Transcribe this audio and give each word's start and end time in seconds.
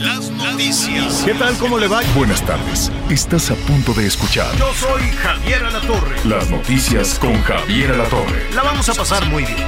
Las 0.00 0.30
noticias. 0.30 1.22
¿Qué 1.24 1.34
tal? 1.34 1.54
¿Cómo 1.58 1.78
le 1.78 1.86
va? 1.86 2.00
Buenas 2.14 2.42
tardes. 2.42 2.90
Estás 3.10 3.50
a 3.50 3.54
punto 3.54 3.92
de 3.92 4.06
escuchar 4.06 4.46
Yo 4.56 4.72
soy 4.74 5.02
Javier 5.22 5.62
Alatorre. 5.64 6.16
las 6.24 6.48
noticias 6.50 7.18
con 7.18 7.40
Javier 7.42 7.92
Alatorre. 7.92 8.48
La 8.54 8.62
vamos 8.62 8.88
a 8.88 8.94
pasar 8.94 9.26
muy 9.28 9.44
bien. 9.44 9.58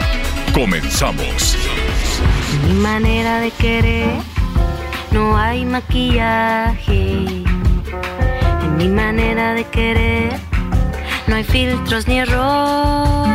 Comenzamos. 0.55 1.57
Mi 2.67 2.75
manera 2.75 3.41
de 3.41 3.51
querer, 3.51 4.11
no 5.11 5.37
hay 5.37 5.65
maquillaje. 5.65 7.13
En 8.63 8.77
mi 8.79 8.89
manera 8.89 9.55
de 9.55 9.65
querer, 9.65 10.39
no 11.27 11.37
hay 11.37 11.45
filtros 11.45 12.09
ni 12.09 12.19
error. 12.21 13.29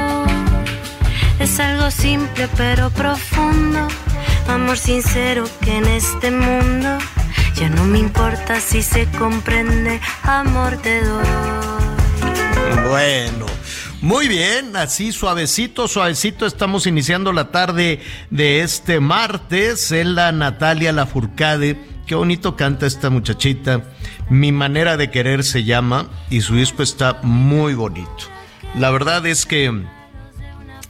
Es 1.40 1.60
algo 1.60 1.92
simple 1.92 2.48
pero 2.58 2.90
profundo, 2.90 3.88
amor 4.48 4.78
sincero 4.78 5.46
que 5.62 5.78
en 5.78 5.86
este 5.86 6.32
mundo 6.32 6.98
ya 7.56 7.70
no 7.70 7.86
me 7.86 8.00
importa 8.00 8.60
si 8.60 8.82
se 8.82 9.06
comprende, 9.18 10.00
amor 10.24 10.78
te 10.78 11.04
doy. 11.04 11.26
Bueno, 12.90 13.46
muy 14.02 14.28
bien, 14.28 14.76
así 14.76 15.12
suavecito, 15.12 15.88
suavecito, 15.88 16.46
estamos 16.46 16.88
iniciando 16.88 17.34
la 17.34 17.52
tarde 17.52 18.02
de 18.30 18.62
este 18.62 19.00
martes 19.00 19.92
en 19.92 20.16
la 20.16 20.32
Natalia 20.32 20.92
Lafourcade. 20.92 21.78
Qué 22.06 22.16
bonito 22.16 22.56
canta 22.56 22.86
esta 22.86 23.10
muchachita. 23.10 23.84
Mi 24.30 24.52
manera 24.52 24.98
de 24.98 25.12
querer 25.12 25.44
se 25.44 25.64
llama 25.64 26.10
y 26.30 26.42
su 26.42 26.56
disco 26.56 26.84
está 26.84 27.20
muy 27.24 27.74
bonito. 27.74 28.10
La 28.76 28.92
verdad 28.92 29.26
es 29.26 29.46
que 29.46 29.84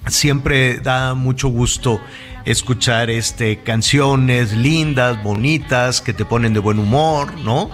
siempre 0.07 0.79
da 0.79 1.13
mucho 1.13 1.47
gusto 1.47 2.01
escuchar 2.51 3.09
este 3.09 3.59
canciones 3.59 4.53
lindas, 4.53 5.21
bonitas, 5.23 6.01
que 6.01 6.13
te 6.13 6.25
ponen 6.25 6.53
de 6.53 6.59
buen 6.59 6.79
humor, 6.79 7.37
¿no? 7.39 7.69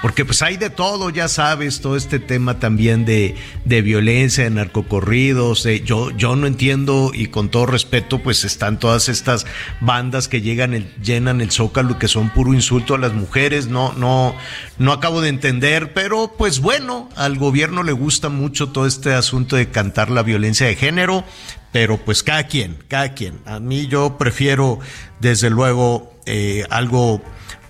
Porque 0.00 0.24
pues 0.24 0.42
hay 0.42 0.56
de 0.56 0.70
todo, 0.70 1.10
ya 1.10 1.26
sabes, 1.26 1.80
todo 1.80 1.96
este 1.96 2.20
tema 2.20 2.60
también 2.60 3.04
de, 3.04 3.34
de 3.64 3.82
violencia, 3.82 4.44
de 4.44 4.50
narcocorridos, 4.50 5.64
de- 5.64 5.80
yo, 5.80 6.12
yo 6.12 6.36
no 6.36 6.46
entiendo 6.46 7.10
y 7.12 7.26
con 7.26 7.48
todo 7.48 7.66
respeto 7.66 8.20
pues 8.20 8.44
están 8.44 8.78
todas 8.78 9.08
estas 9.08 9.44
bandas 9.80 10.28
que 10.28 10.40
llegan, 10.40 10.72
el- 10.74 10.94
llenan 11.02 11.40
el 11.40 11.50
zócalo 11.50 11.98
que 11.98 12.06
son 12.06 12.30
puro 12.30 12.54
insulto 12.54 12.94
a 12.94 12.98
las 12.98 13.12
mujeres, 13.12 13.66
no, 13.66 13.92
no, 13.94 14.36
no 14.78 14.92
acabo 14.92 15.20
de 15.20 15.30
entender, 15.30 15.92
pero 15.94 16.32
pues 16.38 16.60
bueno, 16.60 17.08
al 17.16 17.36
gobierno 17.36 17.82
le 17.82 17.90
gusta 17.92 18.28
mucho 18.28 18.68
todo 18.68 18.86
este 18.86 19.14
asunto 19.14 19.56
de 19.56 19.68
cantar 19.68 20.10
la 20.10 20.22
violencia 20.22 20.68
de 20.68 20.76
género, 20.76 21.24
pero 21.72 21.98
pues 21.98 22.22
cada 22.22 22.44
quien, 22.44 22.78
cada 22.88 23.14
quien. 23.14 23.40
A 23.44 23.60
mí 23.60 23.86
yo 23.86 24.16
prefiero 24.18 24.78
desde 25.20 25.50
luego 25.50 26.14
eh, 26.26 26.64
algo 26.70 27.22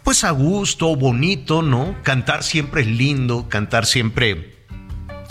pues 0.08 0.24
a 0.24 0.30
gusto, 0.30 0.96
bonito, 0.96 1.60
¿no? 1.60 1.94
Cantar 2.02 2.42
siempre 2.42 2.80
es 2.80 2.86
lindo, 2.86 3.48
cantar 3.48 3.84
siempre, 3.84 4.54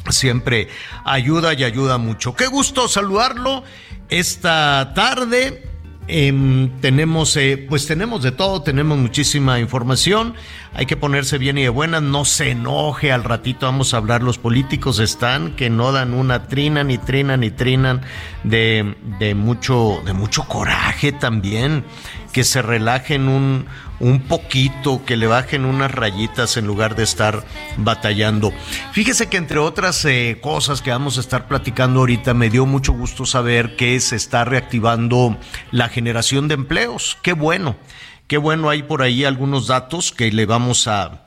siempre 0.10 0.68
ayuda 1.04 1.54
y 1.56 1.64
ayuda 1.64 1.98
mucho. 1.98 2.36
Qué 2.36 2.46
gusto 2.46 2.88
saludarlo 2.88 3.64
esta 4.10 4.94
tarde. 4.94 5.64
Em, 6.08 6.80
tenemos, 6.80 7.36
eh, 7.36 7.66
pues 7.68 7.86
tenemos 7.86 8.24
de 8.24 8.32
todo, 8.32 8.62
tenemos 8.62 8.98
muchísima 8.98 9.60
información. 9.60 10.36
Hay 10.78 10.86
que 10.86 10.96
ponerse 10.96 11.40
bien 11.40 11.58
y 11.58 11.64
de 11.64 11.70
buenas, 11.70 12.04
no 12.04 12.24
se 12.24 12.52
enoje. 12.52 13.12
Al 13.12 13.24
ratito 13.24 13.66
vamos 13.66 13.96
a 13.96 13.98
hablar. 13.98 14.22
Los 14.22 14.38
políticos 14.38 15.00
están 15.00 15.56
que 15.56 15.72
no 15.72 15.92
dan 15.92 16.14
una 16.14 16.48
trina, 16.48 16.84
ni 16.84 17.00
trinan, 17.00 17.40
ni 17.40 17.50
trinan 17.50 18.02
de, 18.44 18.96
de 19.18 19.34
mucho, 19.34 20.04
de 20.06 20.14
mucho 20.14 20.44
coraje 20.44 21.12
también. 21.12 21.84
Que 22.32 22.44
se 22.44 22.62
relajen 22.62 23.28
un, 23.28 23.66
un 24.00 24.20
poquito, 24.20 25.04
que 25.04 25.18
le 25.18 25.26
bajen 25.26 25.66
unas 25.66 25.92
rayitas 25.92 26.58
en 26.58 26.68
lugar 26.68 26.96
de 26.96 27.06
estar 27.06 27.44
batallando. 27.78 28.54
Fíjese 28.92 29.30
que 29.30 29.38
entre 29.38 29.58
otras 29.58 30.06
eh, 30.06 30.38
cosas 30.42 30.84
que 30.84 30.92
vamos 30.92 31.18
a 31.18 31.22
estar 31.22 31.48
platicando 31.48 32.02
ahorita, 32.02 32.36
me 32.36 32.52
dio 32.52 32.68
mucho 32.68 32.94
gusto 32.94 33.26
saber 33.26 33.76
que 33.76 34.00
se 34.00 34.16
está 34.16 34.46
reactivando 34.46 35.38
la 35.72 35.90
generación 35.90 36.48
de 36.48 36.54
empleos. 36.54 37.18
Qué 37.24 37.34
bueno, 37.34 37.78
qué 38.28 38.38
bueno, 38.38 38.70
hay 38.70 38.84
por 38.84 39.02
ahí 39.02 39.26
algunos 39.26 39.68
datos 39.68 40.12
que 40.12 40.32
le 40.32 40.46
vamos 40.46 40.88
a 40.88 41.24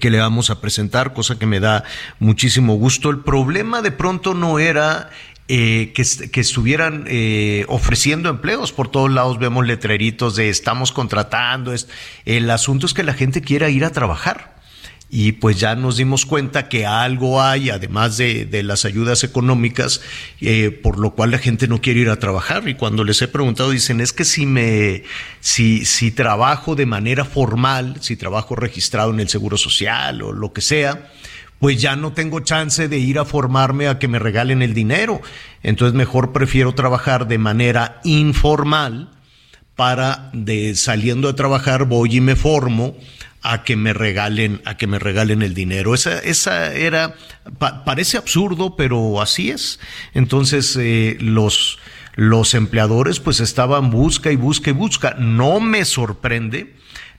que 0.00 0.10
le 0.10 0.18
vamos 0.18 0.48
a 0.48 0.62
presentar, 0.62 1.12
cosa 1.12 1.38
que 1.38 1.44
me 1.44 1.60
da 1.60 1.84
muchísimo 2.18 2.74
gusto. 2.74 3.10
El 3.10 3.18
problema 3.18 3.82
de 3.82 3.90
pronto 3.90 4.32
no 4.32 4.58
era 4.58 5.10
eh, 5.46 5.92
que, 5.94 6.04
que 6.30 6.40
estuvieran 6.40 7.04
eh, 7.06 7.66
ofreciendo 7.68 8.30
empleos. 8.30 8.72
Por 8.72 8.88
todos 8.88 9.10
lados 9.10 9.38
vemos 9.38 9.66
letreritos 9.66 10.36
de 10.36 10.48
estamos 10.48 10.90
contratando. 10.90 11.74
El 12.24 12.50
asunto 12.50 12.86
es 12.86 12.94
que 12.94 13.02
la 13.02 13.12
gente 13.12 13.42
quiera 13.42 13.68
ir 13.68 13.84
a 13.84 13.90
trabajar. 13.90 14.53
Y 15.16 15.30
pues 15.30 15.60
ya 15.60 15.76
nos 15.76 15.96
dimos 15.96 16.26
cuenta 16.26 16.68
que 16.68 16.86
algo 16.86 17.40
hay, 17.40 17.70
además 17.70 18.16
de, 18.16 18.46
de 18.46 18.64
las 18.64 18.84
ayudas 18.84 19.22
económicas, 19.22 20.00
eh, 20.40 20.72
por 20.72 20.98
lo 20.98 21.12
cual 21.12 21.30
la 21.30 21.38
gente 21.38 21.68
no 21.68 21.80
quiere 21.80 22.00
ir 22.00 22.08
a 22.08 22.18
trabajar. 22.18 22.68
Y 22.68 22.74
cuando 22.74 23.04
les 23.04 23.22
he 23.22 23.28
preguntado, 23.28 23.70
dicen, 23.70 24.00
es 24.00 24.12
que 24.12 24.24
si 24.24 24.44
me, 24.44 25.04
si, 25.38 25.84
si 25.84 26.10
trabajo 26.10 26.74
de 26.74 26.86
manera 26.86 27.24
formal, 27.24 27.98
si 28.00 28.16
trabajo 28.16 28.56
registrado 28.56 29.12
en 29.12 29.20
el 29.20 29.28
Seguro 29.28 29.56
Social 29.56 30.20
o 30.20 30.32
lo 30.32 30.52
que 30.52 30.62
sea, 30.62 31.12
pues 31.60 31.80
ya 31.80 31.94
no 31.94 32.12
tengo 32.12 32.40
chance 32.40 32.88
de 32.88 32.98
ir 32.98 33.20
a 33.20 33.24
formarme 33.24 33.86
a 33.86 34.00
que 34.00 34.08
me 34.08 34.18
regalen 34.18 34.62
el 34.62 34.74
dinero. 34.74 35.22
Entonces 35.62 35.94
mejor 35.94 36.32
prefiero 36.32 36.74
trabajar 36.74 37.28
de 37.28 37.38
manera 37.38 38.00
informal 38.02 39.10
para 39.76 40.30
de 40.32 40.74
saliendo 40.74 41.28
de 41.28 41.34
trabajar 41.34 41.84
voy 41.84 42.16
y 42.16 42.20
me 42.20 42.34
formo 42.34 42.96
a 43.44 43.62
que 43.62 43.76
me 43.76 43.92
regalen 43.92 44.60
a 44.64 44.76
que 44.76 44.86
me 44.88 44.98
regalen 44.98 45.42
el 45.42 45.54
dinero. 45.54 45.94
Esa 45.94 46.18
esa 46.18 46.72
era 46.74 47.14
pa- 47.58 47.84
parece 47.84 48.16
absurdo 48.16 48.74
pero 48.74 49.20
así 49.20 49.50
es. 49.50 49.78
Entonces 50.14 50.76
eh, 50.80 51.16
los 51.20 51.78
los 52.16 52.54
empleadores 52.54 53.20
pues 53.20 53.40
estaban 53.40 53.90
busca 53.90 54.32
y 54.32 54.36
busca 54.36 54.70
y 54.70 54.72
busca. 54.72 55.14
No 55.18 55.60
me 55.60 55.84
sorprende 55.84 56.74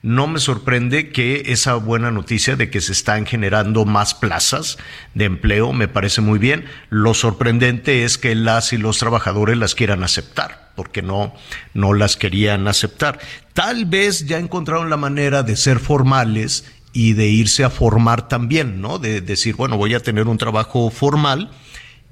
no 0.05 0.27
me 0.27 0.39
sorprende 0.39 1.09
que 1.09 1.45
esa 1.47 1.73
buena 1.73 2.11
noticia 2.11 2.55
de 2.55 2.69
que 2.69 2.79
se 2.79 2.91
están 2.91 3.25
generando 3.25 3.85
más 3.85 4.13
plazas 4.13 4.77
de 5.15 5.25
empleo 5.25 5.73
me 5.73 5.87
parece 5.87 6.21
muy 6.21 6.37
bien. 6.37 6.65
Lo 6.91 7.15
sorprendente 7.15 8.03
es 8.03 8.19
que 8.19 8.35
las 8.35 8.71
y 8.71 8.77
los 8.77 8.99
trabajadores 8.99 9.57
las 9.57 9.73
quieran 9.73 10.03
aceptar, 10.03 10.71
porque 10.75 11.01
no, 11.01 11.33
no 11.73 11.95
las 11.95 12.17
querían 12.17 12.67
aceptar. 12.67 13.17
Tal 13.53 13.85
vez 13.85 14.27
ya 14.27 14.37
encontraron 14.37 14.91
la 14.91 14.97
manera 14.97 15.41
de 15.41 15.55
ser 15.55 15.79
formales 15.79 16.71
y 16.93 17.13
de 17.13 17.25
irse 17.25 17.63
a 17.63 17.71
formar 17.71 18.27
también, 18.27 18.81
¿no? 18.81 18.99
De 18.99 19.21
decir, 19.21 19.55
bueno, 19.55 19.75
voy 19.75 19.95
a 19.95 20.01
tener 20.01 20.27
un 20.27 20.37
trabajo 20.37 20.91
formal 20.91 21.49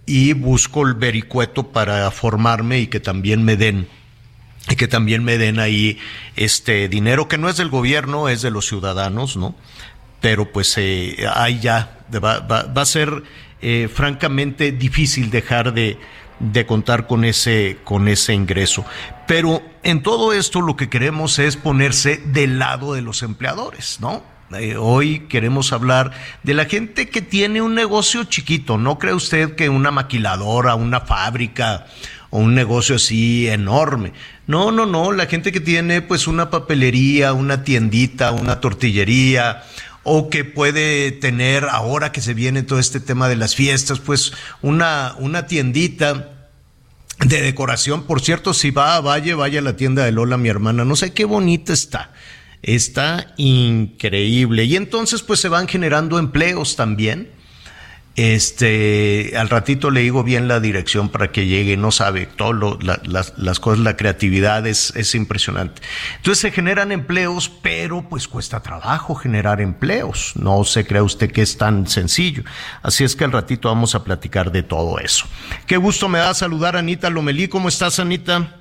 y 0.07 0.33
busco 0.33 0.87
el 0.87 0.95
vericueto 0.95 1.71
para 1.71 2.09
formarme 2.09 2.79
y 2.79 2.87
que 2.87 2.99
también 2.99 3.45
me 3.45 3.55
den 3.55 3.87
y 4.69 4.75
que 4.75 4.87
también 4.87 5.23
me 5.23 5.37
den 5.37 5.59
ahí 5.59 5.99
este 6.35 6.87
dinero 6.89 7.27
que 7.27 7.37
no 7.37 7.49
es 7.49 7.57
del 7.57 7.69
gobierno, 7.69 8.29
es 8.29 8.41
de 8.41 8.51
los 8.51 8.65
ciudadanos, 8.67 9.35
¿no? 9.37 9.55
Pero 10.21 10.51
pues 10.51 10.73
eh, 10.77 11.25
ahí 11.35 11.59
ya 11.59 11.99
va, 12.13 12.39
va- 12.39 12.63
va 12.63 12.81
a 12.81 12.85
ser 12.85 13.23
eh, 13.61 13.89
francamente 13.93 14.71
difícil 14.71 15.29
dejar 15.31 15.73
de, 15.73 15.97
de 16.39 16.65
contar 16.65 17.07
con 17.07 17.25
ese, 17.25 17.77
con 17.83 18.07
ese 18.07 18.33
ingreso. 18.33 18.85
Pero 19.27 19.61
en 19.83 20.01
todo 20.01 20.31
esto 20.33 20.61
lo 20.61 20.75
que 20.77 20.89
queremos 20.89 21.39
es 21.39 21.57
ponerse 21.57 22.21
del 22.25 22.57
lado 22.59 22.93
de 22.93 23.01
los 23.01 23.21
empleadores, 23.21 23.99
¿no? 23.99 24.23
Eh, 24.57 24.75
hoy 24.77 25.21
queremos 25.29 25.73
hablar 25.73 26.11
de 26.43 26.53
la 26.53 26.65
gente 26.65 27.09
que 27.09 27.21
tiene 27.21 27.61
un 27.61 27.73
negocio 27.75 28.23
chiquito. 28.25 28.77
¿No 28.77 28.99
cree 28.99 29.13
usted 29.13 29.55
que 29.55 29.67
una 29.67 29.89
maquiladora, 29.91 30.75
una 30.75 31.01
fábrica 31.01 31.87
o 32.29 32.37
un 32.39 32.53
negocio 32.53 32.95
así 32.97 33.47
enorme? 33.49 34.13
No, 34.47 34.71
no, 34.71 34.85
no. 34.85 35.11
La 35.11 35.27
gente 35.27 35.51
que 35.51 35.59
tiene 35.59 36.01
pues 36.01 36.27
una 36.27 36.49
papelería, 36.49 37.33
una 37.33 37.63
tiendita, 37.63 38.31
una 38.31 38.59
tortillería 38.59 39.63
o 40.03 40.29
que 40.29 40.43
puede 40.43 41.11
tener 41.11 41.63
ahora 41.65 42.11
que 42.11 42.21
se 42.21 42.33
viene 42.33 42.63
todo 42.63 42.79
este 42.79 42.99
tema 42.99 43.29
de 43.29 43.37
las 43.37 43.55
fiestas, 43.55 43.99
pues 43.99 44.33
una, 44.61 45.15
una 45.17 45.47
tiendita 45.47 46.49
de 47.19 47.41
decoración. 47.41 48.03
Por 48.03 48.21
cierto, 48.21 48.53
si 48.53 48.71
va 48.71 48.95
a 48.95 49.01
Valle, 49.01 49.33
vaya 49.33 49.59
a 49.59 49.63
la 49.63 49.77
tienda 49.77 50.03
de 50.03 50.11
Lola, 50.11 50.37
mi 50.37 50.49
hermana. 50.49 50.83
No 50.83 50.95
sé 50.97 51.13
qué 51.13 51.23
bonita 51.23 51.71
está. 51.71 52.11
Está 52.61 53.33
increíble. 53.37 54.65
Y 54.65 54.75
entonces, 54.75 55.21
pues 55.21 55.39
se 55.39 55.49
van 55.49 55.67
generando 55.67 56.19
empleos 56.19 56.75
también 56.75 57.29
este, 58.15 59.33
al 59.37 59.49
ratito 59.49 59.89
le 59.89 60.01
digo 60.01 60.23
bien 60.23 60.47
la 60.47 60.59
dirección 60.59 61.09
para 61.09 61.31
que 61.31 61.47
llegue, 61.47 61.77
no 61.77 61.91
sabe, 61.91 62.27
todo 62.27 62.77
las, 62.79 63.33
las, 63.37 63.59
cosas, 63.59 63.79
la 63.79 63.97
creatividad 63.97 64.67
es, 64.67 64.93
es 64.95 65.15
impresionante. 65.15 65.81
Entonces 66.17 66.39
se 66.39 66.51
generan 66.51 66.91
empleos, 66.91 67.49
pero 67.49 68.07
pues 68.07 68.27
cuesta 68.27 68.61
trabajo 68.61 69.15
generar 69.15 69.61
empleos. 69.61 70.33
No 70.35 70.63
se 70.63 70.85
crea 70.85 71.01
usted 71.01 71.31
que 71.31 71.41
es 71.41 71.57
tan 71.57 71.87
sencillo. 71.87 72.43
Así 72.83 73.03
es 73.03 73.15
que 73.15 73.23
al 73.23 73.31
ratito 73.31 73.67
vamos 73.69 73.95
a 73.95 74.03
platicar 74.03 74.51
de 74.51 74.61
todo 74.61 74.99
eso. 74.99 75.25
Qué 75.65 75.77
gusto 75.77 76.07
me 76.07 76.19
da 76.19 76.35
saludar 76.35 76.75
a 76.75 76.79
Anita 76.79 77.09
Lomelí. 77.09 77.47
¿Cómo 77.47 77.67
estás, 77.67 77.99
Anita? 77.99 78.57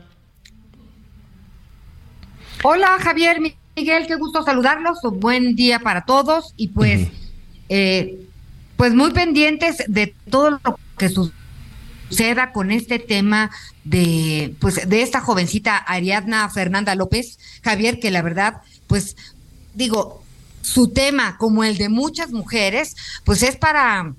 Hola, 2.62 2.96
Javier, 3.00 3.38
Miguel, 3.76 4.06
qué 4.06 4.14
gusto 4.14 4.42
saludarlos. 4.44 5.00
Buen 5.02 5.56
día 5.56 5.80
para 5.80 6.06
todos 6.06 6.54
y 6.56 6.68
pues 6.68 7.08
eh, 7.68 8.18
pues 8.82 8.94
muy 8.94 9.12
pendientes 9.12 9.76
de 9.86 10.12
todo 10.28 10.50
lo 10.50 10.76
que 10.98 11.08
suceda 11.08 12.50
con 12.50 12.72
este 12.72 12.98
tema 12.98 13.52
de 13.84 14.56
pues 14.58 14.88
de 14.88 15.02
esta 15.02 15.20
jovencita 15.20 15.76
Ariadna 15.76 16.48
Fernanda 16.50 16.96
López, 16.96 17.38
Javier, 17.62 18.00
que 18.00 18.10
la 18.10 18.22
verdad, 18.22 18.62
pues 18.88 19.14
digo, 19.74 20.24
su 20.62 20.88
tema 20.88 21.36
como 21.38 21.62
el 21.62 21.78
de 21.78 21.90
muchas 21.90 22.32
mujeres, 22.32 22.96
pues 23.22 23.44
es 23.44 23.54
para 23.54 24.14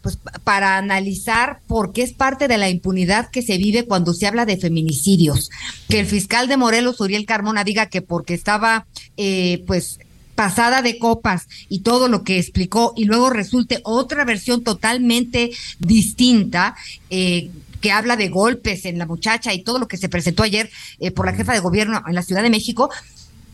pues 0.00 0.18
para 0.44 0.78
analizar 0.78 1.60
por 1.66 1.92
qué 1.92 2.02
es 2.02 2.14
parte 2.14 2.48
de 2.48 2.56
la 2.56 2.70
impunidad 2.70 3.28
que 3.30 3.42
se 3.42 3.58
vive 3.58 3.84
cuando 3.84 4.14
se 4.14 4.26
habla 4.26 4.46
de 4.46 4.56
feminicidios. 4.56 5.50
Que 5.90 6.00
el 6.00 6.06
fiscal 6.06 6.48
de 6.48 6.56
Morelos, 6.56 7.02
Uriel 7.02 7.26
Carmona, 7.26 7.64
diga 7.64 7.90
que 7.90 8.00
porque 8.00 8.32
estaba 8.32 8.86
eh, 9.18 9.62
pues 9.66 9.98
pasada 10.36 10.82
de 10.82 10.98
copas 10.98 11.48
y 11.68 11.80
todo 11.80 12.06
lo 12.08 12.22
que 12.22 12.38
explicó 12.38 12.92
y 12.96 13.06
luego 13.06 13.30
resulte 13.30 13.80
otra 13.82 14.24
versión 14.24 14.62
totalmente 14.62 15.50
distinta. 15.80 16.76
Eh, 17.10 17.50
que 17.80 17.92
habla 17.92 18.16
de 18.16 18.30
golpes 18.30 18.86
en 18.86 18.98
la 18.98 19.06
muchacha 19.06 19.52
y 19.52 19.62
todo 19.62 19.78
lo 19.78 19.86
que 19.86 19.98
se 19.98 20.08
presentó 20.08 20.42
ayer 20.42 20.70
eh, 20.98 21.10
por 21.10 21.26
la 21.26 21.34
jefa 21.34 21.52
de 21.52 21.60
gobierno 21.60 22.02
en 22.08 22.14
la 22.14 22.22
Ciudad 22.22 22.42
de 22.42 22.50
México, 22.50 22.90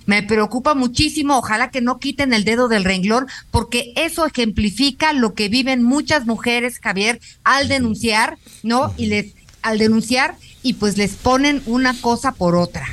me 0.07 0.23
preocupa 0.23 0.75
muchísimo. 0.75 1.39
Ojalá 1.39 1.71
que 1.71 1.81
no 1.81 1.99
quiten 1.99 2.33
el 2.33 2.45
dedo 2.45 2.69
del 2.69 2.85
renglón, 2.85 3.27
porque 3.51 3.93
eso 3.97 4.27
ejemplifica 4.27 5.13
lo 5.13 5.35
que 5.35 5.49
viven 5.49 5.83
muchas 5.83 6.27
mujeres, 6.27 6.79
Javier, 6.79 7.21
al 7.45 7.69
denunciar, 7.69 8.39
¿no? 8.63 8.95
Y 8.97 9.07
les, 9.07 9.35
al 9.63 9.79
denunciar, 9.79 10.37
y 10.63 10.75
pues 10.75 10.97
les 10.97 11.15
ponen 11.15 11.63
una 11.67 12.01
cosa 12.01 12.33
por 12.33 12.55
otra. 12.55 12.87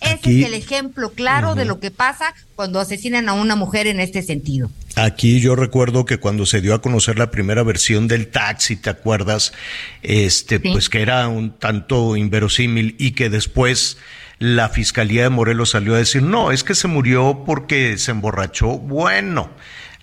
Ese 0.00 0.40
es 0.40 0.46
el 0.46 0.54
ejemplo 0.54 1.12
claro 1.12 1.54
de 1.54 1.64
lo 1.64 1.80
que 1.80 1.90
pasa 1.90 2.34
cuando 2.54 2.80
asesinan 2.80 3.28
a 3.28 3.32
una 3.32 3.56
mujer 3.56 3.86
en 3.86 4.00
este 4.00 4.22
sentido. 4.22 4.70
Aquí 4.96 5.40
yo 5.40 5.54
recuerdo 5.54 6.04
que 6.04 6.18
cuando 6.18 6.46
se 6.46 6.60
dio 6.60 6.74
a 6.74 6.82
conocer 6.82 7.18
la 7.18 7.30
primera 7.30 7.62
versión 7.62 8.08
del 8.08 8.28
taxi, 8.28 8.76
¿te 8.76 8.90
acuerdas? 8.90 9.52
Este, 10.02 10.60
pues 10.60 10.88
que 10.88 11.02
era 11.02 11.28
un 11.28 11.50
tanto 11.50 12.16
inverosímil 12.16 12.96
y 12.98 13.12
que 13.12 13.30
después 13.30 13.98
la 14.38 14.68
Fiscalía 14.68 15.22
de 15.22 15.28
Morelos 15.30 15.70
salió 15.70 15.94
a 15.94 15.98
decir, 15.98 16.22
no, 16.22 16.50
es 16.50 16.64
que 16.64 16.74
se 16.74 16.88
murió 16.88 17.44
porque 17.46 17.98
se 17.98 18.10
emborrachó. 18.12 18.78
Bueno, 18.78 19.50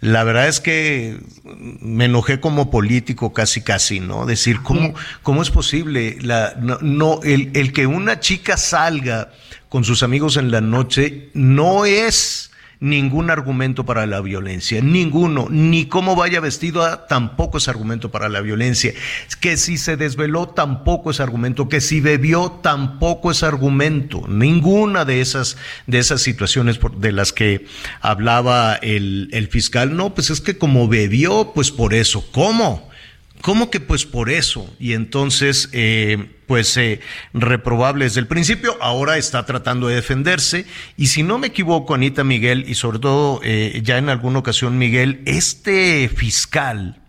la 0.01 0.23
verdad 0.23 0.47
es 0.47 0.59
que 0.59 1.17
me 1.43 2.05
enojé 2.05 2.39
como 2.39 2.69
político 2.69 3.33
casi 3.33 3.61
casi, 3.61 3.99
¿no? 3.99 4.25
Decir, 4.25 4.61
¿cómo, 4.61 4.93
cómo 5.23 5.41
es 5.41 5.49
posible? 5.49 6.17
La, 6.21 6.55
no, 6.59 7.21
el, 7.23 7.51
el 7.53 7.73
que 7.73 7.87
una 7.87 8.19
chica 8.19 8.57
salga 8.57 9.31
con 9.75 9.83
sus 9.83 10.03
amigos 10.03 10.37
en 10.37 10.51
la 10.51 10.61
noche 10.61 11.27
no 11.33 11.83
es 11.83 12.49
ningún 12.79 13.29
argumento 13.29 13.85
para 13.85 14.05
la 14.05 14.21
violencia, 14.21 14.79
ninguno, 14.79 15.47
ni 15.49 15.87
cómo 15.87 16.15
vaya 16.15 16.39
vestido 16.39 16.97
tampoco 17.09 17.57
es 17.57 17.67
argumento 17.67 18.09
para 18.09 18.29
la 18.29 18.39
violencia, 18.39 18.93
que 19.41 19.57
si 19.57 19.77
se 19.77 19.97
desveló 19.97 20.47
tampoco 20.47 21.11
es 21.11 21.19
argumento, 21.19 21.67
que 21.67 21.81
si 21.81 21.99
bebió 21.99 22.51
tampoco 22.63 23.31
es 23.31 23.43
argumento, 23.43 24.23
ninguna 24.29 25.03
de 25.03 25.19
esas, 25.19 25.57
de 25.87 25.99
esas 25.99 26.21
situaciones 26.21 26.79
de 26.97 27.11
las 27.11 27.33
que 27.33 27.65
hablaba 27.99 28.75
el, 28.75 29.27
el 29.33 29.49
fiscal, 29.49 29.97
no, 29.97 30.13
pues 30.13 30.29
es 30.29 30.39
que 30.39 30.57
como 30.57 30.87
bebió, 30.87 31.51
pues 31.53 31.69
por 31.69 31.93
eso, 31.93 32.25
¿cómo? 32.31 32.94
¿Cómo 33.41 33.69
que 33.69 33.79
pues 33.79 34.05
por 34.05 34.29
eso? 34.29 34.73
Y 34.79 34.93
entonces, 34.93 35.69
eh, 35.71 36.35
pues 36.47 36.75
eh, 36.77 36.99
reprobable 37.33 38.05
desde 38.05 38.19
el 38.19 38.27
principio, 38.27 38.77
ahora 38.81 39.17
está 39.17 39.45
tratando 39.45 39.87
de 39.87 39.95
defenderse. 39.95 40.65
Y 40.97 41.07
si 41.07 41.23
no 41.23 41.37
me 41.37 41.47
equivoco, 41.47 41.93
Anita 41.93 42.23
Miguel, 42.23 42.65
y 42.67 42.75
sobre 42.75 42.99
todo 42.99 43.41
eh, 43.43 43.81
ya 43.83 43.97
en 43.97 44.09
alguna 44.09 44.39
ocasión 44.39 44.77
Miguel, 44.77 45.21
este 45.25 46.09
fiscal 46.09 47.01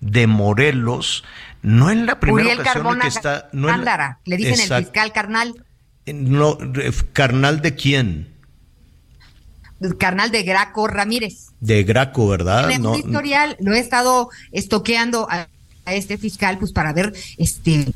de 0.00 0.26
Morelos, 0.26 1.24
no 1.62 1.90
en 1.90 2.06
la 2.06 2.20
primera 2.20 2.54
ocasión 2.54 2.98
que 2.98 3.08
está... 3.08 3.48
No 3.52 3.68
le 4.24 4.36
dicen 4.36 4.72
el 4.72 4.84
fiscal 4.84 5.12
carnal. 5.12 5.64
No, 6.06 6.58
¿Carnal 7.12 7.62
de 7.62 7.74
quién? 7.74 8.34
carnal 9.98 10.30
de 10.30 10.42
Graco 10.42 10.86
Ramírez. 10.86 11.48
De 11.60 11.82
Graco, 11.84 12.28
¿verdad? 12.28 12.70
En 12.70 12.82
no, 12.82 12.96
historial 12.96 13.56
lo 13.60 13.74
he 13.74 13.78
estado 13.78 14.30
estoqueando 14.52 15.26
a 15.30 15.48
a 15.84 15.94
este 15.94 16.18
fiscal 16.18 16.58
pues 16.58 16.72
para 16.72 16.92
ver 16.92 17.12
este 17.38 17.86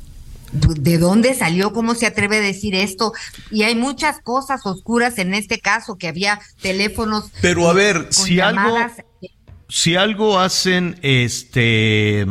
de 0.53 0.99
dónde 0.99 1.35
salió, 1.35 1.73
cómo 1.73 1.95
se 1.95 2.07
atreve 2.07 2.39
a 2.39 2.41
decir 2.41 2.75
esto. 2.75 3.13
Y 3.51 3.63
hay 3.63 3.75
muchas 3.75 4.21
cosas 4.21 4.65
oscuras 4.67 5.19
en 5.19 5.35
este 5.35 5.59
caso, 5.59 5.97
que 5.97 6.09
había 6.09 6.41
teléfonos. 6.63 7.31
Pero 7.41 7.69
a 7.69 7.73
ver, 7.73 8.09
si 8.11 8.41
algo, 8.41 8.77
si 9.69 9.97
algo 9.97 10.39
hacen, 10.39 10.99
este, 11.03 12.27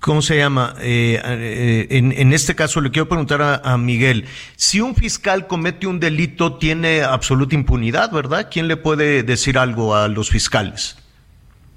¿cómo 0.00 0.22
se 0.22 0.36
llama? 0.36 0.76
Eh, 0.80 1.20
eh, 1.24 1.86
en, 1.90 2.32
este 2.32 2.54
caso 2.54 2.80
le 2.80 2.90
quiero 2.90 3.08
preguntar 3.08 3.42
a, 3.42 3.56
a, 3.56 3.78
Miguel, 3.78 4.26
si 4.56 4.80
un 4.80 4.94
fiscal 4.94 5.46
comete 5.46 5.86
un 5.86 6.00
delito, 6.00 6.58
tiene 6.58 7.02
absoluta 7.02 7.54
impunidad, 7.54 8.12
¿verdad? 8.12 8.48
¿Quién 8.50 8.68
le 8.68 8.76
puede 8.76 9.22
decir 9.22 9.58
algo 9.58 9.96
a 9.96 10.08
los 10.08 10.30
fiscales? 10.30 10.96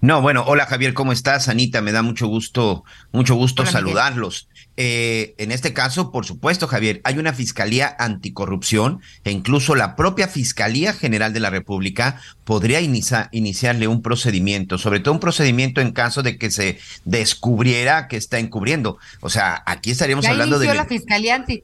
No, 0.01 0.21
bueno, 0.21 0.43
hola 0.45 0.65
Javier, 0.65 0.93
¿cómo 0.93 1.11
estás? 1.11 1.47
Anita, 1.49 1.81
me 1.81 1.91
da 1.91 2.03
mucho 2.03 2.27
gusto, 2.27 2.83
mucho 3.11 3.35
gusto 3.35 3.65
saludarlos. 3.65 4.47
Eh, 4.77 5.35
en 5.37 5.51
este 5.51 5.73
caso, 5.73 6.11
por 6.11 6.25
supuesto, 6.25 6.67
Javier, 6.67 7.01
hay 7.05 7.17
una 7.17 7.33
fiscalía 7.33 7.95
anticorrupción 7.97 9.01
e 9.23 9.31
incluso 9.31 9.73
la 9.73 9.95
propia 9.95 10.27
Fiscalía 10.27 10.93
General 10.93 11.33
de 11.33 11.39
la 11.39 11.49
República 11.49 12.19
podría 12.43 12.81
iniciarle 12.81 13.87
un 13.87 14.01
procedimiento, 14.01 14.77
sobre 14.77 14.99
todo 14.99 15.13
un 15.13 15.19
procedimiento 15.21 15.81
en 15.81 15.91
caso 15.91 16.23
de 16.23 16.37
que 16.37 16.51
se 16.51 16.77
descubriera 17.05 18.07
que 18.07 18.17
está 18.17 18.37
encubriendo. 18.37 18.97
O 19.21 19.29
sea, 19.29 19.63
aquí 19.65 19.91
estaríamos 19.91 20.25
hablando 20.25 20.59
de. 20.59 20.73
la 20.73 20.85
Fiscalía 20.85 21.35
anti 21.35 21.63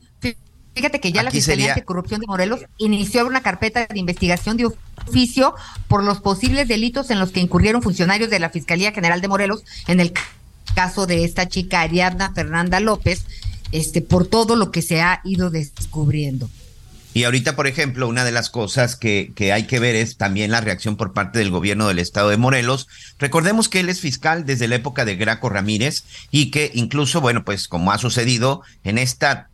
Fíjate 0.82 1.00
que 1.00 1.12
ya 1.12 1.22
la 1.22 1.30
Fiscalía 1.30 1.74
Anticorrupción 1.74 2.22
de 2.22 2.26
Morelos 2.26 2.62
inició 2.80 3.28
una 3.28 3.44
carpeta 3.44 3.86
de 3.86 4.00
investigación 4.00 4.58
de 4.58 4.66
oficio 4.66 5.54
por 5.88 6.04
los 6.04 6.22
posibles 6.22 6.68
delitos 6.68 7.12
en 7.12 7.20
los 7.20 7.30
que 7.30 7.40
incurrieron 7.40 7.84
funcionarios 7.84 8.32
de 8.32 8.40
la 8.40 8.50
Fiscalía 8.50 8.92
General 8.92 9.22
de 9.22 9.28
Morelos 9.28 9.64
en 9.88 10.00
el 10.00 10.12
caso 10.74 11.06
de 11.06 11.24
esta 11.24 11.48
chica 11.48 11.82
Ariadna 11.82 12.34
Fernanda 12.34 12.80
López, 12.80 13.26
este, 13.72 14.02
por 14.02 14.26
todo 14.26 14.56
lo 14.56 14.72
que 14.72 14.82
se 14.82 15.04
ha 15.04 15.22
ido 15.24 15.52
descubriendo. 15.52 16.50
Y 17.14 17.26
ahorita, 17.26 17.56
por 17.56 17.68
ejemplo, 17.68 18.08
una 18.08 18.26
de 18.26 18.32
las 18.32 18.50
cosas 18.50 18.96
que, 18.96 19.34
que, 19.36 19.54
hay 19.54 19.68
que 19.68 19.80
ver 19.80 19.96
es 19.96 20.18
también 20.18 20.50
la 20.50 20.62
reacción 20.62 20.98
por 20.98 21.14
parte 21.14 21.38
del 21.38 21.52
gobierno 21.52 21.90
del 21.90 22.00
estado 22.00 22.30
de 22.30 22.38
Morelos. 22.38 22.88
Recordemos 23.20 23.70
que 23.70 23.82
él 23.82 23.90
es 23.90 24.00
fiscal 24.00 24.48
desde 24.48 24.68
la 24.68 24.78
época 24.78 25.06
de 25.06 25.16
Graco 25.16 25.50
Ramírez 25.50 26.06
y 26.32 26.50
que 26.50 26.72
incluso, 26.74 27.22
bueno, 27.22 27.46
pues 27.46 27.68
como 27.68 27.92
ha 27.92 28.00
sucedido 28.00 28.64
en 28.84 28.98
esta 28.98 29.51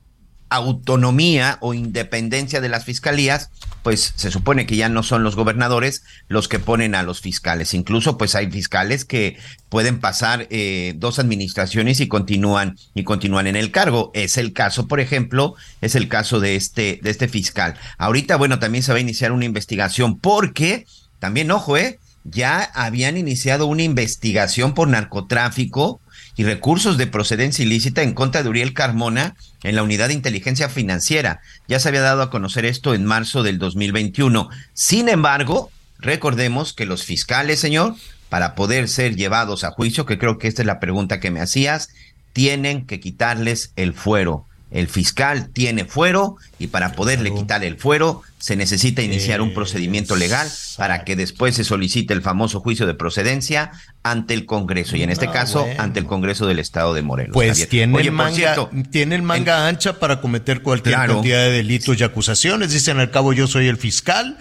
autonomía 0.50 1.58
o 1.62 1.74
independencia 1.74 2.62
de 2.62 2.70
las 2.70 2.86
fiscalías, 2.86 3.50
pues 3.84 4.13
se 4.16 4.32
supone 4.32 4.66
que 4.66 4.75
ya 4.75 4.89
no 4.89 5.04
son 5.04 5.24
los 5.24 5.36
gobernadores 5.36 6.04
los 6.27 6.48
que 6.48 6.60
ponen 6.60 6.96
a 6.96 7.04
los 7.04 7.22
fiscales. 7.22 7.74
Incluso 7.74 8.18
pues 8.18 8.36
hay 8.36 8.50
fiscales 8.51 9.06
que 9.06 9.38
pueden 9.70 10.00
pasar 10.00 10.48
eh, 10.50 10.94
dos 10.98 11.20
administraciones 11.20 12.00
y 12.00 12.08
continúan 12.08 12.77
y 12.94 13.04
continúan 13.04 13.48
en 13.48 13.56
el 13.56 13.72
cargo. 13.72 14.12
Es 14.13 14.38
el 14.38 14.54
caso, 14.54 14.88
por 14.88 15.00
ejemplo, 15.00 15.56
es 15.82 15.96
el 15.96 16.08
caso 16.08 16.39
de 16.39 16.56
este 16.56 17.00
de 17.01 17.10
este 17.10 17.27
fiscal. 17.27 17.75
Ahorita 17.98 18.36
bueno 18.36 18.60
también 18.60 18.84
se 18.84 18.92
va 18.92 18.98
a 18.98 19.01
iniciar 19.01 19.32
una 19.32 19.46
investigación 19.46 20.20
porque 20.20 20.86
también 21.20 21.51
ojo 21.51 21.77
eh 21.77 22.00
ya 22.30 22.62
habían 22.74 23.16
iniciado 23.16 23.68
una 23.68 23.84
investigación 23.84 24.74
por 24.74 24.89
narcotráfico 24.89 26.01
y 26.38 26.44
recursos 26.44 26.98
de 26.98 27.08
procedencia 27.08 27.65
ilícita 27.65 28.03
en 28.03 28.13
contra 28.13 28.44
de 28.44 28.50
Uriel 28.50 28.74
Carmona 28.74 29.36
en 29.63 29.75
la 29.75 29.84
unidad 29.84 30.08
de 30.08 30.13
inteligencia 30.13 30.70
financiera. 30.70 31.41
Ya 31.67 31.79
se 31.79 31.89
había 31.89 32.01
dado 32.01 32.22
a 32.22 32.29
conocer 32.29 32.63
esto 32.63 32.94
en 32.94 33.03
marzo 33.03 33.41
del 33.41 33.58
2021. 33.58 34.50
Sin 34.74 35.10
embargo, 35.10 35.72
recordemos 35.98 36.74
que 36.74 36.86
los 36.86 37.03
fiscales, 37.03 37.60
señor, 37.60 37.96
para 38.29 38.53
poder 38.53 38.88
ser 38.88 39.15
llevados 39.15 39.63
a 39.63 39.72
juicio, 39.72 40.06
que 40.06 40.20
creo 40.20 40.38
que 40.38 40.48
esta 40.48 40.62
es 40.62 40.67
la 40.67 40.79
pregunta 40.79 41.20
que 41.20 41.32
me 41.32 41.41
hacías, 41.41 41.89
tienen 42.34 42.86
que 42.86 43.00
quitarles 43.00 43.72
el 43.75 43.94
fuero. 43.94 44.46
El 44.69 44.88
fiscal 44.88 45.50
tiene 45.53 45.86
fuero 45.86 46.36
y 46.59 46.67
para 46.67 46.91
poderle 46.91 47.33
quitar 47.33 47.63
el 47.63 47.77
fuero 47.77 48.21
se 48.38 48.55
necesita 48.57 49.01
iniciar 49.01 49.41
un 49.41 49.53
procedimiento 49.53 50.15
legal 50.17 50.47
para 50.75 51.05
que 51.05 51.15
después 51.15 51.55
se 51.55 51.63
solicite 51.63 52.13
el 52.13 52.21
famoso 52.21 52.59
juicio 52.59 52.86
de 52.86 52.93
procedencia 52.93 53.71
ante 54.03 54.33
el 54.33 54.45
Congreso 54.45 54.95
y 54.97 55.03
en 55.03 55.09
este 55.09 55.27
Ah, 55.27 55.31
caso 55.31 55.62
bueno. 55.63 55.81
ante 55.81 56.00
el 56.00 56.05
Congreso 56.05 56.45
del 56.47 56.59
Estado 56.59 56.93
de 56.93 57.01
Morelos. 57.01 57.33
Pues 57.33 57.67
tiene, 57.69 57.95
Oye, 57.95 58.09
el 58.09 58.15
por 58.15 58.25
manga, 58.25 58.36
cierto, 58.36 58.69
tiene 58.91 59.15
el 59.15 59.21
manga 59.21 59.67
ancha 59.67 60.00
para 60.00 60.19
cometer 60.21 60.62
cualquier 60.62 60.95
Claro. 60.95 61.13
cantidad 61.15 61.43
de 61.43 61.51
delitos 61.51 62.00
y 62.00 62.03
acusaciones. 62.03 62.71
Dicen 62.71 63.00
al 63.00 63.09
cabo 63.09 63.31
yo 63.33 63.47
soy 63.47 63.67
el 63.67 63.77
fiscal 63.77 64.38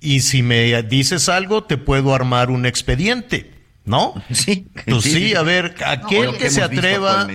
y 0.00 0.20
si 0.20 0.42
me 0.42 0.82
dices 0.84 1.28
algo 1.30 1.64
te 1.64 1.78
puedo 1.78 2.14
armar 2.14 2.50
un 2.50 2.66
expediente, 2.66 3.50
¿no? 3.90 4.14
Sí, 4.32 4.68
Pues 4.86 5.02
sí, 5.04 5.34
a 5.34 5.42
ver, 5.42 5.74
aquel 5.84 6.32
que 6.32 6.38
que 6.38 6.50
se 6.50 6.62
atreva, 6.62 7.26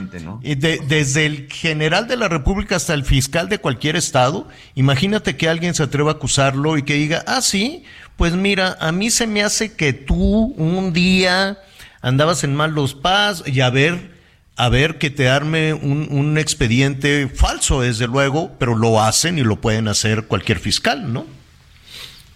desde 0.41 1.25
el 1.25 1.47
general 1.51 2.07
de 2.07 2.15
la 2.17 2.27
República 2.29 2.77
hasta 2.77 2.93
el 2.93 3.03
fiscal 3.05 3.49
de 3.49 3.59
cualquier 3.59 3.95
estado, 3.97 4.47
imagínate 4.73 5.35
que 5.35 5.49
alguien 5.49 5.75
se 5.75 5.83
atreva 5.83 6.11
a 6.11 6.13
acusarlo 6.15 6.77
y 6.77 6.83
que 6.83 6.93
diga, 6.95 7.23
ah, 7.27 7.41
sí, 7.41 7.83
pues 8.15 8.33
mira, 8.33 8.77
a 8.79 8.91
mí 8.91 9.11
se 9.11 9.27
me 9.27 9.43
hace 9.43 9.73
que 9.75 9.91
tú 9.93 10.53
un 10.57 10.93
día 10.93 11.59
andabas 12.01 12.43
en 12.43 12.55
malos 12.55 12.93
pas 12.95 13.43
y 13.45 13.59
a 13.61 13.69
ver, 13.69 14.15
a 14.55 14.69
ver 14.69 14.97
que 14.97 15.09
te 15.09 15.27
arme 15.27 15.73
un, 15.73 16.07
un 16.09 16.37
expediente 16.37 17.27
falso, 17.27 17.81
desde 17.81 18.07
luego, 18.07 18.53
pero 18.57 18.75
lo 18.75 19.01
hacen 19.01 19.37
y 19.37 19.43
lo 19.43 19.59
pueden 19.59 19.87
hacer 19.89 20.23
cualquier 20.27 20.59
fiscal, 20.59 21.11
¿no? 21.11 21.25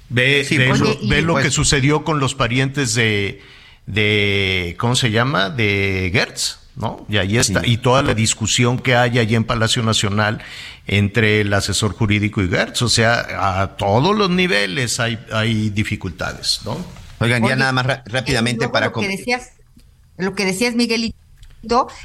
Ve, 0.10 0.44
Sí, 0.44 0.58
ve 0.58 0.68
pues, 0.70 0.80
lo, 0.82 0.98
ve 1.08 1.22
lo 1.22 1.34
pues- 1.34 1.46
que 1.46 1.52
sucedió 1.52 2.04
con 2.04 2.20
los 2.20 2.34
parientes 2.36 2.96
de, 2.96 3.42
de, 3.90 4.76
¿cómo 4.80 4.96
se 4.96 5.10
llama? 5.10 5.50
De 5.50 6.12
Gertz, 6.14 6.60
¿no? 6.76 7.06
Y 7.10 7.18
ahí 7.18 7.38
está. 7.38 7.62
Sí. 7.62 7.72
Y 7.72 7.78
toda 7.78 8.04
la 8.04 8.14
discusión 8.14 8.78
que 8.78 8.96
hay 8.96 9.18
allí 9.18 9.34
en 9.36 9.44
Palacio 9.44 9.82
Nacional 9.82 10.42
entre 10.86 11.42
el 11.42 11.52
asesor 11.54 11.94
jurídico 11.94 12.42
y 12.44 12.50
Gertz. 12.50 12.84
O 12.84 12.90
sea, 12.90 13.60
a 13.62 13.76
todos 13.78 14.16
los 14.16 14.30
niveles 14.30 15.00
hay, 15.00 15.20
hay 15.32 15.72
dificultades, 15.72 16.62
¿no? 16.66 16.78
Oigan, 17.20 17.42
ya 17.42 17.48
Oye, 17.48 17.56
nada 17.56 17.72
más 17.72 17.86
y 18.06 18.10
rápidamente 18.12 18.60
luego 18.60 18.72
para... 18.74 18.86
lo 18.88 18.94
que 18.94 19.08
decías, 19.08 19.50
lo 20.18 20.36
que 20.36 20.46
decías 20.46 20.76
Miguelito 20.76 21.16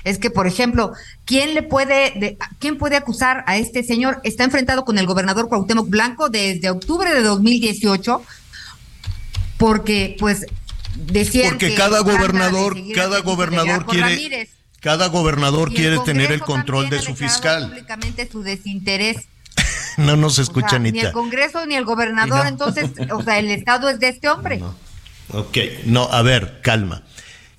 es 0.04 0.18
que 0.18 0.30
por 0.30 0.46
ejemplo, 0.46 0.92
¿quién 1.26 1.54
le 1.54 1.62
puede 1.62 2.12
de- 2.18 2.38
quién 2.58 2.78
puede 2.78 2.96
acusar 2.96 3.44
a 3.46 3.56
este 3.58 3.84
señor? 3.84 4.20
Está 4.24 4.42
enfrentado 4.44 4.84
con 4.86 4.96
el 4.98 5.06
gobernador 5.06 5.48
Cuauhtémoc 5.48 5.88
Blanco 5.88 6.30
desde 6.30 6.70
octubre 6.70 7.14
de 7.14 7.22
2018 7.22 8.22
porque 9.58 10.16
pues 10.18 10.46
decían 10.96 11.50
Porque 11.50 11.70
que 11.70 11.74
cada 11.74 12.00
gobernador, 12.00 12.76
cada 12.94 13.20
gobernador 13.20 13.86
quiere, 13.86 14.08
Ramírez. 14.08 14.50
cada 14.80 15.06
gobernador 15.08 15.72
quiere 15.72 15.98
tener 16.00 16.32
el 16.32 16.40
control 16.40 16.90
de 16.90 17.00
su 17.00 17.14
fiscal. 17.14 17.68
Públicamente 17.68 18.28
su 18.30 18.42
desinterés. 18.42 19.16
No 19.96 20.16
nos 20.16 20.40
O 20.40 20.42
escucha 20.42 20.70
sea, 20.70 20.78
ni 20.80 20.98
el 20.98 21.12
Congreso 21.12 21.64
ni 21.66 21.76
el 21.76 21.84
gobernador, 21.84 22.42
no. 22.42 22.48
entonces, 22.48 22.90
o 23.12 23.22
sea, 23.22 23.38
el 23.38 23.48
Estado 23.52 23.88
es 23.88 24.00
de 24.00 24.08
este 24.08 24.28
hombre. 24.28 24.60
Ok, 25.28 25.56
no, 25.84 26.04
a 26.10 26.20
ver, 26.22 26.60
calma. 26.62 27.04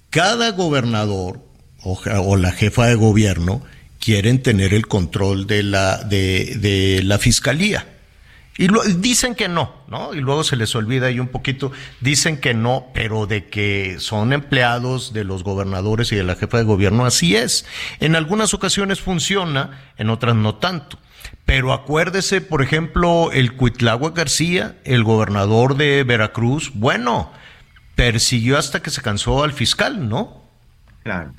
Cada 0.09 0.51
gobernador 0.51 1.39
o, 1.81 1.93
o 1.93 2.35
la 2.35 2.51
jefa 2.51 2.87
de 2.87 2.95
gobierno 2.95 3.63
quieren 3.99 4.43
tener 4.43 4.73
el 4.73 4.85
control 4.87 5.47
de 5.47 5.63
la, 5.63 5.97
de, 6.03 6.55
de 6.57 7.01
la 7.03 7.17
fiscalía. 7.19 7.87
Y 8.57 8.67
lo- 8.69 8.83
dicen 8.83 9.35
que 9.35 9.49
no, 9.49 9.73
¿no? 9.87 10.13
Y 10.13 10.21
luego 10.21 10.43
se 10.45 10.55
les 10.55 10.73
olvida 10.75 11.07
ahí 11.07 11.19
un 11.19 11.27
poquito, 11.27 11.71
dicen 11.99 12.39
que 12.39 12.53
no, 12.53 12.87
pero 12.93 13.25
de 13.25 13.47
que 13.49 13.97
son 13.99 14.31
empleados 14.31 15.11
de 15.11 15.25
los 15.25 15.43
gobernadores 15.43 16.11
y 16.13 16.15
de 16.15 16.23
la 16.23 16.35
jefa 16.35 16.57
de 16.59 16.63
gobierno, 16.63 17.05
así 17.05 17.35
es. 17.35 17.65
En 17.99 18.15
algunas 18.15 18.53
ocasiones 18.53 19.01
funciona, 19.01 19.81
en 19.97 20.09
otras 20.09 20.35
no 20.35 20.55
tanto. 20.55 20.97
Pero 21.43 21.73
acuérdese, 21.73 22.39
por 22.39 22.61
ejemplo, 22.61 23.29
el 23.33 23.53
Cuitláhuac 23.57 24.15
García, 24.15 24.77
el 24.85 25.03
gobernador 25.03 25.75
de 25.75 26.03
Veracruz, 26.03 26.71
bueno, 26.73 27.31
persiguió 27.95 28.57
hasta 28.57 28.81
que 28.81 28.89
se 28.89 29.01
cansó 29.01 29.43
al 29.43 29.51
fiscal, 29.53 30.07
¿no? 30.07 30.43
Claro. 31.03 31.33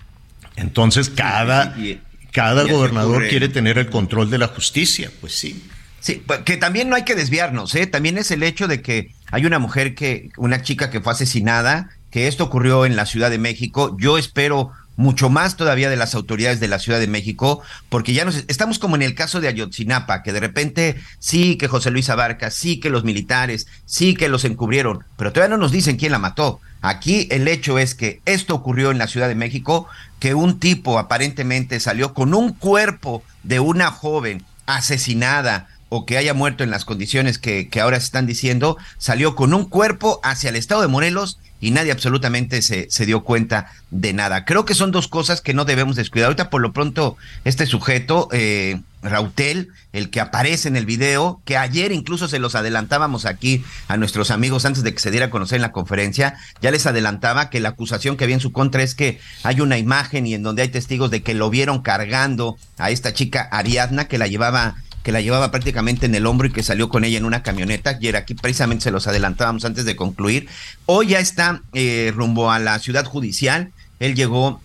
Entonces 0.56 1.08
cada, 1.10 1.74
y- 1.78 2.00
cada 2.32 2.64
y 2.64 2.70
gobernador 2.70 3.26
quiere 3.28 3.48
tener 3.48 3.78
el 3.78 3.88
control 3.88 4.28
de 4.30 4.38
la 4.38 4.48
justicia, 4.48 5.10
pues 5.20 5.34
sí. 5.34 5.66
Sí, 6.00 6.22
que 6.44 6.56
también 6.56 6.88
no 6.88 6.96
hay 6.96 7.04
que 7.04 7.14
desviarnos, 7.14 7.74
¿eh? 7.74 7.86
También 7.86 8.18
es 8.18 8.30
el 8.30 8.42
hecho 8.42 8.68
de 8.68 8.80
que 8.80 9.12
hay 9.30 9.44
una 9.44 9.58
mujer 9.58 9.94
que, 9.94 10.30
una 10.36 10.62
chica 10.62 10.90
que 10.90 11.00
fue 11.00 11.12
asesinada, 11.12 11.90
que 12.10 12.28
esto 12.28 12.44
ocurrió 12.44 12.86
en 12.86 12.96
la 12.96 13.06
Ciudad 13.06 13.30
de 13.30 13.38
México. 13.38 13.96
Yo 13.98 14.18
espero 14.18 14.72
mucho 14.96 15.28
más 15.28 15.56
todavía 15.56 15.90
de 15.90 15.96
las 15.96 16.14
autoridades 16.14 16.60
de 16.60 16.68
la 16.68 16.78
Ciudad 16.78 16.98
de 16.98 17.06
México, 17.06 17.62
porque 17.88 18.14
ya 18.14 18.24
nos 18.24 18.44
estamos 18.48 18.78
como 18.78 18.96
en 18.96 19.02
el 19.02 19.14
caso 19.14 19.40
de 19.40 19.48
Ayotzinapa, 19.48 20.22
que 20.22 20.32
de 20.32 20.40
repente 20.40 20.96
sí 21.18 21.56
que 21.56 21.68
José 21.68 21.90
Luis 21.90 22.08
Abarca, 22.08 22.50
sí 22.50 22.80
que 22.80 22.90
los 22.90 23.04
militares, 23.04 23.66
sí 23.84 24.14
que 24.14 24.28
los 24.28 24.44
encubrieron, 24.44 25.04
pero 25.16 25.32
todavía 25.32 25.56
no 25.56 25.62
nos 25.62 25.72
dicen 25.72 25.96
quién 25.96 26.12
la 26.12 26.18
mató. 26.18 26.60
Aquí 26.82 27.28
el 27.30 27.48
hecho 27.48 27.78
es 27.78 27.94
que 27.94 28.20
esto 28.26 28.54
ocurrió 28.54 28.90
en 28.90 28.98
la 28.98 29.08
Ciudad 29.08 29.28
de 29.28 29.34
México, 29.34 29.88
que 30.18 30.34
un 30.34 30.58
tipo 30.58 30.98
aparentemente 30.98 31.80
salió 31.80 32.14
con 32.14 32.32
un 32.32 32.52
cuerpo 32.52 33.22
de 33.42 33.60
una 33.60 33.90
joven 33.90 34.44
asesinada 34.66 35.68
o 35.88 36.06
que 36.06 36.18
haya 36.18 36.34
muerto 36.34 36.64
en 36.64 36.70
las 36.70 36.84
condiciones 36.84 37.38
que, 37.38 37.68
que 37.68 37.80
ahora 37.80 38.00
se 38.00 38.06
están 38.06 38.26
diciendo, 38.26 38.76
salió 38.98 39.34
con 39.34 39.54
un 39.54 39.68
cuerpo 39.68 40.20
hacia 40.22 40.50
el 40.50 40.56
estado 40.56 40.82
de 40.82 40.88
Morelos 40.88 41.38
y 41.60 41.70
nadie 41.70 41.92
absolutamente 41.92 42.60
se, 42.60 42.86
se 42.90 43.06
dio 43.06 43.24
cuenta 43.24 43.72
de 43.90 44.12
nada. 44.12 44.44
Creo 44.44 44.64
que 44.64 44.74
son 44.74 44.92
dos 44.92 45.08
cosas 45.08 45.40
que 45.40 45.54
no 45.54 45.64
debemos 45.64 45.96
descuidar. 45.96 46.26
Ahorita 46.26 46.50
por 46.50 46.60
lo 46.60 46.72
pronto 46.72 47.16
este 47.44 47.66
sujeto, 47.66 48.28
eh, 48.32 48.80
Rautel, 49.02 49.70
el 49.92 50.10
que 50.10 50.20
aparece 50.20 50.68
en 50.68 50.76
el 50.76 50.84
video, 50.84 51.40
que 51.44 51.56
ayer 51.56 51.92
incluso 51.92 52.28
se 52.28 52.40
los 52.40 52.54
adelantábamos 52.54 53.24
aquí 53.24 53.64
a 53.88 53.96
nuestros 53.96 54.30
amigos 54.30 54.64
antes 54.64 54.82
de 54.82 54.92
que 54.92 55.00
se 55.00 55.10
diera 55.10 55.26
a 55.26 55.30
conocer 55.30 55.56
en 55.56 55.62
la 55.62 55.72
conferencia, 55.72 56.36
ya 56.60 56.70
les 56.70 56.86
adelantaba 56.86 57.48
que 57.48 57.60
la 57.60 57.70
acusación 57.70 58.16
que 58.16 58.24
había 58.24 58.34
en 58.36 58.40
su 58.40 58.52
contra 58.52 58.82
es 58.82 58.94
que 58.94 59.20
hay 59.44 59.60
una 59.60 59.78
imagen 59.78 60.26
y 60.26 60.34
en 60.34 60.42
donde 60.42 60.62
hay 60.62 60.68
testigos 60.68 61.10
de 61.10 61.22
que 61.22 61.34
lo 61.34 61.50
vieron 61.50 61.82
cargando 61.82 62.56
a 62.78 62.90
esta 62.90 63.14
chica 63.14 63.48
Ariadna 63.50 64.08
que 64.08 64.18
la 64.18 64.26
llevaba 64.26 64.76
que 65.06 65.12
la 65.12 65.20
llevaba 65.20 65.52
prácticamente 65.52 66.06
en 66.06 66.16
el 66.16 66.26
hombro 66.26 66.48
y 66.48 66.50
que 66.50 66.64
salió 66.64 66.88
con 66.88 67.04
ella 67.04 67.16
en 67.16 67.24
una 67.24 67.44
camioneta. 67.44 67.90
Ayer 67.90 68.16
aquí 68.16 68.34
precisamente 68.34 68.82
se 68.82 68.90
los 68.90 69.06
adelantábamos 69.06 69.64
antes 69.64 69.84
de 69.84 69.94
concluir. 69.94 70.48
Hoy 70.84 71.06
ya 71.06 71.20
está 71.20 71.62
eh, 71.74 72.12
rumbo 72.12 72.50
a 72.50 72.58
la 72.58 72.76
ciudad 72.80 73.04
judicial. 73.04 73.70
Él 74.00 74.16
llegó 74.16 74.60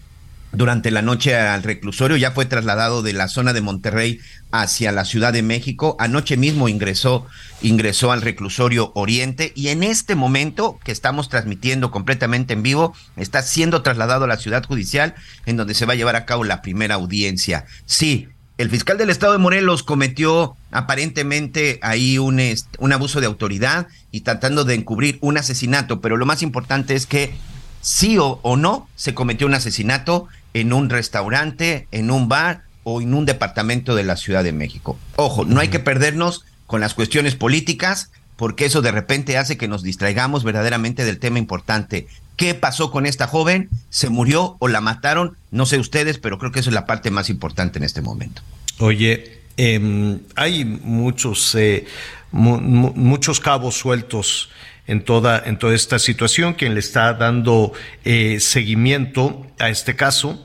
durante 0.51 0.89
la 0.89 1.03
noche 1.03 1.37
al 1.37 1.61
reclusorio, 1.61 2.17
ya 2.17 2.31
fue 2.31 2.47
trasladado 2.47 3.03
de 3.03 3.13
la 3.13 3.27
zona 3.27 3.53
de 3.53 3.61
Monterrey 3.61 4.19
hacia 4.49 4.91
la 4.91 5.05
Ciudad 5.05 5.31
de 5.31 5.43
México. 5.43 5.95
Anoche 5.99 6.37
mismo 6.37 6.67
ingresó, 6.67 7.27
ingresó 7.61 8.11
al 8.11 8.23
reclusorio 8.23 8.91
Oriente 8.95 9.53
y 9.55 9.67
en 9.67 9.83
este 9.83 10.15
momento 10.15 10.79
que 10.83 10.91
estamos 10.91 11.29
transmitiendo 11.29 11.91
completamente 11.91 12.53
en 12.53 12.63
vivo, 12.63 12.95
está 13.15 13.43
siendo 13.43 13.83
trasladado 13.83 14.25
a 14.25 14.27
la 14.27 14.37
ciudad 14.37 14.65
judicial 14.65 15.13
en 15.45 15.57
donde 15.57 15.75
se 15.75 15.85
va 15.85 15.93
a 15.93 15.97
llevar 15.97 16.15
a 16.15 16.25
cabo 16.25 16.45
la 16.45 16.63
primera 16.63 16.95
audiencia. 16.95 17.65
Sí, 17.85 18.27
el 18.61 18.69
fiscal 18.69 18.97
del 18.97 19.09
estado 19.09 19.33
de 19.33 19.39
Morelos 19.39 19.81
cometió 19.81 20.55
aparentemente 20.69 21.79
ahí 21.81 22.19
un, 22.19 22.39
un 22.77 22.93
abuso 22.93 23.19
de 23.19 23.25
autoridad 23.25 23.87
y 24.11 24.21
tratando 24.21 24.65
de 24.65 24.75
encubrir 24.75 25.17
un 25.21 25.37
asesinato, 25.37 25.99
pero 25.99 26.15
lo 26.15 26.27
más 26.27 26.43
importante 26.43 26.93
es 26.93 27.07
que 27.07 27.33
sí 27.81 28.19
o, 28.19 28.39
o 28.43 28.57
no 28.57 28.87
se 28.95 29.15
cometió 29.15 29.47
un 29.47 29.55
asesinato 29.55 30.27
en 30.53 30.73
un 30.73 30.89
restaurante, 30.89 31.87
en 31.91 32.11
un 32.11 32.29
bar 32.29 32.61
o 32.83 33.01
en 33.01 33.15
un 33.15 33.25
departamento 33.25 33.95
de 33.95 34.03
la 34.03 34.15
Ciudad 34.15 34.43
de 34.43 34.53
México. 34.53 34.97
Ojo, 35.15 35.43
no 35.43 35.59
hay 35.59 35.69
que 35.69 35.79
perdernos 35.79 36.45
con 36.67 36.81
las 36.81 36.93
cuestiones 36.93 37.35
políticas 37.35 38.11
porque 38.35 38.65
eso 38.65 38.81
de 38.81 38.91
repente 38.91 39.37
hace 39.37 39.57
que 39.57 39.67
nos 39.67 39.83
distraigamos 39.83 40.43
verdaderamente 40.43 41.03
del 41.03 41.19
tema 41.19 41.39
importante. 41.39 42.07
¿Qué 42.41 42.55
pasó 42.55 42.89
con 42.89 43.05
esta 43.05 43.27
joven? 43.27 43.69
¿Se 43.91 44.09
murió 44.09 44.55
o 44.59 44.67
la 44.67 44.81
mataron? 44.81 45.37
No 45.51 45.67
sé 45.67 45.77
ustedes, 45.77 46.17
pero 46.17 46.39
creo 46.39 46.51
que 46.51 46.59
eso 46.61 46.71
es 46.71 46.73
la 46.73 46.87
parte 46.87 47.11
más 47.11 47.29
importante 47.29 47.77
en 47.77 47.83
este 47.83 48.01
momento. 48.01 48.41
Oye, 48.79 49.41
eh, 49.57 50.17
hay 50.35 50.65
muchos, 50.65 51.53
eh, 51.53 51.85
mu- 52.31 52.59
mu- 52.59 52.93
muchos 52.95 53.39
cabos 53.39 53.75
sueltos 53.77 54.49
en 54.87 55.03
toda, 55.05 55.39
en 55.45 55.59
toda 55.59 55.75
esta 55.75 55.99
situación. 55.99 56.55
Quien 56.55 56.73
le 56.73 56.79
está 56.79 57.13
dando 57.13 57.73
eh, 58.05 58.39
seguimiento 58.39 59.45
a 59.59 59.69
este 59.69 59.95
caso 59.95 60.43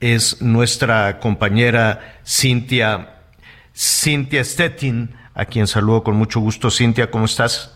es 0.00 0.40
nuestra 0.40 1.20
compañera 1.20 2.20
Cintia, 2.26 3.16
Cintia 3.76 4.42
Stettin, 4.44 5.10
a 5.34 5.44
quien 5.44 5.66
saludo 5.66 6.02
con 6.04 6.16
mucho 6.16 6.40
gusto. 6.40 6.70
Cintia, 6.70 7.10
¿cómo 7.10 7.26
estás? 7.26 7.72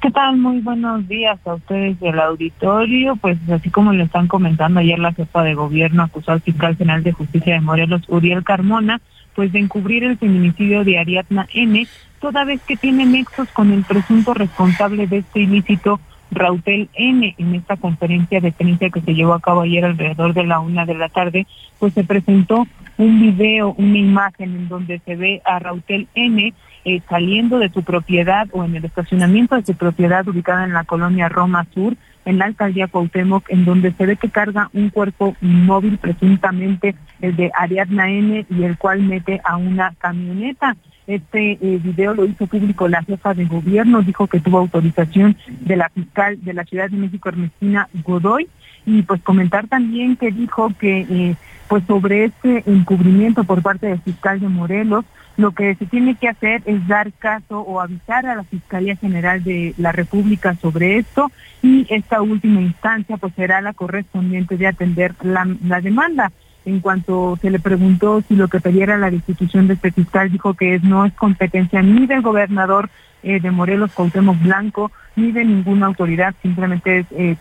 ¿Qué 0.00 0.12
tal? 0.12 0.36
Muy 0.36 0.60
buenos 0.60 1.08
días 1.08 1.44
a 1.44 1.54
ustedes 1.54 1.98
del 1.98 2.20
auditorio. 2.20 3.16
Pues 3.16 3.36
así 3.50 3.68
como 3.68 3.92
lo 3.92 4.04
están 4.04 4.28
comentando 4.28 4.78
ayer 4.78 4.96
la 4.96 5.12
jefa 5.12 5.42
de 5.42 5.54
gobierno 5.54 6.04
acusó 6.04 6.30
al 6.30 6.40
fiscal 6.40 6.76
general 6.76 7.02
de 7.02 7.10
justicia 7.10 7.54
de 7.54 7.60
Morelos, 7.60 8.02
Uriel 8.06 8.44
Carmona, 8.44 9.00
pues 9.34 9.50
de 9.50 9.58
encubrir 9.58 10.04
el 10.04 10.16
feminicidio 10.16 10.84
de 10.84 11.00
Ariadna 11.00 11.48
N, 11.52 11.84
toda 12.20 12.44
vez 12.44 12.62
que 12.62 12.76
tiene 12.76 13.06
nexos 13.06 13.48
con 13.48 13.72
el 13.72 13.82
presunto 13.82 14.34
responsable 14.34 15.08
de 15.08 15.18
este 15.18 15.40
ilícito, 15.40 15.98
Rautel 16.30 16.88
N. 16.94 17.34
En 17.36 17.54
esta 17.56 17.76
conferencia 17.76 18.40
de 18.40 18.52
prensa 18.52 18.90
que 18.90 19.00
se 19.00 19.14
llevó 19.14 19.34
a 19.34 19.40
cabo 19.40 19.62
ayer 19.62 19.84
alrededor 19.84 20.32
de 20.32 20.44
la 20.44 20.60
una 20.60 20.86
de 20.86 20.94
la 20.94 21.08
tarde, 21.08 21.48
pues 21.80 21.92
se 21.94 22.04
presentó 22.04 22.68
un 22.98 23.20
video, 23.20 23.74
una 23.76 23.98
imagen 23.98 24.54
en 24.54 24.68
donde 24.68 25.00
se 25.00 25.16
ve 25.16 25.42
a 25.44 25.58
Rautel 25.58 26.06
N 26.14 26.54
eh, 26.88 27.02
saliendo 27.08 27.58
de 27.58 27.68
su 27.68 27.82
propiedad 27.82 28.48
o 28.52 28.64
en 28.64 28.74
el 28.76 28.84
estacionamiento 28.84 29.56
de 29.56 29.64
su 29.64 29.74
propiedad 29.74 30.26
ubicada 30.26 30.64
en 30.64 30.72
la 30.72 30.84
colonia 30.84 31.28
Roma 31.28 31.66
Sur, 31.74 31.96
en 32.24 32.38
la 32.38 32.46
alcaldía 32.46 32.88
Cuauhtémoc, 32.88 33.44
en 33.50 33.64
donde 33.66 33.92
se 33.92 34.06
ve 34.06 34.16
que 34.16 34.30
carga 34.30 34.70
un 34.72 34.88
cuerpo 34.88 35.36
inmóvil, 35.42 35.98
presuntamente 35.98 36.94
el 37.20 37.36
de 37.36 37.50
Ariadna 37.54 38.10
N, 38.10 38.46
y 38.48 38.62
el 38.62 38.78
cual 38.78 39.02
mete 39.02 39.40
a 39.44 39.56
una 39.58 39.94
camioneta. 39.98 40.76
Este 41.06 41.52
eh, 41.52 41.80
video 41.82 42.14
lo 42.14 42.24
hizo 42.24 42.46
público 42.46 42.88
la 42.88 43.02
jefa 43.02 43.34
de 43.34 43.44
gobierno, 43.44 44.02
dijo 44.02 44.26
que 44.26 44.40
tuvo 44.40 44.58
autorización 44.58 45.36
de 45.60 45.76
la 45.76 45.88
fiscal 45.90 46.42
de 46.42 46.54
la 46.54 46.64
Ciudad 46.64 46.88
de 46.90 46.96
México, 46.96 47.28
Ernestina 47.28 47.88
Godoy, 48.04 48.48
y 48.86 49.02
pues 49.02 49.20
comentar 49.22 49.66
también 49.68 50.16
que 50.16 50.30
dijo 50.30 50.72
que 50.78 51.06
eh, 51.08 51.36
pues 51.68 51.84
sobre 51.86 52.24
este 52.24 52.62
encubrimiento 52.66 53.44
por 53.44 53.62
parte 53.62 53.86
del 53.86 54.00
fiscal 54.00 54.40
de 54.40 54.48
Morelos, 54.48 55.04
lo 55.38 55.52
que 55.52 55.76
se 55.76 55.86
tiene 55.86 56.16
que 56.16 56.28
hacer 56.28 56.62
es 56.66 56.86
dar 56.88 57.12
caso 57.12 57.60
o 57.60 57.80
avisar 57.80 58.26
a 58.26 58.34
la 58.34 58.42
Fiscalía 58.42 58.96
General 58.96 59.42
de 59.42 59.72
la 59.78 59.92
República 59.92 60.56
sobre 60.56 60.98
esto 60.98 61.30
y 61.62 61.86
esta 61.90 62.20
última 62.20 62.60
instancia 62.60 63.16
pues 63.18 63.32
será 63.34 63.60
la 63.60 63.72
correspondiente 63.72 64.56
de 64.56 64.66
atender 64.66 65.14
la, 65.22 65.46
demanda 65.80 66.32
en 66.64 66.80
cuanto 66.80 67.38
se 67.40 67.50
le 67.50 67.60
preguntó 67.60 68.20
si 68.22 68.34
lo 68.34 68.48
que 68.48 68.60
pidiera 68.60 68.98
la 68.98 69.12
destitución 69.12 69.68
de 69.68 69.74
este 69.74 69.92
fiscal, 69.92 70.30
dijo 70.30 70.54
que 70.54 70.80
no 70.80 71.06
es 71.06 71.14
competencia 71.14 71.82
ni 71.82 72.08
del 72.08 72.20
gobernador 72.20 72.90
eh, 73.22 73.38
de 73.38 73.50
Morelos, 73.52 73.92
Cuauhtémoc 73.92 74.40
Blanco, 74.42 74.90
ni 75.14 75.30
de 75.30 75.44
ninguna 75.44 75.86
autoridad, 75.86 76.34
simplemente 76.42 76.98
es, 76.98 77.06
eh, 77.12 77.36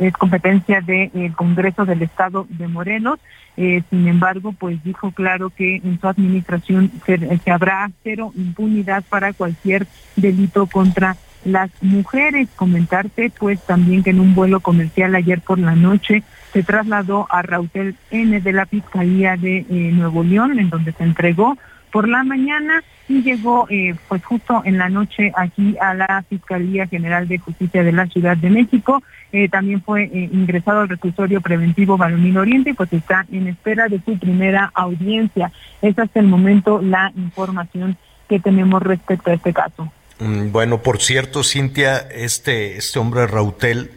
es 0.00 0.12
competencia 0.14 0.80
del 0.80 1.32
Congreso 1.36 1.84
del 1.84 2.02
Estado 2.02 2.46
de 2.48 2.66
Morelos. 2.66 3.20
Eh, 3.56 3.82
sin 3.90 4.06
embargo, 4.06 4.52
pues 4.52 4.82
dijo 4.84 5.10
claro 5.12 5.50
que 5.50 5.76
en 5.76 5.98
su 6.00 6.06
administración 6.06 6.90
se, 7.06 7.50
habrá 7.50 7.90
cero 8.02 8.32
impunidad 8.36 9.02
para 9.08 9.32
cualquier 9.32 9.86
delito 10.14 10.66
contra 10.66 11.16
las 11.44 11.70
mujeres. 11.80 12.48
Comentarte 12.56 13.32
pues 13.38 13.60
también 13.64 14.02
que 14.02 14.10
en 14.10 14.20
un 14.20 14.34
vuelo 14.34 14.60
comercial 14.60 15.14
ayer 15.14 15.40
por 15.40 15.58
la 15.58 15.74
noche 15.74 16.22
se 16.52 16.62
trasladó 16.62 17.26
a 17.30 17.42
Rautel 17.42 17.96
N 18.10 18.40
de 18.40 18.52
la 18.52 18.66
Fiscalía 18.66 19.36
de 19.36 19.58
eh, 19.58 19.90
Nuevo 19.92 20.22
León, 20.22 20.58
en 20.58 20.68
donde 20.68 20.92
se 20.92 21.04
entregó 21.04 21.56
por 21.90 22.08
la 22.08 22.24
mañana 22.24 22.82
y 23.08 23.22
llegó 23.22 23.66
eh, 23.70 23.94
pues 24.08 24.24
justo 24.24 24.62
en 24.64 24.78
la 24.78 24.88
noche 24.88 25.32
aquí 25.36 25.76
a 25.80 25.94
la 25.94 26.24
Fiscalía 26.28 26.86
General 26.86 27.28
de 27.28 27.38
Justicia 27.38 27.82
de 27.82 27.92
la 27.92 28.06
Ciudad 28.06 28.36
de 28.36 28.50
México. 28.50 29.02
Eh, 29.32 29.48
también 29.48 29.82
fue 29.82 30.04
ingresado 30.04 30.80
al 30.80 30.88
reclusorio 30.88 31.40
preventivo 31.40 31.96
Balomín 31.96 32.36
Oriente 32.36 32.70
y 32.70 32.74
pues 32.74 32.92
está 32.92 33.26
en 33.30 33.48
espera 33.48 33.88
de 33.88 34.00
su 34.04 34.18
primera 34.18 34.70
audiencia. 34.74 35.52
Es 35.82 35.98
hasta 35.98 36.20
el 36.20 36.26
momento 36.26 36.80
la 36.80 37.12
información 37.16 37.96
que 38.28 38.40
tenemos 38.40 38.82
respecto 38.82 39.30
a 39.30 39.34
este 39.34 39.52
caso. 39.52 39.90
Mm, 40.18 40.50
bueno, 40.50 40.82
por 40.82 41.00
cierto, 41.00 41.44
Cintia, 41.44 41.98
este, 41.98 42.76
este 42.76 42.98
hombre 42.98 43.26
Rautel, 43.26 43.90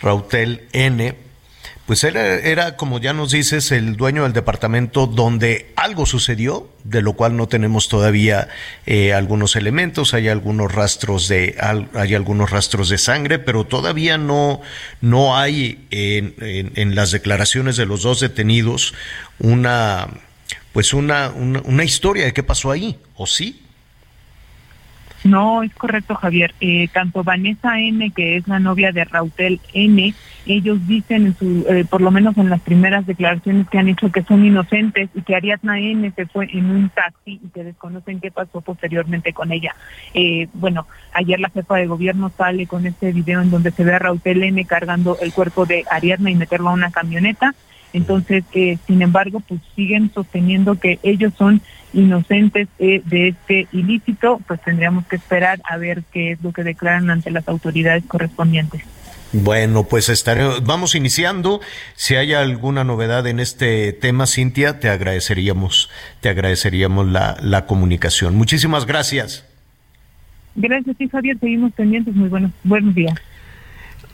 Rautel 0.00 0.62
N, 0.72 1.14
pues 1.90 2.04
él 2.04 2.14
era, 2.14 2.76
como 2.76 3.00
ya 3.00 3.12
nos 3.12 3.32
dices, 3.32 3.72
el 3.72 3.96
dueño 3.96 4.22
del 4.22 4.32
departamento 4.32 5.08
donde 5.08 5.72
algo 5.74 6.06
sucedió, 6.06 6.70
de 6.84 7.02
lo 7.02 7.14
cual 7.14 7.36
no 7.36 7.48
tenemos 7.48 7.88
todavía 7.88 8.46
eh, 8.86 9.12
algunos 9.12 9.56
elementos, 9.56 10.14
hay 10.14 10.28
algunos 10.28 10.72
rastros 10.72 11.26
de, 11.26 11.56
hay 11.94 12.14
algunos 12.14 12.48
rastros 12.48 12.90
de 12.90 12.98
sangre, 12.98 13.40
pero 13.40 13.64
todavía 13.64 14.18
no, 14.18 14.60
no 15.00 15.36
hay 15.36 15.84
en, 15.90 16.36
en, 16.38 16.94
las 16.94 17.10
declaraciones 17.10 17.76
de 17.76 17.86
los 17.86 18.02
dos 18.02 18.20
detenidos 18.20 18.94
una, 19.40 20.06
pues 20.72 20.94
una, 20.94 21.30
una, 21.30 21.82
historia 21.82 22.24
de 22.24 22.32
qué 22.32 22.44
pasó 22.44 22.70
ahí, 22.70 23.00
¿o 23.16 23.26
sí? 23.26 23.64
No, 25.24 25.64
es 25.64 25.74
correcto, 25.74 26.14
Javier. 26.14 26.54
Eh, 26.60 26.86
tanto 26.92 27.24
Vanessa 27.24 27.80
N, 27.80 28.12
que 28.12 28.36
es 28.36 28.46
la 28.46 28.60
novia 28.60 28.92
de 28.92 29.04
Rautel 29.04 29.60
N, 29.72 30.14
ellos 30.46 30.86
dicen, 30.86 31.26
en 31.26 31.36
su, 31.36 31.66
eh, 31.68 31.84
por 31.88 32.00
lo 32.00 32.10
menos 32.10 32.36
en 32.38 32.50
las 32.50 32.60
primeras 32.60 33.06
declaraciones 33.06 33.68
que 33.68 33.78
han 33.78 33.88
hecho, 33.88 34.10
que 34.10 34.22
son 34.22 34.44
inocentes 34.44 35.10
y 35.14 35.22
que 35.22 35.36
Ariadna 35.36 35.78
N 35.78 36.10
se 36.14 36.26
fue 36.26 36.48
en 36.52 36.70
un 36.70 36.88
taxi 36.88 37.40
y 37.42 37.48
que 37.48 37.64
desconocen 37.64 38.20
qué 38.20 38.30
pasó 38.30 38.60
posteriormente 38.60 39.32
con 39.32 39.52
ella. 39.52 39.74
Eh, 40.14 40.48
bueno, 40.54 40.86
ayer 41.12 41.40
la 41.40 41.50
jefa 41.50 41.76
de 41.76 41.86
gobierno 41.86 42.30
sale 42.36 42.66
con 42.66 42.86
este 42.86 43.12
video 43.12 43.40
en 43.40 43.50
donde 43.50 43.70
se 43.70 43.84
ve 43.84 43.94
a 43.94 43.98
Rautel 43.98 44.42
N 44.42 44.64
cargando 44.64 45.18
el 45.20 45.32
cuerpo 45.32 45.66
de 45.66 45.84
Ariadna 45.90 46.30
y 46.30 46.36
meterlo 46.36 46.70
a 46.70 46.74
una 46.74 46.90
camioneta. 46.90 47.54
Entonces, 47.92 48.44
eh, 48.52 48.78
sin 48.86 49.02
embargo, 49.02 49.40
pues 49.40 49.60
siguen 49.74 50.12
sosteniendo 50.12 50.76
que 50.76 51.00
ellos 51.02 51.32
son 51.36 51.60
inocentes 51.92 52.68
eh, 52.78 53.02
de 53.04 53.28
este 53.28 53.66
ilícito, 53.72 54.40
pues 54.46 54.60
tendríamos 54.62 55.06
que 55.06 55.16
esperar 55.16 55.60
a 55.64 55.76
ver 55.76 56.04
qué 56.12 56.32
es 56.32 56.42
lo 56.42 56.52
que 56.52 56.62
declaran 56.62 57.10
ante 57.10 57.30
las 57.30 57.48
autoridades 57.48 58.04
correspondientes. 58.06 58.82
Bueno, 59.32 59.84
pues 59.84 60.08
estaremos, 60.08 60.64
vamos 60.64 60.94
iniciando. 60.94 61.60
Si 61.94 62.16
hay 62.16 62.34
alguna 62.34 62.82
novedad 62.82 63.26
en 63.28 63.38
este 63.38 63.92
tema, 63.92 64.26
Cintia, 64.26 64.80
te 64.80 64.88
agradeceríamos, 64.88 65.88
te 66.20 66.28
agradeceríamos 66.28 67.06
la, 67.08 67.36
la 67.40 67.66
comunicación. 67.66 68.34
Muchísimas 68.34 68.86
gracias. 68.86 69.44
Gracias, 70.56 70.96
sí, 70.98 71.08
Javier. 71.08 71.38
Seguimos 71.38 71.72
pendientes. 71.72 72.14
Muy 72.14 72.28
buenos, 72.28 72.50
buenos 72.64 72.94
días. 72.94 73.14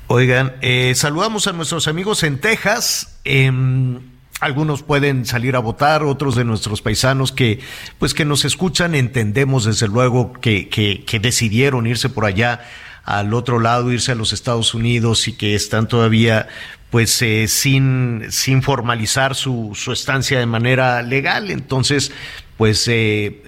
Oigan, 0.08 0.52
eh, 0.60 0.92
saludamos 0.94 1.46
a 1.46 1.52
nuestros 1.52 1.88
amigos 1.88 2.22
en 2.22 2.38
Texas. 2.38 3.18
Em, 3.24 3.98
algunos 4.40 4.82
pueden 4.82 5.24
salir 5.24 5.56
a 5.56 5.60
votar, 5.60 6.02
otros 6.02 6.36
de 6.36 6.44
nuestros 6.44 6.82
paisanos 6.82 7.32
que, 7.32 7.60
pues, 7.98 8.12
que 8.12 8.26
nos 8.26 8.44
escuchan, 8.44 8.94
entendemos 8.94 9.64
desde 9.64 9.88
luego 9.88 10.34
que, 10.34 10.68
que, 10.68 11.04
que 11.06 11.18
decidieron 11.18 11.86
irse 11.86 12.10
por 12.10 12.26
allá 12.26 12.60
al 13.06 13.32
otro 13.34 13.60
lado, 13.60 13.92
irse 13.92 14.12
a 14.12 14.16
los 14.16 14.32
Estados 14.32 14.74
Unidos 14.74 15.28
y 15.28 15.32
que 15.32 15.54
están 15.54 15.86
todavía 15.86 16.48
pues 16.90 17.22
eh, 17.22 17.46
sin, 17.46 18.26
sin 18.30 18.62
formalizar 18.62 19.34
su, 19.34 19.72
su 19.74 19.92
estancia 19.92 20.38
de 20.40 20.46
manera 20.46 21.02
legal. 21.02 21.50
Entonces, 21.50 22.10
pues 22.56 22.86
eh, 22.88 23.42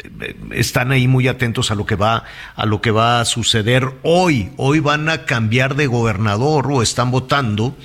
están 0.53 0.93
ahí 0.93 1.09
muy 1.09 1.27
atentos 1.27 1.71
a 1.71 1.75
lo 1.75 1.87
que 1.87 1.97
va 1.97 2.25
a 2.55 2.67
lo 2.67 2.81
que 2.81 2.93
va 2.93 3.21
a 3.21 3.25
suceder 3.25 3.95
hoy. 4.03 4.53
Hoy 4.57 4.79
van 4.79 5.09
a 5.09 5.25
cambiar 5.25 5.75
de 5.75 5.89
gobernador 5.89 6.71
o 6.71 6.83
están 6.83 7.11
votando 7.11 7.77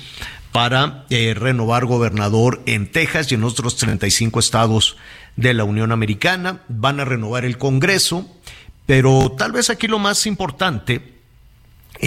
para 0.52 1.06
eh, 1.10 1.34
renovar 1.34 1.86
gobernador 1.86 2.62
en 2.66 2.90
Texas 2.92 3.32
y 3.32 3.34
en 3.34 3.42
otros 3.42 3.76
35 3.76 4.38
estados 4.38 4.96
de 5.34 5.54
la 5.54 5.64
Unión 5.64 5.90
Americana. 5.90 6.60
Van 6.68 7.00
a 7.00 7.04
renovar 7.04 7.44
el 7.44 7.58
Congreso, 7.58 8.30
pero 8.86 9.34
tal 9.36 9.50
vez 9.50 9.70
aquí 9.70 9.88
lo 9.88 9.98
más 9.98 10.26
importante 10.26 11.13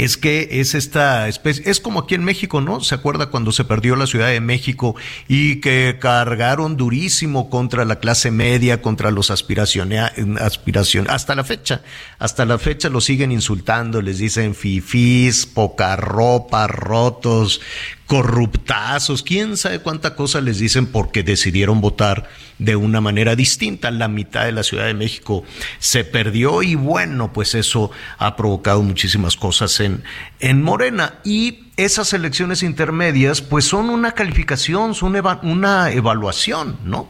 es 0.04 0.16
que 0.18 0.48
es 0.52 0.76
esta 0.76 1.28
especie, 1.28 1.70
es 1.70 1.80
como 1.80 2.02
aquí 2.02 2.16
en 2.16 2.24
México, 2.24 2.62
¿no? 2.62 2.82
¿Se 2.82 2.94
acuerda 2.94 3.28
cuando 3.28 3.52
se 3.52 3.64
perdió 3.64 3.96
la 3.96 4.06
Ciudad 4.06 4.28
de 4.28 4.40
México 4.40 4.96
y 5.28 5.60
que 5.60 5.98
cargaron 6.00 6.78
durísimo 6.78 7.50
contra 7.50 7.84
la 7.84 7.98
clase 7.98 8.30
media, 8.30 8.82
contra 8.82 9.10
los 9.10 9.32
aspiraciones, 9.32 10.12
aspiración, 10.40 11.08
hasta 11.10 11.34
la 11.34 11.44
fecha, 11.44 11.82
hasta 12.20 12.46
la 12.46 12.60
fecha 12.60 12.90
lo 12.90 13.02
siguen 13.02 13.32
insultando, 13.32 14.02
les 14.02 14.20
dicen 14.20 14.54
fifís, 14.54 15.48
poca 15.48 15.96
ropa, 15.96 16.68
rotos, 16.68 17.60
corruptazos, 18.08 19.22
quién 19.22 19.58
sabe 19.58 19.80
cuánta 19.80 20.15
cosa 20.15 20.39
les 20.39 20.60
dicen 20.60 20.88
porque 20.88 21.24
decidieron 21.24 21.82
votar 21.82 22.28
de 22.58 22.76
una 22.76 23.02
manera 23.02 23.36
distinta. 23.36 23.91
La 23.91 24.08
mitad 24.08 24.46
de 24.46 24.54
la 24.54 24.63
Ciudad 24.63 24.86
de 24.86 24.93
México 24.93 25.43
se 25.80 26.06
perdió 26.06 26.63
y 26.63 26.76
bueno, 26.76 27.34
pues 27.34 27.54
eso 27.54 27.91
ha 28.17 28.36
provocado 28.38 28.82
muchísimas 28.82 29.36
cosas 29.36 29.80
en, 29.82 30.04
en 30.39 30.63
Morena. 30.63 31.15
Y 31.26 31.67
esas 31.78 32.12
elecciones 32.13 32.63
intermedias 32.63 33.42
pues 33.42 33.66
son 33.66 33.92
una 33.92 34.13
calificación, 34.13 34.96
son 34.96 35.16
una 35.44 35.92
evaluación, 35.92 36.76
¿no? 36.84 37.08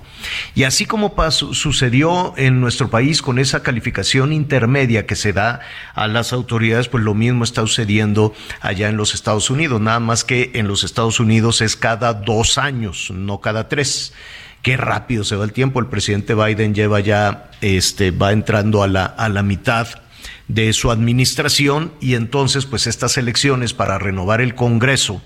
Y 0.56 0.64
así 0.66 0.86
como 0.86 1.16
sucedió 1.32 2.34
en 2.36 2.60
nuestro 2.60 2.90
país 2.90 3.22
con 3.22 3.40
esa 3.40 3.64
calificación 3.64 4.34
intermedia 4.34 5.06
que 5.06 5.16
se 5.16 5.32
da 5.32 5.62
a 5.96 6.08
las 6.08 6.34
autoridades, 6.34 6.90
pues 6.90 7.04
lo 7.04 7.14
mismo 7.14 7.46
está 7.46 7.62
sucediendo 7.62 8.34
allá 8.60 8.90
en 8.90 8.98
los 8.98 9.14
Estados 9.14 9.50
Unidos, 9.50 9.80
nada 9.80 10.02
más 10.02 10.26
que 10.26 10.52
en 10.54 10.68
los 10.68 10.84
Estados 10.84 11.22
Unidos 11.22 11.62
es 11.62 11.78
cada 11.78 12.14
dos 12.14 12.58
años, 12.58 13.10
no 13.10 13.40
cada 13.40 13.70
tres. 13.70 14.14
Qué 14.64 14.76
rápido 14.76 15.24
se 15.24 15.38
va 15.38 15.46
el 15.46 15.54
tiempo, 15.54 15.80
el 15.80 15.88
presidente 15.88 16.36
Biden 16.36 16.76
lleva 16.76 17.00
ya, 17.00 17.52
este, 17.62 18.12
va 18.12 18.34
entrando 18.34 18.84
a 18.84 18.88
la, 18.88 19.06
a 19.06 19.30
la 19.30 19.44
mitad 19.44 19.88
de 20.48 20.72
su 20.74 20.92
administración 20.92 21.94
y 22.00 22.16
entonces 22.16 22.66
pues 22.66 22.88
estas 22.88 23.18
elecciones 23.18 23.74
para 23.74 23.98
renovar 23.98 24.42
el 24.42 24.56
Congreso 24.56 25.22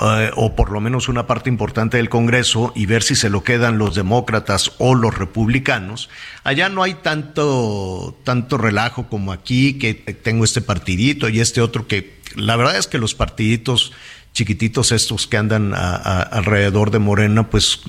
eh, 0.00 0.30
o 0.34 0.54
por 0.54 0.70
lo 0.70 0.80
menos 0.80 1.08
una 1.08 1.26
parte 1.26 1.50
importante 1.50 1.96
del 1.96 2.08
Congreso 2.08 2.72
y 2.74 2.86
ver 2.86 3.02
si 3.02 3.14
se 3.14 3.28
lo 3.28 3.42
quedan 3.42 3.78
los 3.78 3.94
demócratas 3.94 4.72
o 4.78 4.94
los 4.94 5.18
republicanos. 5.18 6.08
Allá 6.44 6.68
no 6.68 6.82
hay 6.82 6.94
tanto, 6.94 8.16
tanto 8.24 8.56
relajo 8.56 9.08
como 9.08 9.32
aquí, 9.32 9.74
que 9.74 9.94
tengo 9.94 10.44
este 10.44 10.62
partidito 10.62 11.28
y 11.28 11.40
este 11.40 11.60
otro 11.60 11.86
que 11.86 12.20
la 12.36 12.56
verdad 12.56 12.78
es 12.78 12.86
que 12.86 12.98
los 12.98 13.14
partiditos 13.14 13.92
chiquititos 14.32 14.92
estos 14.92 15.26
que 15.26 15.36
andan 15.36 15.74
alrededor 15.74 16.92
de 16.92 17.00
Morena, 17.00 17.50
pues 17.50 17.80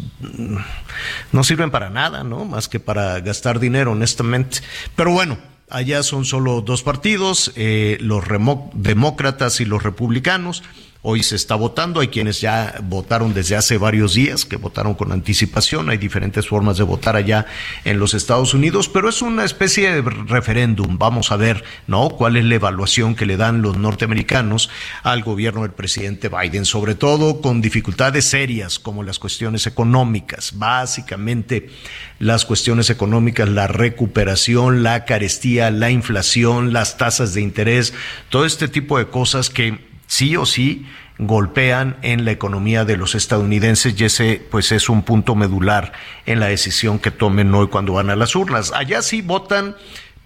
no 1.31 1.43
sirven 1.43 1.69
para 1.69 1.89
nada, 1.91 2.23
¿no? 2.23 2.45
Más 2.45 2.67
que 2.67 2.79
para 2.79 3.19
gastar 3.19 3.59
dinero, 3.59 3.91
honestamente. 3.91 4.57
Pero 4.95 5.11
bueno, 5.11 5.37
allá 5.71 6.03
son 6.03 6.25
solo 6.25 6.61
dos 6.61 6.83
partidos, 6.83 7.51
eh, 7.55 7.97
los 8.01 8.23
demócratas 8.73 9.61
y 9.61 9.65
los 9.65 9.83
republicanos. 9.83 10.63
Hoy 11.03 11.23
se 11.23 11.35
está 11.35 11.55
votando, 11.55 11.99
hay 11.99 12.09
quienes 12.09 12.41
ya 12.41 12.75
votaron 12.83 13.33
desde 13.33 13.55
hace 13.55 13.79
varios 13.79 14.13
días, 14.13 14.45
que 14.45 14.57
votaron 14.57 14.93
con 14.93 15.11
anticipación, 15.11 15.89
hay 15.89 15.97
diferentes 15.97 16.47
formas 16.47 16.77
de 16.77 16.83
votar 16.83 17.15
allá 17.15 17.47
en 17.85 17.97
los 17.97 18.13
Estados 18.13 18.53
Unidos, 18.53 18.87
pero 18.87 19.09
es 19.09 19.23
una 19.23 19.43
especie 19.43 19.91
de 19.91 20.01
referéndum. 20.03 20.99
Vamos 20.99 21.31
a 21.31 21.37
ver, 21.37 21.63
¿no? 21.87 22.11
¿Cuál 22.11 22.37
es 22.37 22.45
la 22.45 22.53
evaluación 22.53 23.15
que 23.15 23.25
le 23.25 23.35
dan 23.35 23.63
los 23.63 23.77
norteamericanos 23.77 24.69
al 25.01 25.23
gobierno 25.23 25.63
del 25.63 25.71
presidente 25.71 26.29
Biden? 26.29 26.65
Sobre 26.65 26.93
todo 26.93 27.41
con 27.41 27.61
dificultades 27.61 28.25
serias 28.25 28.77
como 28.77 29.01
las 29.01 29.17
cuestiones 29.17 29.65
económicas, 29.65 30.59
básicamente 30.59 31.71
las 32.19 32.45
cuestiones 32.45 32.91
económicas, 32.91 33.49
la 33.49 33.65
recuperación, 33.65 34.83
la 34.83 35.05
carestía, 35.05 35.71
la 35.71 35.89
inflación, 35.89 36.73
las 36.73 36.97
tasas 36.97 37.33
de 37.33 37.41
interés, 37.41 37.95
todo 38.29 38.45
este 38.45 38.67
tipo 38.67 38.99
de 38.99 39.07
cosas 39.07 39.49
que 39.49 39.89
sí 40.11 40.35
o 40.35 40.45
sí 40.45 40.85
golpean 41.19 41.95
en 42.01 42.25
la 42.25 42.31
economía 42.31 42.83
de 42.83 42.97
los 42.97 43.15
estadounidenses 43.15 43.95
y 43.97 44.03
ese 44.03 44.45
pues 44.51 44.73
es 44.73 44.89
un 44.89 45.03
punto 45.03 45.35
medular 45.35 45.93
en 46.25 46.41
la 46.41 46.47
decisión 46.47 46.99
que 46.99 47.11
tomen 47.11 47.53
hoy 47.55 47.67
cuando 47.67 47.93
van 47.93 48.09
a 48.09 48.17
las 48.17 48.35
urnas. 48.35 48.73
Allá 48.73 49.01
sí 49.03 49.21
votan 49.21 49.77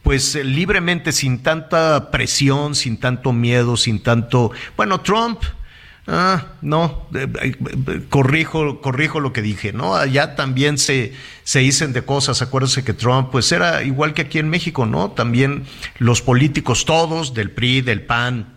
pues 0.02 0.36
eh, 0.36 0.44
libremente 0.44 1.12
sin 1.12 1.44
tanta 1.44 2.10
presión, 2.10 2.74
sin 2.74 2.98
tanto 2.98 3.32
miedo, 3.32 3.78
sin 3.78 4.02
tanto, 4.02 4.52
bueno, 4.76 5.02
Trump 5.02 5.44
Ah, 6.08 6.50
no, 6.62 7.08
corrijo, 8.10 8.80
corrijo 8.80 9.20
lo 9.20 9.34
que 9.34 9.42
dije, 9.42 9.74
¿no? 9.74 9.96
Allá 9.96 10.36
también 10.36 10.78
se, 10.78 11.14
se 11.44 11.60
dicen 11.60 11.94
de 11.94 12.04
cosas, 12.04 12.44
acuérdense 12.44 12.84
que 12.84 12.94
Trump, 12.94 13.30
pues 13.32 13.52
era 13.52 13.82
igual 13.82 14.14
que 14.14 14.22
aquí 14.22 14.38
en 14.38 14.48
México, 14.48 14.86
¿no? 14.86 15.10
También 15.10 15.64
los 15.98 16.22
políticos 16.22 16.86
todos, 16.86 17.34
del 17.34 17.50
PRI, 17.50 17.82
del 17.82 18.04
PAN, 18.04 18.55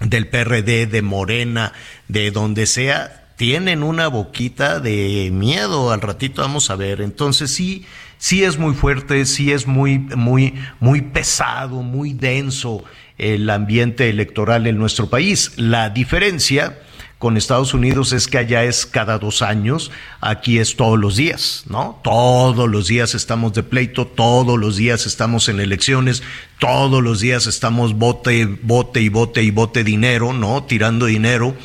del 0.00 0.28
PRD, 0.28 0.86
de 0.86 1.02
Morena, 1.02 1.72
de 2.08 2.30
donde 2.30 2.66
sea, 2.66 3.30
tienen 3.36 3.82
una 3.82 4.08
boquita 4.08 4.80
de 4.80 5.30
miedo. 5.32 5.92
Al 5.92 6.00
ratito 6.00 6.42
vamos 6.42 6.70
a 6.70 6.76
ver. 6.76 7.00
Entonces 7.00 7.50
sí, 7.50 7.84
sí 8.18 8.44
es 8.44 8.58
muy 8.58 8.74
fuerte, 8.74 9.24
sí 9.26 9.52
es 9.52 9.66
muy, 9.66 9.98
muy, 9.98 10.54
muy 10.80 11.02
pesado, 11.02 11.82
muy 11.82 12.12
denso 12.12 12.84
el 13.18 13.48
ambiente 13.50 14.08
electoral 14.08 14.66
en 14.66 14.78
nuestro 14.78 15.08
país. 15.08 15.52
La 15.56 15.90
diferencia 15.90 16.78
con 17.24 17.38
Estados 17.38 17.72
Unidos 17.72 18.12
es 18.12 18.28
que 18.28 18.36
allá 18.36 18.64
es 18.64 18.84
cada 18.84 19.18
dos 19.18 19.40
años, 19.40 19.90
aquí 20.20 20.58
es 20.58 20.76
todos 20.76 20.98
los 20.98 21.16
días, 21.16 21.64
¿no? 21.70 21.98
Todos 22.04 22.68
los 22.68 22.86
días 22.86 23.14
estamos 23.14 23.54
de 23.54 23.62
pleito, 23.62 24.06
todos 24.06 24.58
los 24.58 24.76
días 24.76 25.06
estamos 25.06 25.48
en 25.48 25.58
elecciones, 25.58 26.22
todos 26.58 27.02
los 27.02 27.20
días 27.20 27.46
estamos 27.46 27.94
bote, 27.94 28.44
bote 28.60 29.00
y 29.00 29.08
bote 29.08 29.42
y 29.42 29.50
bote 29.50 29.84
dinero, 29.84 30.34
¿no? 30.34 30.64
Tirando 30.64 31.06
dinero 31.06 31.56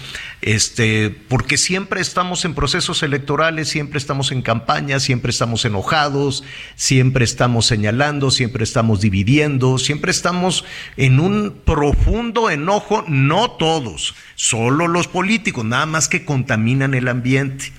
este, 0.41 1.09
porque 1.09 1.57
siempre 1.57 1.99
estamos 1.99 2.45
en 2.45 2.53
procesos 2.53 3.03
electorales, 3.03 3.67
siempre 3.67 3.97
estamos 3.97 4.31
en 4.31 4.41
campaña, 4.41 4.99
siempre 4.99 5.31
estamos 5.31 5.65
enojados, 5.65 6.43
siempre 6.75 7.25
estamos 7.25 7.65
señalando, 7.65 8.31
siempre 8.31 8.63
estamos 8.63 9.01
dividiendo, 9.01 9.77
siempre 9.77 10.11
estamos 10.11 10.63
en 10.95 11.19
un 11.19 11.61
profundo 11.65 12.49
enojo, 12.49 13.03
no 13.07 13.51
todos, 13.51 14.15
solo 14.35 14.87
los 14.87 15.07
políticos, 15.07 15.65
nada 15.65 15.85
más 15.85 16.07
que 16.07 16.23
contaminan 16.23 16.93
el 16.93 17.07
ambiente. 17.07 17.73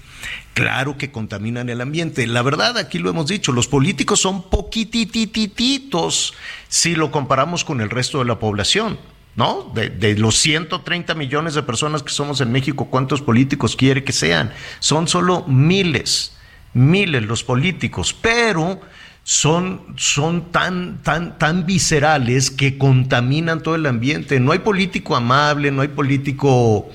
Claro 0.53 0.99
que 0.99 1.11
contaminan 1.11 1.71
el 1.71 1.81
ambiente. 1.81 2.27
La 2.27 2.43
verdad, 2.43 2.77
aquí 2.77 2.99
lo 2.99 3.09
hemos 3.09 3.29
dicho, 3.29 3.53
los 3.53 3.69
políticos 3.69 4.21
son 4.21 4.51
poquititititos 4.51 6.35
si 6.69 6.95
lo 6.95 7.11
comparamos 7.11 7.65
con 7.65 7.81
el 7.81 7.89
resto 7.89 8.19
de 8.19 8.27
la 8.27 8.39
población. 8.39 8.99
¿No? 9.37 9.73
De, 9.75 10.17
los 10.17 10.37
130 10.39 11.15
millones 11.15 11.55
de 11.55 11.63
personas 11.63 12.03
que 12.03 12.13
somos 12.13 12.41
en 12.41 12.53
México, 12.53 12.89
¿cuántos 12.91 13.23
políticos 13.23 13.77
quiere 13.77 14.05
que 14.05 14.13
sean? 14.13 14.53
Son 14.79 15.09
solo 15.09 15.45
miles, 15.47 16.37
miles 16.75 17.25
los 17.25 17.45
políticos, 17.45 18.15
pero 18.21 18.81
son, 19.23 19.95
son 19.97 20.51
tan, 20.51 21.03
tan, 21.03 21.39
tan 21.39 21.67
viscerales 21.67 22.51
que 22.51 22.79
contaminan 22.79 23.63
todo 23.63 23.77
el 23.77 23.87
ambiente. 23.87 24.41
No 24.41 24.53
hay 24.53 24.61
político 24.61 25.15
amable, 25.15 25.71
no 25.71 25.83
hay 25.83 25.89
político 25.89 26.91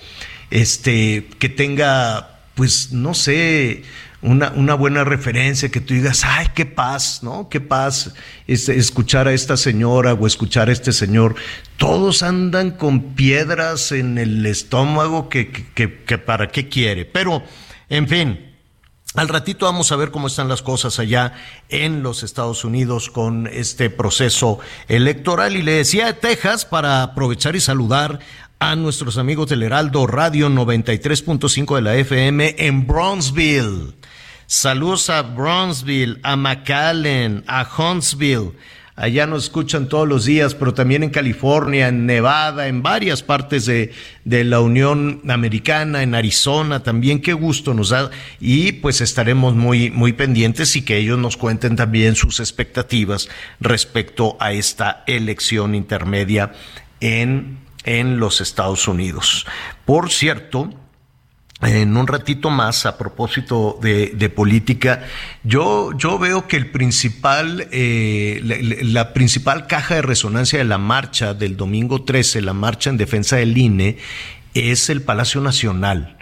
este, 0.49 1.27
que 1.39 1.49
tenga, 1.49 2.39
pues, 2.55 2.91
no 2.91 3.13
sé, 3.13 3.83
una, 4.25 4.51
una, 4.51 4.73
buena 4.73 5.03
referencia, 5.03 5.69
que 5.69 5.79
tú 5.79 5.93
digas, 5.93 6.23
ay, 6.25 6.47
qué 6.55 6.65
paz, 6.65 7.21
¿no? 7.21 7.47
Qué 7.47 7.61
paz 7.61 8.13
es, 8.47 8.67
escuchar 8.69 9.27
a 9.27 9.33
esta 9.33 9.55
señora 9.55 10.13
o 10.13 10.25
escuchar 10.25 10.69
a 10.69 10.71
este 10.71 10.91
señor. 10.91 11.35
Todos 11.77 12.23
andan 12.23 12.71
con 12.71 13.13
piedras 13.13 13.91
en 13.91 14.17
el 14.17 14.45
estómago 14.45 15.29
que, 15.29 15.51
que, 15.51 16.03
que 16.03 16.17
para 16.17 16.47
qué 16.47 16.67
quiere. 16.67 17.05
Pero, 17.05 17.43
en 17.87 18.07
fin, 18.07 18.55
al 19.13 19.29
ratito 19.29 19.65
vamos 19.65 19.91
a 19.91 19.95
ver 19.95 20.11
cómo 20.11 20.27
están 20.27 20.49
las 20.49 20.61
cosas 20.61 20.99
allá 20.99 21.33
en 21.69 22.03
los 22.03 22.23
Estados 22.23 22.65
Unidos 22.65 23.09
con 23.09 23.47
este 23.47 23.89
proceso 23.89 24.59
electoral. 24.87 25.55
Y 25.55 25.61
le 25.61 25.73
decía 25.73 26.07
a 26.07 26.13
Texas 26.13 26.65
para 26.65 27.01
aprovechar 27.01 27.55
y 27.55 27.61
saludar 27.61 28.19
a 28.59 28.75
nuestros 28.75 29.17
amigos 29.17 29.49
del 29.49 29.63
Heraldo 29.63 30.07
Radio 30.07 30.49
93.5 30.49 31.75
de 31.75 31.81
la 31.81 31.95
FM 31.95 32.55
en 32.57 32.87
Bronzeville. 32.87 33.93
Saludos 34.47 35.09
a 35.09 35.23
Bronzeville, 35.23 36.19
a 36.21 36.35
McAllen, 36.35 37.43
a 37.47 37.67
Huntsville. 37.77 38.51
Allá 38.95 39.25
nos 39.25 39.45
escuchan 39.45 39.89
todos 39.89 40.07
los 40.07 40.23
días, 40.23 40.53
pero 40.53 40.73
también 40.73 41.03
en 41.03 41.09
California, 41.09 41.89
en 41.89 42.05
Nevada, 42.05 42.67
en 42.67 42.83
varias 42.83 43.23
partes 43.23 43.65
de, 43.65 43.91
de, 44.23 44.43
la 44.45 44.61
Unión 44.61 45.21
Americana, 45.27 46.03
en 46.03 46.15
Arizona 46.15 46.83
también. 46.83 47.21
Qué 47.21 47.33
gusto 47.33 47.73
nos 47.73 47.89
da. 47.89 48.11
Y 48.39 48.73
pues 48.73 49.01
estaremos 49.01 49.55
muy, 49.55 49.89
muy 49.89 50.13
pendientes 50.13 50.75
y 50.75 50.83
que 50.83 50.97
ellos 50.97 51.17
nos 51.17 51.35
cuenten 51.37 51.75
también 51.75 52.15
sus 52.15 52.39
expectativas 52.39 53.27
respecto 53.59 54.37
a 54.39 54.53
esta 54.53 55.03
elección 55.07 55.75
intermedia 55.75 56.53
en, 57.01 57.57
en 57.83 58.19
los 58.19 58.39
Estados 58.39 58.87
Unidos. 58.87 59.45
Por 59.85 60.09
cierto, 60.11 60.69
en 61.61 61.95
un 61.95 62.05
ratito 62.05 62.49
más 62.49 62.85
a 62.85 62.97
propósito 62.97 63.79
de, 63.81 64.29
política, 64.29 65.03
yo, 65.43 65.91
yo 65.97 66.19
veo 66.19 66.47
que 66.47 66.57
el 66.57 66.69
principal, 66.69 67.67
eh, 67.71 68.41
la, 68.83 69.13
principal 69.13 69.65
caja 69.65 69.95
de 69.95 70.01
resonancia 70.01 70.59
de 70.59 70.65
la 70.65 70.77
marcha 70.77 71.33
del 71.33 71.55
domingo 71.55 72.03
13, 72.03 72.41
la 72.41 72.53
marcha 72.53 72.89
en 72.89 72.97
defensa 72.97 73.37
del 73.37 73.57
INE, 73.57 73.97
es 74.53 74.89
el 74.89 75.01
Palacio 75.01 75.41
Nacional. 75.41 76.17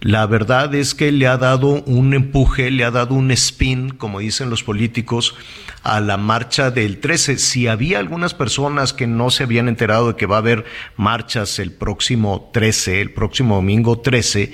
La 0.00 0.26
verdad 0.26 0.74
es 0.76 0.94
que 0.94 1.10
le 1.10 1.26
ha 1.26 1.38
dado 1.38 1.82
un 1.82 2.14
empuje, 2.14 2.70
le 2.70 2.84
ha 2.84 2.90
dado 2.92 3.14
un 3.14 3.32
spin, 3.32 3.90
como 3.90 4.20
dicen 4.20 4.48
los 4.48 4.62
políticos, 4.62 5.34
a 5.82 6.00
la 6.00 6.16
marcha 6.16 6.70
del 6.70 6.98
13. 7.00 7.38
Si 7.38 7.66
había 7.66 7.98
algunas 7.98 8.32
personas 8.32 8.92
que 8.92 9.08
no 9.08 9.30
se 9.30 9.42
habían 9.42 9.66
enterado 9.66 10.08
de 10.08 10.16
que 10.16 10.26
va 10.26 10.36
a 10.36 10.38
haber 10.38 10.64
marchas 10.96 11.58
el 11.58 11.72
próximo 11.72 12.50
13, 12.52 13.00
el 13.00 13.10
próximo 13.10 13.56
domingo 13.56 13.98
13, 13.98 14.52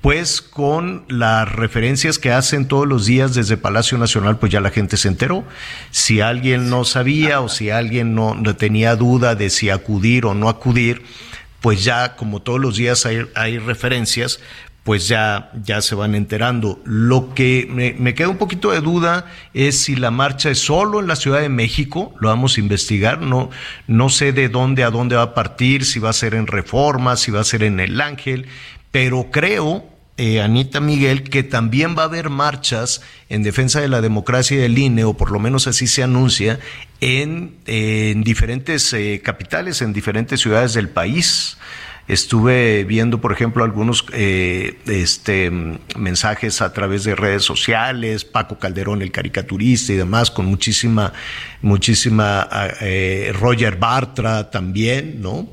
pues 0.00 0.40
con 0.40 1.04
las 1.08 1.50
referencias 1.50 2.18
que 2.18 2.30
hacen 2.30 2.68
todos 2.68 2.86
los 2.86 3.06
días 3.06 3.34
desde 3.34 3.56
Palacio 3.56 3.98
Nacional, 3.98 4.38
pues 4.38 4.52
ya 4.52 4.60
la 4.60 4.70
gente 4.70 4.96
se 4.96 5.08
enteró. 5.08 5.44
Si 5.90 6.20
alguien 6.20 6.70
no 6.70 6.84
sabía 6.84 7.40
o 7.40 7.48
si 7.48 7.70
alguien 7.70 8.14
no, 8.14 8.36
tenía 8.56 8.96
duda 8.96 9.34
de 9.34 9.50
si 9.50 9.68
acudir 9.68 10.24
o 10.24 10.32
no 10.32 10.48
acudir, 10.48 11.02
pues 11.60 11.82
ya 11.82 12.14
como 12.14 12.40
todos 12.40 12.60
los 12.60 12.76
días 12.76 13.04
hay, 13.04 13.26
hay 13.34 13.58
referencias, 13.58 14.38
pues 14.86 15.08
ya, 15.08 15.50
ya 15.64 15.82
se 15.82 15.96
van 15.96 16.14
enterando. 16.14 16.80
Lo 16.84 17.34
que 17.34 17.66
me, 17.68 18.14
queda 18.14 18.28
un 18.28 18.36
poquito 18.36 18.70
de 18.70 18.80
duda 18.80 19.26
es 19.52 19.80
si 19.80 19.96
la 19.96 20.12
marcha 20.12 20.48
es 20.48 20.60
solo 20.60 21.00
en 21.00 21.08
la 21.08 21.16
Ciudad 21.16 21.40
de 21.40 21.48
México, 21.48 22.14
lo 22.20 22.28
vamos 22.28 22.56
a 22.56 22.60
investigar, 22.60 23.20
no, 23.20 23.50
no 23.88 24.08
sé 24.10 24.30
de 24.30 24.48
dónde 24.48 24.84
a 24.84 24.90
dónde 24.90 25.16
va 25.16 25.22
a 25.22 25.34
partir, 25.34 25.84
si 25.84 25.98
va 25.98 26.10
a 26.10 26.12
ser 26.12 26.36
en 26.36 26.46
Reforma, 26.46 27.16
si 27.16 27.32
va 27.32 27.40
a 27.40 27.44
ser 27.44 27.64
en 27.64 27.80
El 27.80 28.00
Ángel, 28.00 28.46
pero 28.92 29.32
creo, 29.32 29.84
eh, 30.18 30.40
Anita 30.40 30.78
Miguel, 30.78 31.24
que 31.24 31.42
también 31.42 31.98
va 31.98 32.02
a 32.02 32.06
haber 32.06 32.30
marchas 32.30 33.02
en 33.28 33.42
defensa 33.42 33.80
de 33.80 33.88
la 33.88 34.00
democracia 34.00 34.56
y 34.56 34.60
del 34.60 34.78
INE, 34.78 35.02
o 35.02 35.14
por 35.14 35.32
lo 35.32 35.40
menos 35.40 35.66
así 35.66 35.88
se 35.88 36.04
anuncia, 36.04 36.60
en, 37.00 37.56
en 37.66 38.22
diferentes 38.22 38.92
eh, 38.92 39.20
capitales, 39.24 39.82
en 39.82 39.92
diferentes 39.92 40.40
ciudades 40.40 40.74
del 40.74 40.90
país. 40.90 41.58
Estuve 42.08 42.84
viendo, 42.84 43.20
por 43.20 43.32
ejemplo, 43.32 43.64
algunos 43.64 44.04
eh, 44.12 44.78
este, 44.86 45.50
mensajes 45.96 46.62
a 46.62 46.72
través 46.72 47.02
de 47.02 47.16
redes 47.16 47.42
sociales, 47.42 48.24
Paco 48.24 48.58
Calderón, 48.58 49.02
el 49.02 49.10
caricaturista 49.10 49.92
y 49.92 49.96
demás, 49.96 50.30
con 50.30 50.46
muchísima, 50.46 51.12
muchísima, 51.62 52.48
eh, 52.80 53.32
Roger 53.38 53.76
Bartra 53.76 54.50
también, 54.50 55.20
¿no? 55.20 55.48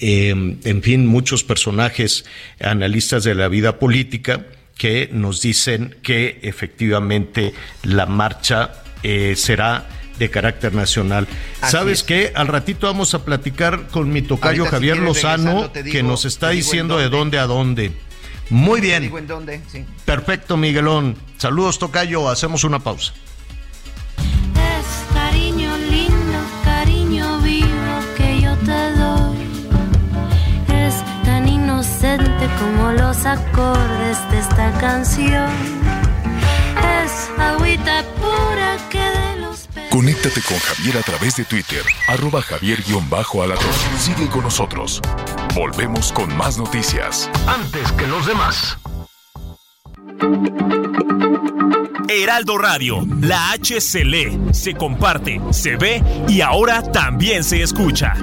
em, 0.00 0.58
en 0.64 0.82
fin, 0.82 1.06
muchos 1.06 1.44
personajes 1.44 2.24
analistas 2.58 3.22
de 3.22 3.36
la 3.36 3.46
vida 3.46 3.78
política 3.78 4.44
que 4.76 5.08
nos 5.12 5.40
dicen 5.40 5.96
que 6.02 6.40
efectivamente 6.42 7.54
la 7.84 8.06
marcha 8.06 8.82
eh, 9.04 9.34
será 9.36 9.86
de 10.18 10.30
carácter 10.30 10.74
nacional. 10.74 11.26
¿Sabes 11.62 12.02
qué? 12.02 12.32
Al 12.34 12.48
ratito 12.48 12.86
vamos 12.86 13.14
a 13.14 13.24
platicar 13.24 13.88
con 13.88 14.10
mi 14.10 14.22
tocayo 14.22 14.66
Javier 14.66 14.98
Lozano, 14.98 15.72
que 15.72 16.02
nos 16.02 16.24
está 16.24 16.50
diciendo 16.50 16.98
de 16.98 17.08
dónde 17.08 17.38
a 17.38 17.46
dónde. 17.46 17.92
Muy 18.50 18.80
bien. 18.80 19.10
Perfecto, 20.04 20.56
Miguelón. 20.56 21.16
Saludos, 21.38 21.78
tocayo. 21.78 22.28
Hacemos 22.28 22.64
una 22.64 22.78
pausa. 22.78 23.12
Es 24.54 25.14
cariño 25.14 25.76
lindo, 25.90 26.38
cariño 26.62 27.40
vivo 27.40 28.00
que 28.16 28.42
yo 28.42 28.54
te 28.58 28.90
doy. 28.98 29.38
Es 30.68 30.94
tan 31.24 31.48
inocente 31.48 32.48
como 32.58 32.92
los 32.92 33.24
acordes 33.24 34.18
de 34.30 34.38
esta 34.38 34.70
canción. 34.78 35.50
Es 37.02 37.30
agüita 37.38 38.04
pura 38.20 38.76
que 38.90 38.98
de 38.98 39.33
Conéctate 39.94 40.42
con 40.42 40.58
Javier 40.58 40.98
a 40.98 41.02
través 41.02 41.36
de 41.36 41.44
Twitter, 41.44 41.84
arroba 42.08 42.42
javier-alatón. 42.42 43.72
Sigue 43.96 44.28
con 44.28 44.42
nosotros. 44.42 45.00
Volvemos 45.54 46.10
con 46.10 46.36
más 46.36 46.58
noticias. 46.58 47.30
Antes 47.46 47.92
que 47.92 48.04
los 48.08 48.26
demás. 48.26 48.76
Heraldo 52.08 52.58
Radio, 52.58 53.06
la 53.20 53.52
H 53.52 53.80
se 53.80 54.04
lee, 54.04 54.36
se 54.52 54.74
comparte, 54.74 55.40
se 55.52 55.76
ve 55.76 56.02
y 56.26 56.40
ahora 56.40 56.82
también 56.82 57.44
se 57.44 57.62
escucha. 57.62 58.14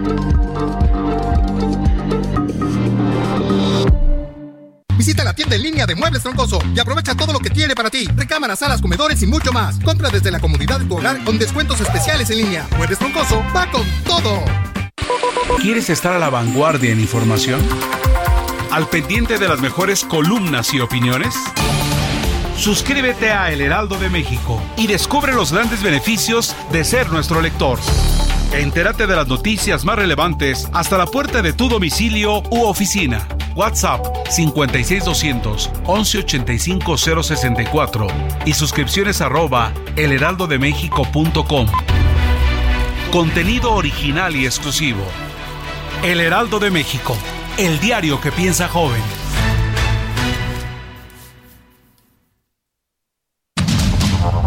Visita 5.02 5.24
la 5.24 5.34
tienda 5.34 5.56
en 5.56 5.64
línea 5.64 5.88
de 5.88 5.96
Muebles 5.96 6.22
Troncoso 6.22 6.60
y 6.76 6.80
aprovecha 6.80 7.16
todo 7.16 7.34
lo 7.34 7.40
que 7.40 7.50
tiene 7.50 7.74
para 7.74 7.90
ti. 7.90 8.08
Recámaras, 8.16 8.60
salas, 8.60 8.84
comedores 8.84 9.20
y 9.24 9.26
mucho 9.26 9.52
más. 9.52 9.80
Compra 9.80 10.12
desde 10.12 10.30
la 10.30 10.40
comodidad 10.40 10.80
de 10.80 10.86
tu 10.86 10.96
hogar 10.96 11.24
con 11.24 11.40
descuentos 11.40 11.82
especiales 11.82 12.30
en 12.30 12.38
línea. 12.38 12.68
Muebles 12.78 13.00
Troncoso 13.00 13.44
va 13.56 13.66
con 13.72 13.84
todo. 14.04 14.46
¿Quieres 15.60 15.90
estar 15.90 16.14
a 16.14 16.20
la 16.20 16.30
vanguardia 16.30 16.92
en 16.92 17.00
información? 17.00 17.60
¿Al 18.70 18.88
pendiente 18.90 19.40
de 19.40 19.48
las 19.48 19.60
mejores 19.60 20.04
columnas 20.04 20.72
y 20.72 20.82
opiniones? 20.82 21.34
Suscríbete 22.56 23.32
a 23.32 23.52
El 23.52 23.62
Heraldo 23.62 23.98
de 23.98 24.12
México 24.12 24.62
y 24.78 24.86
descubre 24.86 25.34
los 25.34 25.52
grandes 25.52 25.82
beneficios 25.82 26.56
de 26.72 26.86
ser 26.86 27.12
nuestro 27.12 27.42
lector. 27.42 27.80
Entérate 28.54 29.08
de 29.08 29.16
las 29.16 29.28
noticias 29.28 29.86
más 29.86 29.96
relevantes 29.96 30.70
hasta 30.74 30.98
la 30.98 31.06
puerta 31.06 31.42
de 31.42 31.54
tu 31.54 31.70
domicilio 31.70 32.44
u 32.50 32.66
oficina. 32.66 33.26
WhatsApp 33.56 34.06
56200 34.30 35.72
1185 35.88 36.98
064 36.98 38.08
y 38.46 38.54
suscripciones 38.54 39.22
arroba 39.22 39.72
elheraldodemexico.com. 39.96 41.68
Contenido 43.12 43.72
original 43.72 44.36
y 44.36 44.46
exclusivo. 44.46 45.04
El 46.04 46.20
Heraldo 46.20 46.60
de 46.60 46.72
México, 46.72 47.16
el 47.58 47.80
diario 47.80 48.20
que 48.20 48.34
piensa 48.34 48.68
joven. 48.68 49.02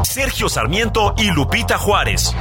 Sergio 0.02 0.48
Sarmiento 0.48 1.14
y 1.16 1.30
Lupita 1.30 1.78
Juárez. 1.78 2.34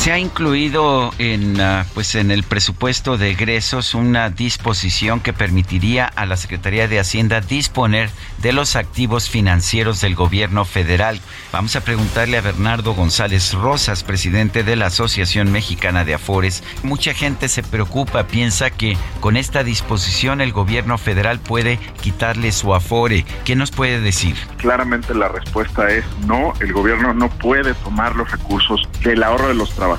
Se 0.00 0.12
ha 0.12 0.18
incluido 0.18 1.12
en, 1.18 1.60
ah, 1.60 1.84
pues 1.92 2.14
en 2.14 2.30
el 2.30 2.42
presupuesto 2.42 3.18
de 3.18 3.32
egresos 3.32 3.92
una 3.92 4.30
disposición 4.30 5.20
que 5.20 5.34
permitiría 5.34 6.06
a 6.06 6.24
la 6.24 6.38
Secretaría 6.38 6.88
de 6.88 6.98
Hacienda 6.98 7.42
disponer 7.42 8.08
de 8.38 8.54
los 8.54 8.76
activos 8.76 9.28
financieros 9.28 10.00
del 10.00 10.14
gobierno 10.14 10.64
federal. 10.64 11.20
Vamos 11.52 11.76
a 11.76 11.82
preguntarle 11.82 12.38
a 12.38 12.40
Bernardo 12.40 12.94
González 12.94 13.52
Rosas, 13.52 14.02
presidente 14.02 14.62
de 14.62 14.74
la 14.74 14.86
Asociación 14.86 15.52
Mexicana 15.52 16.02
de 16.06 16.14
Afores. 16.14 16.64
Mucha 16.82 17.12
gente 17.12 17.50
se 17.50 17.62
preocupa, 17.62 18.26
piensa 18.26 18.70
que 18.70 18.96
con 19.20 19.36
esta 19.36 19.64
disposición 19.64 20.40
el 20.40 20.52
gobierno 20.52 20.96
federal 20.96 21.40
puede 21.40 21.78
quitarle 22.00 22.52
su 22.52 22.74
afore. 22.74 23.26
¿Qué 23.44 23.54
nos 23.54 23.70
puede 23.70 24.00
decir? 24.00 24.34
Claramente 24.56 25.14
la 25.14 25.28
respuesta 25.28 25.90
es 25.90 26.06
no, 26.26 26.54
el 26.60 26.72
gobierno 26.72 27.12
no 27.12 27.28
puede 27.28 27.74
tomar 27.74 28.16
los 28.16 28.30
recursos 28.30 28.88
del 29.02 29.22
ahorro 29.22 29.48
de 29.48 29.54
los 29.54 29.68
trabajadores 29.74 29.89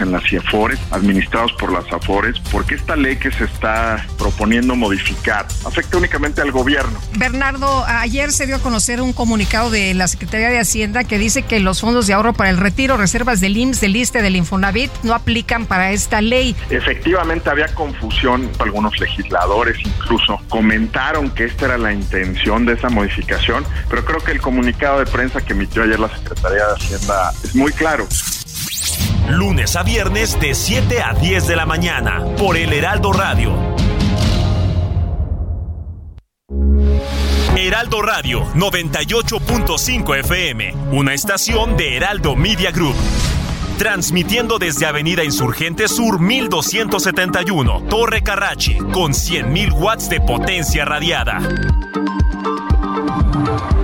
en 0.00 0.12
las 0.12 0.24
CIEFORES, 0.24 0.78
administrados 0.90 1.52
por 1.54 1.72
las 1.72 1.90
AFORES, 1.92 2.38
porque 2.52 2.74
esta 2.74 2.96
ley 2.96 3.16
que 3.16 3.30
se 3.30 3.44
está 3.44 4.04
proponiendo 4.18 4.74
modificar 4.74 5.46
afecta 5.64 5.98
únicamente 5.98 6.40
al 6.40 6.50
gobierno. 6.52 6.98
Bernardo, 7.16 7.84
ayer 7.86 8.32
se 8.32 8.46
dio 8.46 8.56
a 8.56 8.58
conocer 8.58 9.00
un 9.00 9.12
comunicado 9.12 9.70
de 9.70 9.94
la 9.94 10.08
Secretaría 10.08 10.48
de 10.48 10.58
Hacienda 10.58 11.04
que 11.04 11.18
dice 11.18 11.42
que 11.42 11.60
los 11.60 11.80
fondos 11.80 12.06
de 12.06 12.14
ahorro 12.14 12.32
para 12.32 12.50
el 12.50 12.56
retiro, 12.56 12.96
reservas 12.96 13.40
del 13.40 13.56
IMSS, 13.56 13.80
del 13.80 13.96
ISTE, 13.96 14.22
del 14.22 14.36
Infonavit 14.36 14.90
no 15.02 15.14
aplican 15.14 15.66
para 15.66 15.92
esta 15.92 16.20
ley. 16.20 16.54
Efectivamente 16.70 17.50
había 17.50 17.68
confusión, 17.74 18.50
algunos 18.58 18.98
legisladores 18.98 19.78
incluso 19.84 20.40
comentaron 20.48 21.30
que 21.30 21.44
esta 21.44 21.66
era 21.66 21.78
la 21.78 21.92
intención 21.92 22.66
de 22.66 22.74
esa 22.74 22.88
modificación, 22.88 23.64
pero 23.88 24.04
creo 24.04 24.20
que 24.20 24.32
el 24.32 24.40
comunicado 24.40 24.98
de 24.98 25.06
prensa 25.06 25.40
que 25.40 25.52
emitió 25.52 25.82
ayer 25.82 25.98
la 25.98 26.08
Secretaría 26.08 26.66
de 26.66 26.74
Hacienda 26.74 27.32
es 27.44 27.54
muy 27.54 27.72
claro. 27.72 28.06
Lunes 29.28 29.76
a 29.76 29.82
viernes 29.82 30.38
de 30.40 30.54
7 30.54 31.02
a 31.02 31.14
10 31.14 31.46
de 31.46 31.56
la 31.56 31.66
mañana 31.66 32.24
por 32.36 32.56
el 32.56 32.72
Heraldo 32.72 33.12
Radio. 33.12 33.52
Heraldo 37.56 38.02
Radio 38.02 38.44
98.5 38.54 40.18
FM, 40.20 40.74
una 40.92 41.14
estación 41.14 41.76
de 41.76 41.96
Heraldo 41.96 42.34
Media 42.34 42.70
Group. 42.70 42.96
Transmitiendo 43.78 44.58
desde 44.58 44.86
Avenida 44.86 45.24
Insurgente 45.24 45.86
Sur 45.88 46.20
1271, 46.20 47.84
Torre 47.88 48.22
Carrachi, 48.22 48.76
con 48.76 49.12
100.000 49.12 49.72
watts 49.72 50.10
de 50.10 50.20
potencia 50.20 50.84
radiada. 50.84 51.38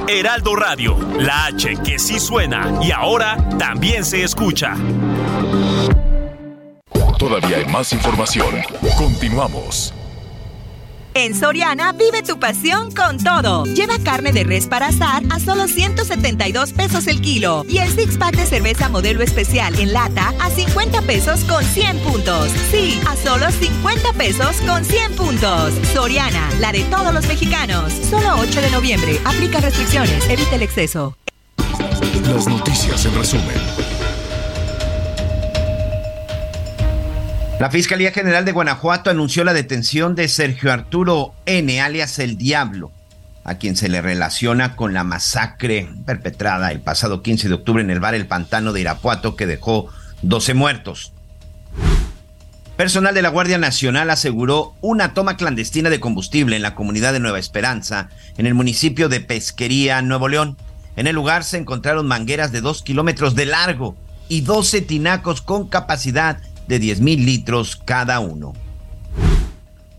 Heraldo 0.08 0.54
Radio, 0.54 0.96
la 1.18 1.46
H 1.46 1.76
que 1.84 1.98
sí 1.98 2.20
suena 2.20 2.78
y 2.80 2.92
ahora 2.92 3.36
también 3.58 4.04
se 4.04 4.22
escucha. 4.22 4.74
Todavía 7.18 7.56
hay 7.56 7.66
más 7.66 7.92
información. 7.92 8.54
Continuamos. 8.96 9.95
En 11.18 11.34
Soriana 11.34 11.92
vive 11.92 12.22
tu 12.22 12.38
pasión 12.38 12.90
con 12.94 13.16
todo. 13.16 13.64
Lleva 13.64 13.98
carne 14.04 14.32
de 14.32 14.44
res 14.44 14.66
para 14.66 14.88
asar 14.88 15.22
a 15.30 15.40
solo 15.40 15.66
172 15.66 16.74
pesos 16.74 17.06
el 17.06 17.22
kilo 17.22 17.64
y 17.66 17.78
el 17.78 17.88
six 17.88 18.18
pack 18.18 18.36
de 18.36 18.44
cerveza 18.44 18.90
modelo 18.90 19.22
especial 19.22 19.74
en 19.80 19.94
lata 19.94 20.34
a 20.38 20.50
50 20.50 21.00
pesos 21.02 21.42
con 21.44 21.64
100 21.64 22.00
puntos. 22.00 22.50
Sí, 22.70 23.00
a 23.08 23.16
solo 23.16 23.50
50 23.50 24.12
pesos 24.12 24.56
con 24.66 24.84
100 24.84 25.16
puntos. 25.16 25.72
Soriana, 25.94 26.50
la 26.60 26.70
de 26.70 26.84
todos 26.84 27.14
los 27.14 27.26
mexicanos. 27.26 27.94
Solo 28.10 28.36
8 28.38 28.60
de 28.60 28.70
noviembre. 28.70 29.18
Aplica 29.24 29.60
restricciones. 29.60 30.28
Evita 30.28 30.56
el 30.56 30.62
exceso. 30.64 31.16
Las 32.28 32.46
noticias 32.46 33.06
en 33.06 33.14
resumen. 33.14 33.75
La 37.58 37.70
Fiscalía 37.70 38.12
General 38.12 38.44
de 38.44 38.52
Guanajuato 38.52 39.08
anunció 39.08 39.42
la 39.42 39.54
detención 39.54 40.14
de 40.14 40.28
Sergio 40.28 40.70
Arturo 40.70 41.32
N., 41.46 41.80
alias 41.80 42.18
El 42.18 42.36
Diablo, 42.36 42.92
a 43.44 43.54
quien 43.54 43.76
se 43.76 43.88
le 43.88 44.02
relaciona 44.02 44.76
con 44.76 44.92
la 44.92 45.04
masacre 45.04 45.88
perpetrada 46.04 46.70
el 46.70 46.80
pasado 46.80 47.22
15 47.22 47.48
de 47.48 47.54
octubre 47.54 47.82
en 47.82 47.88
el 47.88 47.98
bar 47.98 48.14
El 48.14 48.26
Pantano 48.26 48.74
de 48.74 48.82
Irapuato 48.82 49.36
que 49.36 49.46
dejó 49.46 49.88
12 50.20 50.52
muertos. 50.52 51.14
Personal 52.76 53.14
de 53.14 53.22
la 53.22 53.30
Guardia 53.30 53.56
Nacional 53.56 54.10
aseguró 54.10 54.74
una 54.82 55.14
toma 55.14 55.38
clandestina 55.38 55.88
de 55.88 55.98
combustible 55.98 56.56
en 56.56 56.62
la 56.62 56.74
comunidad 56.74 57.14
de 57.14 57.20
Nueva 57.20 57.38
Esperanza, 57.38 58.10
en 58.36 58.44
el 58.44 58.52
municipio 58.52 59.08
de 59.08 59.20
Pesquería, 59.20 60.02
Nuevo 60.02 60.28
León. 60.28 60.58
En 60.94 61.06
el 61.06 61.14
lugar 61.14 61.42
se 61.42 61.56
encontraron 61.56 62.06
mangueras 62.06 62.52
de 62.52 62.60
dos 62.60 62.82
kilómetros 62.82 63.34
de 63.34 63.46
largo 63.46 63.96
y 64.28 64.42
12 64.42 64.82
tinacos 64.82 65.40
con 65.40 65.68
capacidad 65.68 66.36
de 66.68 66.78
10 66.78 67.00
mil 67.00 67.24
litros 67.24 67.76
cada 67.76 68.20
uno. 68.20 68.54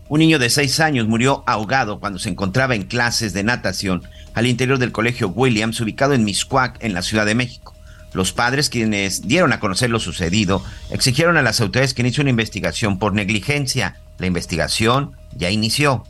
Un 0.08 0.20
niño 0.20 0.38
de 0.38 0.48
6 0.48 0.80
años 0.80 1.06
murió 1.06 1.44
ahogado 1.46 2.00
cuando 2.00 2.18
se 2.18 2.30
encontraba 2.30 2.74
en 2.74 2.84
clases 2.84 3.34
de 3.34 3.42
natación 3.42 4.02
al 4.34 4.46
interior 4.46 4.78
del 4.78 4.92
colegio 4.92 5.28
Williams 5.28 5.80
ubicado 5.80 6.14
en 6.14 6.24
Miscuac, 6.24 6.82
en 6.82 6.94
la 6.94 7.02
Ciudad 7.02 7.26
de 7.26 7.34
México. 7.34 7.74
Los 8.14 8.32
padres, 8.32 8.70
quienes 8.70 9.28
dieron 9.28 9.52
a 9.52 9.60
conocer 9.60 9.90
lo 9.90 10.00
sucedido, 10.00 10.64
exigieron 10.90 11.36
a 11.36 11.42
las 11.42 11.60
autoridades 11.60 11.92
que 11.92 12.02
inicie 12.02 12.22
una 12.22 12.30
investigación 12.30 12.98
por 12.98 13.12
negligencia. 13.12 13.96
La 14.16 14.26
investigación 14.26 15.12
ya 15.36 15.50
inició. 15.50 16.04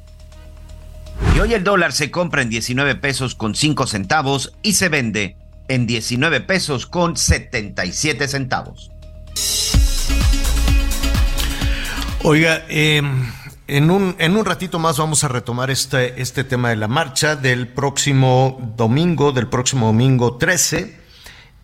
Y 1.35 1.41
hoy 1.41 1.55
el 1.55 1.65
dólar 1.65 1.93
se 1.93 2.13
compra 2.13 2.43
en 2.43 2.51
19 2.51 2.95
pesos 2.95 3.35
con 3.35 3.57
5 3.57 3.87
centavos 3.89 4.55
y 4.63 4.75
se 4.75 4.89
vende 4.89 5.37
en 5.67 5.87
19 5.87 6.41
pesos 6.43 6.87
con 6.87 7.17
77 7.17 8.29
centavos. 8.29 8.93
Oiga, 12.25 12.65
eh, 12.69 13.01
en, 13.69 13.91
un, 13.91 14.17
en 14.19 14.37
un 14.37 14.45
ratito 14.45 14.79
más 14.79 14.99
vamos 14.99 15.23
a 15.25 15.29
retomar 15.29 15.71
este, 15.71 16.21
este 16.21 16.43
tema 16.45 16.71
de 16.71 16.77
la 16.77 16.89
marcha 16.89 17.37
del 17.37 17.69
próximo 17.69 18.73
domingo, 18.77 19.33
del 19.33 19.47
próximo 19.47 19.87
domingo 19.87 20.37
13. 20.37 20.99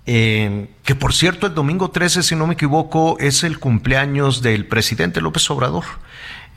Eh, 0.07 0.69
que 0.85 0.95
por 0.95 1.15
cierto, 1.15 1.47
el 1.47 1.55
domingo 1.55 1.91
13, 1.91 2.23
si 2.23 2.37
no 2.37 2.47
me 2.47 2.55
equivoco, 2.55 3.17
es 3.19 3.43
el 3.43 3.59
cumpleaños 3.59 4.43
del 4.43 4.67
presidente 4.67 5.21
López 5.21 5.51
Obrador. 5.51 5.85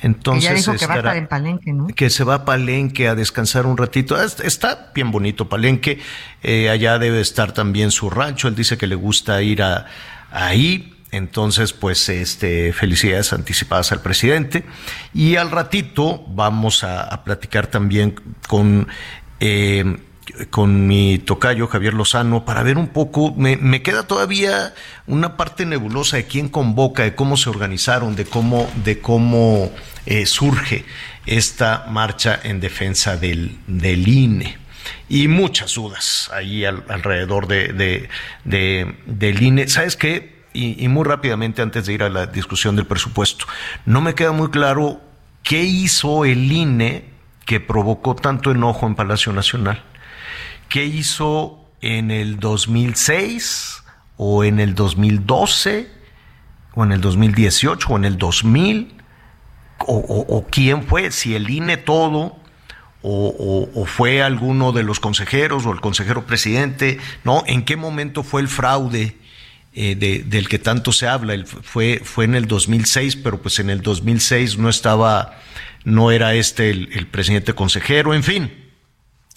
Entonces, 0.02 0.44
que 0.44 0.50
ya 0.50 0.58
dijo 0.58 0.76
que 0.76 0.86
va 0.86 0.94
a 0.94 0.98
estar 0.98 1.18
en 1.18 1.28
Palenque, 1.28 1.74
¿no? 1.74 1.88
Que 1.88 2.10
se 2.10 2.24
va 2.24 2.36
a 2.36 2.46
Palenque 2.46 3.08
a 3.08 3.16
descansar 3.16 3.66
un 3.66 3.78
ratito. 3.78 4.22
Está 4.22 4.92
bien 4.94 5.12
bonito 5.12 5.50
Palenque. 5.50 6.00
Eh, 6.44 6.70
allá 6.70 7.00
debe 7.00 7.20
estar 7.20 7.52
también 7.52 7.90
su 7.90 8.10
rancho. 8.10 8.48
Él 8.48 8.56
dice 8.56 8.78
que 8.78 8.86
le 8.86 8.96
gusta 8.96 9.42
ir 9.42 9.64
a, 9.64 9.88
ahí. 10.30 10.97
Entonces, 11.12 11.72
pues, 11.74 12.10
este, 12.10 12.74
felicidades 12.74 13.32
anticipadas 13.32 13.92
al 13.92 14.02
presidente. 14.02 14.66
Y 15.14 15.38
al 15.38 15.52
ratito 15.52 16.26
vamos 16.28 16.84
a, 16.84 17.24
platicar 17.24 17.68
también 17.68 18.16
con, 18.48 18.88
eh, 19.40 19.98
con 20.50 20.88
mi 20.88 21.18
tocayo 21.20 21.68
Javier 21.68 21.94
Lozano 21.94 22.46
para 22.46 22.64
ver 22.64 22.78
un 22.78 22.88
poco, 22.88 23.34
me, 23.36 23.82
queda 23.82 24.04
todavía 24.04 24.74
una 25.08 25.38
parte 25.38 25.66
nebulosa 25.66 26.18
de 26.18 26.26
quién 26.26 26.50
convoca, 26.50 27.04
de 27.04 27.16
cómo 27.16 27.38
se 27.38 27.50
organizaron, 27.50 28.16
de 28.16 28.26
cómo, 28.26 28.70
de 28.84 29.00
cómo 29.00 29.72
eh, 30.06 30.26
surge 30.26 30.86
esta 31.26 31.86
marcha 31.90 32.40
en 32.44 32.60
defensa 32.60 33.18
del, 33.18 33.58
del 33.68 34.08
INE 34.08 34.58
y 35.10 35.28
muchas 35.28 35.76
dudas 35.76 36.30
ahí 36.34 36.66
alrededor 36.66 37.48
de, 37.48 38.08
de, 38.44 38.96
del 39.06 39.42
INE. 39.42 39.68
¿Sabes 39.68 39.96
qué? 39.96 40.37
Y, 40.58 40.88
muy 40.88 41.04
rápidamente 41.04 41.62
antes 41.62 41.86
de 41.86 41.94
ir 41.94 42.04
a 42.04 42.10
la 42.10 42.26
discusión 42.26 42.76
del 42.76 42.88
presupuesto, 42.88 43.46
no 43.86 44.02
me 44.02 44.16
queda 44.16 44.32
muy 44.32 44.50
claro 44.50 45.00
qué 45.44 45.64
hizo 45.64 46.26
el 46.26 46.52
INE 46.52 47.06
que 47.46 47.60
provocó 47.60 48.16
tanto 48.16 48.52
enojo 48.52 48.88
en 48.88 48.96
Palacio 48.96 49.32
Nacional. 49.34 49.84
¿Qué 50.68 50.86
hizo 50.86 51.70
en 51.82 52.10
el 52.10 52.40
2006 52.40 53.84
o 54.18 54.44
en 54.44 54.60
el 54.60 54.74
2012 54.74 55.92
o 56.74 56.84
en 56.84 56.92
el 56.92 57.02
2018 57.02 57.88
o 57.90 57.98
en 57.98 58.06
el 58.06 58.18
2000? 58.18 58.94
¿O, 59.80 60.46
quién 60.50 60.84
fue? 60.84 61.12
Si 61.12 61.36
el 61.36 61.52
INE 61.52 61.78
todo 61.78 62.36
o, 63.04 63.70
o, 63.76 63.86
fue 63.86 64.24
alguno 64.24 64.72
de 64.72 64.82
los 64.82 65.00
consejeros 65.00 65.68
o 65.68 65.72
el 65.72 65.82
consejero 65.82 66.26
presidente, 66.26 66.98
¿no? 67.24 67.44
¿En 67.46 67.64
qué 67.64 67.78
momento 67.78 68.24
fue 68.24 68.42
el 68.42 68.48
fraude 68.48 69.16
eh, 69.80 70.24
del 70.26 70.50
que 70.50 70.58
tanto 70.58 70.92
se 70.92 71.08
habla. 71.08 71.36
fue, 71.46 72.02
fue 72.04 72.26
en 72.26 72.34
el 72.34 72.48
2006, 72.48 73.18
pero 73.18 73.40
pues 73.40 73.60
en 73.60 73.70
el 73.70 73.84
2006 73.84 74.58
no 74.58 74.70
estaba, 74.70 75.38
no 75.84 76.10
era 76.10 76.34
este 76.34 76.72
el, 76.72 77.06
presidente 77.06 77.54
consejero, 77.54 78.16
en 78.16 78.24
fin. 78.24 78.52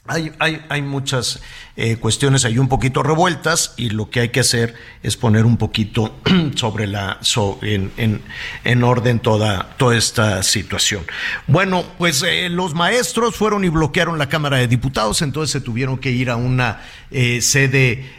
Hay, 0.06 0.32
hay, 0.38 0.64
hay 0.70 0.80
muchas 0.80 1.42
eh, 1.76 1.96
cuestiones 1.96 2.46
ahí 2.46 2.56
un 2.56 2.70
poquito 2.70 3.02
revueltas 3.02 3.74
y 3.76 3.90
lo 3.90 4.08
que 4.08 4.20
hay 4.20 4.28
que 4.30 4.40
hacer 4.40 4.74
es 5.02 5.18
poner 5.18 5.44
un 5.44 5.58
poquito 5.58 6.18
sobre 6.54 6.86
la 6.86 7.20
en, 7.60 7.92
en, 7.98 8.22
en, 8.64 8.82
orden 8.82 9.20
toda, 9.20 9.76
toda 9.76 9.94
esta 9.94 10.42
situación. 10.42 11.04
Bueno, 11.48 11.84
pues 11.98 12.22
eh, 12.22 12.48
los 12.48 12.72
maestros 12.72 13.36
fueron 13.36 13.62
y 13.66 13.68
bloquearon 13.68 14.16
la 14.16 14.30
Cámara 14.30 14.56
de 14.56 14.68
Diputados, 14.68 15.20
entonces 15.20 15.52
se 15.52 15.60
tuvieron 15.60 15.98
que 15.98 16.12
ir 16.12 16.30
a 16.30 16.36
una 16.36 16.80
sede 17.10 18.10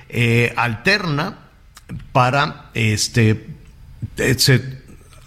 alterna 0.55 1.40
para 2.11 2.69
este 2.73 3.45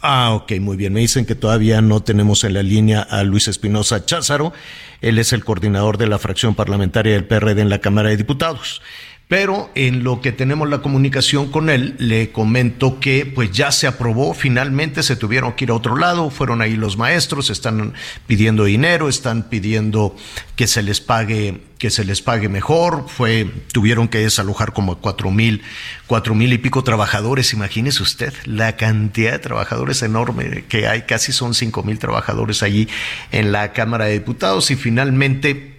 ah 0.03 0.33
ok 0.35 0.53
muy 0.61 0.77
bien 0.77 0.93
me 0.93 1.01
dicen 1.01 1.27
que 1.27 1.35
todavía 1.35 1.81
no 1.81 2.03
tenemos 2.03 2.45
en 2.45 2.55
la 2.55 2.63
línea 2.63 3.01
a 3.03 3.25
Luis 3.25 3.49
Espinosa 3.49 4.05
Cházaro 4.05 4.53
él 5.01 5.19
es 5.19 5.33
el 5.33 5.45
coordinador 5.45 5.99
de 5.99 6.07
la 6.07 6.19
fracción 6.19 6.55
parlamentaria 6.55 7.15
del 7.15 7.27
PRD 7.27 7.61
en 7.61 7.69
la 7.69 7.81
Cámara 7.81 8.11
de 8.11 8.17
Diputados 8.17 8.83
pero 9.27 9.71
en 9.75 10.05
lo 10.05 10.21
que 10.21 10.33
tenemos 10.33 10.69
la 10.69 10.83
comunicación 10.83 11.51
con 11.51 11.71
él, 11.71 11.95
le 11.99 12.31
comento 12.31 13.01
que 13.01 13.25
pues 13.25 13.51
ya 13.53 13.73
se 13.73 13.87
aprobó, 13.87 14.35
finalmente 14.35 15.03
se 15.03 15.17
tuvieron 15.17 15.55
que 15.55 15.65
ir 15.65 15.71
a 15.71 15.75
otro 15.75 15.97
lado, 15.97 16.29
fueron 16.29 16.61
ahí 16.61 16.77
los 16.77 16.99
maestros, 16.99 17.49
están 17.49 17.95
pidiendo 18.27 18.65
dinero, 18.65 19.09
están 19.09 19.49
pidiendo 19.49 20.15
que 20.57 20.67
se 20.67 20.83
les 20.83 21.01
pague, 21.01 21.63
que 21.79 21.89
se 21.89 22.05
les 22.05 22.21
pague 22.21 22.51
mejor, 22.51 23.07
fue, 23.09 23.51
tuvieron 23.73 24.09
que 24.09 24.19
desalojar 24.19 24.75
como 24.75 24.99
cuatro 24.99 25.31
mil, 25.31 25.63
cuatro 26.07 26.35
mil 26.35 26.53
y 26.53 26.59
pico 26.59 26.85
trabajadores, 26.85 27.55
imagínese 27.55 28.03
usted, 28.03 28.35
la 28.45 28.77
cantidad 28.77 29.33
de 29.33 29.39
trabajadores 29.39 30.03
enorme 30.03 30.67
que 30.69 30.87
hay, 30.87 31.03
casi 31.03 31.33
son 31.33 31.55
cinco 31.55 31.83
mil 31.83 31.99
trabajadores 31.99 32.63
allí 32.63 32.89
en 33.33 33.53
la 33.53 33.73
Cámara 33.73 34.05
de 34.05 34.13
Diputados 34.13 34.71
y 34.71 34.77
finalmente 34.77 35.79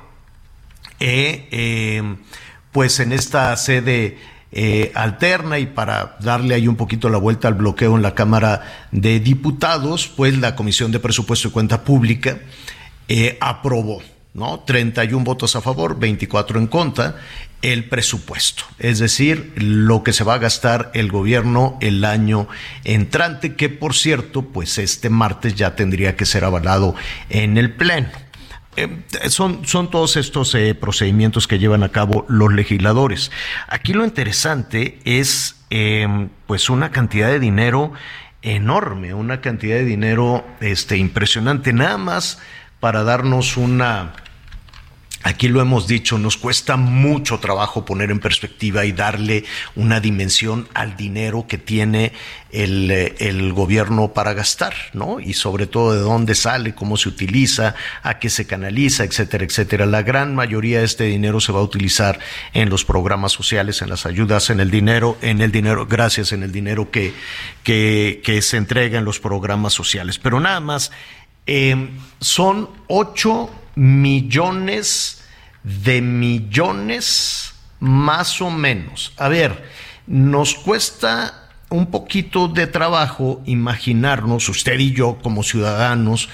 eh, 1.00 1.48
eh 1.52 2.16
pues 2.76 3.00
en 3.00 3.14
esta 3.14 3.56
sede 3.56 4.18
eh, 4.52 4.92
alterna 4.96 5.60
y 5.60 5.66
para 5.66 6.18
darle 6.20 6.56
ahí 6.56 6.68
un 6.68 6.76
poquito 6.76 7.08
la 7.08 7.18
vuelta 7.18 7.48
al 7.48 7.54
bloqueo 7.54 7.96
en 7.96 8.02
la 8.02 8.16
Cámara 8.16 8.90
de 8.92 9.22
Diputados, 9.22 10.10
pues 10.10 10.38
la 10.38 10.58
Comisión 10.58 10.92
de 10.92 11.00
Presupuesto 11.00 11.48
y 11.48 11.52
Cuenta 11.52 11.86
Pública 11.86 12.38
eh, 13.08 13.38
aprobó, 13.40 14.02
¿no? 14.34 14.60
31 14.60 15.24
votos 15.24 15.56
a 15.56 15.62
favor, 15.62 15.98
24 15.98 16.60
en 16.60 16.68
contra, 16.68 17.16
el 17.62 17.88
presupuesto, 17.88 18.66
es 18.78 19.00
decir, 19.00 19.54
lo 19.56 20.04
que 20.04 20.12
se 20.12 20.26
va 20.26 20.34
a 20.34 20.40
gastar 20.40 20.92
el 20.94 21.10
gobierno 21.10 21.78
el 21.80 22.04
año 22.04 22.50
entrante, 22.84 23.56
que 23.56 23.70
por 23.70 23.96
cierto, 23.96 24.42
pues 24.42 24.80
este 24.80 25.10
martes 25.10 25.56
ya 25.56 25.78
tendría 25.78 26.18
que 26.18 26.26
ser 26.26 26.44
avalado 26.44 26.94
en 27.30 27.58
el 27.58 27.72
Pleno. 27.72 28.10
Eh, 28.78 28.90
son, 29.30 29.66
son 29.66 29.90
todos 29.90 30.18
estos 30.18 30.54
eh, 30.56 30.76
procedimientos 30.76 31.48
que 31.48 31.60
llevan 31.60 31.84
a 31.84 31.90
cabo 31.90 32.26
los 32.28 32.54
legisladores. 32.54 33.32
Aquí 33.68 33.94
lo 33.94 34.04
interesante 34.04 35.00
es 35.06 35.56
em, 35.70 36.30
pues 36.48 36.70
una 36.70 36.92
cantidad 36.92 37.30
de 37.30 37.40
dinero 37.40 37.94
enorme, 38.42 39.14
una 39.14 39.42
cantidad 39.42 39.78
de 39.78 39.86
dinero 39.86 40.46
este, 40.60 40.98
impresionante, 40.98 41.74
nada 41.74 41.98
más 41.98 42.40
para 42.80 43.04
darnos 43.04 43.58
una, 43.58 44.14
Aquí 45.26 45.48
lo 45.48 45.60
hemos 45.60 45.88
dicho, 45.88 46.20
nos 46.20 46.38
cuesta 46.38 46.78
mucho 46.78 47.40
trabajo 47.40 47.84
poner 47.84 48.12
en 48.12 48.20
perspectiva 48.20 48.86
y 48.86 48.92
darle 48.92 49.44
una 49.76 50.00
dimensión 50.00 50.68
al 50.76 50.96
dinero 50.96 51.48
que 51.48 51.58
tiene 51.58 52.14
el, 52.52 52.92
eh, 52.92 53.16
el, 53.18 53.52
gobierno 53.52 54.14
para 54.14 54.36
gastar, 54.36 54.76
¿no? 54.94 55.20
Y 55.20 55.34
sobre 55.34 55.66
todo 55.66 55.94
de 55.96 56.02
dónde 56.02 56.36
sale, 56.36 56.76
cómo 56.76 56.96
se 56.96 57.10
utiliza, 57.10 57.74
a 58.04 58.20
qué 58.20 58.30
se 58.30 58.46
canaliza, 58.46 59.04
etcétera, 59.04 59.46
etcétera. 59.46 59.88
La 59.88 60.04
gran 60.04 60.36
mayoría 60.36 60.78
de 60.78 60.86
este 60.86 61.06
dinero 61.06 61.40
se 61.40 61.52
va 61.52 61.60
a 61.60 61.64
utilizar 61.64 62.20
en 62.54 62.70
los 62.70 62.86
programas 62.86 63.32
sociales, 63.32 63.82
en 63.82 63.90
las 63.90 64.06
ayudas, 64.06 64.52
en 64.52 64.60
el 64.60 64.70
dinero, 64.70 65.18
en 65.24 65.42
el 65.42 65.52
dinero, 65.52 65.88
gracias, 65.88 66.34
en 66.34 66.44
el 66.44 66.52
dinero 66.52 66.92
que, 66.92 67.16
que, 67.64 68.42
se 68.44 68.58
entrega 68.58 69.00
en 69.00 69.06
los 69.06 69.20
programas 69.20 69.74
sociales. 69.74 70.20
Pero 70.20 70.40
nada 70.40 70.60
más, 70.60 70.92
eh, 71.48 71.90
son 72.20 72.70
ocho 72.86 73.50
millones 73.76 75.24
de 75.64 76.02
millones 76.02 77.54
más 77.80 78.42
o 78.42 78.50
menos. 78.50 79.14
A 79.18 79.28
ver, 79.28 79.70
nos 80.08 80.56
cuesta 80.56 81.50
un 81.70 81.88
poquito 81.88 82.48
de 82.48 82.68
trabajo 82.68 83.42
imaginarnos, 83.46 84.50
usted 84.50 84.80
y 84.80 84.94
yo 84.94 85.18
como 85.22 85.44
ciudadanos, 85.44 86.30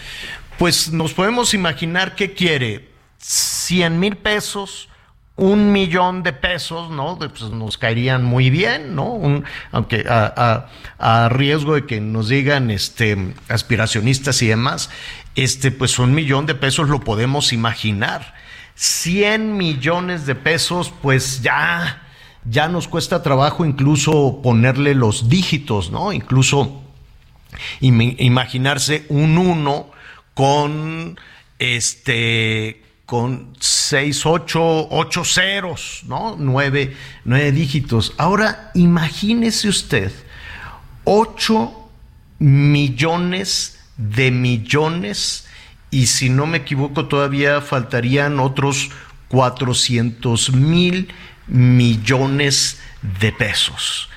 pues 0.57 0.91
nos 0.91 1.13
podemos 1.13 1.53
imaginar 1.53 2.15
que 2.15 2.33
quiere 2.33 2.89
100 3.17 3.99
mil 3.99 4.17
pesos, 4.17 4.89
un 5.37 5.71
millón 5.71 6.21
de 6.21 6.33
pesos, 6.33 6.91
¿no? 6.91 7.17
Pues 7.17 7.41
nos 7.43 7.77
caerían 7.77 8.23
muy 8.23 8.49
bien, 8.49 8.95
¿no? 8.95 9.43
aunque 9.71 10.05
a, 10.07 10.67
a, 10.99 11.29
riesgo 11.29 11.75
de 11.75 11.85
que 11.85 12.01
nos 12.01 12.29
digan 12.29 12.69
este, 12.69 13.33
aspiracionistas 13.47 14.41
y 14.43 14.47
demás, 14.47 14.89
este, 15.35 15.71
pues 15.71 15.99
un 15.99 16.13
millón 16.13 16.45
de 16.45 16.55
pesos 16.55 16.89
lo 16.89 16.99
podemos 16.99 17.53
imaginar. 17.53 18.35
100 18.75 19.57
millones 19.57 20.25
de 20.25 20.35
pesos, 20.35 20.91
pues 21.01 21.41
ya, 21.41 22.01
ya 22.45 22.67
nos 22.67 22.87
cuesta 22.87 23.21
trabajo 23.21 23.65
incluso 23.65 24.39
ponerle 24.41 24.95
los 24.95 25.29
dígitos, 25.29 25.91
¿no? 25.91 26.13
Incluso 26.13 26.81
imaginarse 27.81 29.05
un 29.09 29.37
1 29.37 29.91
con 30.33 31.19
este 31.59 32.81
con 33.05 33.53
6, 33.59 34.25
8, 34.25 34.87
8 34.89 35.25
ceros, 35.25 36.03
¿no? 36.07 36.37
9, 36.39 36.95
9 37.25 37.51
dígitos. 37.51 38.13
Ahora 38.17 38.71
imagínese 38.73 39.67
usted 39.67 40.13
8 41.03 41.89
millones 42.39 43.75
de 43.75 43.80
millones 44.31 45.47
y 45.91 46.07
si 46.07 46.29
no 46.29 46.45
me 46.45 46.59
equivoco 46.59 47.07
todavía 47.07 47.61
faltarían 47.61 48.39
otros 48.39 48.89
400 49.27 50.53
mil 50.53 51.13
millones 51.47 52.79
de 53.19 53.31
pesos. 53.31 54.09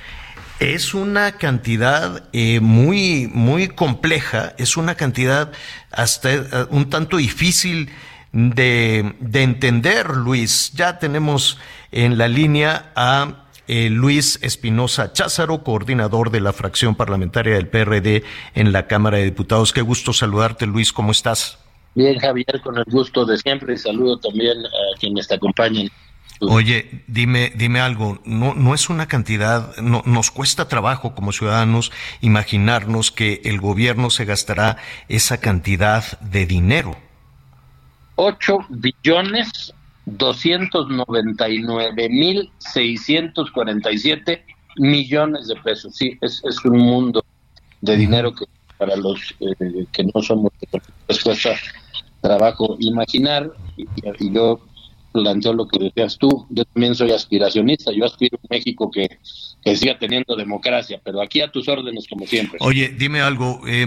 Es 0.61 0.95
una 0.95 1.33
cantidad 1.33 2.29
eh, 2.33 2.61
muy, 2.61 3.29
muy 3.33 3.69
compleja, 3.69 4.55
es 4.57 4.77
una 4.77 4.95
cantidad 4.95 5.53
hasta 5.91 6.33
eh, 6.33 6.47
un 6.71 6.89
tanto 6.91 7.17
difícil 7.17 7.91
de, 8.33 9.15
de 9.21 9.43
entender, 9.43 10.11
Luis. 10.11 10.73
Ya 10.75 10.99
tenemos 10.99 11.59
en 11.91 12.19
la 12.19 12.29
línea 12.29 12.93
a 12.95 13.44
eh, 13.69 13.89
Luis 13.91 14.39
Espinosa 14.43 15.13
Cházaro, 15.13 15.63
coordinador 15.65 16.31
de 16.31 16.41
la 16.41 16.53
fracción 16.53 16.95
parlamentaria 16.95 17.55
del 17.55 17.69
PRD 17.69 18.25
en 18.55 18.73
la 18.73 18.87
Cámara 18.87 19.19
de 19.19 19.25
Diputados. 19.25 19.73
Qué 19.73 19.83
gusto 19.83 20.13
saludarte, 20.13 20.67
Luis, 20.67 20.93
¿cómo 20.93 21.13
estás? 21.13 21.59
Bien, 21.95 22.19
Javier, 22.19 22.61
con 22.63 22.77
el 22.77 22.85
gusto 22.85 23.25
de 23.25 23.39
siempre 23.39 23.75
y 23.75 23.79
saludo 23.79 24.19
también 24.19 24.59
a 24.67 24.99
quienes 24.99 25.29
te 25.29 25.35
acompañan. 25.35 25.89
Oye, 26.41 27.05
dime, 27.07 27.53
dime 27.55 27.81
algo, 27.81 28.21
no, 28.25 28.55
no 28.55 28.75
es 28.75 28.91
una 28.91 29.07
cantidad, 29.07 29.77
no, 29.77 30.03
nos 30.05 30.31
cuesta 30.31 30.69
trabajo 30.69 31.15
como 31.15 31.33
ciudadanos 31.33 31.93
imaginarnos 32.21 33.13
que 33.13 33.41
el 33.45 33.61
gobierno 33.61 34.11
se 34.11 34.25
gastará 34.25 34.77
esa 35.09 35.39
cantidad 35.39 36.19
de 36.21 36.47
dinero. 36.47 36.97
8 38.17 38.67
billones 38.69 39.74
299 40.07 42.09
mil 42.09 42.51
647 42.59 44.45
millones 44.77 45.49
de 45.49 45.57
pesos. 45.57 45.95
Sí, 45.95 46.19
es, 46.21 46.43
es 46.45 46.65
un 46.65 46.79
mundo 46.79 47.25
de 47.81 47.97
dinero 47.97 48.35
que 48.35 48.45
para 48.79 48.97
los 48.97 49.35
eh, 49.41 49.87
que 49.93 50.05
no 50.05 50.23
somos 50.23 50.53
pues 51.07 51.23
cuesta 51.23 51.55
trabajo 52.21 52.77
imaginar 52.81 53.53
y, 53.77 53.87
y 54.19 54.33
yo 54.33 54.61
planteo 55.15 55.53
lo 55.53 55.69
que 55.69 55.79
decías 55.79 56.19
tú, 56.19 56.45
yo 56.51 56.65
también 56.65 56.97
soy 56.97 57.13
aspiracionista, 57.13 57.93
yo 57.93 58.05
aspiro 58.05 58.37
a 58.37 58.41
un 58.43 58.49
México 58.51 58.91
que, 58.91 59.19
que 59.63 59.77
siga 59.77 59.97
teniendo 59.97 60.35
democracia, 60.35 61.01
pero 61.05 61.23
aquí 61.23 61.41
a 61.41 61.53
tus 61.53 61.69
órdenes 61.69 62.07
como 62.11 62.27
siempre. 62.27 62.59
Oye, 62.61 62.89
dime 62.89 63.21
algo, 63.21 63.61
eh, 63.65 63.87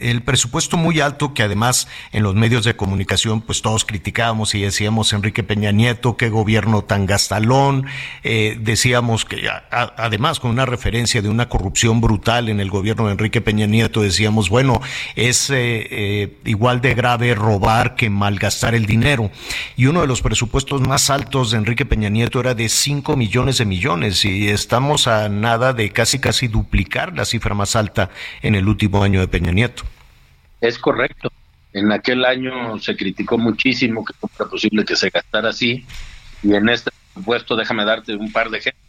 el, 0.00 0.22
presupuesto 0.22 0.76
muy 0.76 1.00
alto 1.00 1.32
que 1.32 1.42
además 1.42 1.88
en 2.12 2.22
los 2.22 2.34
medios 2.34 2.64
de 2.64 2.76
comunicación 2.76 3.40
pues 3.40 3.62
todos 3.62 3.86
criticábamos 3.86 4.54
y 4.54 4.60
decíamos 4.60 5.14
Enrique 5.14 5.42
Peña 5.42 5.72
Nieto, 5.72 6.18
qué 6.18 6.28
gobierno 6.28 6.84
tan 6.84 7.06
gastalón, 7.06 7.86
eh, 8.22 8.58
decíamos 8.60 9.24
que 9.24 9.48
además 9.70 10.38
con 10.38 10.50
una 10.50 10.66
referencia 10.66 11.22
de 11.22 11.30
una 11.30 11.48
corrupción 11.48 12.02
brutal 12.02 12.50
en 12.50 12.60
el 12.60 12.68
gobierno 12.68 13.06
de 13.06 13.12
Enrique 13.12 13.40
Peña 13.40 13.66
Nieto, 13.66 14.02
decíamos, 14.02 14.50
bueno, 14.50 14.82
es 15.16 15.48
eh, 15.50 16.36
igual 16.44 16.82
de 16.82 16.92
grave 16.92 17.34
robar 17.34 17.94
que 17.94 18.10
malgastar 18.10 18.74
el 18.74 18.84
dinero. 18.84 19.30
Y 19.74 19.86
uno 19.86 20.02
de 20.02 20.06
los 20.06 20.20
presupuestos 20.20 20.57
más 20.80 21.10
altos 21.10 21.50
de 21.50 21.58
Enrique 21.58 21.86
Peña 21.86 22.08
Nieto 22.08 22.40
era 22.40 22.54
de 22.54 22.68
5 22.68 23.16
millones 23.16 23.58
de 23.58 23.64
millones 23.64 24.24
y 24.24 24.48
estamos 24.48 25.06
a 25.06 25.28
nada 25.28 25.72
de 25.72 25.90
casi 25.90 26.18
casi 26.18 26.48
duplicar 26.48 27.14
la 27.16 27.24
cifra 27.24 27.54
más 27.54 27.76
alta 27.76 28.10
en 28.42 28.54
el 28.54 28.66
último 28.66 29.02
año 29.02 29.20
de 29.20 29.28
Peña 29.28 29.52
Nieto. 29.52 29.84
Es 30.60 30.78
correcto. 30.78 31.30
En 31.72 31.92
aquel 31.92 32.24
año 32.24 32.78
se 32.78 32.96
criticó 32.96 33.38
muchísimo 33.38 34.04
que 34.04 34.14
no 34.22 34.30
era 34.34 34.50
posible 34.50 34.84
que 34.84 34.96
se 34.96 35.10
gastara 35.10 35.50
así 35.50 35.86
y 36.42 36.54
en 36.54 36.68
este 36.68 36.90
presupuesto, 36.90 37.56
déjame 37.56 37.84
darte 37.84 38.16
un 38.16 38.32
par 38.32 38.50
de 38.50 38.58
ejemplos. 38.58 38.84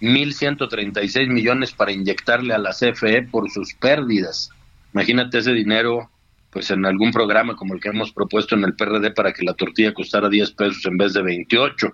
1.136 0.00 1.28
millones 1.28 1.72
para 1.72 1.92
inyectarle 1.92 2.54
a 2.54 2.58
la 2.58 2.72
CFE 2.72 3.22
por 3.22 3.50
sus 3.50 3.72
pérdidas. 3.74 4.50
Imagínate 4.92 5.38
ese 5.38 5.52
dinero 5.52 6.10
pues 6.52 6.70
en 6.70 6.84
algún 6.84 7.10
programa 7.10 7.56
como 7.56 7.74
el 7.74 7.80
que 7.80 7.88
hemos 7.88 8.12
propuesto 8.12 8.54
en 8.54 8.64
el 8.64 8.74
PRD 8.74 9.12
para 9.12 9.32
que 9.32 9.42
la 9.42 9.54
tortilla 9.54 9.94
costara 9.94 10.28
10 10.28 10.52
pesos 10.52 10.84
en 10.84 10.98
vez 10.98 11.14
de 11.14 11.22
28. 11.22 11.92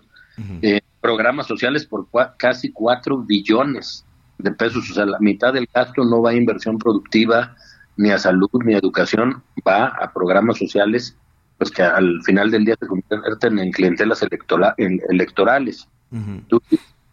Eh, 0.62 0.80
programas 1.00 1.46
sociales 1.46 1.86
por 1.86 2.06
casi 2.36 2.70
4 2.72 3.18
billones 3.18 4.04
de 4.38 4.50
pesos, 4.52 4.88
o 4.90 4.94
sea, 4.94 5.06
la 5.06 5.18
mitad 5.20 5.52
del 5.52 5.68
gasto 5.72 6.04
no 6.04 6.22
va 6.22 6.30
a 6.30 6.34
inversión 6.34 6.78
productiva, 6.78 7.56
ni 7.96 8.10
a 8.10 8.18
salud, 8.18 8.50
ni 8.64 8.74
a 8.74 8.78
educación, 8.78 9.42
va 9.66 9.86
a 9.86 10.12
programas 10.12 10.58
sociales, 10.58 11.16
pues 11.56 11.70
que 11.70 11.82
al 11.82 12.22
final 12.24 12.50
del 12.50 12.64
día 12.64 12.76
se 12.78 12.86
convierten 12.86 13.58
en 13.58 13.72
clientelas 13.72 14.22
electorales. 14.22 15.88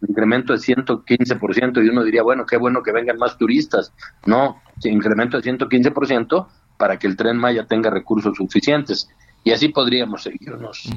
incremento 0.08 0.54
de 0.54 0.60
115% 0.60 1.84
y 1.84 1.90
uno 1.90 2.04
diría, 2.04 2.22
bueno, 2.22 2.46
qué 2.46 2.58
bueno 2.58 2.84
que 2.84 2.92
vengan 2.92 3.18
más 3.18 3.38
turistas. 3.38 3.92
No, 4.26 4.62
incremento 4.84 5.40
de 5.42 5.52
115% 5.52 6.48
para 6.78 6.98
que 6.98 7.08
el 7.08 7.16
tren 7.16 7.38
Maya 7.38 7.66
tenga 7.66 7.90
recursos 7.90 8.38
suficientes. 8.38 9.10
Y 9.46 9.52
así 9.52 9.68
podríamos 9.70 10.24
seguirnos. 10.24 10.90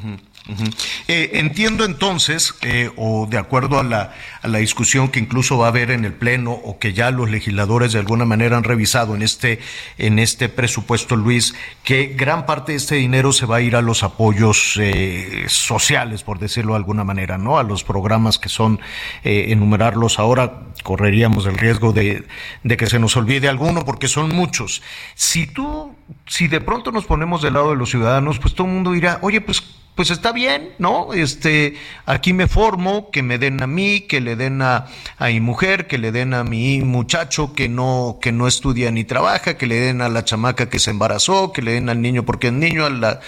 Eh, 1.06 1.30
entiendo 1.34 1.84
entonces, 1.84 2.54
eh, 2.62 2.90
o 2.96 3.26
de 3.28 3.36
acuerdo 3.36 3.78
a 3.78 3.82
la, 3.82 4.14
a 4.40 4.48
la 4.48 4.56
discusión 4.56 5.10
que 5.10 5.18
incluso 5.20 5.58
va 5.58 5.66
a 5.66 5.68
haber 5.68 5.90
en 5.90 6.06
el 6.06 6.14
Pleno, 6.14 6.52
o 6.52 6.78
que 6.78 6.94
ya 6.94 7.10
los 7.10 7.28
legisladores 7.28 7.92
de 7.92 7.98
alguna 7.98 8.24
manera 8.24 8.56
han 8.56 8.64
revisado 8.64 9.14
en 9.14 9.20
este, 9.20 9.58
en 9.98 10.18
este 10.18 10.48
presupuesto, 10.48 11.14
Luis, 11.14 11.54
que 11.84 12.14
gran 12.16 12.46
parte 12.46 12.72
de 12.72 12.78
este 12.78 12.94
dinero 12.94 13.34
se 13.34 13.44
va 13.44 13.56
a 13.56 13.60
ir 13.60 13.76
a 13.76 13.82
los 13.82 14.02
apoyos 14.02 14.78
eh, 14.80 15.44
sociales, 15.48 16.22
por 16.22 16.38
decirlo 16.38 16.72
de 16.72 16.78
alguna 16.78 17.04
manera, 17.04 17.36
¿no? 17.36 17.58
A 17.58 17.62
los 17.62 17.84
programas 17.84 18.38
que 18.38 18.48
son, 18.48 18.80
enumerarlos 19.24 20.18
ahora, 20.18 20.62
correríamos 20.82 21.44
el 21.44 21.58
riesgo 21.58 21.92
de, 21.92 22.24
de 22.64 22.76
que 22.78 22.86
se 22.86 22.98
nos 22.98 23.14
olvide 23.18 23.46
alguno, 23.50 23.84
porque 23.84 24.08
son 24.08 24.34
muchos. 24.34 24.82
Si 25.14 25.46
tú, 25.46 25.94
si 26.26 26.48
de 26.48 26.62
pronto 26.62 26.92
nos 26.92 27.04
ponemos 27.04 27.42
del 27.42 27.52
lado 27.52 27.70
de 27.70 27.76
los 27.76 27.90
ciudadanos, 27.90 28.37
pues 28.38 28.54
todo 28.54 28.66
el 28.66 28.74
mundo 28.74 28.92
dirá, 28.92 29.18
oye, 29.22 29.40
pues, 29.40 29.62
pues 29.94 30.10
está 30.10 30.32
bien, 30.32 30.70
¿no? 30.78 31.12
Este, 31.12 31.74
aquí 32.06 32.32
me 32.32 32.46
formo, 32.46 33.10
que 33.10 33.22
me 33.22 33.38
den 33.38 33.62
a 33.62 33.66
mí, 33.66 34.02
que 34.02 34.20
le 34.20 34.36
den 34.36 34.62
a, 34.62 34.86
a 35.18 35.26
mi 35.26 35.40
mujer, 35.40 35.86
que 35.86 35.98
le 35.98 36.12
den 36.12 36.34
a 36.34 36.44
mi 36.44 36.82
muchacho 36.82 37.52
que 37.52 37.68
no, 37.68 38.18
que 38.22 38.30
no 38.30 38.46
estudia 38.46 38.90
ni 38.90 39.04
trabaja, 39.04 39.56
que 39.56 39.66
le 39.66 39.80
den 39.80 40.00
a 40.00 40.08
la 40.08 40.24
chamaca 40.24 40.68
que 40.68 40.78
se 40.78 40.90
embarazó, 40.90 41.52
que 41.52 41.62
le 41.62 41.72
den 41.72 41.88
al 41.88 42.00
niño 42.00 42.24
porque 42.24 42.48
es 42.48 42.52
niño, 42.52 42.86
a 42.86 42.90
la, 42.90 43.20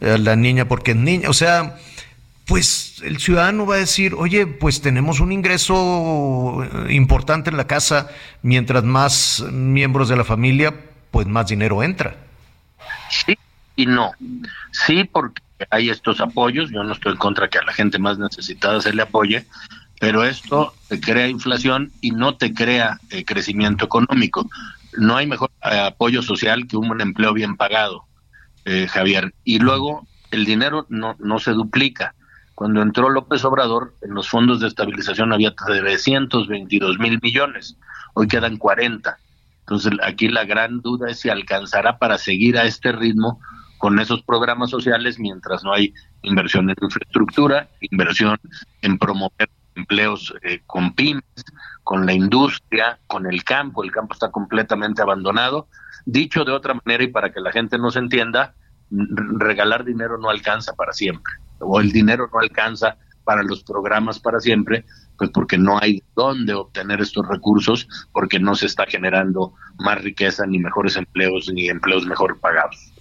a 0.00 0.18
la 0.18 0.36
niña 0.36 0.66
porque 0.66 0.92
es 0.92 0.96
niña, 0.96 1.28
o 1.28 1.34
sea, 1.34 1.76
pues 2.46 3.02
el 3.02 3.18
ciudadano 3.18 3.66
va 3.66 3.76
a 3.76 3.78
decir, 3.78 4.14
oye, 4.14 4.46
pues 4.46 4.80
tenemos 4.80 5.20
un 5.20 5.32
ingreso 5.32 6.66
importante 6.88 7.50
en 7.50 7.56
la 7.56 7.66
casa, 7.66 8.08
mientras 8.42 8.84
más 8.84 9.44
miembros 9.50 10.08
de 10.08 10.16
la 10.16 10.24
familia, 10.24 10.74
pues 11.10 11.26
más 11.26 11.46
dinero 11.46 11.82
entra. 11.82 12.16
Sí, 13.10 13.36
y 13.76 13.86
no. 13.86 14.12
Sí, 14.72 15.04
porque 15.04 15.42
hay 15.70 15.90
estos 15.90 16.20
apoyos, 16.20 16.70
yo 16.70 16.82
no 16.84 16.92
estoy 16.92 17.12
en 17.12 17.18
contra 17.18 17.48
que 17.48 17.58
a 17.58 17.64
la 17.64 17.72
gente 17.72 17.98
más 17.98 18.18
necesitada 18.18 18.80
se 18.80 18.92
le 18.92 19.02
apoye, 19.02 19.46
pero 20.00 20.24
esto 20.24 20.74
te 20.88 21.00
crea 21.00 21.28
inflación 21.28 21.92
y 22.00 22.10
no 22.10 22.36
te 22.36 22.52
crea 22.52 23.00
eh, 23.10 23.24
crecimiento 23.24 23.84
económico. 23.86 24.48
No 24.96 25.16
hay 25.16 25.26
mejor 25.26 25.50
eh, 25.62 25.78
apoyo 25.78 26.22
social 26.22 26.66
que 26.66 26.76
un 26.76 27.00
empleo 27.00 27.32
bien 27.32 27.56
pagado, 27.56 28.04
eh, 28.64 28.86
Javier. 28.88 29.34
Y 29.44 29.58
luego 29.58 30.06
el 30.30 30.44
dinero 30.44 30.86
no, 30.88 31.16
no 31.18 31.38
se 31.38 31.52
duplica. 31.52 32.14
Cuando 32.54 32.82
entró 32.82 33.08
López 33.08 33.44
Obrador, 33.44 33.94
en 34.02 34.14
los 34.14 34.28
fondos 34.28 34.60
de 34.60 34.68
estabilización 34.68 35.32
había 35.32 35.54
322 35.54 36.98
mil 36.98 37.18
millones, 37.20 37.76
hoy 38.14 38.28
quedan 38.28 38.56
40. 38.56 39.16
Entonces 39.60 39.92
aquí 40.02 40.28
la 40.28 40.44
gran 40.44 40.80
duda 40.80 41.10
es 41.10 41.20
si 41.20 41.30
alcanzará 41.30 41.98
para 41.98 42.18
seguir 42.18 42.58
a 42.58 42.64
este 42.64 42.92
ritmo 42.92 43.40
con 43.84 44.00
esos 44.00 44.22
programas 44.22 44.70
sociales 44.70 45.18
mientras 45.18 45.62
no 45.62 45.74
hay 45.74 45.92
inversión 46.22 46.70
en 46.70 46.76
infraestructura, 46.80 47.68
inversión 47.80 48.38
en 48.80 48.96
promover 48.96 49.50
empleos 49.74 50.34
eh, 50.40 50.62
con 50.64 50.94
pymes, 50.94 51.44
con 51.82 52.06
la 52.06 52.14
industria, 52.14 52.98
con 53.06 53.26
el 53.26 53.44
campo. 53.44 53.84
El 53.84 53.92
campo 53.92 54.14
está 54.14 54.30
completamente 54.30 55.02
abandonado. 55.02 55.68
Dicho 56.06 56.46
de 56.46 56.52
otra 56.52 56.72
manera 56.82 57.04
y 57.04 57.08
para 57.08 57.30
que 57.30 57.42
la 57.42 57.52
gente 57.52 57.76
no 57.76 57.90
se 57.90 57.98
entienda, 57.98 58.54
regalar 58.90 59.84
dinero 59.84 60.16
no 60.16 60.30
alcanza 60.30 60.72
para 60.72 60.94
siempre, 60.94 61.34
o 61.58 61.78
el 61.78 61.92
dinero 61.92 62.30
no 62.32 62.38
alcanza 62.38 62.96
para 63.22 63.42
los 63.42 63.64
programas 63.64 64.18
para 64.18 64.40
siempre, 64.40 64.86
pues 65.18 65.30
porque 65.30 65.58
no 65.58 65.78
hay 65.80 66.02
dónde 66.16 66.54
obtener 66.54 67.00
estos 67.00 67.26
recursos, 67.28 67.88
porque 68.12 68.38
no 68.38 68.54
se 68.54 68.66
está 68.66 68.86
generando 68.86 69.54
más 69.78 70.02
riqueza, 70.02 70.46
ni 70.46 70.58
mejores 70.58 70.96
empleos, 70.96 71.50
ni 71.52 71.68
empleos 71.68 72.06
mejor 72.06 72.38
pagados. 72.40 72.92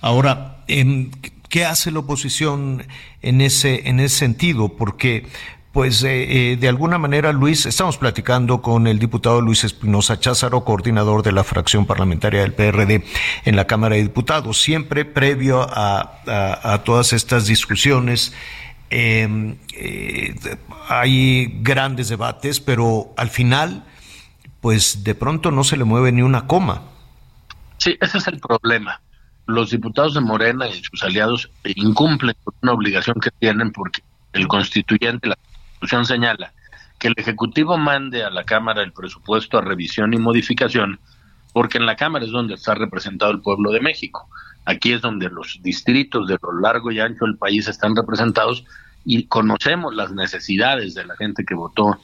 Ahora, 0.00 0.64
em, 0.66 1.10
¿qué 1.48 1.64
hace 1.64 1.90
la 1.90 2.00
oposición 2.00 2.84
en 3.22 3.40
ese, 3.40 3.88
en 3.88 4.00
ese 4.00 4.16
sentido? 4.16 4.70
Porque 4.76 5.26
pues 5.72 6.02
eh, 6.02 6.52
eh, 6.52 6.56
de 6.56 6.68
alguna 6.68 6.98
manera, 6.98 7.30
Luis, 7.32 7.66
estamos 7.66 7.98
platicando 7.98 8.62
con 8.62 8.86
el 8.86 8.98
diputado 8.98 9.40
Luis 9.40 9.62
Espinosa 9.64 10.18
Cházaro, 10.18 10.64
coordinador 10.64 11.22
de 11.22 11.30
la 11.30 11.44
fracción 11.44 11.86
parlamentaria 11.86 12.40
del 12.40 12.54
PRD 12.54 13.04
en 13.44 13.54
la 13.54 13.66
Cámara 13.66 13.94
de 13.94 14.02
Diputados, 14.02 14.60
siempre 14.60 15.04
previo 15.04 15.60
a 15.70 16.82
todas 16.84 17.12
estas 17.12 17.46
discusiones 17.46 18.32
Em, 18.90 19.56
eh, 19.74 20.34
hay 20.88 21.60
grandes 21.60 22.08
debates, 22.08 22.60
pero 22.60 23.12
al 23.16 23.28
final, 23.28 23.84
pues 24.60 25.04
de 25.04 25.14
pronto 25.14 25.50
no 25.50 25.64
se 25.64 25.76
le 25.76 25.84
mueve 25.84 26.12
ni 26.12 26.22
una 26.22 26.46
coma. 26.46 26.82
Sí, 27.76 27.96
ese 28.00 28.18
es 28.18 28.26
el 28.28 28.40
problema. 28.40 29.00
Los 29.46 29.70
diputados 29.70 30.14
de 30.14 30.20
Morena 30.20 30.68
y 30.68 30.82
sus 30.82 31.02
aliados 31.02 31.50
incumplen 31.64 32.34
una 32.62 32.72
obligación 32.72 33.16
que 33.20 33.30
tienen 33.38 33.72
porque 33.72 34.02
el 34.32 34.46
constituyente, 34.48 35.28
la 35.28 35.36
constitución 35.36 36.04
señala 36.06 36.52
que 36.98 37.08
el 37.08 37.14
Ejecutivo 37.16 37.78
mande 37.78 38.24
a 38.24 38.30
la 38.30 38.44
Cámara 38.44 38.82
el 38.82 38.92
presupuesto 38.92 39.58
a 39.58 39.62
revisión 39.62 40.12
y 40.12 40.18
modificación, 40.18 40.98
porque 41.52 41.78
en 41.78 41.86
la 41.86 41.96
Cámara 41.96 42.24
es 42.24 42.30
donde 42.30 42.54
está 42.54 42.74
representado 42.74 43.30
el 43.30 43.40
pueblo 43.40 43.70
de 43.70 43.80
México. 43.80 44.28
Aquí 44.68 44.92
es 44.92 45.00
donde 45.00 45.30
los 45.30 45.58
distritos 45.62 46.28
de 46.28 46.36
lo 46.42 46.60
largo 46.60 46.92
y 46.92 47.00
ancho 47.00 47.24
del 47.24 47.38
país 47.38 47.66
están 47.68 47.96
representados 47.96 48.66
y 49.02 49.24
conocemos 49.24 49.94
las 49.94 50.12
necesidades 50.12 50.92
de 50.92 51.06
la 51.06 51.16
gente 51.16 51.46
que 51.46 51.54
votó 51.54 51.98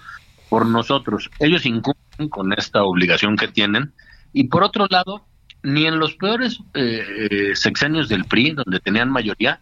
por 0.49 0.65
nosotros. 0.65 1.31
Ellos 1.41 1.67
incumplen 1.67 2.31
con 2.31 2.55
esta 2.55 2.83
obligación 2.83 3.37
que 3.37 3.49
tienen 3.49 3.93
y 4.33 4.45
por 4.45 4.65
otro 4.65 4.87
lado, 4.89 5.27
ni 5.63 5.85
en 5.85 5.99
los 5.99 6.15
peores 6.15 6.59
eh, 6.73 7.05
eh, 7.31 7.55
sexenios 7.55 8.09
del 8.09 8.25
PRI, 8.25 8.53
donde 8.53 8.81
tenían 8.81 9.11
mayoría, 9.11 9.61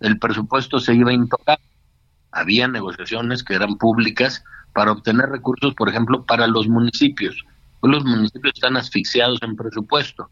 el 0.00 0.18
presupuesto 0.18 0.78
se 0.78 0.94
iba 0.94 1.10
a 1.10 1.14
intocar. 1.14 1.58
Había 2.32 2.68
negociaciones 2.68 3.42
que 3.42 3.54
eran 3.54 3.78
públicas 3.78 4.44
para 4.74 4.92
obtener 4.92 5.30
recursos, 5.30 5.74
por 5.74 5.88
ejemplo, 5.88 6.26
para 6.26 6.46
los 6.46 6.68
municipios. 6.68 7.46
Los 7.82 8.04
municipios 8.04 8.52
están 8.54 8.76
asfixiados 8.76 9.42
en 9.42 9.56
presupuesto. 9.56 10.28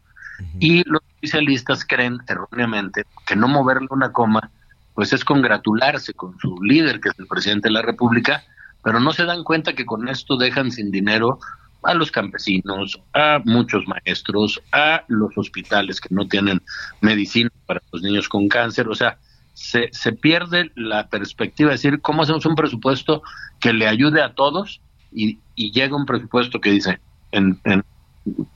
Y 0.59 0.83
los 0.87 1.01
especialistas 1.21 1.85
creen 1.85 2.19
erróneamente 2.27 3.03
que 3.25 3.35
no 3.35 3.47
moverle 3.47 3.87
una 3.91 4.11
coma, 4.11 4.49
pues 4.95 5.13
es 5.13 5.23
congratularse 5.23 6.13
con 6.13 6.37
su 6.39 6.61
líder, 6.61 6.99
que 6.99 7.09
es 7.09 7.19
el 7.19 7.27
presidente 7.27 7.69
de 7.69 7.73
la 7.73 7.81
República, 7.81 8.43
pero 8.83 8.99
no 8.99 9.13
se 9.13 9.25
dan 9.25 9.43
cuenta 9.43 9.73
que 9.73 9.85
con 9.85 10.07
esto 10.07 10.35
dejan 10.35 10.71
sin 10.71 10.89
dinero 10.91 11.39
a 11.83 11.93
los 11.93 12.11
campesinos, 12.11 12.99
a 13.13 13.39
muchos 13.45 13.87
maestros, 13.87 14.61
a 14.71 15.03
los 15.07 15.37
hospitales 15.37 16.01
que 16.01 16.13
no 16.13 16.27
tienen 16.27 16.61
medicina 17.01 17.49
para 17.65 17.81
los 17.91 18.01
niños 18.01 18.27
con 18.27 18.47
cáncer. 18.47 18.87
O 18.87 18.95
sea, 18.95 19.17
se, 19.53 19.89
se 19.91 20.13
pierde 20.13 20.71
la 20.75 21.07
perspectiva 21.07 21.69
de 21.69 21.75
decir 21.75 22.01
cómo 22.01 22.23
hacemos 22.23 22.45
un 22.45 22.55
presupuesto 22.55 23.21
que 23.59 23.73
le 23.73 23.87
ayude 23.87 24.21
a 24.21 24.33
todos 24.33 24.81
y, 25.11 25.39
llega 25.55 25.95
un 25.95 26.05
presupuesto 26.05 26.59
que 26.59 26.71
dice 26.71 26.99
en, 27.31 27.59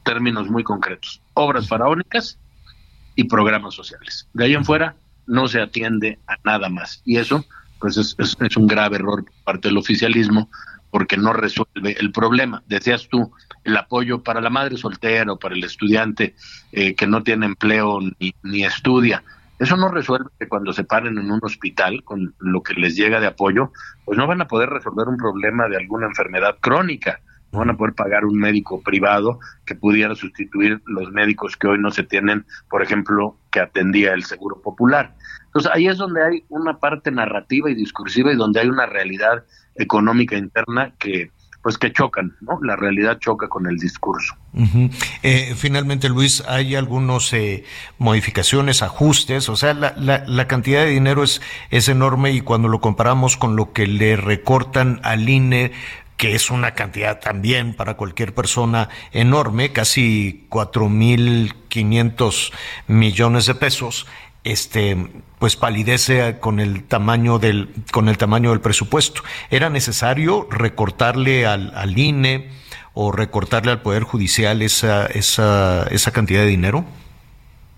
términos 0.04 0.50
muy 0.50 0.64
concretos, 0.64 1.22
obras 1.34 1.68
faraónicas 1.68 2.40
y 3.16 3.26
programas 3.26 3.74
sociales. 3.74 4.28
De 4.34 4.46
ahí 4.46 4.54
en 4.54 4.66
fuera 4.66 4.96
no 5.28 5.48
se 5.48 5.62
atiende 5.62 6.20
a 6.28 6.36
nada 6.44 6.70
más. 6.70 7.02
Y 7.06 7.18
eso 7.18 7.46
pues 7.80 7.98
es, 7.98 8.16
es, 8.18 8.58
un 8.58 8.68
grave 8.68 8.98
error 8.98 9.26
por 9.26 9.44
parte 9.44 9.68
del 9.68 9.78
oficialismo 9.78 10.50
porque 10.90 11.18
no 11.18 11.34
resuelve 11.34 11.96
el 12.00 12.12
problema. 12.12 12.64
Decías 12.68 13.08
tú, 13.10 13.32
el 13.64 13.76
apoyo 13.76 14.24
para 14.24 14.42
la 14.42 14.50
madre 14.50 14.78
soltera 14.78 15.32
o 15.34 15.40
para 15.40 15.56
el 15.56 15.64
estudiante 15.64 16.36
eh, 16.72 16.96
que 16.96 17.06
no 17.06 17.22
tiene 17.24 17.46
empleo 17.48 18.00
ni, 18.20 18.34
ni 18.44 18.64
estudia. 18.64 19.24
Eso 19.60 19.78
no 19.78 19.90
resuelve 19.90 20.30
que 20.40 20.48
cuando 20.48 20.74
se 20.74 20.84
paren 20.84 21.18
en 21.18 21.32
un 21.32 21.40
hospital 21.42 22.04
con 22.04 22.34
lo 22.40 22.62
que 22.62 22.74
les 22.74 22.96
llega 22.96 23.20
de 23.20 23.28
apoyo, 23.28 23.72
pues 24.04 24.18
no 24.18 24.28
van 24.28 24.42
a 24.42 24.48
poder 24.48 24.70
resolver 24.70 25.08
un 25.08 25.18
problema 25.18 25.68
de 25.68 25.78
alguna 25.78 26.08
enfermedad 26.08 26.58
crónica, 26.60 27.20
no 27.52 27.60
van 27.60 27.70
a 27.70 27.78
poder 27.78 27.94
pagar 27.94 28.26
un 28.26 28.38
médico 28.38 28.82
privado 28.82 29.40
que 29.66 29.76
pudiera 29.76 30.16
sustituir 30.16 30.82
los 30.86 31.12
médicos 31.12 31.56
que 31.58 31.68
hoy 31.68 31.80
no 31.80 31.92
se 31.92 32.04
tienen, 32.04 32.46
por 32.70 32.82
ejemplo, 32.82 33.38
que 33.52 33.60
atendía 33.60 34.14
el 34.14 34.24
Seguro 34.24 34.62
Popular. 34.62 35.16
Entonces 35.46 35.72
ahí 35.74 35.88
es 35.88 35.98
donde 35.98 36.24
hay 36.24 36.44
una 36.50 36.80
parte 36.80 37.12
narrativa 37.12 37.70
y 37.70 37.76
discursiva 37.76 38.32
y 38.34 38.36
donde 38.36 38.60
hay 38.60 38.68
una 38.68 38.86
realidad 38.86 39.46
económica 39.76 40.38
interna 40.38 40.94
que 41.00 41.32
pues 41.66 41.80
que 41.80 41.92
chocan, 41.92 42.36
¿no? 42.42 42.60
La 42.62 42.76
realidad 42.76 43.18
choca 43.18 43.48
con 43.48 43.66
el 43.66 43.78
discurso. 43.78 44.36
Eh, 45.24 45.56
finalmente, 45.56 46.10
Luis, 46.10 46.44
hay 46.48 46.76
algunas 46.76 47.34
eh, 47.34 47.64
modificaciones, 47.98 48.84
ajustes, 48.84 49.50
o 49.50 49.56
sea, 49.56 49.74
la, 49.74 49.96
la, 49.98 50.48
cantidad 50.48 50.82
de 50.82 50.92
dinero 50.92 51.24
es, 51.24 51.42
es 51.72 51.90
enorme 51.90 52.34
y 52.34 52.42
cuando 52.42 52.68
lo 52.68 52.82
comparamos 52.82 53.36
con 53.36 53.56
lo 53.56 53.74
que 53.74 53.88
le 53.88 54.16
recortan 54.16 55.00
al 55.02 55.28
INE, 55.28 55.72
que 56.18 56.36
es 56.36 56.50
una 56.50 56.72
cantidad 56.72 57.20
también 57.20 57.74
para 57.74 57.96
cualquier 57.96 58.34
persona 58.34 58.90
enorme, 59.12 59.72
casi 59.72 60.46
cuatro 60.50 60.90
mil 60.90 61.54
quinientos 61.68 62.52
millones 62.88 63.46
de 63.48 63.56
pesos, 63.56 64.08
este 64.44 64.96
pues 65.40 65.56
palidece 65.56 66.40
con 66.40 66.60
el 66.60 66.84
tamaño 66.84 67.40
del 67.40 67.70
con 67.92 68.08
el 68.08 68.18
tamaño 68.18 68.52
del 68.52 68.62
presupuesto. 68.62 69.24
¿Era 69.50 69.70
necesario 69.70 70.48
recortarle 70.50 71.46
al, 71.46 71.74
al 71.76 71.98
INE 71.98 72.50
o 72.94 73.12
recortarle 73.12 73.72
al 73.72 73.82
poder 73.82 74.04
judicial 74.04 74.62
esa 74.62 75.08
esa 75.08 75.88
esa 75.90 76.12
cantidad 76.12 76.42
de 76.42 76.48
dinero? 76.48 76.86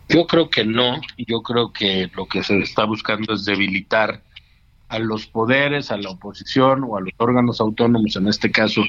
Yo 0.10 0.28
creo 0.28 0.50
que 0.50 0.64
no, 0.64 1.02
yo 1.18 1.42
creo 1.42 1.74
que 1.74 2.10
lo 2.16 2.28
que 2.28 2.44
se 2.44 2.60
está 2.60 2.86
buscando 2.86 3.34
es 3.34 3.44
debilitar 3.44 4.22
a 4.90 5.00
los 5.00 5.28
poderes, 5.28 5.92
a 5.92 5.98
la 5.98 6.10
oposición 6.10 6.84
o 6.84 6.98
a 6.98 7.02
los 7.02 7.12
órganos 7.18 7.60
autónomos, 7.60 8.16
en 8.16 8.28
este 8.28 8.52
caso 8.52 8.82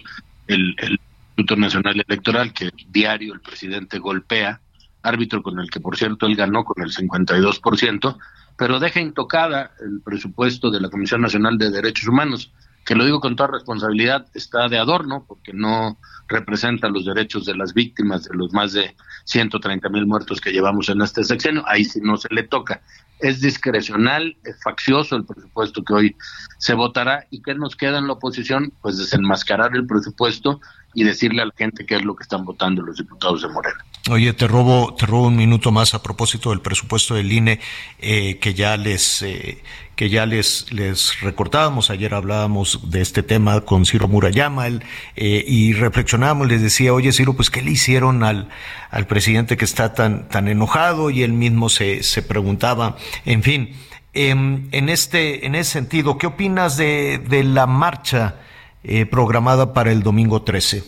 el, 0.46 0.74
el 0.78 1.00
Instituto 1.38 1.56
Nacional 1.56 2.04
Electoral, 2.06 2.52
que 2.52 2.70
diario 2.88 3.34
el 3.34 3.40
presidente 3.40 3.98
golpea, 3.98 4.60
árbitro 5.02 5.42
con 5.42 5.58
el 5.58 5.70
que 5.70 5.80
por 5.80 5.96
cierto 5.96 6.26
él 6.26 6.36
ganó 6.36 6.64
con 6.64 6.82
el 6.82 6.90
52%, 6.90 8.18
pero 8.56 8.80
deja 8.80 9.00
intocada 9.00 9.72
el 9.80 10.00
presupuesto 10.00 10.70
de 10.70 10.80
la 10.80 10.90
Comisión 10.90 11.20
Nacional 11.20 11.58
de 11.58 11.70
Derechos 11.70 12.08
Humanos, 12.08 12.52
que 12.84 12.94
lo 12.94 13.04
digo 13.04 13.20
con 13.20 13.36
toda 13.36 13.50
responsabilidad, 13.50 14.26
está 14.34 14.68
de 14.68 14.78
adorno 14.78 15.24
porque 15.28 15.52
no 15.52 15.98
representa 16.26 16.88
los 16.88 17.04
derechos 17.04 17.44
de 17.44 17.54
las 17.54 17.74
víctimas 17.74 18.24
de 18.24 18.34
los 18.34 18.52
más 18.52 18.72
de 18.72 18.96
130 19.24 19.88
mil 19.90 20.06
muertos 20.06 20.40
que 20.40 20.52
llevamos 20.52 20.88
en 20.88 21.02
este 21.02 21.22
sexenio, 21.22 21.62
ahí 21.66 21.84
sí 21.84 22.00
no 22.02 22.16
se 22.16 22.32
le 22.32 22.44
toca. 22.44 22.82
Es 23.20 23.40
discrecional, 23.40 24.36
es 24.44 24.62
faccioso 24.62 25.16
el 25.16 25.24
presupuesto 25.24 25.82
que 25.82 25.92
hoy 25.92 26.16
se 26.58 26.74
votará 26.74 27.26
y 27.30 27.42
¿qué 27.42 27.54
nos 27.54 27.76
queda 27.76 27.98
en 27.98 28.06
la 28.06 28.14
oposición? 28.14 28.72
Pues 28.80 28.98
desenmascarar 28.98 29.74
el 29.74 29.86
presupuesto 29.86 30.60
y 30.94 31.04
decirle 31.04 31.42
a 31.42 31.46
la 31.46 31.52
gente 31.56 31.84
qué 31.86 31.96
es 31.96 32.04
lo 32.04 32.16
que 32.16 32.22
están 32.22 32.44
votando 32.44 32.82
los 32.82 32.96
diputados 32.96 33.42
de 33.42 33.48
Morena. 33.48 33.84
Oye, 34.10 34.32
te 34.32 34.48
robo, 34.48 34.94
te 34.94 35.04
robo 35.04 35.26
un 35.26 35.36
minuto 35.36 35.70
más 35.70 35.92
a 35.92 36.02
propósito 36.02 36.50
del 36.50 36.60
presupuesto 36.60 37.14
del 37.14 37.30
INE 37.30 37.60
eh, 37.98 38.38
que 38.40 38.54
ya 38.54 38.76
les 38.76 39.20
eh, 39.22 39.62
que 39.96 40.08
ya 40.08 40.24
les 40.24 40.72
les 40.72 41.20
recortábamos. 41.20 41.90
Ayer 41.90 42.14
hablábamos 42.14 42.90
de 42.90 43.02
este 43.02 43.22
tema 43.22 43.60
con 43.60 43.84
Ciro 43.84 44.08
Murayama 44.08 44.66
eh, 44.68 44.80
y 45.46 45.74
reflexionábamos. 45.74 46.48
Les 46.48 46.62
decía, 46.62 46.94
oye 46.94 47.12
Ciro, 47.12 47.34
pues 47.34 47.50
qué 47.50 47.60
le 47.60 47.72
hicieron 47.72 48.24
al 48.24 48.48
al 48.90 49.06
presidente 49.06 49.58
que 49.58 49.66
está 49.66 49.92
tan 49.92 50.28
tan 50.28 50.48
enojado 50.48 51.10
y 51.10 51.22
él 51.22 51.34
mismo 51.34 51.68
se 51.68 52.02
se 52.02 52.22
preguntaba. 52.22 52.96
En 53.24 53.42
fin, 53.42 53.74
em, 54.14 54.68
en 54.72 54.88
este 54.88 55.46
en 55.46 55.54
ese 55.54 55.72
sentido, 55.72 56.18
¿qué 56.18 56.26
opinas 56.26 56.76
de 56.76 57.18
de 57.18 57.44
la 57.44 57.66
marcha 57.66 58.36
programada 59.10 59.74
para 59.74 59.92
el 59.92 60.02
domingo 60.02 60.42
13? 60.42 60.82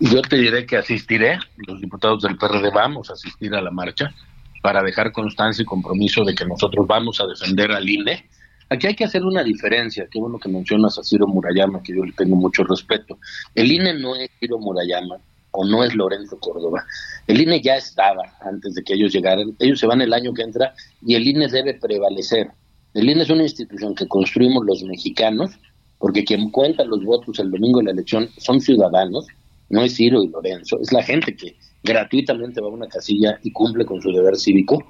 Yo 0.00 0.20
te 0.22 0.36
diré 0.36 0.66
que 0.66 0.76
asistiré, 0.76 1.38
los 1.66 1.80
diputados 1.80 2.22
del 2.22 2.36
PRD 2.36 2.70
vamos 2.70 3.10
a 3.10 3.12
asistir 3.12 3.54
a 3.54 3.60
la 3.60 3.70
marcha 3.70 4.12
para 4.60 4.82
dejar 4.82 5.12
constancia 5.12 5.62
y 5.62 5.66
compromiso 5.66 6.24
de 6.24 6.34
que 6.34 6.44
nosotros 6.44 6.86
vamos 6.86 7.20
a 7.20 7.26
defender 7.26 7.70
al 7.70 7.88
INE. 7.88 8.28
Aquí 8.70 8.86
hay 8.86 8.96
que 8.96 9.04
hacer 9.04 9.22
una 9.22 9.44
diferencia, 9.44 10.08
qué 10.10 10.18
bueno 10.18 10.38
que 10.38 10.48
mencionas 10.48 10.98
a 10.98 11.04
Ciro 11.04 11.26
Murayama, 11.26 11.82
que 11.82 11.94
yo 11.94 12.04
le 12.04 12.12
tengo 12.12 12.34
mucho 12.34 12.64
respeto. 12.64 13.18
El 13.54 13.70
INE 13.70 13.94
no 13.94 14.16
es 14.16 14.30
Ciro 14.40 14.58
Murayama 14.58 15.18
o 15.54 15.64
no 15.64 15.84
es 15.84 15.94
Lorenzo 15.94 16.38
Córdoba. 16.38 16.84
El 17.26 17.40
INE 17.40 17.60
ya 17.60 17.76
estaba 17.76 18.22
antes 18.40 18.74
de 18.74 18.82
que 18.82 18.94
ellos 18.94 19.12
llegaran, 19.12 19.54
ellos 19.60 19.78
se 19.78 19.86
van 19.86 20.02
el 20.02 20.12
año 20.12 20.34
que 20.34 20.42
entra 20.42 20.74
y 21.06 21.14
el 21.14 21.26
INE 21.26 21.48
debe 21.48 21.74
prevalecer. 21.74 22.50
El 22.92 23.08
INE 23.08 23.22
es 23.22 23.30
una 23.30 23.44
institución 23.44 23.94
que 23.94 24.06
construimos 24.08 24.64
los 24.66 24.82
mexicanos, 24.82 25.52
porque 25.98 26.24
quien 26.24 26.50
cuenta 26.50 26.84
los 26.84 27.04
votos 27.04 27.38
el 27.38 27.50
domingo 27.50 27.78
de 27.78 27.86
la 27.86 27.90
elección 27.92 28.28
son 28.36 28.60
ciudadanos, 28.60 29.26
no 29.70 29.82
es 29.82 29.94
Ciro 29.94 30.22
y 30.22 30.28
Lorenzo, 30.28 30.78
es 30.80 30.92
la 30.92 31.02
gente 31.02 31.34
que 31.34 31.56
gratuitamente 31.84 32.60
va 32.60 32.68
a 32.68 32.70
una 32.70 32.88
casilla 32.88 33.38
y 33.42 33.52
cumple 33.52 33.84
con 33.84 34.02
su 34.02 34.10
deber 34.10 34.36
cívico. 34.36 34.82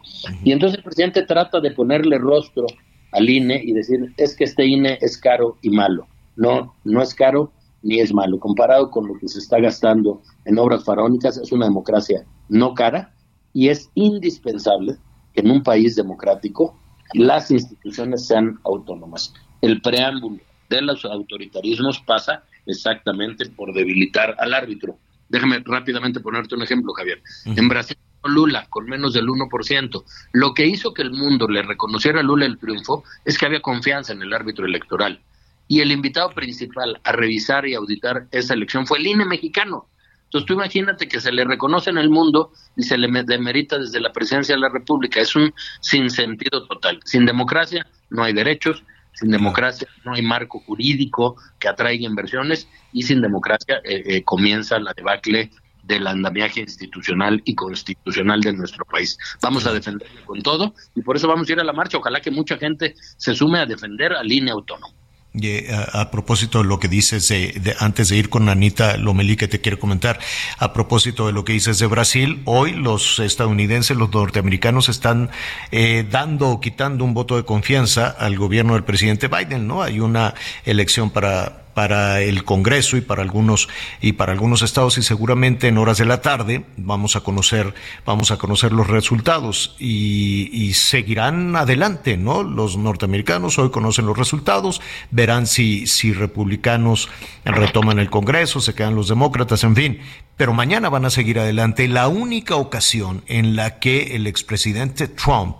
Y 0.44 0.52
entonces 0.52 0.78
el 0.78 0.84
presidente 0.84 1.22
trata 1.22 1.60
de 1.60 1.72
ponerle 1.72 2.18
rostro 2.18 2.66
al 3.12 3.28
INE 3.28 3.60
y 3.62 3.72
decir, 3.72 4.12
es 4.16 4.34
que 4.34 4.44
este 4.44 4.66
INE 4.66 4.98
es 5.00 5.18
caro 5.18 5.58
y 5.60 5.70
malo. 5.70 6.06
No, 6.36 6.74
no 6.84 7.02
es 7.02 7.14
caro 7.14 7.52
ni 7.84 8.00
es 8.00 8.12
malo. 8.12 8.40
Comparado 8.40 8.90
con 8.90 9.06
lo 9.06 9.14
que 9.18 9.28
se 9.28 9.38
está 9.38 9.60
gastando 9.60 10.22
en 10.44 10.58
obras 10.58 10.84
faraónicas, 10.84 11.36
es 11.36 11.52
una 11.52 11.66
democracia 11.66 12.24
no 12.48 12.74
cara 12.74 13.14
y 13.52 13.68
es 13.68 13.90
indispensable 13.94 14.96
que 15.32 15.42
en 15.42 15.50
un 15.50 15.62
país 15.62 15.94
democrático 15.94 16.78
las 17.12 17.50
instituciones 17.50 18.26
sean 18.26 18.58
autónomas. 18.64 19.32
El 19.60 19.80
preámbulo 19.80 20.40
de 20.68 20.82
los 20.82 21.04
autoritarismos 21.04 22.00
pasa 22.00 22.42
exactamente 22.66 23.48
por 23.50 23.72
debilitar 23.72 24.34
al 24.38 24.54
árbitro. 24.54 24.98
Déjame 25.28 25.62
rápidamente 25.64 26.20
ponerte 26.20 26.54
un 26.54 26.62
ejemplo, 26.62 26.92
Javier. 26.92 27.22
En 27.44 27.68
Brasil, 27.68 27.96
Lula, 28.24 28.66
con 28.70 28.86
menos 28.86 29.12
del 29.12 29.26
1%. 29.26 30.04
Lo 30.32 30.54
que 30.54 30.66
hizo 30.66 30.94
que 30.94 31.02
el 31.02 31.10
mundo 31.10 31.48
le 31.48 31.62
reconociera 31.62 32.20
a 32.20 32.22
Lula 32.22 32.46
el 32.46 32.58
triunfo 32.58 33.04
es 33.24 33.38
que 33.38 33.46
había 33.46 33.60
confianza 33.60 34.12
en 34.12 34.22
el 34.22 34.32
árbitro 34.32 34.66
electoral. 34.66 35.20
Y 35.66 35.80
el 35.80 35.92
invitado 35.92 36.30
principal 36.30 37.00
a 37.04 37.12
revisar 37.12 37.66
y 37.66 37.74
auditar 37.74 38.26
esa 38.30 38.54
elección 38.54 38.86
fue 38.86 38.98
el 38.98 39.06
INE 39.06 39.24
mexicano. 39.24 39.88
Entonces 40.24 40.46
tú 40.48 40.54
imagínate 40.54 41.06
que 41.06 41.20
se 41.20 41.30
le 41.30 41.44
reconoce 41.44 41.90
en 41.90 41.98
el 41.98 42.10
mundo 42.10 42.52
y 42.76 42.82
se 42.82 42.98
le 42.98 43.08
demerita 43.22 43.78
desde 43.78 44.00
la 44.00 44.12
presidencia 44.12 44.56
de 44.56 44.60
la 44.60 44.68
República. 44.68 45.20
Es 45.20 45.36
un 45.36 45.54
sinsentido 45.80 46.66
total. 46.66 46.98
Sin 47.04 47.24
democracia 47.24 47.86
no 48.10 48.24
hay 48.24 48.32
derechos, 48.32 48.82
Sin 49.12 49.30
democracia 49.30 49.86
no 50.04 50.14
hay 50.14 50.22
marco 50.22 50.58
jurídico 50.58 51.36
que 51.60 51.68
atraiga 51.68 52.04
inversiones 52.04 52.66
y 52.92 53.04
sin 53.04 53.20
democracia 53.20 53.80
eh, 53.84 54.02
eh, 54.06 54.24
comienza 54.24 54.76
la 54.80 54.92
debacle 54.92 55.52
del 55.84 56.06
andamiaje 56.08 56.60
institucional 56.60 57.40
y 57.44 57.54
constitucional 57.54 58.40
de 58.40 58.54
nuestro 58.54 58.84
país. 58.84 59.16
Vamos 59.40 59.66
a 59.66 59.72
defenderlo 59.72 60.24
con 60.24 60.42
todo 60.42 60.74
y 60.96 61.02
por 61.02 61.16
eso 61.16 61.28
vamos 61.28 61.48
a 61.48 61.52
ir 61.52 61.60
a 61.60 61.64
la 61.64 61.72
marcha. 61.72 61.98
Ojalá 61.98 62.20
que 62.20 62.32
mucha 62.32 62.56
gente 62.56 62.96
se 63.16 63.34
sume 63.34 63.60
a 63.60 63.66
defender 63.66 64.12
al 64.12 64.30
INE 64.32 64.50
autónomo. 64.50 65.03
Eh, 65.42 65.68
a, 65.92 66.12
propósito 66.12 66.58
de 66.58 66.64
lo 66.68 66.78
que 66.78 66.86
dices, 66.86 67.26
de, 67.28 67.74
antes 67.80 68.08
de 68.08 68.16
ir 68.16 68.28
con 68.28 68.48
Anita 68.48 68.96
Lomelí, 68.96 69.36
que 69.36 69.48
te 69.48 69.60
quiero 69.60 69.80
comentar, 69.80 70.20
a 70.58 70.72
propósito 70.72 71.26
de 71.26 71.32
lo 71.32 71.44
que 71.44 71.52
dices 71.52 71.80
de 71.80 71.86
Brasil, 71.86 72.40
hoy 72.44 72.70
los 72.70 73.18
estadounidenses, 73.18 73.96
los 73.96 74.12
norteamericanos 74.12 74.88
están 74.88 75.30
eh, 75.72 76.06
dando 76.08 76.50
o 76.50 76.60
quitando 76.60 77.04
un 77.04 77.14
voto 77.14 77.36
de 77.36 77.44
confianza 77.44 78.10
al 78.10 78.36
gobierno 78.36 78.74
del 78.74 78.84
presidente 78.84 79.26
Biden, 79.26 79.66
¿no? 79.66 79.82
Hay 79.82 79.98
una 79.98 80.34
elección 80.64 81.10
para 81.10 81.63
para 81.74 82.22
el 82.22 82.44
Congreso 82.44 82.96
y 82.96 83.00
para 83.00 83.22
algunos 83.22 83.68
y 84.00 84.12
para 84.12 84.32
algunos 84.32 84.62
estados 84.62 84.96
y 84.98 85.02
seguramente 85.02 85.68
en 85.68 85.78
horas 85.78 85.98
de 85.98 86.04
la 86.04 86.20
tarde 86.20 86.64
vamos 86.76 87.16
a 87.16 87.20
conocer 87.20 87.74
vamos 88.06 88.30
a 88.30 88.36
conocer 88.36 88.72
los 88.72 88.86
resultados 88.86 89.76
y, 89.78 90.72
seguirán 90.74 91.54
adelante, 91.56 92.16
¿no? 92.16 92.42
Los 92.42 92.76
norteamericanos 92.76 93.58
hoy 93.58 93.70
conocen 93.70 94.06
los 94.06 94.16
resultados, 94.16 94.80
verán 95.10 95.46
si 95.46 95.86
si 95.86 96.12
republicanos 96.12 97.08
retoman 97.44 97.98
el 97.98 98.10
Congreso, 98.10 98.60
se 98.60 98.74
quedan 98.74 98.94
los 98.94 99.08
demócratas, 99.08 99.64
en 99.64 99.76
fin, 99.76 99.98
pero 100.36 100.52
mañana 100.52 100.88
van 100.88 101.04
a 101.04 101.10
seguir 101.10 101.38
adelante. 101.38 101.88
La 101.88 102.08
única 102.08 102.56
ocasión 102.56 103.22
en 103.26 103.56
la 103.56 103.78
que 103.78 104.16
el 104.16 104.26
expresidente 104.26 105.08
Trump 105.08 105.56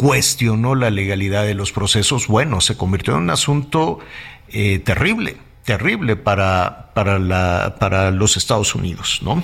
cuestionó 0.00 0.74
la 0.74 0.90
legalidad 0.90 1.44
de 1.44 1.54
los 1.54 1.72
procesos, 1.72 2.26
bueno, 2.26 2.62
se 2.62 2.76
convirtió 2.76 3.14
en 3.14 3.24
un 3.24 3.30
asunto 3.30 3.98
eh, 4.52 4.78
terrible, 4.80 5.36
terrible 5.64 6.16
para, 6.16 6.90
para, 6.94 7.18
la, 7.18 7.76
para 7.78 8.10
los 8.10 8.36
Estados 8.36 8.74
Unidos, 8.74 9.20
¿no? 9.22 9.42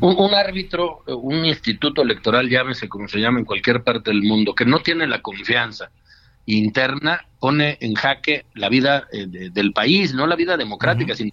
Un, 0.00 0.34
árbitro, 0.34 1.02
un 1.06 1.46
instituto 1.46 2.02
electoral, 2.02 2.48
llámese 2.48 2.88
como 2.88 3.08
se 3.08 3.18
llama 3.18 3.40
en 3.40 3.44
cualquier 3.44 3.82
parte 3.82 4.10
del 4.10 4.22
mundo, 4.22 4.54
que 4.54 4.64
no 4.64 4.80
tiene 4.80 5.06
la 5.06 5.20
confianza 5.20 5.90
interna, 6.46 7.26
pone 7.40 7.78
en 7.80 7.94
jaque 7.94 8.44
la 8.54 8.68
vida 8.68 9.08
eh, 9.10 9.26
del 9.26 9.72
país, 9.72 10.14
no 10.14 10.26
la 10.26 10.36
vida 10.36 10.56
democrática, 10.56 11.16
sino 11.16 11.30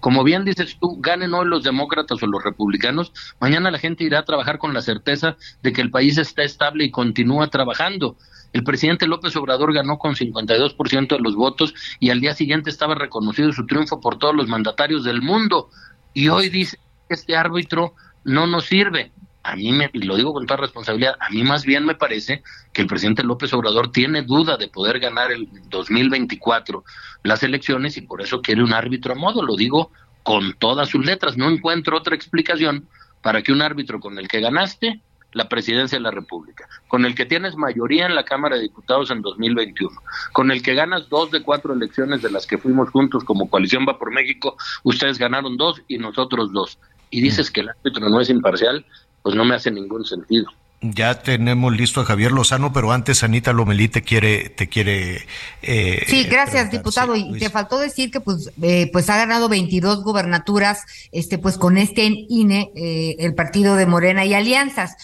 como 0.00 0.24
bien 0.24 0.44
dices 0.44 0.76
tú, 0.80 0.98
ganen 1.00 1.34
hoy 1.34 1.46
los 1.46 1.62
demócratas 1.62 2.22
o 2.22 2.26
los 2.26 2.42
republicanos, 2.42 3.12
mañana 3.40 3.70
la 3.70 3.78
gente 3.78 4.04
irá 4.04 4.20
a 4.20 4.24
trabajar 4.24 4.58
con 4.58 4.74
la 4.74 4.82
certeza 4.82 5.36
de 5.62 5.72
que 5.72 5.80
el 5.80 5.90
país 5.90 6.18
está 6.18 6.42
estable 6.42 6.84
y 6.84 6.90
continúa 6.90 7.48
trabajando. 7.48 8.16
El 8.56 8.64
presidente 8.64 9.06
López 9.06 9.36
Obrador 9.36 9.74
ganó 9.74 9.98
con 9.98 10.14
52% 10.14 11.08
de 11.08 11.18
los 11.20 11.34
votos 11.34 11.74
y 12.00 12.08
al 12.08 12.22
día 12.22 12.32
siguiente 12.32 12.70
estaba 12.70 12.94
reconocido 12.94 13.52
su 13.52 13.66
triunfo 13.66 14.00
por 14.00 14.16
todos 14.16 14.34
los 14.34 14.48
mandatarios 14.48 15.04
del 15.04 15.20
mundo. 15.20 15.68
Y 16.14 16.28
hoy 16.28 16.48
dice 16.48 16.78
que 17.06 17.16
este 17.16 17.36
árbitro 17.36 17.92
no 18.24 18.46
nos 18.46 18.64
sirve. 18.64 19.12
A 19.42 19.56
mí, 19.56 19.72
me, 19.72 19.90
y 19.92 19.98
lo 20.04 20.16
digo 20.16 20.32
con 20.32 20.46
toda 20.46 20.56
responsabilidad, 20.56 21.16
a 21.20 21.28
mí 21.28 21.42
más 21.42 21.66
bien 21.66 21.84
me 21.84 21.96
parece 21.96 22.42
que 22.72 22.80
el 22.80 22.88
presidente 22.88 23.22
López 23.24 23.52
Obrador 23.52 23.92
tiene 23.92 24.22
duda 24.22 24.56
de 24.56 24.68
poder 24.68 25.00
ganar 25.00 25.30
el 25.32 25.50
2024 25.68 26.82
las 27.24 27.42
elecciones 27.42 27.98
y 27.98 28.00
por 28.00 28.22
eso 28.22 28.40
quiere 28.40 28.64
un 28.64 28.72
árbitro 28.72 29.12
a 29.12 29.16
modo. 29.16 29.42
Lo 29.42 29.54
digo 29.54 29.90
con 30.22 30.54
todas 30.54 30.88
sus 30.88 31.04
letras. 31.04 31.36
No 31.36 31.50
encuentro 31.50 31.98
otra 31.98 32.16
explicación 32.16 32.88
para 33.20 33.42
que 33.42 33.52
un 33.52 33.60
árbitro 33.60 34.00
con 34.00 34.18
el 34.18 34.28
que 34.28 34.40
ganaste 34.40 35.02
la 35.36 35.50
presidencia 35.50 35.98
de 35.98 36.02
la 36.02 36.10
República, 36.10 36.66
con 36.88 37.04
el 37.04 37.14
que 37.14 37.26
tienes 37.26 37.56
mayoría 37.56 38.06
en 38.06 38.14
la 38.14 38.24
Cámara 38.24 38.56
de 38.56 38.62
Diputados 38.62 39.10
en 39.10 39.20
2021, 39.20 39.94
con 40.32 40.50
el 40.50 40.62
que 40.62 40.74
ganas 40.74 41.10
dos 41.10 41.30
de 41.30 41.42
cuatro 41.42 41.74
elecciones 41.74 42.22
de 42.22 42.30
las 42.30 42.46
que 42.46 42.56
fuimos 42.56 42.88
juntos 42.88 43.22
como 43.22 43.50
coalición 43.50 43.84
va 43.86 43.98
por 43.98 44.10
México, 44.10 44.56
ustedes 44.82 45.18
ganaron 45.18 45.58
dos 45.58 45.82
y 45.88 45.98
nosotros 45.98 46.52
dos. 46.52 46.78
Y 47.10 47.20
dices 47.20 47.50
que 47.50 47.60
el 47.60 47.68
árbitro 47.68 48.08
no 48.08 48.18
es 48.18 48.30
imparcial, 48.30 48.86
pues 49.22 49.36
no 49.36 49.44
me 49.44 49.54
hace 49.54 49.70
ningún 49.70 50.06
sentido. 50.06 50.50
Ya 50.80 51.22
tenemos 51.22 51.74
listo 51.76 52.00
a 52.00 52.04
Javier 52.04 52.32
Lozano, 52.32 52.72
pero 52.72 52.92
antes 52.92 53.22
Anita 53.22 53.52
Lomelí 53.52 53.88
te 53.88 54.02
quiere, 54.02 54.50
te 54.50 54.68
quiere. 54.68 55.26
Eh, 55.62 56.04
sí, 56.06 56.24
gracias, 56.24 56.70
diputado. 56.70 57.14
y 57.16 57.38
te 57.38 57.50
faltó 57.50 57.78
decir 57.78 58.10
que 58.10 58.20
pues, 58.20 58.52
eh, 58.62 58.88
pues 58.92 59.08
ha 59.10 59.16
ganado 59.16 59.48
22 59.48 60.02
gubernaturas, 60.02 60.84
este, 61.12 61.38
pues 61.38 61.58
con 61.58 61.76
este 61.76 62.10
INE, 62.28 62.70
eh, 62.74 63.16
el 63.18 63.34
partido 63.34 63.76
de 63.76 63.86
Morena 63.86 64.24
y 64.24 64.34
alianzas. 64.34 64.96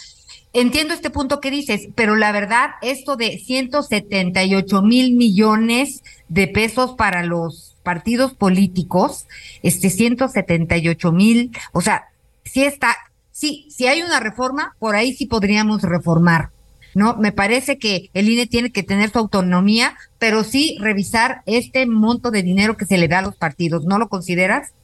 Entiendo 0.55 0.93
este 0.93 1.11
punto 1.11 1.41
que 1.41 1.51
dices, 1.51 1.89
pero 1.95 2.15
la 2.15 2.31
verdad, 2.31 2.71
esto 2.83 3.17
de 3.17 3.39
178 3.39 4.83
mil 4.83 5.15
millones 5.15 6.03
de 6.29 6.47
pesos 6.47 6.93
para 6.93 7.23
los 7.23 7.75
partidos 7.83 8.35
políticos, 8.35 9.27
este 9.63 9.89
178 9.89 11.13
mil, 11.13 11.51
o 11.73 11.81
sea, 11.81 12.09
si 12.45 12.65
está, 12.65 12.97
sí, 13.31 13.67
si 13.71 13.87
hay 13.87 14.03
una 14.03 14.21
reforma, 14.21 14.77
por 14.79 14.95
ahí 14.95 15.15
sí 15.15 15.27
podríamos 15.27 15.83
reformar. 15.83 16.51
¿no? 16.95 17.17
Me 17.17 17.33
parece 17.33 17.79
que 17.79 18.11
el 18.13 18.29
INE 18.29 18.47
tiene 18.47 18.71
que 18.71 18.83
tener 18.83 19.11
su 19.11 19.19
autonomía, 19.19 19.97
pero 20.19 20.45
sí 20.45 20.77
revisar 20.81 21.43
este 21.47 21.87
monto 21.87 22.31
de 22.31 22.43
dinero 22.43 22.77
que 22.77 22.85
se 22.85 22.99
le 22.99 23.09
da 23.09 23.21
a 23.21 23.23
los 23.23 23.37
partidos. 23.37 23.85
¿No 23.85 23.99
lo 23.99 24.09
consideras? 24.09 24.75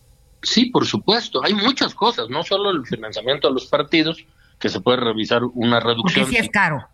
Sí, 0.42 0.66
por 0.66 0.86
supuesto. 0.86 1.44
Hay 1.44 1.54
muchas 1.54 1.94
cosas, 1.94 2.30
no 2.30 2.42
solo 2.42 2.70
el 2.70 2.86
financiamiento 2.86 3.48
a 3.48 3.50
los 3.50 3.66
partidos, 3.66 4.24
que 4.58 4.68
se 4.68 4.80
puede 4.80 4.98
revisar 4.98 5.42
una 5.54 5.80
reducción. 5.80 6.24
Porque 6.24 6.40
es 6.40 6.48
caro. 6.50 6.86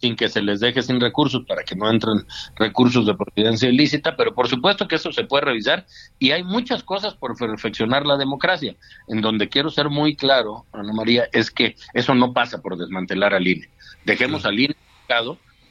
Sin 0.00 0.16
que 0.16 0.28
se 0.28 0.42
les 0.42 0.58
deje 0.58 0.82
sin 0.82 1.00
recursos 1.00 1.44
para 1.46 1.62
que 1.62 1.76
no 1.76 1.88
entren 1.88 2.26
recursos 2.56 3.06
de 3.06 3.14
providencia 3.14 3.68
ilícita, 3.68 4.16
pero 4.16 4.34
por 4.34 4.48
supuesto 4.48 4.88
que 4.88 4.96
eso 4.96 5.12
se 5.12 5.22
puede 5.22 5.44
revisar 5.44 5.86
y 6.18 6.32
hay 6.32 6.42
muchas 6.42 6.82
cosas 6.82 7.14
por 7.14 7.36
perfeccionar 7.36 8.04
la 8.04 8.16
democracia. 8.16 8.74
En 9.06 9.20
donde 9.20 9.48
quiero 9.48 9.70
ser 9.70 9.90
muy 9.90 10.16
claro, 10.16 10.66
Ana 10.72 10.92
María, 10.92 11.28
es 11.32 11.52
que 11.52 11.76
eso 11.94 12.16
no 12.16 12.32
pasa 12.32 12.60
por 12.60 12.76
desmantelar 12.76 13.32
al 13.32 13.46
INE. 13.46 13.68
Dejemos 14.04 14.44
al 14.44 14.58
INE 14.58 14.74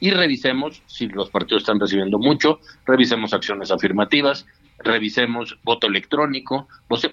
y 0.00 0.10
revisemos 0.10 0.82
si 0.86 1.06
los 1.08 1.30
partidos 1.30 1.62
están 1.62 1.80
recibiendo 1.80 2.18
mucho, 2.18 2.60
revisemos 2.86 3.32
acciones 3.32 3.70
afirmativas, 3.70 4.46
revisemos 4.78 5.58
voto 5.62 5.86
electrónico, 5.86 6.68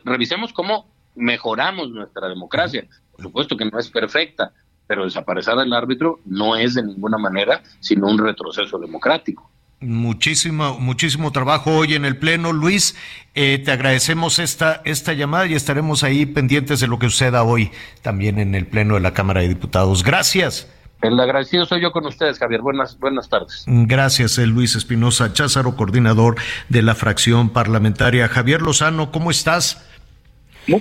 revisemos 0.05 0.53
cómo 0.53 0.87
mejoramos 1.15 1.89
nuestra 1.91 2.27
democracia. 2.29 2.87
Por 3.19 3.27
supuesto 3.27 3.57
que 3.57 3.65
no 3.65 3.77
es 3.77 3.89
perfecta, 3.89 4.53
pero 4.87 5.03
desaparecer 5.03 5.59
al 5.59 5.73
árbitro 5.73 6.21
no 6.25 6.55
es 6.55 6.75
de 6.75 6.83
ninguna 6.83 7.17
manera 7.17 7.61
sino 7.81 8.07
un 8.07 8.17
retroceso 8.17 8.79
democrático. 8.79 9.51
Muchísimo, 9.81 10.79
muchísimo 10.79 11.31
trabajo 11.33 11.71
hoy 11.71 11.95
en 11.95 12.05
el 12.05 12.15
Pleno. 12.15 12.53
Luis, 12.53 12.95
eh, 13.35 13.61
te 13.63 13.71
agradecemos 13.71 14.39
esta, 14.39 14.81
esta 14.85 15.11
llamada 15.11 15.47
y 15.47 15.53
estaremos 15.53 16.03
ahí 16.03 16.25
pendientes 16.25 16.79
de 16.79 16.87
lo 16.87 16.97
que 16.97 17.09
suceda 17.09 17.43
hoy 17.43 17.71
también 18.01 18.39
en 18.39 18.55
el 18.55 18.65
Pleno 18.67 18.93
de 18.93 19.01
la 19.01 19.13
Cámara 19.13 19.41
de 19.41 19.49
Diputados. 19.49 20.03
Gracias. 20.03 20.69
El 21.01 21.19
agradecido 21.19 21.65
soy 21.65 21.81
yo 21.81 21.91
con 21.91 22.05
ustedes, 22.05 22.39
Javier. 22.39 22.61
Buenas, 22.61 22.97
buenas 22.99 23.27
tardes. 23.27 23.63
Gracias, 23.67 24.37
eh, 24.37 24.47
Luis 24.47 24.75
Espinosa 24.75 25.33
Cházaro, 25.33 25.75
coordinador 25.75 26.35
de 26.69 26.81
la 26.81 26.95
fracción 26.95 27.49
parlamentaria. 27.49 28.29
Javier 28.29 28.61
Lozano, 28.61 29.11
¿cómo 29.11 29.29
estás? 29.29 29.88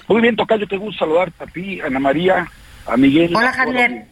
Muy, 0.09 0.21
bien, 0.21 0.37
Tocayo, 0.37 0.67
te 0.67 0.77
gusto 0.77 0.99
saludarte 0.99 1.45
a 1.45 1.47
ti, 1.47 1.81
Ana 1.81 1.99
María, 1.99 2.47
a 2.87 2.97
Miguel. 2.97 3.35
Hola, 3.35 3.53
Javier. 3.53 4.07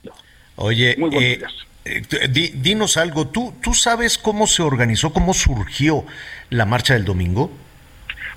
Oye, 0.57 0.97
eh, 1.13 1.43
eh 1.85 2.53
dinos 2.55 2.97
algo, 2.97 3.29
¿Tú, 3.29 3.55
¿tú 3.63 3.75
sabes 3.75 4.17
cómo 4.19 4.47
se 4.47 4.63
organizó, 4.63 5.13
cómo 5.13 5.35
surgió 5.35 6.05
la 6.51 6.65
marcha 6.65 6.95
del 6.95 7.05
domingo? 7.05 7.51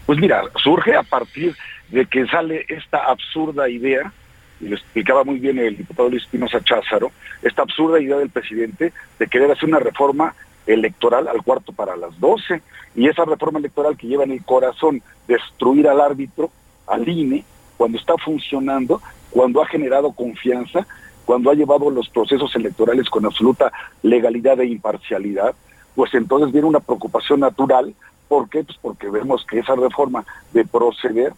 Pues 0.06 0.20
mira, 0.20 0.44
surge 0.62 0.96
a 0.96 1.04
partir 1.04 1.56
de 1.90 2.06
que 2.06 2.26
sale 2.28 2.66
esta 2.68 2.98
absurda 3.06 3.70
idea, 3.70 4.12
y 4.60 4.68
lo 4.68 4.76
explicaba 4.76 5.24
muy 5.24 5.40
bien 5.40 5.58
el 5.60 5.78
diputado 5.78 6.10
Luis 6.10 6.24
Espinosa 6.24 6.62
Cházaro, 6.64 7.12
esta 7.42 7.62
absurda 7.62 8.02
idea 8.02 8.18
del 8.18 8.30
presidente 8.30 8.92
de 9.18 9.28
querer 9.28 9.52
hacer 9.52 9.70
una 9.70 9.80
reforma 9.80 10.36
electoral 10.68 11.28
al 11.28 11.42
cuarto 11.42 11.72
para 11.72 11.96
las 11.96 12.20
doce, 12.20 12.62
y 12.96 13.08
esa 13.08 13.24
reforma 13.24 13.60
electoral 13.60 13.96
que 13.98 14.08
lleva 14.08 14.26
en 14.26 14.32
el 14.32 14.44
corazón 14.44 15.02
destruir 15.28 15.88
al 15.88 16.02
árbitro, 16.02 16.52
al 16.90 17.08
INE 17.08 17.44
cuando 17.78 17.98
está 17.98 18.16
funcionando, 18.18 19.02
cuando 19.32 19.62
ha 19.62 19.66
generado 19.66 20.12
confianza, 20.12 20.86
cuando 21.26 21.52
ha 21.52 21.54
llevado 21.54 21.90
los 21.90 22.10
procesos 22.10 22.56
electorales 22.56 23.10
con 23.10 23.26
absoluta 23.26 23.72
legalidad 24.02 24.60
e 24.60 24.66
imparcialidad, 24.66 25.54
pues 25.96 26.14
entonces 26.14 26.52
viene 26.52 26.68
una 26.68 26.80
preocupación 26.80 27.42
natural. 27.42 27.94
¿Por 28.28 28.50
qué? 28.50 28.64
Pues 28.64 28.78
porque 28.82 29.10
vemos 29.10 29.46
que 29.46 29.60
esa 29.60 29.76
reforma 29.76 30.26
de 30.54 30.66
proceder 30.66 31.34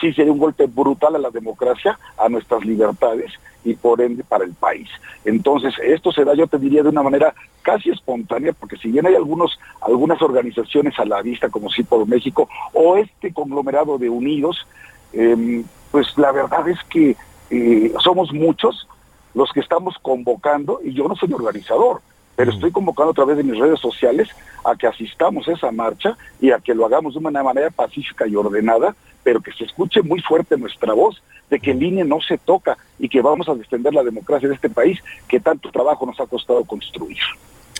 sí 0.00 0.12
sería 0.12 0.32
un 0.32 0.38
golpe 0.38 0.66
brutal 0.66 1.16
a 1.16 1.18
la 1.18 1.30
democracia, 1.30 1.98
a 2.16 2.28
nuestras 2.28 2.64
libertades 2.64 3.32
y 3.64 3.74
por 3.74 4.00
ende 4.00 4.24
para 4.24 4.44
el 4.44 4.54
país. 4.54 4.88
Entonces, 5.24 5.74
esto 5.82 6.12
se 6.12 6.24
da, 6.24 6.34
yo 6.34 6.46
te 6.46 6.58
diría, 6.58 6.82
de 6.82 6.88
una 6.88 7.02
manera 7.02 7.34
casi 7.62 7.90
espontánea, 7.90 8.52
porque 8.52 8.76
si 8.76 8.90
bien 8.90 9.06
hay 9.06 9.14
algunos, 9.14 9.58
algunas 9.80 10.22
organizaciones 10.22 10.98
a 10.98 11.04
la 11.04 11.20
vista, 11.22 11.48
como 11.48 11.68
sí 11.70 11.82
por 11.82 12.06
México, 12.06 12.48
o 12.72 12.96
este 12.96 13.32
conglomerado 13.32 13.98
de 13.98 14.08
Unidos, 14.08 14.66
Em, 15.12 15.64
pues 15.90 16.06
la 16.16 16.32
verdad 16.32 16.68
es 16.68 16.78
que 16.90 17.16
eh, 17.50 17.92
somos 18.02 18.32
muchos 18.32 18.86
los 19.34 19.50
que 19.52 19.60
estamos 19.60 19.96
convocando, 20.02 20.80
y 20.84 20.92
yo 20.92 21.06
no 21.08 21.16
soy 21.16 21.32
organizador, 21.32 22.00
pero 22.36 22.52
estoy 22.52 22.70
convocando 22.70 23.10
a 23.10 23.14
través 23.14 23.36
de 23.36 23.42
mis 23.42 23.58
redes 23.58 23.80
sociales 23.80 24.28
a 24.64 24.76
que 24.76 24.86
asistamos 24.86 25.48
a 25.48 25.52
esa 25.52 25.72
marcha 25.72 26.16
y 26.40 26.50
a 26.50 26.58
que 26.60 26.74
lo 26.74 26.86
hagamos 26.86 27.14
de 27.14 27.20
una 27.20 27.42
manera 27.42 27.70
pacífica 27.70 28.26
y 28.26 28.36
ordenada, 28.36 28.94
pero 29.24 29.40
que 29.40 29.52
se 29.52 29.64
escuche 29.64 30.02
muy 30.02 30.20
fuerte 30.20 30.56
nuestra 30.56 30.92
voz 30.92 31.20
de 31.50 31.58
que 31.58 31.72
el 31.72 31.82
INE 31.82 32.04
no 32.04 32.20
se 32.20 32.38
toca 32.38 32.76
y 32.98 33.08
que 33.08 33.22
vamos 33.22 33.48
a 33.48 33.54
defender 33.54 33.92
la 33.92 34.04
democracia 34.04 34.48
de 34.48 34.54
este 34.54 34.70
país 34.70 35.00
que 35.26 35.40
tanto 35.40 35.70
trabajo 35.70 36.06
nos 36.06 36.20
ha 36.20 36.26
costado 36.26 36.64
construir. 36.64 37.18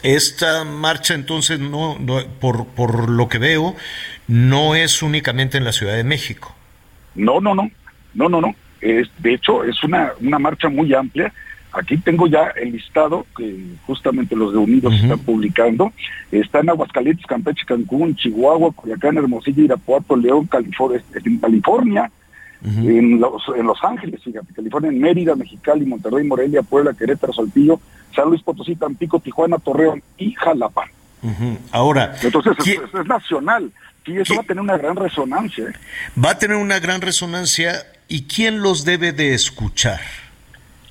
Esta 0.03 0.65
marcha 0.65 1.15
entonces, 1.15 1.59
no, 1.59 1.97
por, 2.41 2.67
por 2.67 3.11
lo 3.11 3.29
que 3.29 3.39
veo, 3.39 3.75
no 4.27 4.75
es 4.75 5.03
únicamente 5.03 5.59
en 5.59 5.65
la 5.65 5.73
Ciudad 5.73 5.97
de 5.97 6.05
México. 6.05 6.55
No, 7.19 7.41
no, 7.41 7.55
no, 7.55 7.71
no, 8.15 8.29
no, 8.29 8.41
no. 8.41 8.55
Es, 8.81 9.09
de 9.19 9.35
hecho, 9.35 9.65
es 9.65 9.83
una, 9.83 10.13
una 10.21 10.39
marcha 10.39 10.69
muy 10.69 10.95
amplia 10.95 11.33
Aquí 11.73 11.99
tengo 11.99 12.27
ya 12.27 12.49
el 12.57 12.73
listado 12.73 13.27
que 13.37 13.77
justamente 13.87 14.35
los 14.35 14.53
de 14.53 14.59
Unidos 14.59 14.95
están 14.95 15.19
publicando. 15.19 15.93
Está 16.33 16.61
en 16.61 16.71
Aguascalientes, 16.71 17.27
Campeche, 17.27 17.67
Cancún, 17.67 18.17
Chihuahua, 18.17 18.73
Culiacán, 18.73 19.19
Hermosillo, 19.19 19.65
Irapuato, 19.65 20.17
León, 20.17 20.47
California, 20.47 21.03
en 21.25 21.39
California, 21.39 22.11
en, 22.63 23.21
los, 23.21 23.43
en 23.55 23.67
Los 23.67 23.85
Ángeles, 23.85 24.23
fíjate, 24.25 24.55
California, 24.55 24.91
en 24.91 24.99
Mérida, 24.99 25.37
Mexicali, 25.37 25.85
Monterrey, 25.85 26.27
Morelia, 26.27 26.63
Puebla, 26.63 26.95
Querétaro, 26.95 27.35
Saltillo, 27.35 27.81
San 28.17 28.31
Luis 28.31 28.43
Potosí, 28.43 28.75
Tampico, 28.75 29.21
Tijuana, 29.21 29.59
Torreón 29.59 30.03
y 30.17 30.33
Jalapa. 30.33 30.87
Ahora, 31.71 32.15
entonces 32.23 32.57
es, 32.67 33.07
nacional. 33.07 33.71
Sí, 34.09 34.17
eso 34.17 34.35
va 34.37 34.41
a 34.41 34.45
tener 34.45 34.63
una 34.63 34.79
gran 34.79 34.97
resonancia. 34.97 35.65
¿eh? 35.65 35.73
Va 36.19 36.31
a 36.31 36.39
tener 36.39 36.57
una 36.57 36.79
gran 36.79 37.03
resonancia. 37.03 37.87
¿Y 38.09 38.23
quién 38.23 38.63
los 38.63 38.87
debe 38.87 39.13
de 39.13 39.35
escuchar? 39.35 40.01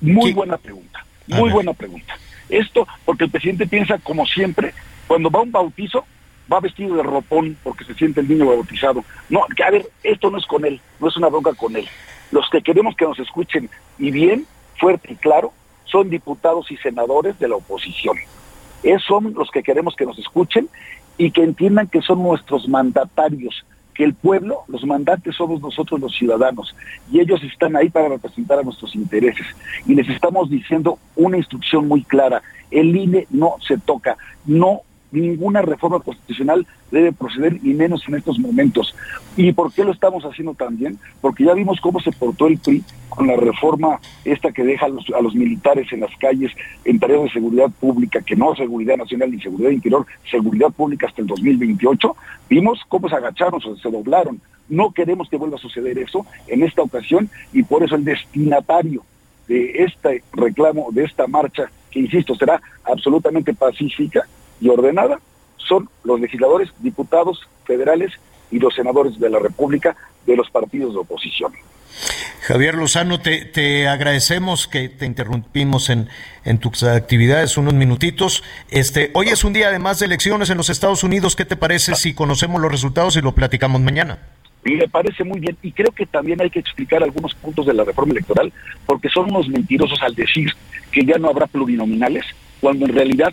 Muy 0.00 0.32
buena 0.32 0.56
pregunta, 0.56 1.04
muy 1.26 1.50
buena 1.50 1.72
pregunta. 1.72 2.16
Esto 2.48 2.86
porque 3.04 3.24
el 3.24 3.30
presidente 3.30 3.66
piensa, 3.66 3.98
como 3.98 4.24
siempre, 4.24 4.72
cuando 5.08 5.28
va 5.28 5.40
a 5.40 5.42
un 5.42 5.50
bautizo, 5.50 6.06
va 6.50 6.60
vestido 6.60 6.94
de 6.96 7.02
ropón 7.02 7.56
porque 7.64 7.84
se 7.84 7.94
siente 7.94 8.20
el 8.20 8.28
niño 8.28 8.46
bautizado. 8.46 9.04
No, 9.28 9.44
que 9.56 9.64
a 9.64 9.70
ver, 9.70 9.90
esto 10.04 10.30
no 10.30 10.38
es 10.38 10.46
con 10.46 10.64
él, 10.64 10.80
no 11.00 11.08
es 11.08 11.16
una 11.16 11.26
bronca 11.26 11.54
con 11.54 11.74
él. 11.74 11.88
Los 12.30 12.48
que 12.50 12.62
queremos 12.62 12.94
que 12.94 13.04
nos 13.04 13.18
escuchen 13.18 13.68
y 13.98 14.12
bien, 14.12 14.46
fuerte 14.78 15.12
y 15.12 15.16
claro, 15.16 15.52
son 15.86 16.08
diputados 16.08 16.70
y 16.70 16.76
senadores 16.76 17.36
de 17.40 17.48
la 17.48 17.56
oposición. 17.56 18.16
Esos 18.84 19.04
son 19.04 19.34
los 19.34 19.50
que 19.50 19.64
queremos 19.64 19.96
que 19.96 20.06
nos 20.06 20.18
escuchen 20.20 20.68
y 21.18 21.32
que 21.32 21.42
entiendan 21.42 21.88
que 21.88 22.00
son 22.00 22.22
nuestros 22.22 22.68
mandatarios, 22.68 23.64
que 23.92 24.04
el 24.04 24.14
pueblo, 24.14 24.62
los 24.68 24.84
mandantes 24.86 25.34
somos 25.34 25.60
nosotros 25.60 26.00
los 26.00 26.14
ciudadanos 26.14 26.74
y 27.10 27.18
ellos 27.18 27.42
están 27.42 27.76
ahí 27.76 27.90
para 27.90 28.08
representar 28.08 28.60
a 28.60 28.62
nuestros 28.62 28.94
intereses. 28.94 29.46
Y 29.86 29.94
les 29.94 30.08
estamos 30.08 30.48
diciendo 30.48 30.98
una 31.16 31.36
instrucción 31.36 31.88
muy 31.88 32.04
clara, 32.04 32.40
el 32.70 32.94
INE 32.96 33.26
no 33.30 33.56
se 33.66 33.76
toca, 33.76 34.16
no 34.46 34.82
ninguna 35.10 35.62
reforma 35.62 36.00
constitucional 36.00 36.66
debe 36.90 37.12
proceder 37.12 37.58
y 37.62 37.74
menos 37.74 38.02
en 38.08 38.16
estos 38.16 38.38
momentos. 38.38 38.94
¿Y 39.36 39.52
por 39.52 39.72
qué 39.72 39.84
lo 39.84 39.92
estamos 39.92 40.24
haciendo 40.24 40.54
también? 40.54 40.98
Porque 41.20 41.44
ya 41.44 41.54
vimos 41.54 41.80
cómo 41.80 42.00
se 42.00 42.12
portó 42.12 42.46
el 42.46 42.58
PRI 42.58 42.82
con 43.08 43.26
la 43.26 43.36
reforma 43.36 44.00
esta 44.24 44.52
que 44.52 44.64
deja 44.64 44.86
a 44.86 45.20
los, 45.22 45.34
militares 45.34 45.92
en 45.92 46.00
las 46.00 46.14
calles 46.16 46.52
en 46.84 46.98
tareas 46.98 47.24
de 47.24 47.30
seguridad 47.30 47.70
pública, 47.80 48.20
que 48.22 48.36
no 48.36 48.54
seguridad 48.54 48.96
nacional 48.96 49.30
ni 49.30 49.40
seguridad 49.40 49.70
interior, 49.70 50.06
seguridad 50.30 50.70
pública 50.70 51.06
hasta 51.06 51.22
el 51.22 51.28
2028. 51.28 52.16
Vimos 52.48 52.80
cómo 52.88 53.08
se 53.08 53.16
agacharon, 53.16 53.60
se 53.60 53.90
doblaron. 53.90 54.40
No 54.68 54.92
queremos 54.92 55.28
que 55.28 55.36
vuelva 55.36 55.56
a 55.56 55.60
suceder 55.60 55.98
eso 55.98 56.26
en 56.46 56.62
esta 56.62 56.82
ocasión 56.82 57.30
y 57.52 57.62
por 57.62 57.82
eso 57.82 57.94
el 57.94 58.04
destinatario 58.04 59.02
de 59.48 59.84
este 59.84 60.22
reclamo, 60.32 60.88
de 60.92 61.04
esta 61.04 61.26
marcha, 61.26 61.70
que 61.90 62.00
insisto, 62.00 62.34
será 62.34 62.60
absolutamente 62.84 63.54
pacífica, 63.54 64.26
y 64.60 64.68
ordenada 64.68 65.20
son 65.56 65.88
los 66.04 66.20
legisladores, 66.20 66.70
diputados 66.78 67.40
federales 67.64 68.12
y 68.50 68.58
los 68.58 68.74
senadores 68.74 69.18
de 69.18 69.30
la 69.30 69.38
República 69.38 69.96
de 70.26 70.36
los 70.36 70.50
partidos 70.50 70.94
de 70.94 71.00
oposición. 71.00 71.52
Javier 72.42 72.76
Lozano, 72.76 73.20
te, 73.20 73.88
agradecemos 73.88 74.68
que 74.68 74.88
te 74.88 75.04
interrumpimos 75.04 75.90
en, 75.90 76.08
en, 76.44 76.58
tus 76.58 76.82
actividades 76.82 77.58
unos 77.58 77.74
minutitos. 77.74 78.42
Este, 78.70 79.10
hoy 79.14 79.28
es 79.28 79.44
un 79.44 79.52
día 79.52 79.68
además 79.68 79.98
de 79.98 80.06
elecciones 80.06 80.48
en 80.48 80.56
los 80.56 80.70
Estados 80.70 81.04
Unidos. 81.04 81.36
¿Qué 81.36 81.44
te 81.44 81.56
parece 81.56 81.94
si 81.94 82.14
conocemos 82.14 82.60
los 82.62 82.70
resultados 82.70 83.16
y 83.16 83.20
lo 83.20 83.32
platicamos 83.32 83.80
mañana? 83.80 84.18
Me 84.64 84.88
parece 84.88 85.24
muy 85.24 85.40
bien 85.40 85.56
y 85.62 85.72
creo 85.72 85.92
que 85.92 86.06
también 86.06 86.40
hay 86.40 86.50
que 86.50 86.58
explicar 86.58 87.02
algunos 87.02 87.34
puntos 87.34 87.66
de 87.66 87.74
la 87.74 87.84
reforma 87.84 88.12
electoral 88.12 88.52
porque 88.86 89.08
son 89.08 89.30
unos 89.30 89.48
mentirosos 89.48 90.00
al 90.02 90.14
decir 90.14 90.50
que 90.90 91.04
ya 91.04 91.16
no 91.18 91.28
habrá 91.28 91.46
plurinominales 91.46 92.24
cuando 92.60 92.86
en 92.86 92.94
realidad 92.94 93.32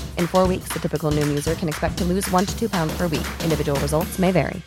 In 0.17 0.27
four 0.27 0.47
weeks, 0.47 0.69
the 0.73 0.79
typical 0.79 1.11
Noom 1.11 1.29
user 1.29 1.55
can 1.55 1.69
expect 1.69 1.97
to 1.99 2.03
lose 2.03 2.29
one 2.31 2.45
to 2.45 2.53
two 2.59 2.67
pounds 2.67 2.93
per 2.97 3.07
week. 3.07 3.25
Individual 3.43 3.79
results 3.79 4.19
may 4.19 4.31
vary. 4.31 4.61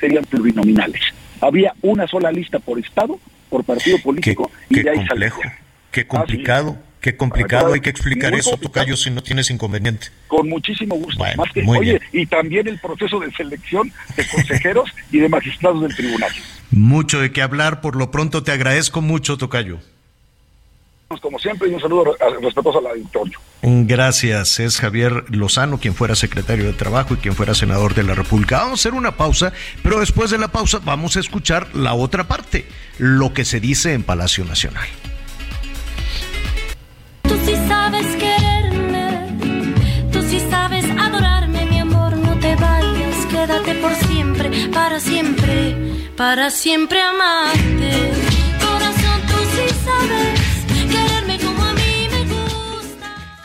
Serían 0.00 0.24
plurinominales. 0.24 1.02
Había 1.40 1.74
una 1.82 2.06
sola 2.08 2.32
lista 2.32 2.58
por 2.58 2.78
estado, 2.78 3.20
por 3.50 3.64
partido 3.64 3.98
político, 3.98 4.50
qué, 4.68 4.80
y 4.80 4.82
qué 4.82 4.92
complejo, 4.92 5.40
qué 5.90 6.06
complicado. 6.06 6.76
Qué 7.00 7.16
complicado, 7.16 7.72
hay 7.72 7.80
que 7.80 7.90
explicar 7.90 8.32
eso, 8.32 8.56
Tocayo, 8.56 8.96
si 8.96 9.10
no 9.10 9.24
tienes 9.24 9.50
inconveniente. 9.50 10.06
Con 10.28 10.48
muchísimo 10.48 10.94
gusto. 10.94 11.24
Más 11.36 11.50
que, 11.52 11.64
oye, 11.66 12.00
y 12.12 12.26
también 12.26 12.68
el 12.68 12.78
proceso 12.78 13.18
de 13.18 13.32
selección 13.32 13.92
de 14.16 14.24
consejeros 14.28 14.88
y 15.10 15.18
de 15.18 15.28
magistrados 15.28 15.82
del 15.82 15.96
tribunal. 15.96 16.30
Mucho 16.70 17.20
de 17.20 17.32
qué 17.32 17.42
hablar, 17.42 17.80
por 17.80 17.96
lo 17.96 18.12
pronto 18.12 18.44
te 18.44 18.52
agradezco 18.52 19.00
mucho, 19.00 19.36
Tocayo 19.36 19.80
como 21.20 21.38
siempre, 21.38 21.68
y 21.68 21.74
un 21.74 21.80
saludo 21.80 22.16
respetuoso 22.40 22.78
al 22.78 22.86
auditorio. 22.86 23.38
Gracias. 23.62 24.58
Es 24.58 24.80
Javier 24.80 25.24
Lozano, 25.28 25.78
quien 25.78 25.94
fuera 25.94 26.14
secretario 26.14 26.64
de 26.64 26.72
Trabajo 26.72 27.14
y 27.14 27.18
quien 27.18 27.34
fuera 27.34 27.54
senador 27.54 27.94
de 27.94 28.02
la 28.02 28.14
República. 28.14 28.58
Vamos 28.58 28.80
a 28.80 28.82
hacer 28.82 28.94
una 28.94 29.16
pausa, 29.16 29.52
pero 29.82 30.00
después 30.00 30.30
de 30.30 30.38
la 30.38 30.48
pausa 30.48 30.80
vamos 30.84 31.16
a 31.16 31.20
escuchar 31.20 31.74
la 31.74 31.94
otra 31.94 32.26
parte, 32.26 32.66
lo 32.98 33.32
que 33.32 33.44
se 33.44 33.60
dice 33.60 33.92
en 33.92 34.02
Palacio 34.02 34.44
Nacional. 34.44 34.88
Tú 37.22 37.34
sí 37.46 37.54
sabes 37.68 38.06
quererme, 38.16 39.38
tú 40.12 40.22
sí 40.22 40.40
sabes 40.50 40.84
adorarme, 40.98 41.64
mi 41.66 41.78
amor, 41.78 42.16
no 42.16 42.38
te 42.40 42.56
vayas, 42.56 43.26
quédate 43.30 43.74
por 43.76 43.94
siempre, 43.94 44.50
para 44.72 44.98
siempre, 44.98 45.76
para 46.16 46.50
siempre 46.50 47.00
amarte. 47.00 48.10
Corazón, 48.60 49.20
tú 49.28 49.34
sí 49.54 49.74
sabes 49.84 50.41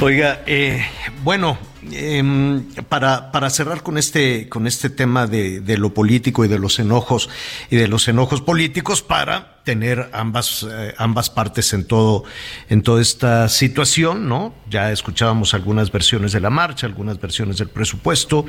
Oiga, 0.00 0.42
eh, 0.46 0.84
bueno, 1.22 1.56
em, 1.92 2.64
para, 2.88 3.30
para, 3.32 3.48
cerrar 3.48 3.82
con 3.82 3.96
este, 3.96 4.48
con 4.48 4.66
este 4.66 4.90
tema 4.90 5.26
de, 5.26 5.62
lo 5.78 5.94
político 5.94 6.44
y 6.44 6.48
de 6.48 6.58
los 6.58 6.78
enojos 6.78 7.30
y 7.70 7.76
de 7.76 7.88
los 7.88 8.06
enojos 8.08 8.42
políticos 8.42 9.02
para 9.02 9.62
tener 9.64 10.10
ambas, 10.12 10.66
eh, 10.70 10.94
ambas 10.98 11.30
partes 11.30 11.72
en 11.72 11.86
todo, 11.86 12.24
en 12.68 12.82
toda 12.82 13.00
esta 13.00 13.48
situación, 13.48 14.28
¿no? 14.28 14.54
Ya 14.68 14.90
escuchábamos 14.92 15.54
algunas 15.54 15.90
versiones 15.90 16.32
de 16.32 16.40
la 16.40 16.50
marcha, 16.50 16.86
algunas 16.86 17.18
versiones 17.20 17.56
del 17.58 17.68
presupuesto. 17.68 18.44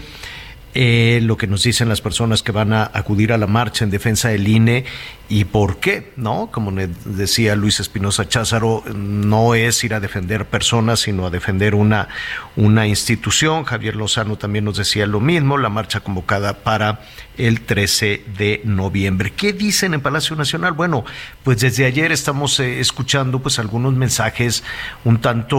eh, 0.77 1.21
lo 1.23 1.37
que 1.37 1.47
nos 1.47 1.63
dicen 1.63 1.87
las 1.87 2.01
personas 2.01 2.43
que 2.43 2.51
van 2.51 2.73
a 2.73 2.91
acudir 2.93 3.31
a 3.31 3.37
la 3.37 3.47
marcha 3.47 3.85
en 3.85 3.91
defensa 3.91 4.27
del 4.27 4.45
INE 4.45 4.83
y 5.28 5.45
por 5.45 5.78
qué, 5.78 6.11
¿no? 6.17 6.49
Como 6.51 6.71
decía 6.71 7.55
Luis 7.55 7.80
Espinosa 7.80 8.28
Cházaro, 8.28 8.84
no 8.93 9.55
es 9.55 9.84
ir 9.84 9.93
a 9.95 9.99
defender 9.99 10.45
personas, 10.45 10.99
sino 10.99 11.26
a 11.26 11.30
defender 11.30 11.73
una, 11.73 12.09
una 12.55 12.86
institución. 12.86 13.63
Javier 13.63 13.95
Lozano 13.95 14.38
también 14.38 14.65
nos 14.65 14.78
decía 14.78 15.07
lo 15.07 15.19
mismo, 15.19 15.57
la 15.57 15.69
marcha 15.69 16.01
convocada 16.01 16.59
para 16.59 17.01
el 17.38 17.61
13 17.61 18.23
de 18.38 18.61
noviembre. 18.65 19.34
¿Qué 19.36 19.51
dicen 19.51 19.93
en 19.93 20.01
Palacio 20.01 20.36
Nacional? 20.36 20.73
Bueno, 20.73 21.05
pues 21.43 21.59
desde 21.59 21.86
ayer 21.86 22.11
estamos 22.11 22.59
eh, 22.59 22.80
escuchando 22.80 23.39
pues 23.39 23.57
algunos 23.57 23.93
mensajes 23.93 24.63
un 25.03 25.19
tanto 25.19 25.57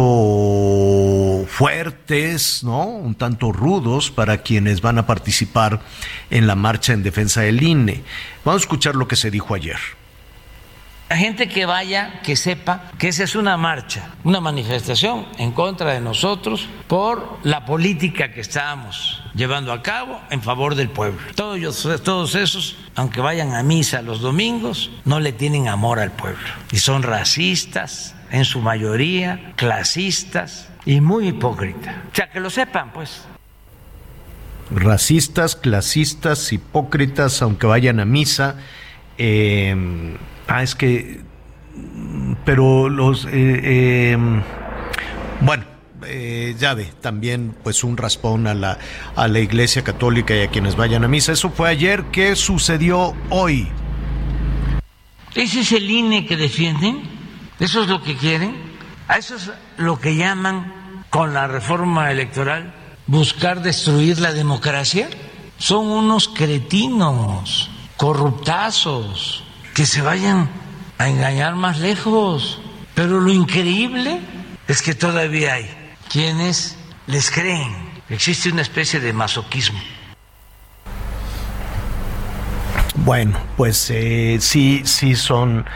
fuertes, 1.49 2.63
¿no? 2.63 2.85
Un 2.87 3.15
tanto 3.15 3.53
rudos 3.53 4.11
para 4.11 4.39
quienes 4.39 4.81
van 4.81 4.99
a 4.99 5.07
participar 5.07 5.81
en 6.31 6.47
la 6.47 6.55
marcha 6.55 6.93
en 6.93 7.03
defensa 7.03 7.43
del 7.43 7.63
INE. 7.63 8.05
Vamos 8.45 8.63
a 8.63 8.65
escuchar 8.65 8.95
lo 8.95 9.09
que 9.09 9.17
se 9.17 9.33
dijo 9.33 9.56
ayer. 9.57 9.79
La 11.09 11.17
gente 11.17 11.49
que 11.49 11.67
vaya, 11.67 12.21
que 12.23 12.35
sepa 12.35 12.91
que 12.99 13.09
esa 13.09 13.23
es 13.23 13.37
una 13.37 13.57
marcha, 13.57 14.11
una 14.25 14.41
manifestación 14.41 15.25
en 15.39 15.53
contra 15.53 15.93
de 15.93 16.01
nosotros 16.01 16.69
por 16.89 17.39
la 17.45 17.65
política 17.65 18.33
que 18.33 18.41
estamos 18.41 19.23
llevando 19.33 19.73
a 19.73 19.83
cabo 19.83 20.21
en 20.31 20.43
favor 20.43 20.75
del 20.75 20.89
pueblo. 20.89 21.21
Todos, 21.37 21.89
todos 22.03 22.35
esos, 22.35 22.77
aunque 22.97 23.21
vayan 23.21 23.55
a 23.55 23.63
misa 23.63 24.03
los 24.03 24.21
domingos, 24.21 24.91
no 25.05 25.21
le 25.21 25.33
tienen 25.33 25.69
amor 25.69 26.01
al 26.01 26.11
pueblo. 26.11 26.49
Y 26.73 26.79
son 26.79 27.05
racistas, 27.05 28.17
en 28.31 28.45
su 28.45 28.61
mayoría, 28.61 29.53
clasistas 29.57 30.69
y 30.85 31.01
muy 31.01 31.29
hipócritas. 31.29 31.95
O 32.13 32.15
sea, 32.15 32.31
que 32.31 32.41
lo 32.41 32.51
sepan, 32.51 32.93
pues. 32.93 33.23
Racistas, 34.71 35.55
clasistas, 35.55 36.53
hipócritas, 36.53 37.41
aunque 37.43 37.67
vayan 37.67 38.01
a 38.01 38.05
misa. 38.05 38.57
Eh, 39.19 40.17
Ah, 40.47 40.63
es 40.63 40.75
que. 40.75 41.21
Pero 42.45 42.89
los. 42.89 43.27
Eh, 43.27 44.13
em, 44.13 44.43
bueno. 45.41 45.65
Eh, 46.09 46.55
ya 46.59 46.75
ve, 46.75 46.93
también 47.01 47.57
pues 47.65 47.83
un 47.83 47.97
raspón 47.97 48.47
a 48.47 48.55
la, 48.55 48.79
a 49.17 49.27
la 49.27 49.41
Iglesia 49.41 49.83
Católica 49.83 50.37
y 50.37 50.43
a 50.43 50.49
quienes 50.49 50.77
vayan 50.77 51.03
a 51.03 51.09
misa. 51.09 51.33
Eso 51.33 51.51
fue 51.51 51.69
ayer. 51.69 52.05
¿Qué 52.13 52.37
sucedió 52.37 53.15
hoy? 53.31 53.67
¿Ese 55.35 55.61
es 55.61 55.73
el 55.73 55.91
INE 55.91 56.27
que 56.27 56.37
defienden? 56.37 57.03
¿Eso 57.59 57.83
es 57.83 57.89
lo 57.89 58.03
que 58.03 58.15
quieren? 58.15 58.55
¿A 59.09 59.17
eso 59.17 59.35
es 59.35 59.51
lo 59.79 59.99
que 59.99 60.15
llaman 60.15 60.73
con 61.11 61.35
la 61.35 61.49
reforma 61.49 62.13
electoral 62.13 62.73
buscar 63.09 63.63
destruir 63.63 64.21
la 64.21 64.33
democracia? 64.33 65.09
Son 65.59 65.87
unos 65.87 66.29
cretinos, 66.29 67.71
corruptazos 67.97 69.45
que 69.75 69.87
se 69.87 70.03
vayan 70.03 70.49
a 70.99 71.09
engañar 71.09 71.55
más 71.55 71.79
lejos. 71.79 72.61
Pero 72.95 73.21
lo 73.21 73.33
increíble 73.33 74.21
es 74.69 74.83
que 74.83 74.95
todavía 74.95 75.55
hay 75.55 75.71
quienes 76.09 76.77
les 77.07 77.31
creen. 77.31 77.75
Existe 78.09 78.51
una 78.51 78.63
especie 78.63 79.01
de 79.01 79.13
masoquismo. 79.13 79.81
Bueno, 82.97 83.39
pues 83.57 83.91
eh, 83.91 84.39
sí, 84.41 84.83
sí 84.85 85.15
son 85.15 85.67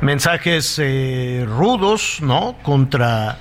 mensajes 0.00 0.78
eh, 0.78 1.44
rudos, 1.46 2.18
¿no? 2.20 2.56
Contra 2.62 3.38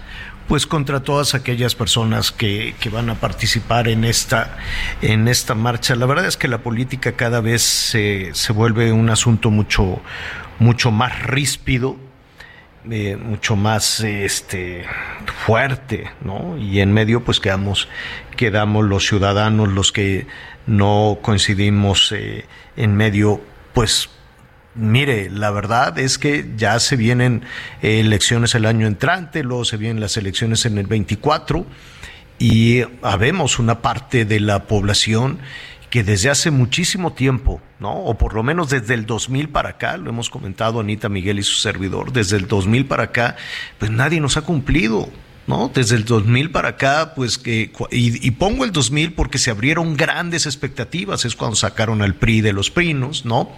pues 0.47 0.67
contra 0.67 1.01
todas 1.01 1.35
aquellas 1.35 1.75
personas 1.75 2.31
que, 2.31 2.75
que, 2.79 2.89
van 2.89 3.09
a 3.09 3.15
participar 3.15 3.87
en 3.87 4.03
esta, 4.03 4.57
en 5.01 5.27
esta 5.27 5.55
marcha. 5.55 5.95
La 5.95 6.05
verdad 6.05 6.25
es 6.25 6.37
que 6.37 6.47
la 6.47 6.59
política 6.59 7.13
cada 7.13 7.41
vez 7.41 7.61
se, 7.61 8.31
se 8.33 8.53
vuelve 8.53 8.91
un 8.91 9.09
asunto 9.09 9.49
mucho, 9.51 10.01
mucho 10.59 10.91
más 10.91 11.23
ríspido, 11.23 11.97
eh, 12.89 13.15
mucho 13.15 13.55
más 13.55 14.01
este, 14.01 14.83
fuerte, 15.45 16.11
¿no? 16.21 16.57
Y 16.57 16.81
en 16.81 16.91
medio 16.91 17.23
pues 17.23 17.39
quedamos, 17.39 17.87
quedamos 18.35 18.83
los 18.85 19.07
ciudadanos, 19.07 19.69
los 19.69 19.93
que 19.93 20.27
no 20.67 21.19
coincidimos 21.21 22.11
eh, 22.11 22.45
en 22.75 22.95
medio, 22.95 23.39
pues 23.73 24.09
Mire, 24.75 25.29
la 25.29 25.51
verdad 25.51 25.99
es 25.99 26.17
que 26.17 26.51
ya 26.57 26.79
se 26.79 26.95
vienen 26.95 27.43
eh, 27.81 27.99
elecciones 27.99 28.55
el 28.55 28.65
año 28.65 28.87
entrante, 28.87 29.43
luego 29.43 29.65
se 29.65 29.77
vienen 29.77 30.01
las 30.01 30.17
elecciones 30.17 30.65
en 30.65 30.79
el 30.79 30.87
24 30.87 31.65
y 32.39 32.81
habemos 33.03 33.59
una 33.59 33.81
parte 33.81 34.25
de 34.25 34.39
la 34.39 34.63
población 34.63 35.39
que 35.91 36.03
desde 36.03 36.31
hace 36.31 36.49
muchísimo 36.49 37.13
tiempo, 37.13 37.61
¿no? 37.79 37.93
O 37.93 38.17
por 38.17 38.33
lo 38.33 38.41
menos 38.41 38.71
desde 38.71 38.95
el 38.95 39.05
2000 39.05 39.49
para 39.49 39.69
acá, 39.69 39.95
lo 39.97 40.09
hemos 40.09 40.31
comentado 40.31 40.79
Anita 40.79 41.07
Miguel 41.07 41.37
y 41.37 41.43
su 41.43 41.57
servidor, 41.57 42.11
desde 42.11 42.37
el 42.37 42.47
2000 42.47 42.87
para 42.87 43.03
acá, 43.03 43.35
pues 43.77 43.91
nadie 43.91 44.19
nos 44.19 44.35
ha 44.37 44.41
cumplido. 44.41 45.07
¿No? 45.47 45.69
Desde 45.73 45.95
el 45.95 46.05
2000 46.05 46.51
para 46.51 46.69
acá, 46.69 47.13
pues 47.15 47.37
que, 47.37 47.71
y, 47.91 48.31
pongo 48.31 48.63
el 48.63 48.71
2000 48.71 49.13
porque 49.13 49.37
se 49.37 49.51
abrieron 49.51 49.97
grandes 49.97 50.45
expectativas, 50.45 51.25
es 51.25 51.35
cuando 51.35 51.55
sacaron 51.55 52.01
al 52.01 52.15
PRI 52.15 52.41
de 52.41 52.53
los 52.53 52.71
Prinos, 52.71 53.25
¿no? 53.25 53.51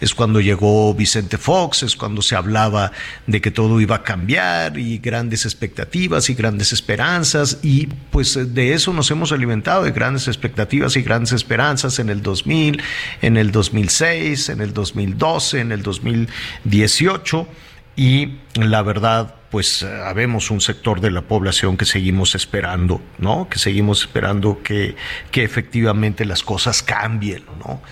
Es 0.00 0.14
cuando 0.14 0.40
llegó 0.40 0.92
Vicente 0.94 1.38
Fox, 1.38 1.82
es 1.82 1.96
cuando 1.96 2.22
se 2.22 2.36
hablaba 2.36 2.92
de 3.26 3.40
que 3.40 3.50
todo 3.50 3.80
iba 3.80 3.96
a 3.96 4.02
cambiar 4.02 4.78
y 4.78 4.98
grandes 4.98 5.44
expectativas 5.44 6.28
y 6.28 6.34
grandes 6.34 6.72
esperanzas 6.72 7.58
y 7.62 7.86
pues 8.10 8.54
de 8.54 8.74
eso 8.74 8.92
nos 8.92 9.10
hemos 9.10 9.32
alimentado, 9.32 9.84
de 9.84 9.92
grandes 9.92 10.28
expectativas 10.28 10.96
y 10.96 11.02
grandes 11.02 11.32
esperanzas 11.32 11.98
en 11.98 12.10
el 12.10 12.22
2000, 12.22 12.82
en 13.22 13.36
el 13.36 13.52
2006, 13.52 14.50
en 14.50 14.60
el 14.60 14.74
2012, 14.74 15.60
en 15.60 15.72
el 15.72 15.82
2018 15.82 17.48
y 17.96 18.38
la 18.54 18.82
verdad 18.82 19.34
pues 19.52 19.82
eh, 19.82 20.02
habemos 20.06 20.50
un 20.50 20.62
sector 20.62 21.02
de 21.02 21.10
la 21.10 21.20
población 21.20 21.76
que 21.76 21.84
seguimos 21.84 22.34
esperando, 22.34 23.02
¿no? 23.18 23.50
Que 23.50 23.58
seguimos 23.58 24.00
esperando 24.00 24.62
que, 24.62 24.96
que 25.30 25.44
efectivamente 25.44 26.24
las 26.24 26.42
cosas 26.42 26.82
cambien, 26.82 27.44
¿no? 27.58 27.82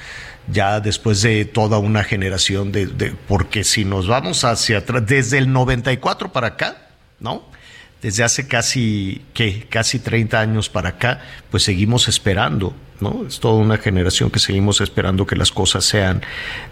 Ya 0.51 0.81
después 0.81 1.21
de 1.21 1.45
toda 1.45 1.79
una 1.79 2.03
generación 2.03 2.73
de, 2.73 3.15
porque 3.29 3.63
si 3.63 3.85
nos 3.85 4.09
vamos 4.09 4.43
hacia 4.43 4.79
atrás, 4.79 5.07
desde 5.07 5.37
el 5.37 5.53
94 5.53 6.33
para 6.33 6.49
acá, 6.49 6.89
¿no? 7.21 7.45
Desde 8.01 8.25
hace 8.25 8.49
casi, 8.49 9.21
¿qué? 9.35 9.67
Casi 9.69 9.99
30 9.99 10.41
años 10.41 10.71
para 10.71 10.89
acá, 10.89 11.21
pues 11.51 11.63
seguimos 11.63 12.09
esperando, 12.09 12.75
¿no? 13.03 13.25
Es 13.27 13.41
toda 13.41 13.55
una 13.55 13.79
generación 13.79 14.31
que 14.31 14.39
seguimos 14.39 14.81
esperando 14.81 15.27
que 15.27 15.37
las 15.37 15.51
cosas 15.51 15.85
sean 15.85 16.23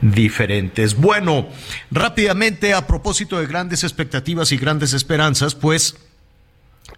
diferentes. 0.00 0.96
Bueno, 0.96 1.48
rápidamente, 1.90 2.74
a 2.74 2.86
propósito 2.86 3.38
de 3.38 3.46
grandes 3.46 3.84
expectativas 3.84 4.52
y 4.52 4.56
grandes 4.56 4.92
esperanzas, 4.92 5.54
pues 5.54 5.96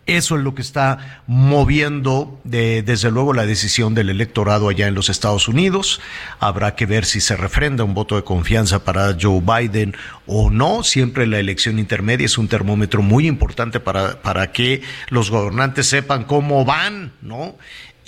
eso 0.07 0.37
es 0.37 0.43
lo 0.43 0.55
que 0.55 0.63
está 0.63 1.23
moviendo 1.27 2.41
desde 2.45 3.11
luego 3.11 3.33
la 3.33 3.47
decisión 3.47 3.95
del 3.95 4.11
electorado 4.11 4.69
allá 4.69 4.89
en 4.89 4.95
los 4.95 5.09
Estados 5.09 5.47
Unidos. 5.47 6.01
Habrá 6.39 6.75
que 6.75 6.87
ver 6.87 7.05
si 7.05 7.21
se 7.21 7.37
refrenda 7.37 7.85
un 7.85 7.95
voto 7.95 8.17
de 8.17 8.25
confianza 8.25 8.85
para 8.85 9.17
Joe 9.21 9.41
Biden 9.41 9.95
o 10.27 10.51
no. 10.51 10.83
Siempre 10.83 11.27
la 11.27 11.39
elección 11.39 11.79
intermedia 11.79 12.27
es 12.27 12.39
un 12.39 12.49
termómetro 12.49 13.03
muy 13.03 13.27
importante 13.27 13.79
para, 13.79 14.21
para 14.23 14.53
que 14.53 14.83
los 15.11 15.31
gobernantes 15.31 15.87
sepan 15.87 16.25
cómo 16.25 16.65
van, 16.65 17.13
¿no? 17.21 17.57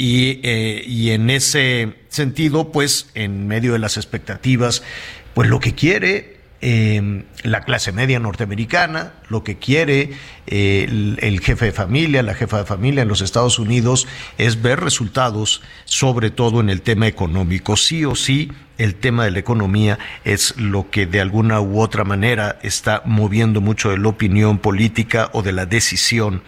Y, 0.03 0.41
eh, 0.43 0.83
y 0.85 1.13
en 1.13 1.31
ese 1.31 1.95
sentido, 2.09 2.73
pues, 2.73 3.07
en 3.15 3.47
medio 3.47 3.75
de 3.75 3.79
las 3.79 3.97
expectativas, 3.97 4.83
pues 5.33 5.49
lo 5.49 5.61
que 5.61 5.77
quiere 5.77 6.39
eh, 6.61 7.25
la 7.45 7.61
clase 7.61 7.93
media 7.93 8.19
norteamericana, 8.19 9.15
lo 9.29 9.45
que 9.45 9.59
quiere 9.59 10.11
eh, 10.49 10.87
el, 10.89 11.19
el, 11.23 11.39
jefe 11.39 11.67
de 11.67 11.73
familia, 11.73 12.25
la 12.25 12.35
jefa 12.35 12.59
de 12.59 12.65
familia 12.65 13.03
en 13.03 13.09
los 13.09 13.21
Estados 13.21 13.61
Unidos 13.61 14.09
es 14.39 14.61
ver 14.61 14.81
resultados, 14.81 15.63
sobre 15.85 16.31
todo 16.31 16.59
en 16.59 16.69
el 16.69 16.83
tema 16.83 17.07
económico. 17.07 17.77
Sí 17.77 18.05
o 18.05 18.17
sí, 18.17 18.51
el 18.79 18.97
tema 18.97 19.25
de 19.25 19.31
la 19.31 19.39
economía 19.39 19.99
es 20.25 20.57
lo 20.57 20.91
que 20.91 21.07
de 21.07 21.21
alguna 21.21 21.61
u 21.61 21.81
otra 21.81 22.05
manera 22.05 22.59
está 22.63 23.03
moviendo 23.05 23.61
mucho 23.61 23.91
de 23.91 23.99
la 23.99 24.09
opinión 24.09 24.59
política 24.59 25.31
o 25.33 25.43
de 25.43 25.53
la 25.53 25.67
decisión 25.67 26.43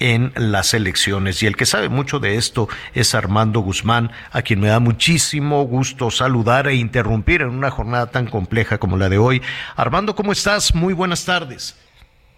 en 0.00 0.32
las 0.34 0.74
elecciones. 0.74 1.42
Y 1.42 1.46
el 1.46 1.56
que 1.56 1.66
sabe 1.66 1.88
mucho 1.88 2.18
de 2.18 2.36
esto 2.36 2.68
es 2.94 3.14
Armando 3.14 3.60
Guzmán, 3.60 4.10
a 4.32 4.42
quien 4.42 4.58
me 4.58 4.68
da 4.68 4.80
muchísimo 4.80 5.62
gusto 5.62 6.10
saludar 6.10 6.66
e 6.66 6.74
interrumpir 6.74 7.42
en 7.42 7.50
una 7.50 7.70
jornada 7.70 8.10
tan 8.10 8.26
compleja 8.26 8.78
como 8.78 8.96
la 8.96 9.08
de 9.08 9.18
hoy. 9.18 9.40
Armando, 9.76 10.16
¿cómo 10.16 10.32
estás? 10.32 10.74
Muy 10.74 10.94
buenas 10.94 11.24
tardes. 11.24 11.76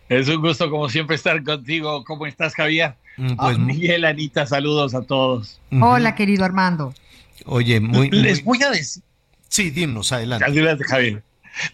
Es 0.08 0.28
un 0.28 0.42
gusto, 0.42 0.68
como 0.68 0.88
siempre, 0.90 1.16
estar 1.16 1.42
contigo. 1.42 2.04
¿Cómo 2.04 2.26
estás, 2.26 2.54
Javier? 2.54 2.96
Mm, 3.16 3.36
pues, 3.36 3.58
Miguel, 3.58 4.04
Anita, 4.04 4.46
saludos 4.46 4.94
a 4.94 5.02
todos. 5.02 5.60
Hola, 5.80 6.14
querido 6.14 6.44
Armando. 6.44 6.92
Oye, 7.46 7.80
muy. 7.80 8.10
Les 8.10 8.44
voy 8.44 8.62
a 8.62 8.70
decir. 8.70 9.02
Sí, 9.48 9.70
dinos, 9.70 10.12
adelante. 10.12 10.44
Adelante, 10.44 10.84
Javier. 10.84 11.22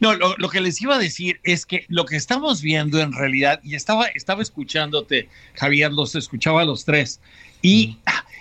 No, 0.01 0.15
lo, 0.15 0.49
que 0.49 0.61
les 0.61 0.81
iba 0.81 0.97
a 0.97 0.99
decir 0.99 1.41
es 1.45 1.67
que 1.67 1.85
lo 1.89 2.05
que 2.05 2.17
estamos 2.17 2.63
viendo 2.63 3.01
en 3.01 3.13
realidad, 3.13 3.61
y 3.63 3.75
estaba, 3.75 4.07
estaba 4.09 4.43
escuchándote, 4.43 5.29
Javier, 5.55 5.93
los 5.93 6.15
escuchaba 6.15 6.63
a 6.63 6.65
los 6.65 6.85
tres, 6.85 7.21
y 7.63 7.99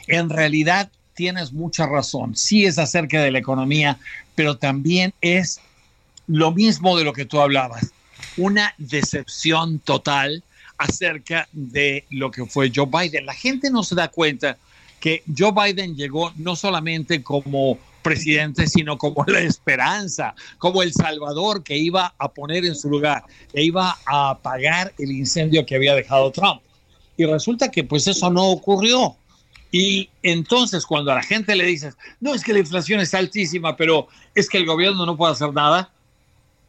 en 0.08 0.30
realidad 0.30 0.92
tienes 1.14 1.52
mucha 1.52 1.88
razón. 1.88 2.36
Sí 2.36 2.66
es 2.66 2.78
acerca 2.78 3.22
de 3.22 3.32
la 3.32 3.40
economía, 3.40 3.98
pero 4.36 4.58
también 4.58 5.14
es 5.22 5.60
lo 6.28 6.52
mismo 6.52 6.98
de 6.98 7.04
lo 7.04 7.14
que 7.14 7.26
tú 7.26 7.42
hablabas. 7.42 7.92
Una 8.38 8.74
decepción 8.78 9.80
total 9.80 10.44
acerca 10.78 11.48
de 11.52 12.06
lo 12.12 12.30
que 12.30 12.46
fue 12.46 12.72
Joe 12.74 12.86
Biden. 12.86 13.26
La 13.26 13.34
gente 13.34 13.72
no 13.72 13.84
se 13.84 13.96
da 13.96 14.10
cuenta 14.10 14.58
que 15.00 15.24
Joe 15.36 15.52
Biden 15.52 15.96
llegó 15.96 16.32
no 16.36 16.56
solamente 16.56 17.24
como 17.24 17.80
presidente, 18.08 18.68
sino 18.68 18.98
como 18.98 19.24
la 19.28 19.42
esperanza, 19.42 20.34
como 20.58 20.82
el 20.82 20.94
salvador 20.94 21.64
que 21.64 21.78
iba 21.78 22.14
a 22.18 22.32
poner 22.32 22.66
en 22.66 22.76
su 22.76 22.90
lugar, 22.90 23.24
que 23.52 23.62
iba 23.62 23.98
a 24.06 24.30
apagar 24.30 24.94
el 24.98 25.12
incendio 25.12 25.66
que 25.66 25.76
había 25.76 25.94
dejado 25.94 26.32
Trump. 26.32 26.62
Y 27.18 27.26
resulta 27.26 27.70
que 27.70 27.84
pues 27.84 28.08
eso 28.08 28.30
no 28.30 28.46
ocurrió. 28.46 29.16
Y 29.72 30.10
entonces 30.24 30.86
cuando 30.86 31.12
a 31.12 31.16
la 31.16 31.24
gente 31.24 31.56
le 31.56 31.66
dices, 31.66 31.98
no 32.22 32.34
es 32.34 32.44
que 32.44 32.54
la 32.54 32.60
inflación 32.60 33.02
es 33.02 33.14
altísima, 33.14 33.76
pero 33.76 34.08
es 34.34 34.50
que 34.50 34.58
el 34.58 34.66
gobierno 34.66 35.06
no 35.06 35.18
puede 35.18 35.34
hacer 35.34 35.54
nada, 35.54 35.92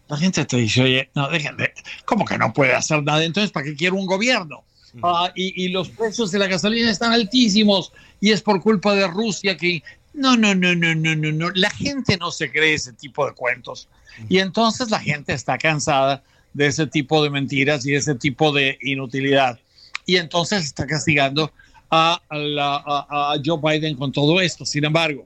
la 0.08 0.16
gente 0.16 0.44
te 0.46 0.56
dice, 0.56 0.82
oye, 0.82 1.10
no, 1.14 1.28
déjenme, 1.28 1.70
¿cómo 2.06 2.24
que 2.24 2.38
no 2.38 2.52
puede 2.52 2.74
hacer 2.74 3.02
nada? 3.02 3.22
Entonces, 3.22 3.52
¿para 3.52 3.66
qué 3.66 3.76
quiero 3.76 3.96
un 3.96 4.06
gobierno? 4.06 4.64
Ah, 5.02 5.30
y, 5.34 5.64
y, 5.64 5.68
los 5.68 5.90
precios 5.90 6.30
de 6.30 6.38
la 6.38 6.46
gasolina 6.46 6.90
están 6.90 7.12
altísimos 7.12 7.92
y 8.20 8.32
es 8.32 8.40
por 8.40 8.60
culpa 8.62 8.94
de 8.94 9.06
Rusia 9.06 9.56
que... 9.56 9.82
No, 10.18 10.36
no, 10.36 10.52
no, 10.52 10.74
no, 10.74 10.94
no, 10.96 11.14
no, 11.14 11.32
no. 11.32 11.50
La 11.54 11.70
gente 11.70 12.16
no 12.16 12.32
se 12.32 12.50
cree 12.50 12.74
ese 12.74 12.92
tipo 12.92 13.24
de 13.24 13.32
cuentos. 13.32 13.88
Y 14.28 14.38
entonces 14.38 14.90
la 14.90 14.98
gente 14.98 15.32
está 15.32 15.56
cansada 15.56 16.24
de 16.52 16.66
ese 16.66 16.88
tipo 16.88 17.22
de 17.22 17.30
mentiras 17.30 17.86
y 17.86 17.94
ese 17.94 18.16
tipo 18.16 18.52
de 18.52 18.76
inutilidad. 18.82 19.60
Y 20.06 20.16
entonces 20.16 20.64
está 20.64 20.86
castigando 20.86 21.52
a, 21.88 22.20
a, 22.28 23.32
a 23.32 23.36
Joe 23.44 23.60
Biden 23.62 23.96
con 23.96 24.10
todo 24.10 24.40
esto. 24.40 24.66
Sin 24.66 24.84
embargo, 24.84 25.24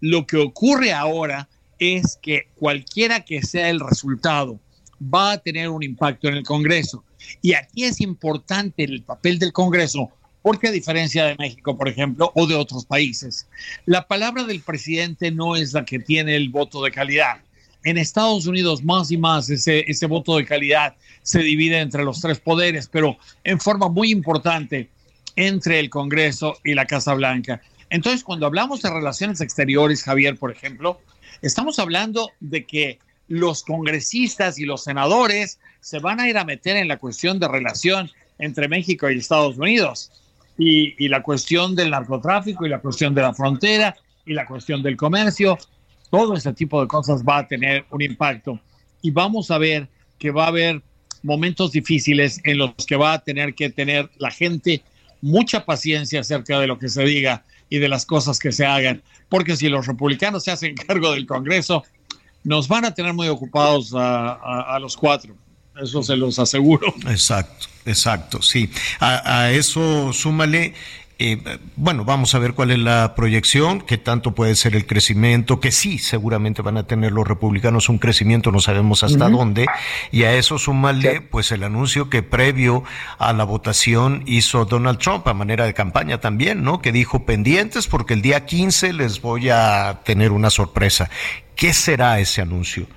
lo 0.00 0.24
que 0.24 0.36
ocurre 0.36 0.92
ahora 0.92 1.48
es 1.80 2.16
que 2.22 2.46
cualquiera 2.54 3.24
que 3.24 3.42
sea 3.42 3.70
el 3.70 3.80
resultado 3.80 4.60
va 5.02 5.32
a 5.32 5.38
tener 5.38 5.68
un 5.68 5.82
impacto 5.82 6.28
en 6.28 6.34
el 6.34 6.44
Congreso. 6.44 7.02
Y 7.40 7.54
aquí 7.54 7.84
es 7.84 8.00
importante 8.00 8.84
el 8.84 9.02
papel 9.02 9.40
del 9.40 9.52
Congreso, 9.52 10.10
porque 10.42 10.68
a 10.68 10.72
diferencia 10.72 11.24
de 11.24 11.36
México, 11.36 11.76
por 11.76 11.88
ejemplo, 11.88 12.32
o 12.34 12.46
de 12.46 12.56
otros 12.56 12.84
países, 12.84 13.48
la 13.86 14.06
palabra 14.06 14.44
del 14.44 14.60
presidente 14.60 15.30
no 15.30 15.56
es 15.56 15.72
la 15.72 15.84
que 15.84 16.00
tiene 16.00 16.36
el 16.36 16.50
voto 16.50 16.82
de 16.82 16.90
calidad. 16.90 17.36
En 17.84 17.98
Estados 17.98 18.46
Unidos, 18.46 18.82
más 18.84 19.10
y 19.10 19.16
más, 19.16 19.48
ese, 19.50 19.84
ese 19.88 20.06
voto 20.06 20.36
de 20.36 20.44
calidad 20.44 20.94
se 21.22 21.40
divide 21.40 21.80
entre 21.80 22.04
los 22.04 22.20
tres 22.20 22.38
poderes, 22.38 22.88
pero 22.88 23.16
en 23.44 23.60
forma 23.60 23.88
muy 23.88 24.10
importante 24.10 24.88
entre 25.36 25.80
el 25.80 25.90
Congreso 25.90 26.58
y 26.64 26.74
la 26.74 26.86
Casa 26.86 27.14
Blanca. 27.14 27.62
Entonces, 27.90 28.24
cuando 28.24 28.46
hablamos 28.46 28.82
de 28.82 28.90
relaciones 28.90 29.40
exteriores, 29.40 30.02
Javier, 30.02 30.36
por 30.36 30.50
ejemplo, 30.50 31.00
estamos 31.40 31.78
hablando 31.78 32.30
de 32.40 32.64
que 32.64 32.98
los 33.28 33.62
congresistas 33.62 34.58
y 34.58 34.64
los 34.64 34.84
senadores 34.84 35.58
se 35.80 35.98
van 35.98 36.20
a 36.20 36.28
ir 36.28 36.38
a 36.38 36.44
meter 36.44 36.76
en 36.76 36.88
la 36.88 36.98
cuestión 36.98 37.38
de 37.38 37.48
relación 37.48 38.10
entre 38.38 38.68
México 38.68 39.10
y 39.10 39.18
Estados 39.18 39.56
Unidos 39.56 40.10
y, 40.58 41.04
y, 41.04 41.08
la 41.08 41.22
cuestión 41.22 41.74
del 41.74 41.90
narcotráfico 41.90 42.66
y 42.66 42.68
la 42.68 42.80
cuestión 42.80 43.14
de 43.14 43.22
la 43.22 43.34
frontera 43.34 43.96
y 44.26 44.34
la 44.34 44.46
cuestión 44.46 44.82
del 44.82 44.96
comercio. 44.96 45.58
Todo 46.10 46.34
ese 46.34 46.52
tipo 46.52 46.80
de 46.80 46.88
cosas 46.88 47.22
va 47.22 47.38
a 47.38 47.48
tener 47.48 47.86
un 47.90 48.02
impacto 48.02 48.60
y 49.00 49.10
vamos 49.10 49.50
a 49.50 49.58
ver 49.58 49.88
que 50.18 50.30
va 50.30 50.44
a 50.44 50.48
haber 50.48 50.82
momentos 51.22 51.72
difíciles 51.72 52.40
en 52.44 52.58
los 52.58 52.72
que 52.86 52.96
va 52.96 53.14
a 53.14 53.18
tener 53.18 53.54
que 53.54 53.70
tener 53.70 54.10
la 54.18 54.30
gente 54.30 54.82
mucha 55.20 55.64
paciencia 55.64 56.20
acerca 56.20 56.58
de 56.58 56.66
lo 56.66 56.78
que 56.78 56.88
se 56.88 57.04
diga 57.04 57.44
y 57.70 57.78
de 57.78 57.88
las 57.88 58.04
cosas 58.04 58.38
que 58.38 58.52
se 58.52 58.66
hagan, 58.66 59.02
porque 59.28 59.56
si 59.56 59.68
los 59.68 59.86
republicanos 59.86 60.44
se 60.44 60.50
hacen 60.50 60.74
cargo 60.86 61.12
del 61.12 61.26
Congreso, 61.26 61.84
nos 62.44 62.68
van 62.68 62.84
a 62.84 62.92
tener 62.92 63.14
muy 63.14 63.28
ocupados 63.28 63.94
a, 63.94 64.74
a, 64.74 64.78
los 64.80 64.96
cuatro. 64.96 65.36
Eso 65.80 66.02
se 66.02 66.16
los 66.16 66.38
aseguro. 66.38 66.94
Exacto, 67.08 67.66
exacto, 67.86 68.42
sí. 68.42 68.70
A, 69.00 69.40
a 69.40 69.50
eso 69.52 70.12
súmale 70.12 70.74
eh, 71.24 71.38
bueno, 71.76 72.04
vamos 72.04 72.34
a 72.34 72.40
ver 72.40 72.52
cuál 72.52 72.72
es 72.72 72.80
la 72.80 73.14
proyección, 73.14 73.80
qué 73.80 73.96
tanto 73.96 74.34
puede 74.34 74.56
ser 74.56 74.74
el 74.74 74.86
crecimiento, 74.86 75.60
que 75.60 75.70
sí, 75.70 75.98
seguramente 75.98 76.62
van 76.62 76.78
a 76.78 76.88
tener 76.88 77.12
los 77.12 77.28
republicanos 77.28 77.88
un 77.88 77.98
crecimiento, 77.98 78.50
no 78.50 78.58
sabemos 78.58 79.04
hasta 79.04 79.28
dónde, 79.28 79.66
y 80.10 80.24
a 80.24 80.34
eso 80.34 80.58
súmale 80.58 81.20
pues 81.20 81.52
el 81.52 81.62
anuncio 81.62 82.10
que 82.10 82.24
previo 82.24 82.82
a 83.18 83.32
la 83.32 83.44
votación 83.44 84.24
hizo 84.26 84.64
Donald 84.64 84.98
Trump 84.98 85.28
a 85.28 85.32
manera 85.32 85.64
de 85.64 85.74
campaña 85.74 86.18
también, 86.18 86.64
¿no? 86.64 86.82
Que 86.82 86.90
dijo 86.90 87.24
pendientes 87.24 87.86
porque 87.86 88.14
el 88.14 88.22
día 88.22 88.44
15 88.44 88.92
les 88.92 89.20
voy 89.20 89.48
a 89.48 90.00
tener 90.04 90.32
una 90.32 90.50
sorpresa. 90.50 91.08
¿Qué 91.54 91.72
será 91.72 92.18
ese 92.18 92.40
anuncio? 92.40 92.88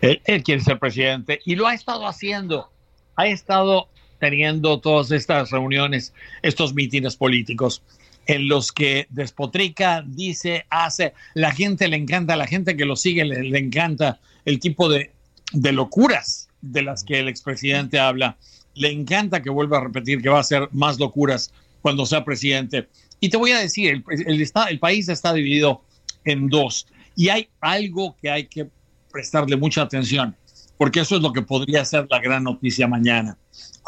Él, 0.00 0.20
él 0.24 0.42
quiere 0.42 0.60
ser 0.60 0.78
presidente 0.78 1.40
y 1.44 1.56
lo 1.56 1.66
ha 1.66 1.74
estado 1.74 2.06
haciendo. 2.06 2.70
Ha 3.16 3.26
estado 3.26 3.88
teniendo 4.18 4.80
todas 4.80 5.10
estas 5.10 5.50
reuniones, 5.50 6.12
estos 6.42 6.74
mítines 6.74 7.16
políticos 7.16 7.82
en 8.28 8.46
los 8.46 8.72
que 8.72 9.06
despotrica, 9.08 10.04
dice, 10.06 10.66
hace, 10.68 11.14
la 11.34 11.50
gente 11.50 11.88
le 11.88 11.96
encanta, 11.96 12.36
la 12.36 12.46
gente 12.46 12.76
que 12.76 12.84
lo 12.84 12.94
sigue 12.94 13.24
le, 13.24 13.42
le 13.42 13.58
encanta 13.58 14.20
el 14.44 14.60
tipo 14.60 14.88
de, 14.88 15.10
de, 15.52 15.72
locuras 15.72 16.48
de 16.60 16.82
las 16.82 17.04
que 17.04 17.20
el 17.20 17.28
expresidente 17.28 17.98
habla. 17.98 18.36
Le 18.74 18.92
encanta 18.92 19.42
que 19.42 19.48
vuelva 19.48 19.78
a 19.78 19.84
repetir 19.84 20.20
que 20.20 20.28
va 20.28 20.36
a 20.36 20.42
hacer 20.42 20.68
más 20.72 20.98
locuras 20.98 21.52
cuando 21.80 22.04
sea 22.04 22.22
presidente. 22.22 22.86
Y 23.18 23.30
te 23.30 23.38
voy 23.38 23.52
a 23.52 23.60
decir, 23.60 24.04
el, 24.06 24.22
el, 24.26 24.42
está, 24.42 24.66
el 24.66 24.78
país 24.78 25.08
está 25.08 25.32
dividido 25.32 25.82
en 26.24 26.48
dos 26.48 26.86
y 27.16 27.30
hay 27.30 27.48
algo 27.60 28.14
que 28.20 28.30
hay 28.30 28.46
que 28.46 28.68
prestarle 29.10 29.56
mucha 29.56 29.82
atención, 29.82 30.36
porque 30.76 31.00
eso 31.00 31.16
es 31.16 31.22
lo 31.22 31.32
que 31.32 31.42
podría 31.42 31.84
ser 31.84 32.06
la 32.10 32.20
gran 32.20 32.44
noticia 32.44 32.86
mañana 32.86 33.36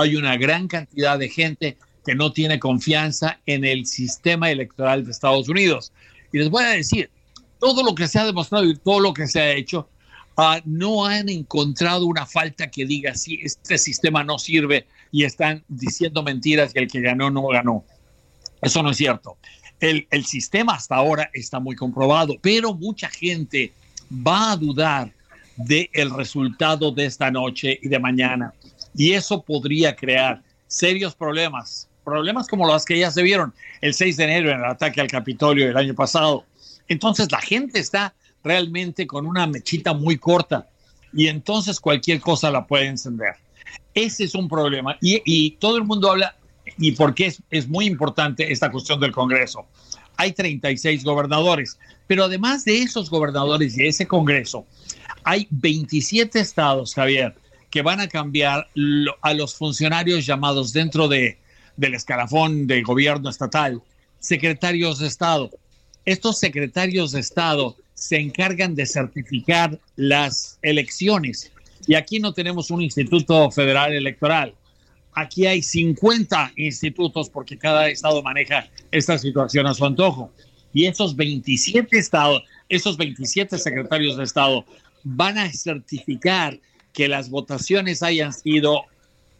hay 0.00 0.16
una 0.16 0.36
gran 0.36 0.66
cantidad 0.66 1.18
de 1.18 1.28
gente 1.28 1.76
que 2.04 2.14
no 2.14 2.32
tiene 2.32 2.58
confianza 2.58 3.38
en 3.46 3.64
el 3.64 3.86
sistema 3.86 4.50
electoral 4.50 5.04
de 5.04 5.10
Estados 5.10 5.48
Unidos. 5.48 5.92
Y 6.32 6.38
les 6.38 6.48
voy 6.48 6.64
a 6.64 6.70
decir, 6.70 7.10
todo 7.58 7.82
lo 7.82 7.94
que 7.94 8.08
se 8.08 8.18
ha 8.18 8.24
demostrado 8.24 8.64
y 8.64 8.76
todo 8.76 9.00
lo 9.00 9.12
que 9.12 9.28
se 9.28 9.40
ha 9.40 9.52
hecho, 9.52 9.88
uh, 10.38 10.60
no 10.64 11.04
han 11.04 11.28
encontrado 11.28 12.06
una 12.06 12.24
falta 12.24 12.70
que 12.70 12.86
diga, 12.86 13.14
sí, 13.14 13.40
este 13.42 13.76
sistema 13.76 14.24
no 14.24 14.38
sirve 14.38 14.86
y 15.12 15.24
están 15.24 15.62
diciendo 15.68 16.22
mentiras 16.22 16.72
y 16.74 16.78
el 16.78 16.90
que 16.90 17.02
ganó 17.02 17.30
no 17.30 17.46
ganó. 17.48 17.84
Eso 18.62 18.82
no 18.82 18.90
es 18.90 18.96
cierto. 18.96 19.36
El, 19.80 20.06
el 20.10 20.24
sistema 20.24 20.74
hasta 20.74 20.96
ahora 20.96 21.30
está 21.34 21.60
muy 21.60 21.76
comprobado, 21.76 22.36
pero 22.40 22.74
mucha 22.74 23.08
gente 23.10 23.72
va 24.10 24.52
a 24.52 24.56
dudar 24.56 25.12
del 25.56 26.10
resultado 26.10 26.90
de 26.90 27.06
esta 27.06 27.30
noche 27.30 27.78
y 27.82 27.88
de 27.88 27.98
mañana 27.98 28.52
y 28.94 29.12
eso 29.12 29.42
podría 29.42 29.94
crear 29.94 30.42
serios 30.66 31.14
problemas, 31.14 31.88
problemas 32.04 32.48
como 32.48 32.66
los 32.66 32.84
que 32.84 32.98
ya 32.98 33.10
se 33.10 33.22
vieron 33.22 33.52
el 33.80 33.94
6 33.94 34.16
de 34.16 34.24
enero 34.24 34.50
en 34.50 34.58
el 34.58 34.64
ataque 34.64 35.00
al 35.00 35.08
Capitolio 35.08 35.66
del 35.66 35.76
año 35.76 35.94
pasado. 35.94 36.44
Entonces 36.88 37.30
la 37.30 37.40
gente 37.40 37.78
está 37.78 38.14
realmente 38.42 39.06
con 39.06 39.26
una 39.26 39.46
mechita 39.46 39.92
muy 39.92 40.16
corta 40.16 40.68
y 41.12 41.28
entonces 41.28 41.78
cualquier 41.78 42.20
cosa 42.20 42.50
la 42.50 42.66
puede 42.66 42.86
encender. 42.86 43.34
Ese 43.94 44.24
es 44.24 44.34
un 44.34 44.48
problema 44.48 44.96
y, 45.00 45.50
todo 45.52 45.76
el 45.76 45.84
mundo 45.84 46.10
habla 46.10 46.34
y 46.78 46.92
por 46.92 47.14
qué 47.14 47.26
es, 47.26 47.42
es 47.50 47.68
muy 47.68 47.86
importante 47.86 48.50
esta 48.50 48.70
cuestión 48.70 48.98
del 49.00 49.12
Congreso. 49.12 49.66
Hay 50.20 50.32
36 50.32 51.02
gobernadores, 51.02 51.78
pero 52.06 52.24
además 52.24 52.66
de 52.66 52.82
esos 52.82 53.08
gobernadores 53.08 53.78
y 53.78 53.86
ese 53.86 54.06
Congreso, 54.06 54.66
hay 55.24 55.46
27 55.48 56.38
estados, 56.38 56.92
Javier, 56.92 57.34
que 57.70 57.80
van 57.80 58.00
a 58.00 58.06
cambiar 58.06 58.68
a 59.22 59.32
los 59.32 59.54
funcionarios 59.54 60.26
llamados 60.26 60.74
dentro 60.74 61.08
de, 61.08 61.38
del 61.78 61.94
escalafón 61.94 62.66
de 62.66 62.82
gobierno 62.82 63.30
estatal, 63.30 63.80
secretarios 64.18 64.98
de 64.98 65.06
Estado. 65.06 65.48
Estos 66.04 66.38
secretarios 66.38 67.12
de 67.12 67.20
Estado 67.20 67.74
se 67.94 68.18
encargan 68.18 68.74
de 68.74 68.84
certificar 68.84 69.80
las 69.96 70.58
elecciones. 70.60 71.50
Y 71.86 71.94
aquí 71.94 72.20
no 72.20 72.34
tenemos 72.34 72.70
un 72.70 72.82
instituto 72.82 73.50
federal 73.50 73.94
electoral. 73.94 74.52
Aquí 75.14 75.46
hay 75.46 75.62
50 75.62 76.52
institutos 76.56 77.28
porque 77.28 77.58
cada 77.58 77.88
estado 77.88 78.22
maneja 78.22 78.68
esta 78.90 79.18
situación 79.18 79.66
a 79.66 79.74
su 79.74 79.84
antojo. 79.84 80.32
Y 80.72 80.86
esos 80.86 81.16
27 81.16 81.98
estados, 81.98 82.42
esos 82.68 82.96
27 82.96 83.58
secretarios 83.58 84.16
de 84.16 84.24
Estado 84.24 84.64
van 85.02 85.38
a 85.38 85.52
certificar 85.52 86.58
que 86.92 87.08
las 87.08 87.30
votaciones 87.30 88.02
hayan 88.02 88.32
sido 88.32 88.84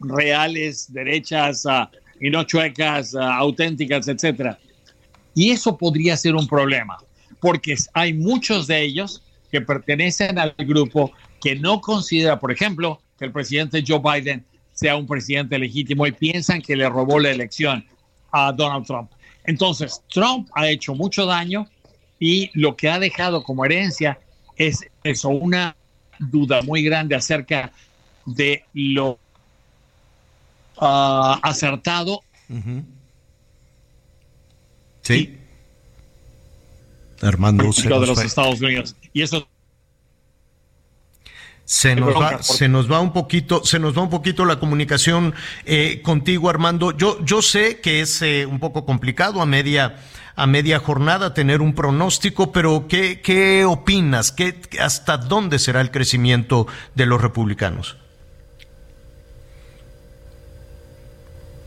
reales, 0.01 0.93
derechas 0.93 1.65
uh, 1.67 1.87
y 2.21 2.31
no 2.31 2.45
chuecas, 2.45 3.15
uh, 3.15 3.21
auténticas, 3.21 4.09
etcétera. 4.09 4.59
Y 5.35 5.51
eso 5.51 5.77
podría 5.77 6.17
ser 6.17 6.35
un 6.35 6.49
problema, 6.49 6.99
porque 7.41 7.77
hay 7.95 8.13
muchos 8.13 8.67
de 8.67 8.83
ellos 8.83 9.23
que 9.51 9.61
pertenecen 9.61 10.39
al 10.39 10.55
grupo 10.59 11.13
que 11.41 11.55
no 11.57 11.81
considera, 11.81 12.39
por 12.39 12.53
ejemplo, 12.53 13.01
que 13.19 13.27
el 13.27 13.33
presidente 13.33 13.85
Joe 13.87 14.01
Biden 14.01 14.45
sea 14.81 14.97
un 14.97 15.07
presidente 15.07 15.59
legítimo 15.59 16.07
y 16.07 16.13
piensan 16.13 16.63
que 16.63 16.75
le 16.75 16.89
robó 16.89 17.21
la 17.21 17.31
elección 17.31 17.85
a 18.33 18.51
Donald 18.51 18.87
Trump. 18.87 19.11
Entonces, 19.45 20.01
Trump 20.09 20.49
ha 20.55 20.71
hecho 20.71 20.95
mucho 20.95 21.27
daño 21.27 21.69
y 22.19 22.51
lo 22.55 22.77
que 22.77 22.89
ha 22.89 22.99
dejado 22.99 23.43
como 23.43 23.67
herencia 23.67 24.19
es 24.57 24.87
eso, 25.05 25.29
una 25.29 25.77
duda 26.19 26.63
muy 26.63 26.83
grande 26.83 27.15
acerca 27.15 27.73
de 28.25 28.65
lo 28.73 29.19
ah, 30.79 31.39
acertado. 31.43 32.23
Sí. 35.03 35.37
Armando 37.21 37.71
se 37.71 37.87
de 37.87 37.99
los 37.99 38.15
fue. 38.15 38.25
Estados 38.25 38.63
Unidos. 38.63 38.97
Y 39.13 39.21
eso 39.21 39.47
Se 41.71 41.95
nos, 41.95 42.21
va, 42.21 42.43
se 42.43 42.67
nos 42.67 42.91
va 42.91 42.99
un 42.99 43.13
poquito, 43.13 43.65
se 43.65 43.79
nos 43.79 43.97
va 43.97 44.03
un 44.03 44.11
poquito 44.11 44.45
la 44.45 44.59
comunicación 44.59 45.37
eh, 45.65 46.01
contigo, 46.03 46.51
Armando. 46.51 46.91
Yo, 46.91 47.25
yo 47.25 47.43
sé 47.43 47.79
que 47.79 48.01
es 48.01 48.23
eh, 48.23 48.45
un 48.45 48.59
poco 48.59 48.85
complicado 48.85 49.41
a 49.41 49.47
media, 49.47 50.01
a 50.35 50.49
media 50.49 50.81
jornada 50.81 51.33
tener 51.33 51.61
un 51.63 51.77
pronóstico, 51.77 52.51
pero 52.51 52.89
¿qué, 52.89 53.21
qué 53.21 53.65
opinas? 53.65 54.33
¿Qué, 54.33 54.61
¿Hasta 54.81 55.17
dónde 55.17 55.61
será 55.61 55.81
el 55.81 55.93
crecimiento 55.93 56.67
de 56.97 57.07
los 57.07 57.21
republicanos? 57.21 57.97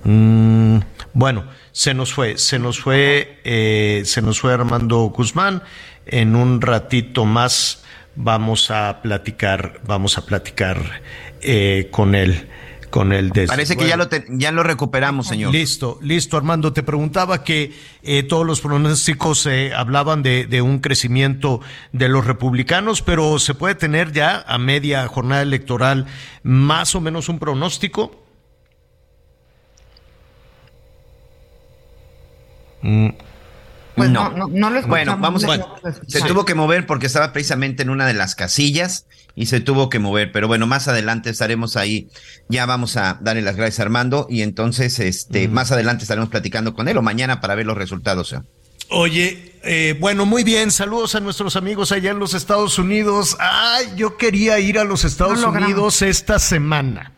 Mm, 0.03 0.79
bueno, 1.13 1.45
se 1.71 1.93
nos 1.93 2.11
fue, 2.11 2.37
se 2.37 2.59
nos 2.59 2.77
fue, 2.77 3.39
eh, 3.45 4.03
se 4.03 4.21
nos 4.21 4.41
fue 4.41 4.53
Armando 4.53 4.97
Guzmán. 5.03 5.63
En 6.05 6.35
un 6.35 6.59
ratito 6.59 7.23
más 7.23 7.82
vamos 8.15 8.71
a 8.71 9.01
platicar, 9.01 9.79
vamos 9.85 10.17
a 10.17 10.25
platicar 10.25 11.01
eh, 11.41 11.87
con 11.91 12.15
él, 12.15 12.47
con 12.89 13.09
desde- 13.09 13.47
Parece 13.47 13.75
que 13.75 13.87
ya 13.87 13.97
lo, 13.97 14.07
te- 14.07 14.25
ya 14.29 14.51
lo 14.51 14.61
recuperamos, 14.61 15.27
señor. 15.27 15.51
Listo, 15.51 15.97
listo, 16.01 16.37
Armando. 16.37 16.73
Te 16.73 16.83
preguntaba 16.83 17.43
que 17.43 17.73
eh, 18.03 18.21
todos 18.23 18.45
los 18.45 18.61
pronósticos 18.61 19.45
eh, 19.47 19.73
hablaban 19.75 20.21
de, 20.21 20.45
de 20.45 20.61
un 20.61 20.77
crecimiento 20.79 21.59
de 21.91 22.07
los 22.09 22.25
republicanos, 22.27 23.01
pero 23.01 23.39
¿se 23.39 23.55
puede 23.55 23.73
tener 23.75 24.11
ya 24.11 24.43
a 24.47 24.57
media 24.59 25.07
jornada 25.07 25.41
electoral 25.41 26.05
más 26.43 26.93
o 26.93 27.01
menos 27.01 27.29
un 27.29 27.39
pronóstico? 27.39 28.19
Mm. 32.83 33.09
Pues 33.95 34.09
no, 34.09 34.29
no, 34.31 34.47
no 34.47 34.69
lo 34.69 34.79
escuchamos. 34.79 34.87
Bueno, 34.87 35.17
vamos 35.17 35.43
a. 35.43 35.91
Se 36.07 36.21
tuvo 36.21 36.45
que 36.45 36.55
mover 36.55 36.85
porque 36.87 37.05
estaba 37.05 37.31
precisamente 37.31 37.83
en 37.83 37.89
una 37.89 38.07
de 38.07 38.13
las 38.13 38.35
casillas 38.35 39.05
y 39.35 39.45
se 39.47 39.59
tuvo 39.59 39.89
que 39.89 39.99
mover. 39.99 40.31
Pero 40.31 40.47
bueno, 40.47 40.65
más 40.67 40.87
adelante 40.87 41.29
estaremos 41.29 41.77
ahí. 41.77 42.09
Ya 42.49 42.65
vamos 42.65 42.97
a 42.97 43.19
darle 43.21 43.41
las 43.41 43.55
gracias 43.55 43.79
a 43.79 43.83
Armando 43.83 44.27
y 44.29 44.41
entonces, 44.41 44.99
este, 44.99 45.47
más 45.47 45.71
adelante 45.71 46.03
estaremos 46.03 46.29
platicando 46.29 46.73
con 46.73 46.87
él 46.87 46.97
o 46.97 47.01
mañana 47.01 47.39
para 47.39 47.55
ver 47.55 47.65
los 47.65 47.77
resultados. 47.77 48.33
¿eh? 48.33 48.41
Oye, 48.89 49.53
eh, 49.63 49.95
bueno, 49.99 50.25
muy 50.25 50.43
bien. 50.43 50.71
Saludos 50.71 51.15
a 51.15 51.19
nuestros 51.19 51.55
amigos 51.55 51.91
allá 51.91 52.11
en 52.11 52.19
los 52.19 52.33
Estados 52.33 52.79
Unidos. 52.79 53.37
Ay, 53.39 53.87
yo 53.95 54.17
quería 54.17 54.59
ir 54.59 54.79
a 54.79 54.83
los 54.83 55.05
Estados 55.05 55.39
No. 55.39 55.49
Unidos 55.49 56.01
esta 56.01 56.39
semana. 56.39 57.11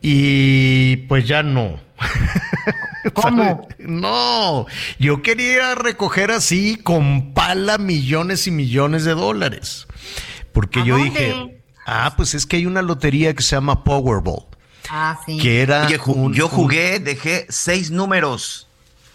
Y 0.00 0.96
pues 1.08 1.26
ya 1.26 1.42
no. 1.42 1.80
¿Cómo? 3.14 3.68
No, 3.78 4.66
yo 4.98 5.22
quería 5.22 5.74
recoger 5.74 6.30
así 6.30 6.76
con 6.76 7.32
pala 7.34 7.78
millones 7.78 8.46
y 8.46 8.50
millones 8.50 9.04
de 9.04 9.12
dólares. 9.14 9.86
Porque 10.52 10.80
¿A 10.80 10.84
yo 10.84 10.96
dónde? 10.98 11.10
dije, 11.10 11.62
ah, 11.86 12.14
pues 12.16 12.34
es 12.34 12.46
que 12.46 12.56
hay 12.56 12.66
una 12.66 12.82
lotería 12.82 13.34
que 13.34 13.42
se 13.42 13.56
llama 13.56 13.84
Powerball, 13.84 14.44
Ah, 14.90 15.18
sí. 15.26 15.38
que 15.38 15.62
era 15.62 15.86
Oye, 15.86 15.98
ju- 15.98 16.14
un- 16.14 16.34
yo 16.34 16.46
un- 16.46 16.50
jugué, 16.52 17.00
dejé 17.00 17.46
seis 17.48 17.90
números. 17.90 18.68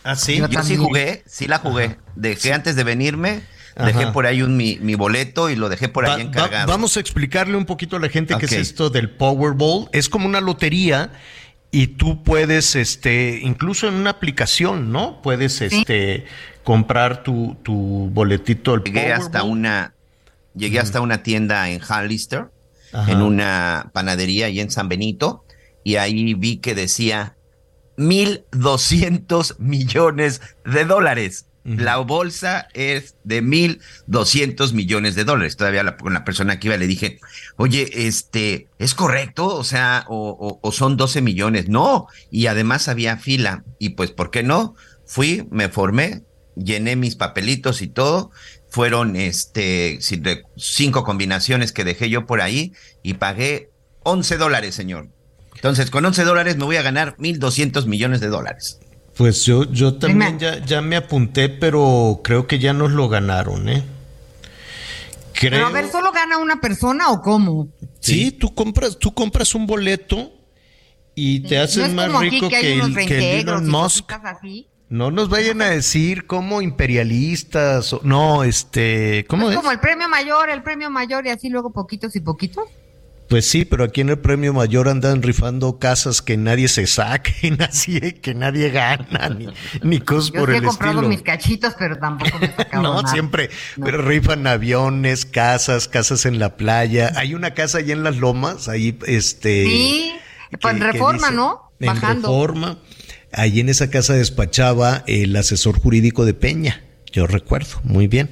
¿Ah, 0.04 0.16
sí? 0.16 0.38
Yo, 0.38 0.48
Yo 0.48 0.64
sí 0.64 0.78
jugué, 0.78 1.24
sí 1.28 1.48
la 1.48 1.60
jugué. 1.60 1.98
Dejé 2.16 2.54
antes 2.54 2.76
de 2.78 2.84
venirme, 2.86 3.42
dejé 3.76 4.04
Ajá. 4.04 4.14
por 4.14 4.26
ahí 4.26 4.42
un, 4.42 4.56
mi, 4.58 4.78
mi 4.82 4.96
boleto 4.96 5.50
y 5.50 5.56
lo 5.56 5.68
dejé 5.70 5.90
por 5.90 6.06
Va- 6.08 6.16
ahí 6.16 6.24
va- 6.24 6.28
encargado. 6.30 6.68
vamos 6.72 6.96
a 6.98 7.00
explicarle 7.02 7.58
un 7.58 7.66
poquito 7.66 7.98
a 7.98 8.00
la 8.00 8.10
gente 8.10 8.34
qué 8.40 8.46
es 8.46 8.54
esto 8.54 8.90
del 8.90 9.10
Powerball. 9.10 9.90
Es 9.92 10.08
como 10.10 10.26
una 10.26 10.40
lotería 10.42 11.12
y 11.72 11.88
tú 11.88 12.24
puedes, 12.24 12.76
este, 12.76 13.40
incluso 13.42 13.88
en 13.88 13.96
una 13.96 14.12
aplicación, 14.12 14.92
¿no? 14.92 15.22
Puedes, 15.22 15.62
este, 15.62 16.26
comprar 16.64 17.24
tu, 17.24 17.56
tu 17.64 18.10
boletito 18.12 18.72
del 18.72 18.84
Llegué 18.84 19.14
hasta 19.14 19.44
una, 19.44 19.94
llegué 20.56 20.80
hasta 20.80 21.02
una 21.02 21.24
tienda 21.24 21.70
en 21.70 21.82
Hollister, 21.82 22.48
Ajá. 22.94 23.12
en 23.12 23.22
una 23.22 23.90
panadería 23.94 24.48
ahí 24.48 24.60
en 24.60 24.72
San 24.72 24.90
Benito, 24.90 25.46
y 25.84 25.96
ahí 25.96 26.34
vi 26.34 26.58
que 26.58 26.76
decía 26.76 27.38
1.200 27.98 29.58
millones 29.60 30.42
de 30.66 30.86
dólares. 30.86 31.46
La 31.68 31.98
bolsa 31.98 32.70
es 32.74 33.16
de 33.26 33.42
1.200 33.44 34.72
millones 34.74 35.16
de 35.16 35.26
dólares. 35.26 35.58
Todavía 35.58 35.84
la- 35.84 35.98
con 35.98 36.14
la 36.14 36.24
persona 36.24 36.60
que 36.60 36.68
iba 36.68 36.78
le 36.78 36.88
dije, 36.88 37.20
oye, 37.58 38.08
este, 38.08 38.68
¿es 38.80 38.96
correcto? 38.96 39.48
O 39.48 39.64
sea, 39.66 40.06
o, 40.08 40.60
o- 40.62 40.72
son 40.72 40.96
12 40.96 41.22
millones. 41.22 41.68
No, 41.68 42.08
y 42.32 42.48
además 42.48 42.88
había 42.88 43.18
fila. 43.18 43.64
Y 43.80 43.90
pues, 43.90 44.12
¿por 44.12 44.32
qué 44.32 44.44
no? 44.44 44.76
Fui, 45.06 45.46
me 45.52 45.68
formé, 45.70 46.24
llené 46.56 46.96
mis 46.96 47.16
papelitos 47.16 47.82
y 47.82 47.88
todo. 47.88 48.32
Fueron 48.70 49.16
este, 49.16 50.00
cinco 50.56 51.04
combinaciones 51.04 51.72
que 51.74 51.84
dejé 51.84 52.10
yo 52.10 52.26
por 52.26 52.42
ahí 52.42 52.74
y 53.04 53.16
pagué 53.16 53.70
11 54.04 54.38
dólares, 54.38 54.74
señor. 54.76 55.10
Entonces, 55.56 55.90
con 55.90 56.06
11 56.06 56.24
dólares 56.24 56.56
me 56.58 56.66
voy 56.66 56.76
a 56.78 56.82
ganar 56.82 57.16
1.200 57.18 57.88
millones 57.88 58.20
de 58.22 58.28
dólares. 58.28 58.80
Pues 59.18 59.44
yo, 59.46 59.64
yo 59.72 59.96
también 59.96 60.38
ya, 60.40 60.64
ya 60.64 60.82
me 60.82 60.96
apunté, 60.96 61.50
pero 61.50 62.22
creo 62.24 62.46
que 62.48 62.60
ya 62.60 62.74
nos 62.74 62.92
lo 62.92 63.10
ganaron, 63.10 63.68
¿eh? 63.70 63.84
Creo. 65.34 65.52
Pero 65.52 65.68
a 65.68 65.70
ver, 65.72 65.90
¿solo 65.92 66.12
gana 66.12 66.38
una 66.38 66.60
persona 66.62 67.10
o 67.10 67.22
cómo? 67.22 67.68
Sí, 68.00 68.32
tú 68.32 68.54
compras, 68.54 68.98
tú 68.98 69.14
compras 69.14 69.54
un 69.56 69.66
boleto 69.68 70.32
y 71.16 71.42
te 71.42 71.58
haces 71.58 71.88
es 71.88 71.94
más 71.94 72.12
rico 72.20 72.48
que 72.50 72.74
el, 72.74 72.96
que 72.96 73.18
el 73.42 73.48
Elon 73.48 73.68
Musk. 73.70 74.12
así. 74.24 74.68
No 74.90 75.12
nos 75.12 75.28
vayan 75.30 75.62
a 75.62 75.70
decir 75.70 76.28
como 76.28 76.62
imperialistas, 76.62 77.92
o- 77.94 78.02
no, 78.04 78.44
este, 78.46 79.26
¿cómo 79.28 79.50
es? 79.50 79.58
como 79.58 79.72
el 79.72 79.80
premio 79.80 80.08
mayor, 80.08 80.50
el 80.50 80.64
premio 80.64 80.90
mayor 80.90 81.26
y 81.26 81.30
así 81.30 81.50
luego 81.50 81.72
poquitos 81.72 82.16
y 82.16 82.22
poquitos. 82.22 82.66
Pues 83.30 83.46
sí, 83.50 83.66
pero 83.66 83.84
aquí 83.84 84.02
en 84.02 84.10
el 84.10 84.20
premio 84.20 84.54
mayor 84.54 84.88
andan 84.88 85.22
rifando 85.22 85.80
casas 85.80 86.22
que 86.22 86.38
nadie 86.38 86.68
se 86.70 86.88
saque, 86.88 87.34
y 87.42 87.52
nadie, 87.58 88.16
que 88.22 88.34
nadie 88.34 88.70
gana, 88.70 89.30
ni, 89.30 89.48
ni 89.84 90.00
cosas 90.00 90.32
Yo 90.32 90.40
por 90.40 90.50
sí 90.50 90.56
he 90.56 90.58
el 90.60 90.64
comprado 90.64 90.94
estilo. 90.96 91.10
mis 91.10 91.22
cachitos, 91.24 91.74
pero 91.78 91.98
tampoco 91.98 92.40
me 92.40 92.46
he 92.48 92.50
No, 92.82 93.02
nada. 93.02 93.08
siempre, 93.12 93.50
pero 93.84 94.02
rifan 94.02 94.48
aviones, 94.48 95.26
casas, 95.26 95.88
casas 95.90 96.26
en 96.26 96.40
la 96.40 96.56
playa. 96.56 97.12
Hay 97.18 97.34
una 97.34 97.54
casa 97.54 97.80
allá 97.80 97.94
en 97.94 98.04
las 98.04 98.16
lomas, 98.18 98.70
ahí 98.70 98.98
este. 99.08 99.66
Sí, 99.66 100.14
pues 100.62 100.74
que- 100.76 100.80
que 100.80 100.86
reforma, 100.94 101.28
dice- 101.28 101.36
¿no? 101.36 101.72
En 101.80 101.88
Bajando. 101.88 102.28
reforma. 102.30 102.78
Allí 103.34 103.60
en 103.60 103.68
esa 103.68 103.90
casa 103.90 104.14
despachaba 104.14 105.04
el 105.06 105.36
asesor 105.36 105.78
jurídico 105.78 106.24
de 106.24 106.34
Peña, 106.34 106.82
yo 107.12 107.28
recuerdo, 107.28 107.82
muy 107.84 108.08
bien. 108.08 108.30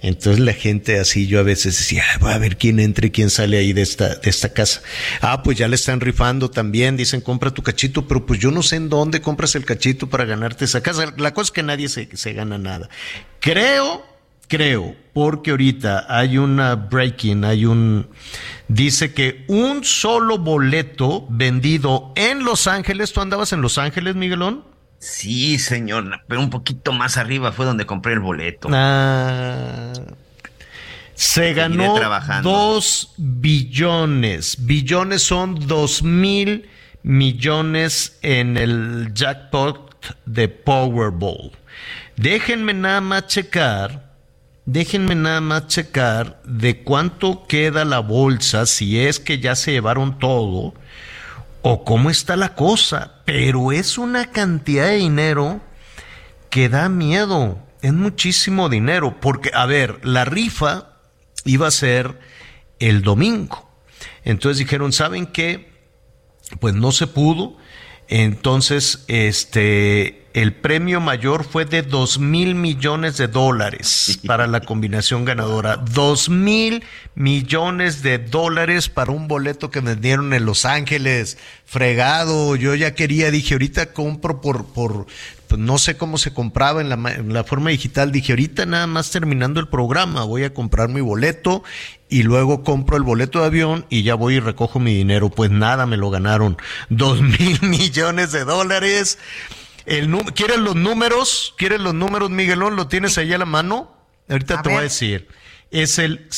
Entonces 0.00 0.38
la 0.38 0.52
gente 0.52 0.98
así, 0.98 1.26
yo 1.26 1.40
a 1.40 1.42
veces 1.42 1.76
decía, 1.76 2.04
"Ah, 2.14 2.18
voy 2.20 2.32
a 2.32 2.38
ver 2.38 2.56
quién 2.56 2.78
entra 2.78 3.06
y 3.06 3.10
quién 3.10 3.30
sale 3.30 3.58
ahí 3.58 3.72
de 3.72 3.82
esta, 3.82 4.14
de 4.16 4.30
esta 4.30 4.52
casa. 4.52 4.80
Ah, 5.20 5.42
pues 5.42 5.58
ya 5.58 5.68
le 5.68 5.74
están 5.74 6.00
rifando 6.00 6.50
también, 6.50 6.96
dicen, 6.96 7.20
compra 7.20 7.50
tu 7.50 7.62
cachito, 7.62 8.06
pero 8.06 8.24
pues 8.24 8.38
yo 8.38 8.50
no 8.50 8.62
sé 8.62 8.76
en 8.76 8.88
dónde 8.88 9.20
compras 9.20 9.54
el 9.56 9.64
cachito 9.64 10.08
para 10.08 10.24
ganarte 10.24 10.64
esa 10.64 10.82
casa. 10.82 11.12
La 11.16 11.34
cosa 11.34 11.48
es 11.48 11.50
que 11.52 11.62
nadie 11.62 11.88
se, 11.88 12.08
se 12.16 12.32
gana 12.32 12.58
nada. 12.58 12.88
Creo, 13.40 14.04
creo, 14.46 14.94
porque 15.12 15.50
ahorita 15.50 16.06
hay 16.08 16.38
una 16.38 16.74
breaking, 16.76 17.44
hay 17.44 17.64
un, 17.64 18.08
dice 18.68 19.12
que 19.12 19.44
un 19.48 19.84
solo 19.84 20.38
boleto 20.38 21.26
vendido 21.28 22.12
en 22.16 22.44
Los 22.44 22.66
Ángeles, 22.66 23.12
¿tú 23.12 23.20
andabas 23.20 23.52
en 23.52 23.62
Los 23.62 23.78
Ángeles, 23.78 24.14
Miguelón? 24.14 24.64
Sí, 24.98 25.58
señor, 25.58 26.22
pero 26.26 26.40
un 26.40 26.50
poquito 26.50 26.92
más 26.92 27.16
arriba 27.16 27.52
fue 27.52 27.66
donde 27.66 27.86
compré 27.86 28.14
el 28.14 28.20
boleto. 28.20 28.68
Ah, 28.72 29.92
se 31.14 31.52
ganó 31.52 31.98
dos 32.42 33.12
billones. 33.16 34.56
Billones 34.66 35.22
son 35.22 35.66
dos 35.66 36.02
mil 36.02 36.68
millones 37.02 38.18
en 38.22 38.56
el 38.56 39.12
jackpot 39.14 40.16
de 40.26 40.48
Powerball. 40.48 41.52
Déjenme 42.16 42.74
nada 42.74 43.00
más 43.00 43.26
checar. 43.26 44.08
Déjenme 44.64 45.14
nada 45.14 45.40
más 45.40 45.68
checar 45.68 46.42
de 46.44 46.82
cuánto 46.82 47.46
queda 47.46 47.84
la 47.86 48.00
bolsa, 48.00 48.66
si 48.66 49.00
es 49.00 49.18
que 49.18 49.38
ya 49.38 49.56
se 49.56 49.72
llevaron 49.72 50.18
todo, 50.18 50.74
o 51.62 51.84
cómo 51.84 52.08
está 52.08 52.36
la 52.36 52.54
cosa. 52.54 53.22
Pero 53.24 53.72
es 53.72 53.98
una 53.98 54.30
cantidad 54.30 54.86
de 54.86 54.96
dinero 54.96 55.60
que 56.50 56.68
da 56.68 56.88
miedo. 56.88 57.58
Es 57.82 57.92
muchísimo 57.92 58.68
dinero. 58.68 59.20
Porque, 59.20 59.50
a 59.52 59.66
ver, 59.66 60.00
la 60.02 60.24
rifa 60.24 60.96
iba 61.44 61.68
a 61.68 61.72
ser 61.72 62.18
el 62.78 63.02
domingo. 63.02 63.68
Entonces 64.24 64.58
dijeron, 64.58 64.92
¿saben 64.92 65.26
qué? 65.26 65.70
Pues 66.60 66.74
no 66.74 66.92
se 66.92 67.06
pudo. 67.06 67.57
Entonces, 68.08 69.04
este, 69.06 70.26
el 70.32 70.54
premio 70.54 71.00
mayor 71.00 71.44
fue 71.44 71.66
de 71.66 71.82
dos 71.82 72.18
mil 72.18 72.54
millones 72.54 73.18
de 73.18 73.28
dólares 73.28 74.18
para 74.26 74.46
la 74.46 74.60
combinación 74.60 75.26
ganadora. 75.26 75.76
Dos 75.76 76.30
mil 76.30 76.84
millones 77.14 78.02
de 78.02 78.18
dólares 78.18 78.88
para 78.88 79.12
un 79.12 79.28
boleto 79.28 79.70
que 79.70 79.80
vendieron 79.80 80.32
en 80.32 80.46
Los 80.46 80.64
Ángeles. 80.64 81.36
Fregado. 81.66 82.56
Yo 82.56 82.74
ya 82.74 82.94
quería, 82.94 83.30
dije, 83.30 83.54
ahorita 83.54 83.92
compro 83.92 84.40
por, 84.40 84.66
por, 84.66 85.06
pues 85.48 85.60
no 85.60 85.78
sé 85.78 85.96
cómo 85.96 86.18
se 86.18 86.32
compraba 86.32 86.80
en 86.80 86.88
la, 86.90 86.94
en 87.12 87.32
la 87.32 87.42
forma 87.42 87.70
digital. 87.70 88.12
Dije, 88.12 88.32
ahorita 88.32 88.66
nada 88.66 88.86
más 88.86 89.10
terminando 89.10 89.60
el 89.60 89.68
programa, 89.68 90.24
voy 90.24 90.44
a 90.44 90.52
comprar 90.52 90.88
mi 90.88 91.00
boleto 91.00 91.64
y 92.08 92.22
luego 92.22 92.62
compro 92.62 92.96
el 92.96 93.02
boleto 93.02 93.40
de 93.40 93.46
avión 93.46 93.86
y 93.88 94.02
ya 94.02 94.14
voy 94.14 94.34
y 94.34 94.40
recojo 94.40 94.78
mi 94.78 94.94
dinero. 94.94 95.30
Pues 95.30 95.50
nada, 95.50 95.86
me 95.86 95.96
lo 95.96 96.10
ganaron. 96.10 96.58
Dos 96.88 97.20
mil 97.22 97.60
millones 97.62 98.32
de 98.32 98.44
dólares. 98.44 99.18
El 99.86 100.10
¿Quieres 100.34 100.58
los 100.58 100.76
números? 100.76 101.54
¿Quieres 101.56 101.80
los 101.80 101.94
números, 101.94 102.30
Miguelón? 102.30 102.76
¿Lo 102.76 102.88
tienes 102.88 103.16
ahí 103.16 103.32
a 103.32 103.38
la 103.38 103.46
mano? 103.46 103.96
Ahorita 104.28 104.60
te 104.62 104.68
voy 104.68 104.78
a 104.78 104.82
decir. 104.82 105.28
Es 105.70 105.98
el, 105.98 106.28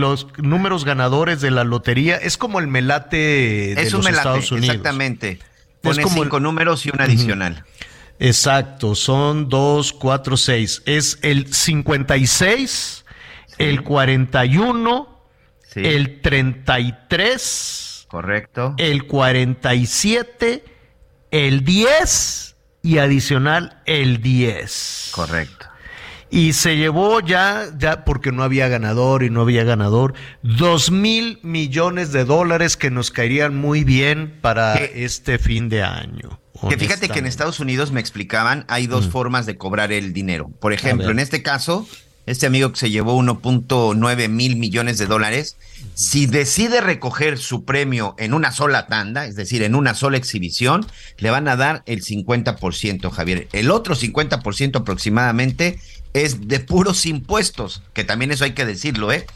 los 0.00 0.26
números 0.38 0.84
ganadores 0.84 1.40
de 1.40 1.52
la 1.52 1.62
lotería. 1.62 2.16
Es 2.16 2.36
como 2.36 2.58
el 2.58 2.66
melate 2.66 3.16
de 3.16 3.72
es 3.74 3.92
los 3.92 4.00
un 4.00 4.04
melate, 4.06 4.18
Estados 4.18 4.52
Unidos. 4.52 4.76
Exactamente. 4.76 5.38
Pone 5.82 6.04
cinco 6.04 6.40
números 6.40 6.84
y 6.84 6.90
un 6.90 7.00
adicional. 7.00 7.64
Exacto, 8.20 8.94
son 8.94 9.48
dos, 9.48 9.94
cuatro, 9.94 10.36
seis. 10.36 10.82
Es 10.84 11.18
el 11.22 11.52
56, 11.52 13.06
el 13.56 13.82
41, 13.82 15.24
el 15.74 16.20
33. 16.20 18.06
Correcto. 18.08 18.74
El 18.76 19.06
47, 19.06 20.64
el 21.30 21.64
10 21.64 22.56
y 22.82 22.98
adicional 22.98 23.80
el 23.86 24.20
10. 24.20 25.12
Correcto. 25.12 25.66
Y 26.28 26.52
se 26.52 26.76
llevó 26.76 27.20
ya, 27.20 27.68
ya 27.78 28.04
porque 28.04 28.32
no 28.32 28.42
había 28.42 28.68
ganador 28.68 29.22
y 29.22 29.30
no 29.30 29.40
había 29.40 29.64
ganador, 29.64 30.12
dos 30.42 30.90
mil 30.90 31.38
millones 31.42 32.12
de 32.12 32.26
dólares 32.26 32.76
que 32.76 32.90
nos 32.90 33.10
caerían 33.10 33.56
muy 33.56 33.82
bien 33.82 34.38
para 34.42 34.74
este 34.74 35.38
fin 35.38 35.70
de 35.70 35.82
año. 35.82 36.38
Que 36.68 36.76
fíjate 36.76 37.08
que 37.08 37.18
en 37.18 37.26
Estados 37.26 37.60
Unidos 37.60 37.90
me 37.92 38.00
explicaban, 38.00 38.64
hay 38.68 38.86
dos 38.86 39.06
Mm. 39.06 39.10
formas 39.10 39.46
de 39.46 39.56
cobrar 39.56 39.92
el 39.92 40.12
dinero. 40.12 40.50
Por 40.60 40.72
ejemplo, 40.72 41.10
en 41.10 41.18
este 41.18 41.42
caso, 41.42 41.86
este 42.26 42.46
amigo 42.46 42.70
que 42.72 42.78
se 42.78 42.90
llevó 42.90 43.14
1.9 43.16 44.28
mil 44.28 44.56
millones 44.56 44.98
de 44.98 45.06
dólares, 45.06 45.56
si 45.94 46.26
decide 46.26 46.80
recoger 46.80 47.38
su 47.38 47.64
premio 47.64 48.14
en 48.18 48.34
una 48.34 48.52
sola 48.52 48.86
tanda, 48.86 49.24
es 49.26 49.36
decir, 49.36 49.62
en 49.62 49.74
una 49.74 49.94
sola 49.94 50.16
exhibición, 50.18 50.86
le 51.18 51.30
van 51.30 51.48
a 51.48 51.56
dar 51.56 51.82
el 51.86 52.02
50%, 52.02 53.10
Javier. 53.10 53.48
El 53.52 53.70
otro 53.70 53.94
50% 53.96 54.78
aproximadamente 54.80 55.78
es 56.12 56.46
de 56.46 56.60
puros 56.60 57.06
impuestos, 57.06 57.82
que 57.94 58.04
también 58.04 58.30
eso 58.32 58.44
hay 58.44 58.52
que 58.52 58.66
decirlo, 58.66 59.12
¿eh? 59.12 59.26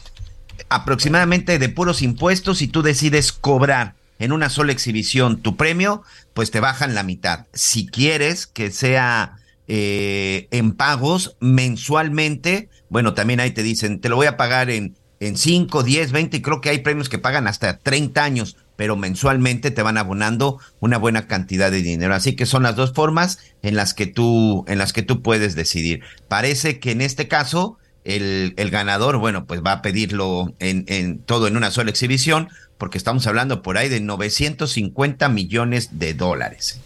Aproximadamente 0.69 1.59
de 1.59 1.69
puros 1.69 2.01
impuestos, 2.01 2.59
si 2.59 2.67
tú 2.67 2.81
decides 2.81 3.31
cobrar 3.31 3.93
en 4.19 4.31
una 4.31 4.49
sola 4.49 4.71
exhibición 4.71 5.41
tu 5.41 5.55
premio, 5.55 6.03
pues 6.33 6.51
te 6.51 6.59
bajan 6.59 6.95
la 6.95 7.03
mitad. 7.03 7.45
Si 7.53 7.87
quieres 7.87 8.47
que 8.47 8.71
sea 8.71 9.37
eh, 9.67 10.47
en 10.51 10.73
pagos 10.73 11.37
mensualmente, 11.39 12.69
bueno, 12.89 13.13
también 13.13 13.39
ahí 13.39 13.51
te 13.51 13.63
dicen, 13.63 13.99
te 13.99 14.09
lo 14.09 14.15
voy 14.15 14.27
a 14.27 14.37
pagar 14.37 14.69
en, 14.69 14.95
en 15.19 15.37
5, 15.37 15.83
10, 15.83 16.11
20, 16.11 16.37
y 16.37 16.41
creo 16.41 16.61
que 16.61 16.69
hay 16.69 16.79
premios 16.79 17.09
que 17.09 17.19
pagan 17.19 17.47
hasta 17.47 17.79
30 17.79 18.23
años, 18.23 18.57
pero 18.75 18.95
mensualmente 18.95 19.71
te 19.71 19.81
van 19.81 19.97
abonando 19.97 20.59
una 20.79 20.97
buena 20.97 21.27
cantidad 21.27 21.71
de 21.71 21.81
dinero. 21.81 22.13
Así 22.13 22.35
que 22.35 22.45
son 22.45 22.63
las 22.63 22.75
dos 22.75 22.93
formas 22.93 23.39
en 23.61 23.75
las 23.75 23.93
que 23.93 24.05
tú, 24.07 24.65
en 24.67 24.77
las 24.77 24.93
que 24.93 25.01
tú 25.01 25.21
puedes 25.21 25.55
decidir. 25.55 26.01
Parece 26.27 26.79
que 26.79 26.91
en 26.91 27.01
este 27.01 27.27
caso, 27.27 27.77
el, 28.03 28.53
el 28.57 28.69
ganador, 28.69 29.17
bueno, 29.17 29.45
pues 29.45 29.61
va 29.65 29.71
a 29.71 29.81
pedirlo 29.81 30.53
en, 30.59 30.85
en 30.87 31.19
todo 31.19 31.47
en 31.47 31.57
una 31.57 31.71
sola 31.71 31.89
exhibición, 31.89 32.49
porque 32.77 32.97
estamos 32.97 33.25
hablando 33.27 33.61
por 33.61 33.77
ahí 33.77 33.89
de 33.89 33.99
950 34.01 35.29
millones 35.29 35.99
de 35.99 36.13
dólares. 36.13 36.79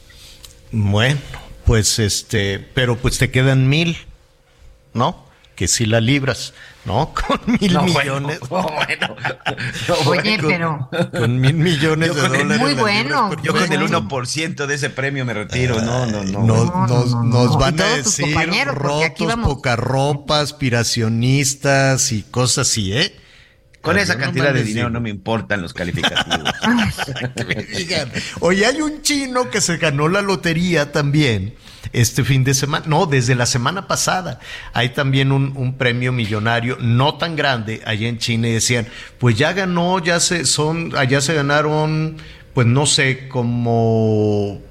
Bueno, 0.72 1.20
pues 1.66 2.00
este, 2.00 2.60
pero 2.60 2.98
pues 2.98 3.18
te 3.18 3.32
quedan 3.32 3.68
mil, 3.70 3.98
¿no? 4.94 5.28
Que 5.56 5.68
si 5.68 5.86
la 5.86 6.00
libras, 6.00 6.54
¿no? 6.86 7.14
Con 7.28 7.42
mil 7.60 7.74
No, 7.74 7.82
bueno, 7.88 8.20
millones. 8.22 8.40
no, 8.50 8.64
bueno, 8.64 9.16
Oye, 10.06 10.38
con- 10.38 10.48
pero 10.50 10.90
Con 11.12 11.40
mil 11.42 11.56
millones 11.56 12.10
Yo 12.10 12.14
de 12.16 12.22
el- 12.28 12.32
dólares. 12.48 12.60
muy 12.62 12.74
bueno. 12.76 13.26
libras, 13.30 13.44
Yo 13.44 13.54
con 13.54 13.64
el 13.74 13.80
Bueno. 13.80 14.08
1% 14.10 14.66
de 14.68 14.76
ese 14.76 14.90
premio 14.90 15.26
me 15.26 15.34
retiro. 15.34 15.82
No, 15.82 16.06
no, 16.06 16.24
no. 16.24 16.88
Nos, 17.24 17.58
van 17.58 17.82
a 17.82 17.86
decir 17.98 18.38
aquí 18.38 18.64
rotos, 18.64 19.28
vamos- 19.28 19.48
poca 19.56 19.76
ropa, 19.76 20.40
aspiracionistas 20.40 22.12
y 22.14 22.24
cosas 22.24 22.70
así, 22.70 22.94
¿eh? 22.94 23.14
Con 23.82 23.98
esa 23.98 24.18
cantidad 24.18 24.54
de 24.54 24.64
dinero 24.64 24.90
no 24.90 25.00
me 25.00 25.10
importan 25.10 25.62
los 25.62 25.74
calificativos. 25.74 26.50
Que 27.36 27.46
me 27.46 27.64
digan. 27.64 28.12
Oye, 28.42 28.66
hay 28.66 28.82
un 28.82 29.02
chino 29.02 29.50
que 29.50 29.62
se 29.62 29.78
ganó 29.78 30.08
la 30.08 30.22
lotería 30.22 30.92
también 30.92 31.56
este 31.94 32.24
fin 32.24 32.44
de 32.44 32.54
semana, 32.54 32.86
no, 32.88 33.06
desde 33.06 33.36
la 33.36 33.46
semana 33.46 33.88
pasada. 33.88 34.40
Hay 34.74 34.90
también 34.90 35.32
un, 35.32 35.54
un 35.56 35.78
premio 35.78 36.12
millonario 36.12 36.78
no 36.80 37.16
tan 37.16 37.36
grande 37.36 37.82
allá 37.86 38.08
en 38.08 38.18
China 38.18 38.48
y 38.50 38.54
decían, 38.54 38.88
pues 39.18 39.38
ya 39.38 39.54
ganó, 39.54 40.00
ya 40.00 40.20
se 40.20 40.46
son, 40.46 40.96
allá 40.96 41.22
se 41.22 41.34
ganaron, 41.34 42.18
pues 42.54 42.68
no 42.68 42.86
sé, 42.86 43.28
como 43.30 44.62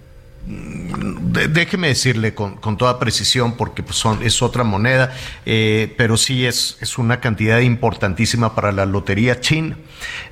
déjeme 0.49 1.89
decirle 1.89 2.35
con, 2.35 2.57
con 2.57 2.77
toda 2.77 2.99
precisión, 2.99 3.57
porque 3.57 3.83
pues, 3.83 3.97
son, 3.97 4.23
es 4.23 4.41
otra 4.43 4.65
moneda, 4.65 5.15
eh, 5.45 5.95
pero 5.97 6.16
sí 6.16 6.47
es, 6.47 6.79
es 6.81 6.99
una 6.99 7.20
cantidad 7.20 7.61
importantísima 7.61 8.55
para 8.55 8.73
la 8.73 8.87
lotería 8.87 9.41
china. 9.41 9.77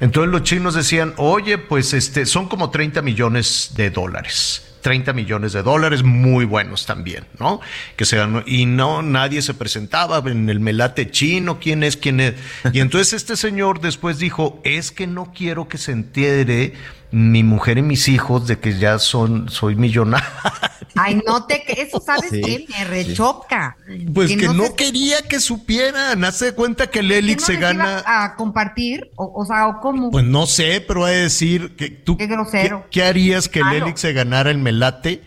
Entonces 0.00 0.32
los 0.32 0.42
chinos 0.42 0.74
decían, 0.74 1.12
oye, 1.16 1.58
pues 1.58 1.92
este, 1.92 2.26
son 2.26 2.48
como 2.48 2.70
30 2.70 3.02
millones 3.02 3.72
de 3.74 3.90
dólares. 3.90 4.62
30 4.86 5.12
millones 5.14 5.52
de 5.52 5.64
dólares, 5.64 6.04
muy 6.04 6.44
buenos 6.44 6.86
también, 6.86 7.24
¿no? 7.40 7.60
Que 7.96 8.04
se 8.04 8.18
ganó, 8.18 8.44
y 8.46 8.66
no, 8.66 9.02
nadie 9.02 9.42
se 9.42 9.52
presentaba 9.52 10.22
en 10.30 10.48
el 10.48 10.60
melate 10.60 11.10
chino, 11.10 11.58
quién 11.58 11.82
es, 11.82 11.96
quién 11.96 12.20
es. 12.20 12.34
Y 12.72 12.78
entonces 12.78 13.14
este 13.14 13.36
señor 13.36 13.80
después 13.80 14.18
dijo, 14.20 14.60
es 14.62 14.92
que 14.92 15.08
no 15.08 15.32
quiero 15.34 15.66
que 15.66 15.76
se 15.76 15.90
entere 15.90 16.74
mi 17.12 17.42
mujer 17.42 17.78
y 17.78 17.82
mis 17.82 18.08
hijos 18.08 18.46
de 18.46 18.58
que 18.58 18.78
ya 18.78 18.98
son, 18.98 19.48
soy 19.48 19.74
millonario. 19.76 20.26
Ay, 20.98 21.20
no 21.26 21.44
te, 21.44 21.62
eso 21.82 22.00
sabes 22.00 22.30
Sí, 22.30 22.40
qué, 22.40 22.66
me 22.70 22.84
rechoca. 22.84 23.76
Pues 24.14 24.34
que, 24.34 24.48
no, 24.48 24.64
se- 24.64 24.74
quería 24.76 25.22
que 25.22 25.40
supieran. 25.40 26.24
Hace 26.24 26.46
de 26.46 26.52
cuenta 26.52 26.86
que 26.88 27.00
el 27.00 27.08
que 27.08 27.18
Elix 27.18 27.42
no 27.42 27.46
se 27.46 27.56
gana. 27.56 28.00
iba 28.02 28.24
a 28.24 28.34
compartir, 28.34 29.10
o, 29.16 29.30
o 29.34 29.44
sea, 29.44 29.68
o 29.68 29.80
cómo. 29.80 30.10
Pues 30.10 30.24
no 30.24 30.46
sé, 30.46 30.82
pero 30.86 31.00
va 31.00 31.08
a 31.08 31.10
decir 31.10 31.76
que 31.76 31.90
tú. 31.90 32.16
Qué 32.16 32.26
grosero. 32.26 32.84
¿Qué, 32.90 33.00
qué 33.00 33.02
harías 33.04 33.48
que 33.48 33.60
el. 33.60 33.72
Elix 33.72 34.00
se 34.00 34.12
ganara 34.14 34.50
el 34.50 34.58
melate 34.58 35.22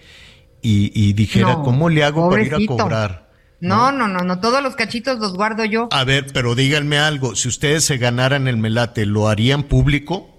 y, 0.62 0.92
y 0.94 1.14
dijera, 1.14 1.54
No, 1.54 1.64
¿cómo 1.64 1.88
le 1.90 2.04
hago 2.04 2.30
para 2.30 2.42
ir 2.44 2.56
a 2.56 2.58
cobrar? 2.68 3.30
no, 3.62 3.92
no, 3.92 4.08
no, 4.08 4.22
no, 4.22 4.40
todos 4.40 4.64
los 4.64 4.76
cachitos 4.76 5.20
los 5.20 5.34
guardo 5.36 5.66
yo. 5.66 5.88
A 5.92 6.04
ver, 6.04 6.28
pero 6.34 6.56
díganme 6.56 6.98
algo. 6.98 7.36
Si 7.36 7.48
ustedes 7.48 7.84
se 7.86 7.98
ganaran 7.98 8.48
el 8.48 8.58
melate, 8.58 9.06
¿lo 9.06 9.28
harían 9.28 9.64
público? 9.64 10.39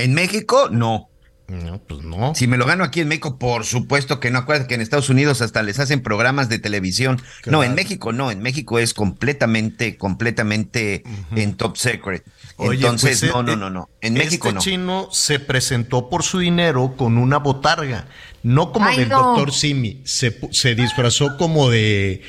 En 0.00 0.14
México, 0.14 0.68
no. 0.70 1.08
No, 1.48 1.78
pues 1.78 2.02
no. 2.02 2.34
Si 2.34 2.46
me 2.46 2.58
lo 2.58 2.66
gano 2.66 2.84
aquí 2.84 3.00
en 3.00 3.08
México, 3.08 3.38
por 3.38 3.64
supuesto 3.64 4.20
que 4.20 4.30
no. 4.30 4.40
Acuérdate 4.40 4.68
que 4.68 4.74
en 4.74 4.82
Estados 4.82 5.08
Unidos 5.08 5.40
hasta 5.40 5.62
les 5.62 5.78
hacen 5.78 6.02
programas 6.02 6.50
de 6.50 6.58
televisión. 6.58 7.22
No, 7.46 7.64
en. 7.64 7.74
México 7.74 8.12
no. 8.12 8.30
En 8.30 8.40
México 8.42 8.78
es 8.78 8.92
completamente, 8.92 9.96
completamente 9.96 11.04
en 11.34 11.56
top 11.56 11.78
secret. 11.78 12.22
Oye, 12.56 12.80
Entonces, 12.80 13.20
pues, 13.20 13.32
no, 13.32 13.40
eh, 13.40 13.44
no, 13.44 13.56
no, 13.56 13.70
no. 13.70 13.88
En 14.02 14.12
México 14.12 14.48
este 14.48 14.54
no. 14.56 14.60
chino 14.60 15.08
se 15.10 15.40
presentó 15.40 16.10
por 16.10 16.22
su 16.22 16.40
dinero 16.40 16.94
con 16.98 17.16
una 17.16 17.38
botarga, 17.38 18.08
no 18.42 18.70
como 18.70 18.86
Ay, 18.86 18.98
del 18.98 19.08
no. 19.08 19.28
doctor 19.28 19.52
Simi, 19.52 20.02
se, 20.04 20.38
se 20.52 20.74
disfrazó 20.74 21.38
como 21.38 21.70
de 21.70 22.20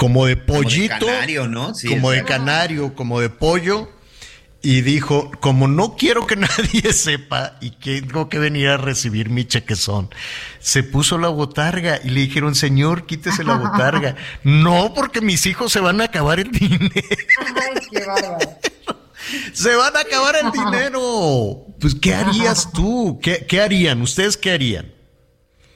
como 0.00 0.26
de 0.26 0.36
pollito, 0.36 1.06
canario, 1.06 1.46
¿no? 1.46 1.72
Sí, 1.72 1.88
como 1.88 2.10
de 2.10 2.24
canario, 2.24 2.94
como 2.94 3.20
de 3.20 3.30
pollo 3.30 3.95
y 4.66 4.80
dijo, 4.80 5.30
como 5.38 5.68
no 5.68 5.94
quiero 5.94 6.26
que 6.26 6.34
nadie 6.36 6.92
sepa 6.92 7.56
y 7.60 7.70
que 7.70 8.02
tengo 8.02 8.28
que 8.28 8.40
venir 8.40 8.66
a 8.66 8.76
recibir 8.76 9.30
mi 9.30 9.44
chequezón, 9.44 10.10
se 10.58 10.82
puso 10.82 11.18
la 11.18 11.28
botarga 11.28 12.00
y 12.02 12.10
le 12.10 12.22
dijeron, 12.22 12.56
señor, 12.56 13.06
quítese 13.06 13.44
la 13.44 13.54
botarga. 13.58 14.16
no, 14.42 14.92
porque 14.92 15.20
mis 15.20 15.46
hijos 15.46 15.70
se 15.70 15.78
van 15.78 16.00
a 16.00 16.04
acabar 16.04 16.40
el 16.40 16.50
dinero. 16.50 16.90
Ay, 16.90 17.80
qué 17.92 18.04
bárbaro. 18.06 18.58
Se 19.52 19.76
van 19.76 19.96
a 19.96 20.00
acabar 20.00 20.34
el 20.34 20.50
dinero. 20.50 21.64
Pues, 21.78 21.94
¿qué 21.94 22.14
harías 22.16 22.72
tú? 22.72 23.20
¿Qué, 23.22 23.46
qué 23.48 23.60
harían? 23.60 24.02
¿Ustedes 24.02 24.36
qué 24.36 24.50
harían? 24.50 24.95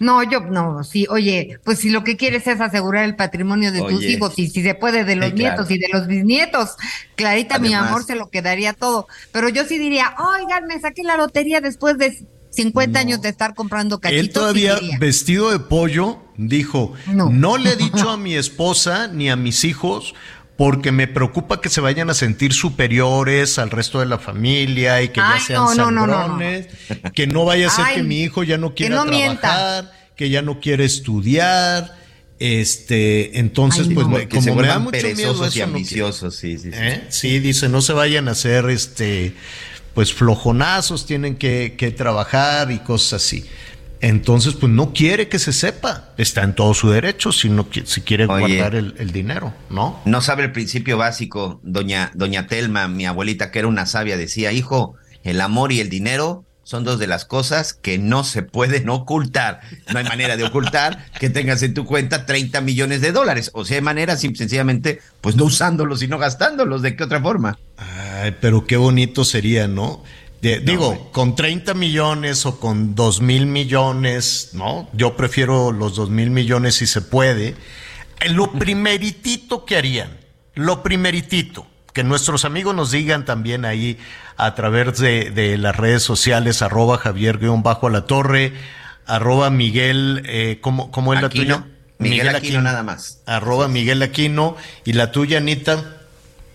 No, 0.01 0.23
yo 0.23 0.41
no, 0.41 0.83
sí, 0.83 1.07
oye, 1.11 1.59
pues 1.63 1.79
si 1.79 1.91
lo 1.91 2.03
que 2.05 2.17
quieres 2.17 2.47
es 2.47 2.61
asegurar 2.61 3.05
el 3.05 3.17
patrimonio 3.17 3.71
de 3.71 3.83
tus 3.83 4.03
hijos 4.03 4.33
y 4.39 4.49
si 4.49 4.63
se 4.63 4.75
puede 4.75 5.05
de 5.05 5.15
los 5.15 5.27
Sí, 5.27 5.35
claro. 5.35 5.57
nietos 5.57 5.71
y 5.71 5.79
de 5.79 5.89
los 5.93 6.07
bisnietos, 6.07 6.71
Clarita, 7.17 7.59
mi 7.59 7.75
amor, 7.75 8.03
se 8.03 8.17
lo 8.17 8.31
quedaría 8.31 8.73
todo. 8.73 9.07
Pero 9.31 9.51
yo 9.51 9.65
sí 9.67 9.77
diría, 9.79 10.15
oigan, 10.19 10.67
me 10.67 10.81
saqué 10.81 11.03
la 11.03 11.19
lotería 11.19 11.61
después 11.61 11.99
de 11.99 12.19
50 12.49 12.99
años 12.99 13.21
de 13.21 13.29
estar 13.29 13.55
comprando 13.55 14.01
cachitos. 14.01 14.25
Él 14.27 14.33
todavía 14.33 14.79
vestido 14.99 15.51
de 15.51 15.59
pollo 15.61 16.19
dijo, 16.37 16.95
no. 17.07 17.59
le 17.59 17.73
he 17.73 17.77
dicho 17.77 18.09
a 18.11 18.17
mi 18.17 18.35
esposa 18.35 19.07
ni 19.07 19.29
a 19.31 19.37
mis 19.37 19.65
hijos 19.65 20.15
porque 20.61 20.93
me 20.93 21.09
preocupa 21.09 21.63
que 21.63 21.71
se 21.71 21.81
vayan 21.81 22.11
a 22.11 22.15
sentir 22.15 22.53
superiores 22.53 23.59
al 23.59 23.71
resto 23.71 23.99
de 24.01 24.05
la 24.05 24.19
familia 24.19 25.01
y 25.01 25.09
que 25.09 25.19
ya 25.19 25.41
sean 25.41 25.65
no, 25.65 25.75
no, 25.75 25.91
no, 25.91 25.91
no, 25.91 26.07
no. 26.07 26.13
sangrones, 26.29 26.67
que 27.15 27.27
no 27.27 27.47
vaya 27.47 27.69
a 27.69 27.71
ser 27.71 27.87
Ay, 27.87 27.95
que 27.97 28.03
mi 28.03 28.21
hijo 28.21 28.43
ya 28.43 28.59
no 28.59 28.75
que 28.75 28.85
quiera 28.85 29.07
mienta. 29.07 29.41
trabajar, 29.41 29.93
que 30.17 30.29
ya 30.29 30.43
no 30.43 30.61
quiere 30.61 30.85
estudiar. 30.85 31.97
Este, 32.39 33.39
entonces, 33.39 33.87
Ay, 33.89 33.95
pues 33.95 34.07
no. 34.07 34.19
me- 34.19 34.29
Que 34.29 34.43
se 34.43 34.51
como 34.51 34.61
me 34.61 34.69
da 34.69 34.79
mucho 34.79 34.99
miedo 35.17 35.49
y 35.51 35.61
ambiciosos, 35.63 36.37
sí, 36.37 36.59
sí, 36.59 36.65
sí. 36.73 36.79
¿Eh? 36.79 37.05
Sí, 37.09 37.39
dice, 37.39 37.71
no 37.71 37.81
se 37.81 37.95
vayan 37.95 38.29
a 38.29 38.33
hacer 38.33 38.69
este, 38.69 39.33
pues 39.95 40.13
flojonazos, 40.13 41.07
tienen 41.07 41.37
que, 41.37 41.75
que 41.79 41.91
trabajar 41.91 42.71
y 42.71 42.81
cosas 42.81 43.23
así. 43.25 43.47
Entonces, 44.01 44.55
pues 44.55 44.73
no 44.73 44.93
quiere 44.93 45.29
que 45.29 45.39
se 45.39 45.53
sepa. 45.53 46.11
Está 46.17 46.43
en 46.43 46.55
todo 46.55 46.73
su 46.75 46.91
derecho 46.91 47.33
si 47.33 47.51
no 47.51 47.67
si 47.85 48.01
quiere 48.01 48.27
Oye. 48.27 48.57
guardar 48.57 48.75
el, 48.75 48.95
el 48.99 49.13
dinero, 49.13 49.53
¿no? 49.69 50.01
No 50.05 50.21
sabe 50.21 50.45
el 50.45 50.53
principio 50.53 50.97
básico. 50.97 51.61
Doña, 51.63 52.11
doña 52.15 52.47
Telma, 52.47 52.89
mi 52.89 53.07
abuelita, 53.07 53.51
que 53.51 53.59
era 53.59 53.69
una 53.69 53.87
sabia, 53.87 54.17
decía, 54.17 54.53
hijo, 54.53 54.97
el 55.23 55.41
amor 55.41 55.73
y 55.73 55.81
el 55.81 55.91
dinero 55.91 56.45
son 56.71 56.85
dos 56.85 57.01
de 57.01 57.09
las 57.09 57.25
cosas 57.25 57.75
que 57.75 57.99
no 57.99 58.23
se 58.23 58.43
pueden 58.43 58.89
ocultar. 58.91 59.61
No 59.93 59.99
hay 59.99 60.05
manera 60.05 60.37
de 60.37 60.45
ocultar 60.45 61.05
que 61.19 61.29
tengas 61.29 61.65
en 61.65 61.75
tu 61.75 61.85
cuenta 61.85 62.27
30 62.27 62.61
millones 62.61 63.01
de 63.01 63.11
dólares. 63.11 63.51
O 63.55 63.65
sea, 63.65 63.79
hay 63.79 63.83
manera, 63.83 64.17
sencillamente, 64.17 65.01
pues 65.21 65.35
no 65.35 65.47
usándolos, 65.47 65.99
sino 65.99 66.17
gastándolos. 66.17 66.81
¿De 66.83 66.95
qué 66.95 67.03
otra 67.03 67.21
forma? 67.21 67.59
Ay, 67.77 68.37
pero 68.41 68.67
qué 68.67 68.77
bonito 68.77 69.25
sería, 69.25 69.67
¿no? 69.67 70.05
De- 70.43 70.61
digo, 70.61 71.11
con 71.13 71.37
30 71.37 71.75
millones 71.75 72.47
o 72.47 72.59
con 72.59 72.95
2 72.95 73.21
mil 73.21 73.47
millones, 73.47 74.51
¿no? 74.55 74.89
Yo 74.93 75.17
prefiero 75.17 75.71
los 75.73 75.97
2 75.97 76.09
mil 76.11 76.31
millones 76.31 76.77
si 76.77 76.87
se 76.87 77.03
puede. 77.03 77.57
Eh, 78.21 78.29
Lo 78.31 78.53
primeritito 78.53 79.65
que 79.67 79.77
harían, 79.77 80.17
lo 80.55 80.83
primeritito, 80.83 81.67
que 81.93 82.05
nuestros 82.05 82.45
amigos 82.45 82.75
nos 82.75 82.91
digan 82.91 83.25
también 83.25 83.65
ahí 83.65 83.99
a 84.37 84.55
través 84.55 84.99
de, 84.99 85.31
de 85.31 85.59
las 85.59 85.77
redes 85.77 86.03
sociales, 86.03 86.63
arroba 86.63 86.97
Javier 86.99 87.39
guion 87.39 87.63
bajo 87.63 87.89
a 87.89 87.91
la 87.91 88.07
torre, 88.07 88.55
arroba 89.07 89.51
Miguel, 89.51 90.23
eh, 90.27 90.59
¿cómo, 90.63 90.91
cómo 90.91 91.13
es 91.13 91.21
la 91.21 91.27
Aquino. 91.29 91.57
tuya? 91.65 91.75
Miguel 91.99 92.29
Aquino 92.35 92.63
nada 92.63 92.83
más. 92.83 93.21
Arroba 93.27 93.69
Miguel 93.69 94.01
Aquino. 94.03 94.57
¿Y 94.87 94.95
la 94.95 95.13
tuya, 95.13 95.37
Anita? 95.37 96.00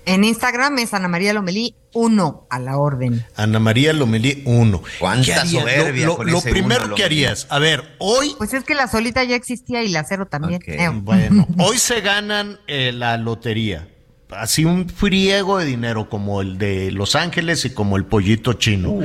En 0.05 0.23
Instagram 0.23 0.77
es 0.79 0.93
Ana 0.93 1.07
María 1.07 1.33
Lomelí, 1.33 1.75
uno 1.93 2.45
a 2.49 2.59
la 2.59 2.77
orden. 2.77 3.25
Ana 3.35 3.59
María 3.59 3.91
Lomelí, 3.93 4.43
uno. 4.45 4.83
Cuánta 4.99 5.25
¿Qué 5.25 5.33
harías? 5.33 5.49
soberbia 5.51 6.05
Lo, 6.05 6.11
lo- 6.11 6.17
con 6.17 6.31
lo 6.31 6.37
ese 6.37 6.49
primero 6.51 6.85
uno, 6.85 6.95
que 6.95 7.01
Lomelí. 7.03 7.25
harías, 7.25 7.47
a 7.49 7.59
ver, 7.59 7.95
hoy, 7.97 8.35
Pues 8.37 8.53
es 8.53 8.63
que 8.63 8.75
la 8.75 8.87
solita 8.87 9.23
ya 9.23 9.35
existía 9.35 9.83
y 9.83 9.89
la 9.89 10.03
cero 10.03 10.27
también. 10.27 10.61
Eh, 10.67 10.89
bueno, 10.93 11.47
hoy 11.57 11.77
se 11.79 12.01
ganan 12.01 12.59
eh, 12.67 12.91
la 12.93 13.17
lotería. 13.17 13.87
Así 14.29 14.65
un 14.65 14.89
friego 14.89 15.59
de 15.59 15.65
dinero 15.65 16.09
como 16.09 16.41
el 16.41 16.57
de 16.57 16.91
Los 16.91 17.15
Ángeles 17.15 17.63
y 17.65 17.69
como 17.71 17.95
el 17.97 18.05
pollito 18.05 18.53
chino. 18.53 18.99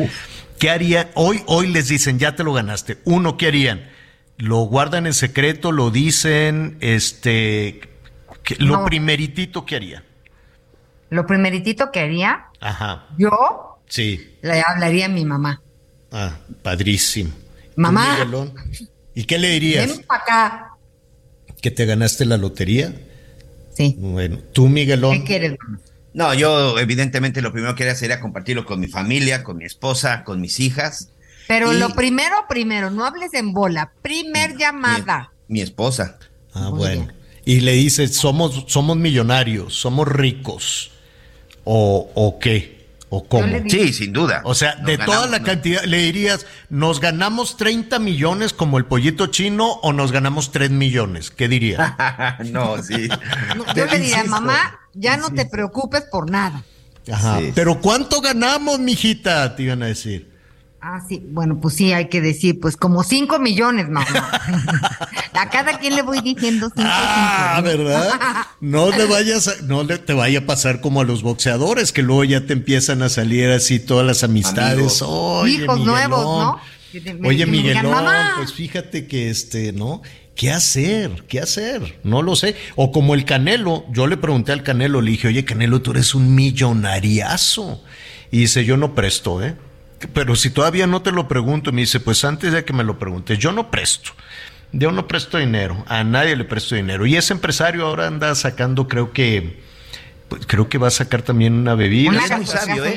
¿Qué 0.58 0.70
harían? 0.70 1.08
Hoy, 1.14 1.42
hoy 1.46 1.68
les 1.68 1.88
dicen, 1.88 2.18
ya 2.18 2.34
te 2.36 2.42
lo 2.44 2.52
ganaste. 2.52 2.98
Uno, 3.04 3.36
¿qué 3.36 3.46
harían? 3.46 3.88
Lo 4.38 4.58
guardan 4.60 5.06
en 5.06 5.14
secreto, 5.14 5.72
lo 5.72 5.90
dicen, 5.90 6.78
este, 6.80 7.80
que- 8.42 8.56
lo 8.56 8.78
No. 8.78 8.84
primeritito 8.84 9.64
que 9.66 9.76
harían. 9.76 10.04
Lo 11.10 11.26
primeritito 11.26 11.90
que 11.92 12.00
haría, 12.00 12.44
Ajá, 12.60 13.06
yo 13.18 13.30
sí. 13.88 14.36
le 14.42 14.62
hablaría 14.66 15.06
a 15.06 15.08
mi 15.08 15.24
mamá. 15.24 15.60
Ah, 16.12 16.36
padrísimo. 16.62 17.30
¿Tú, 17.30 17.80
Mamá. 17.82 18.14
Miguelón? 18.18 18.52
¿Y 19.14 19.24
qué 19.24 19.38
le 19.38 19.48
dirías? 19.50 19.88
Ven 19.88 20.06
para 20.06 20.22
acá. 20.22 20.70
¿Que 21.60 21.70
te 21.70 21.84
ganaste 21.86 22.24
la 22.24 22.36
lotería? 22.36 22.94
Sí. 23.76 23.96
Bueno, 23.98 24.38
tú, 24.52 24.68
Miguelón. 24.68 25.18
¿Qué 25.20 25.24
quieres? 25.24 25.56
No, 26.12 26.34
yo 26.34 26.78
evidentemente 26.78 27.40
lo 27.42 27.52
primero 27.52 27.74
que 27.74 27.84
haría 27.84 27.94
sería 27.94 28.20
compartirlo 28.20 28.64
con 28.66 28.80
mi 28.80 28.88
familia, 28.88 29.42
con 29.44 29.58
mi 29.58 29.64
esposa, 29.64 30.24
con 30.24 30.40
mis 30.40 30.58
hijas, 30.60 31.10
Pero 31.48 31.72
Y- 31.72 31.78
lo 31.78 31.90
primero, 31.94 32.36
primero, 32.48 32.90
no 32.90 33.04
hables 33.04 33.34
en 33.34 33.52
bola. 33.52 33.92
Primer 34.02 34.56
llamada. 34.56 35.32
mi 35.48 35.60
esposa. 35.60 36.16
Ah, 36.54 36.70
bueno. 36.70 37.08
Y 37.44 37.60
le 37.60 37.72
dices, 37.72 38.14
somos, 38.14 38.64
somos 38.68 38.96
millonarios, 38.96 39.74
somos 39.74 40.06
ricos. 40.06 40.92
¿O, 41.64 42.10
o 42.14 42.38
qué? 42.38 42.80
¿O 43.12 43.24
cómo? 43.26 43.46
Sí, 43.68 43.92
sin 43.92 44.12
duda. 44.12 44.40
O 44.44 44.54
sea, 44.54 44.76
Nos 44.76 44.86
de 44.86 44.98
toda 44.98 45.26
la 45.26 45.40
¿no? 45.40 45.44
cantidad, 45.44 45.82
le 45.82 45.98
dirías, 45.98 46.46
¿nos 46.68 47.00
ganamos 47.00 47.56
30 47.56 47.98
millones 47.98 48.52
como 48.52 48.78
el 48.78 48.84
pollito 48.84 49.26
chino 49.26 49.66
o 49.82 49.92
nos 49.92 50.12
ganamos 50.12 50.52
3 50.52 50.70
millones? 50.70 51.32
¿Qué 51.32 51.48
dirías? 51.48 51.92
no, 52.52 52.80
sí. 52.82 53.08
No, 53.56 53.74
yo 53.74 53.86
le 53.86 53.98
diría, 53.98 54.22
mamá, 54.24 54.78
ya 54.94 55.16
no 55.16 55.30
te 55.30 55.44
preocupes 55.44 56.02
por 56.02 56.30
nada. 56.30 56.62
Ajá. 57.12 57.40
Sí. 57.40 57.50
Pero 57.52 57.80
¿cuánto 57.80 58.20
ganamos, 58.20 58.78
mijita? 58.78 59.56
Te 59.56 59.64
iban 59.64 59.82
a 59.82 59.86
decir. 59.86 60.29
Ah, 60.82 61.02
sí, 61.06 61.22
bueno, 61.30 61.58
pues 61.60 61.74
sí, 61.74 61.92
hay 61.92 62.08
que 62.08 62.22
decir, 62.22 62.58
pues 62.58 62.74
como 62.76 63.02
5 63.02 63.38
millones, 63.38 63.90
mamá. 63.90 64.06
a 65.34 65.50
cada 65.50 65.78
quien 65.78 65.94
le 65.94 66.00
voy 66.02 66.20
diciendo 66.22 66.70
5 66.74 66.88
Ah, 66.90 67.60
¿verdad? 67.62 68.10
No 68.60 68.90
le 68.90 69.04
vayas 69.04 69.48
a- 69.48 69.60
no 69.62 69.82
le 69.84 69.98
te 69.98 70.14
vaya 70.14 70.38
a 70.38 70.46
pasar 70.46 70.80
como 70.80 71.02
a 71.02 71.04
los 71.04 71.22
boxeadores, 71.22 71.92
que 71.92 72.00
luego 72.02 72.24
ya 72.24 72.46
te 72.46 72.54
empiezan 72.54 73.02
a 73.02 73.10
salir 73.10 73.50
así 73.50 73.78
todas 73.78 74.06
las 74.06 74.24
amistades. 74.24 75.02
Oye, 75.02 75.52
Hijos 75.52 75.78
Miguelón. 75.80 75.86
nuevos, 75.86 76.24
¿no? 76.24 76.60
Me- 76.92 77.28
Oye, 77.28 77.44
digan, 77.44 77.50
Miguelón, 77.50 77.90
"Mamá". 77.92 78.32
pues 78.38 78.52
fíjate 78.54 79.06
que 79.06 79.28
este, 79.30 79.72
¿no? 79.72 80.00
¿Qué 80.34 80.50
hacer? 80.50 81.24
¿Qué 81.28 81.40
hacer? 81.40 82.00
No 82.04 82.22
lo 82.22 82.34
sé. 82.36 82.56
O 82.74 82.90
como 82.90 83.12
el 83.14 83.26
Canelo, 83.26 83.84
yo 83.92 84.06
le 84.06 84.16
pregunté 84.16 84.52
al 84.52 84.62
Canelo, 84.62 85.02
le 85.02 85.10
dije, 85.10 85.28
oye, 85.28 85.44
Canelo, 85.44 85.82
tú 85.82 85.90
eres 85.90 86.14
un 86.14 86.34
millonariazo. 86.34 87.82
Y 88.30 88.38
dice, 88.38 88.64
yo 88.64 88.76
no 88.78 88.94
presto, 88.94 89.42
¿eh? 89.44 89.56
Pero 90.14 90.34
si 90.36 90.50
todavía 90.50 90.86
no 90.86 91.02
te 91.02 91.12
lo 91.12 91.28
pregunto, 91.28 91.72
me 91.72 91.82
dice, 91.82 92.00
pues 92.00 92.24
antes 92.24 92.52
de 92.52 92.64
que 92.64 92.72
me 92.72 92.84
lo 92.84 92.98
preguntes, 92.98 93.38
yo 93.38 93.52
no 93.52 93.70
presto. 93.70 94.12
Yo 94.72 94.92
no 94.92 95.08
presto 95.08 95.38
dinero, 95.38 95.84
a 95.88 96.04
nadie 96.04 96.36
le 96.36 96.44
presto 96.44 96.74
dinero. 96.76 97.04
Y 97.04 97.16
ese 97.16 97.32
empresario 97.32 97.86
ahora 97.86 98.06
anda 98.06 98.34
sacando, 98.36 98.86
creo 98.86 99.12
que, 99.12 99.60
pues, 100.28 100.46
creo 100.46 100.68
que 100.68 100.78
va 100.78 100.86
a 100.88 100.92
sacar 100.92 101.22
también 101.22 101.54
una 101.54 101.74
bebida. 101.74 102.10
Una 102.10 102.24
es 102.24 102.30
muy 102.36 102.46
sabio, 102.46 102.84
¿eh? 102.84 102.94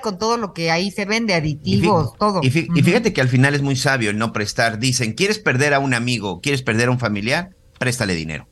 con 0.00 0.16
todo 0.18 0.36
lo 0.36 0.54
que 0.54 0.70
ahí 0.70 0.90
se 0.92 1.04
vende, 1.06 1.32
Y 1.32 1.36
aditivos, 1.36 2.12
todo. 2.18 2.40
Y, 2.42 2.50
fí- 2.50 2.68
y 2.72 2.82
fíjate 2.82 3.12
que 3.12 3.20
al 3.20 3.28
final 3.28 3.54
es 3.54 3.62
muy 3.62 3.74
sabio 3.74 4.10
el 4.10 4.18
no 4.18 4.32
prestar. 4.32 4.78
Dicen, 4.78 5.12
¿quieres 5.14 5.40
perder 5.40 5.74
a 5.74 5.80
un 5.80 5.92
amigo? 5.92 6.40
¿Quieres 6.40 6.62
perder 6.62 6.88
a 6.88 6.92
un 6.92 7.00
familiar? 7.00 7.50
Préstale 7.78 8.14
dinero. 8.14 8.46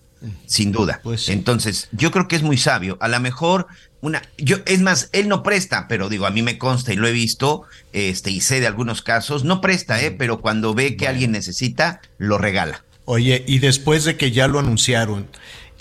Sin 0.47 0.73
duda. 0.73 1.01
Entonces, 1.29 1.89
yo 1.93 2.11
creo 2.11 2.27
que 2.27 2.37
es 2.37 2.43
muy 2.43 2.57
sabio. 2.57 2.97
A 3.01 3.09
lo 3.09 3.21
mejor 3.21 3.67
una, 4.01 4.23
yo, 4.39 4.59
es 4.67 4.81
más, 4.81 5.09
él 5.13 5.29
no 5.29 5.43
presta, 5.43 5.87
pero 5.89 6.09
digo, 6.09 6.27
a 6.27 6.31
mí 6.31 6.43
me 6.43 6.59
consta 6.59 6.93
y 6.93 6.97
lo 6.97 7.07
he 7.07 7.13
visto, 7.13 7.63
este, 7.93 8.31
y 8.31 8.41
sé 8.41 8.61
de 8.61 8.67
algunos 8.67 9.03
casos, 9.03 9.45
no 9.45 9.61
presta, 9.61 10.01
eh, 10.03 10.11
pero 10.11 10.41
cuando 10.41 10.75
ve 10.75 10.97
que 10.97 11.09
alguien 11.09 11.33
necesita, 11.33 12.01
lo 12.19 12.39
regala. 12.39 12.85
Oye, 13.05 13.45
y 13.47 13.59
después 13.59 14.05
de 14.05 14.17
que 14.17 14.33
ya 14.33 14.49
lo 14.49 14.59
anunciaron, 14.59 15.29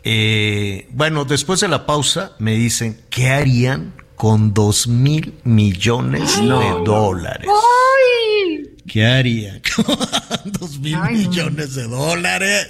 eh, 0.03 0.87
bueno, 0.91 1.25
después 1.25 1.59
de 1.59 1.67
la 1.67 1.85
pausa 1.85 2.33
me 2.39 2.53
dicen, 2.53 3.01
¿qué 3.09 3.29
harían 3.29 3.93
con 4.15 4.53
dos 4.53 4.87
mil 4.87 5.33
millones 5.43 6.37
de 6.37 6.45
no. 6.45 6.83
dólares? 6.83 7.49
¡Ay! 7.49 8.69
¿Qué 8.87 9.05
harían 9.05 9.61
con 9.75 10.51
dos 10.51 10.79
mil 10.79 10.95
Ay, 10.95 11.23
no. 11.23 11.29
millones 11.29 11.75
de 11.75 11.83
dólares? 11.87 12.67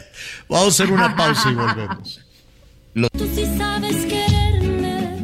Vamos 0.48 0.66
a 0.66 0.70
hacer 0.70 0.92
una 0.92 1.16
pausa 1.16 1.52
y 1.52 1.56
volvemos. 1.56 2.22
Tú 3.18 3.30
sí 3.36 3.46
sabes 3.58 4.06
quererme, 4.06 5.20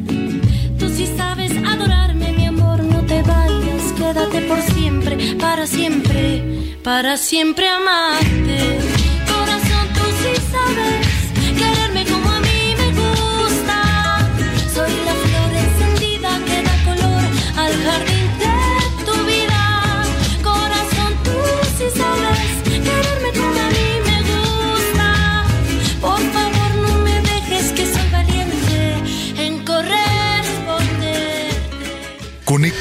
tú 0.78 0.88
sí 0.88 1.06
sabes 1.16 1.52
adorarme, 1.64 2.32
mi 2.32 2.46
amor, 2.46 2.82
no 2.84 3.00
te 3.06 3.22
vayas, 3.22 3.92
quédate 3.96 4.42
por 4.42 4.60
siempre, 4.60 5.36
para 5.36 5.66
siempre, 5.66 6.76
para 6.84 7.16
siempre 7.16 7.68
amarte. 7.68 8.78
Corazón, 9.26 9.88
tú 9.94 10.04
sí 10.22 10.42
sabes 10.50 11.06
quererme 11.58 12.01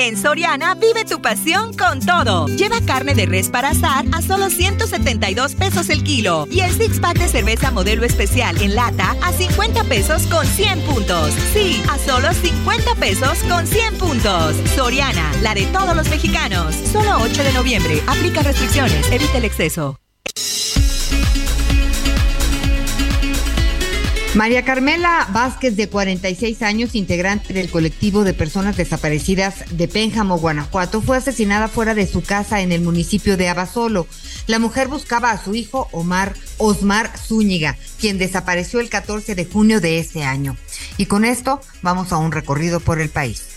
En 0.00 0.16
Soriana 0.16 0.74
vive 0.76 1.04
tu 1.04 1.20
pasión 1.20 1.74
con 1.76 2.00
todo. 2.00 2.46
Lleva 2.46 2.80
carne 2.80 3.14
de 3.14 3.26
res 3.26 3.50
para 3.50 3.68
asar 3.68 4.06
a 4.12 4.22
solo 4.22 4.48
172 4.48 5.54
pesos 5.56 5.90
el 5.90 6.02
kilo 6.02 6.48
y 6.50 6.60
el 6.60 6.72
six 6.72 6.98
pack 7.00 7.18
de 7.18 7.28
cerveza 7.28 7.70
modelo 7.70 8.06
especial 8.06 8.56
en 8.62 8.74
lata 8.74 9.14
a 9.22 9.30
50 9.30 9.84
pesos 9.84 10.26
con 10.28 10.46
100 10.46 10.80
puntos. 10.86 11.34
Sí, 11.52 11.82
a 11.90 11.98
solo 11.98 12.32
50 12.32 12.94
pesos 12.94 13.40
con 13.46 13.66
100 13.66 13.98
puntos. 13.98 14.56
Soriana, 14.74 15.30
la 15.42 15.52
de 15.52 15.66
todos 15.66 15.94
los 15.94 16.08
mexicanos. 16.08 16.74
Solo 16.90 17.18
8 17.20 17.44
de 17.44 17.52
noviembre. 17.52 18.02
Aplica 18.06 18.42
restricciones. 18.42 19.06
Evita 19.12 19.36
el 19.36 19.44
exceso. 19.44 19.98
María 24.34 24.64
Carmela 24.64 25.26
Vázquez, 25.32 25.74
de 25.74 25.88
46 25.88 26.62
años, 26.62 26.94
integrante 26.94 27.52
del 27.52 27.68
colectivo 27.68 28.22
de 28.22 28.32
personas 28.32 28.76
desaparecidas 28.76 29.64
de 29.72 29.88
Pénjamo, 29.88 30.38
Guanajuato, 30.38 31.02
fue 31.02 31.16
asesinada 31.16 31.66
fuera 31.66 31.94
de 31.94 32.06
su 32.06 32.22
casa 32.22 32.60
en 32.60 32.70
el 32.70 32.80
municipio 32.80 33.36
de 33.36 33.48
Abasolo. 33.48 34.06
La 34.46 34.60
mujer 34.60 34.86
buscaba 34.86 35.32
a 35.32 35.42
su 35.42 35.56
hijo 35.56 35.88
Omar 35.90 36.34
Osmar 36.58 37.10
Zúñiga, 37.18 37.76
quien 37.98 38.18
desapareció 38.18 38.78
el 38.78 38.88
14 38.88 39.34
de 39.34 39.46
junio 39.46 39.80
de 39.80 39.98
este 39.98 40.22
año. 40.22 40.56
Y 40.96 41.06
con 41.06 41.24
esto 41.24 41.60
vamos 41.82 42.12
a 42.12 42.18
un 42.18 42.30
recorrido 42.30 42.78
por 42.78 43.00
el 43.00 43.08
país. 43.08 43.49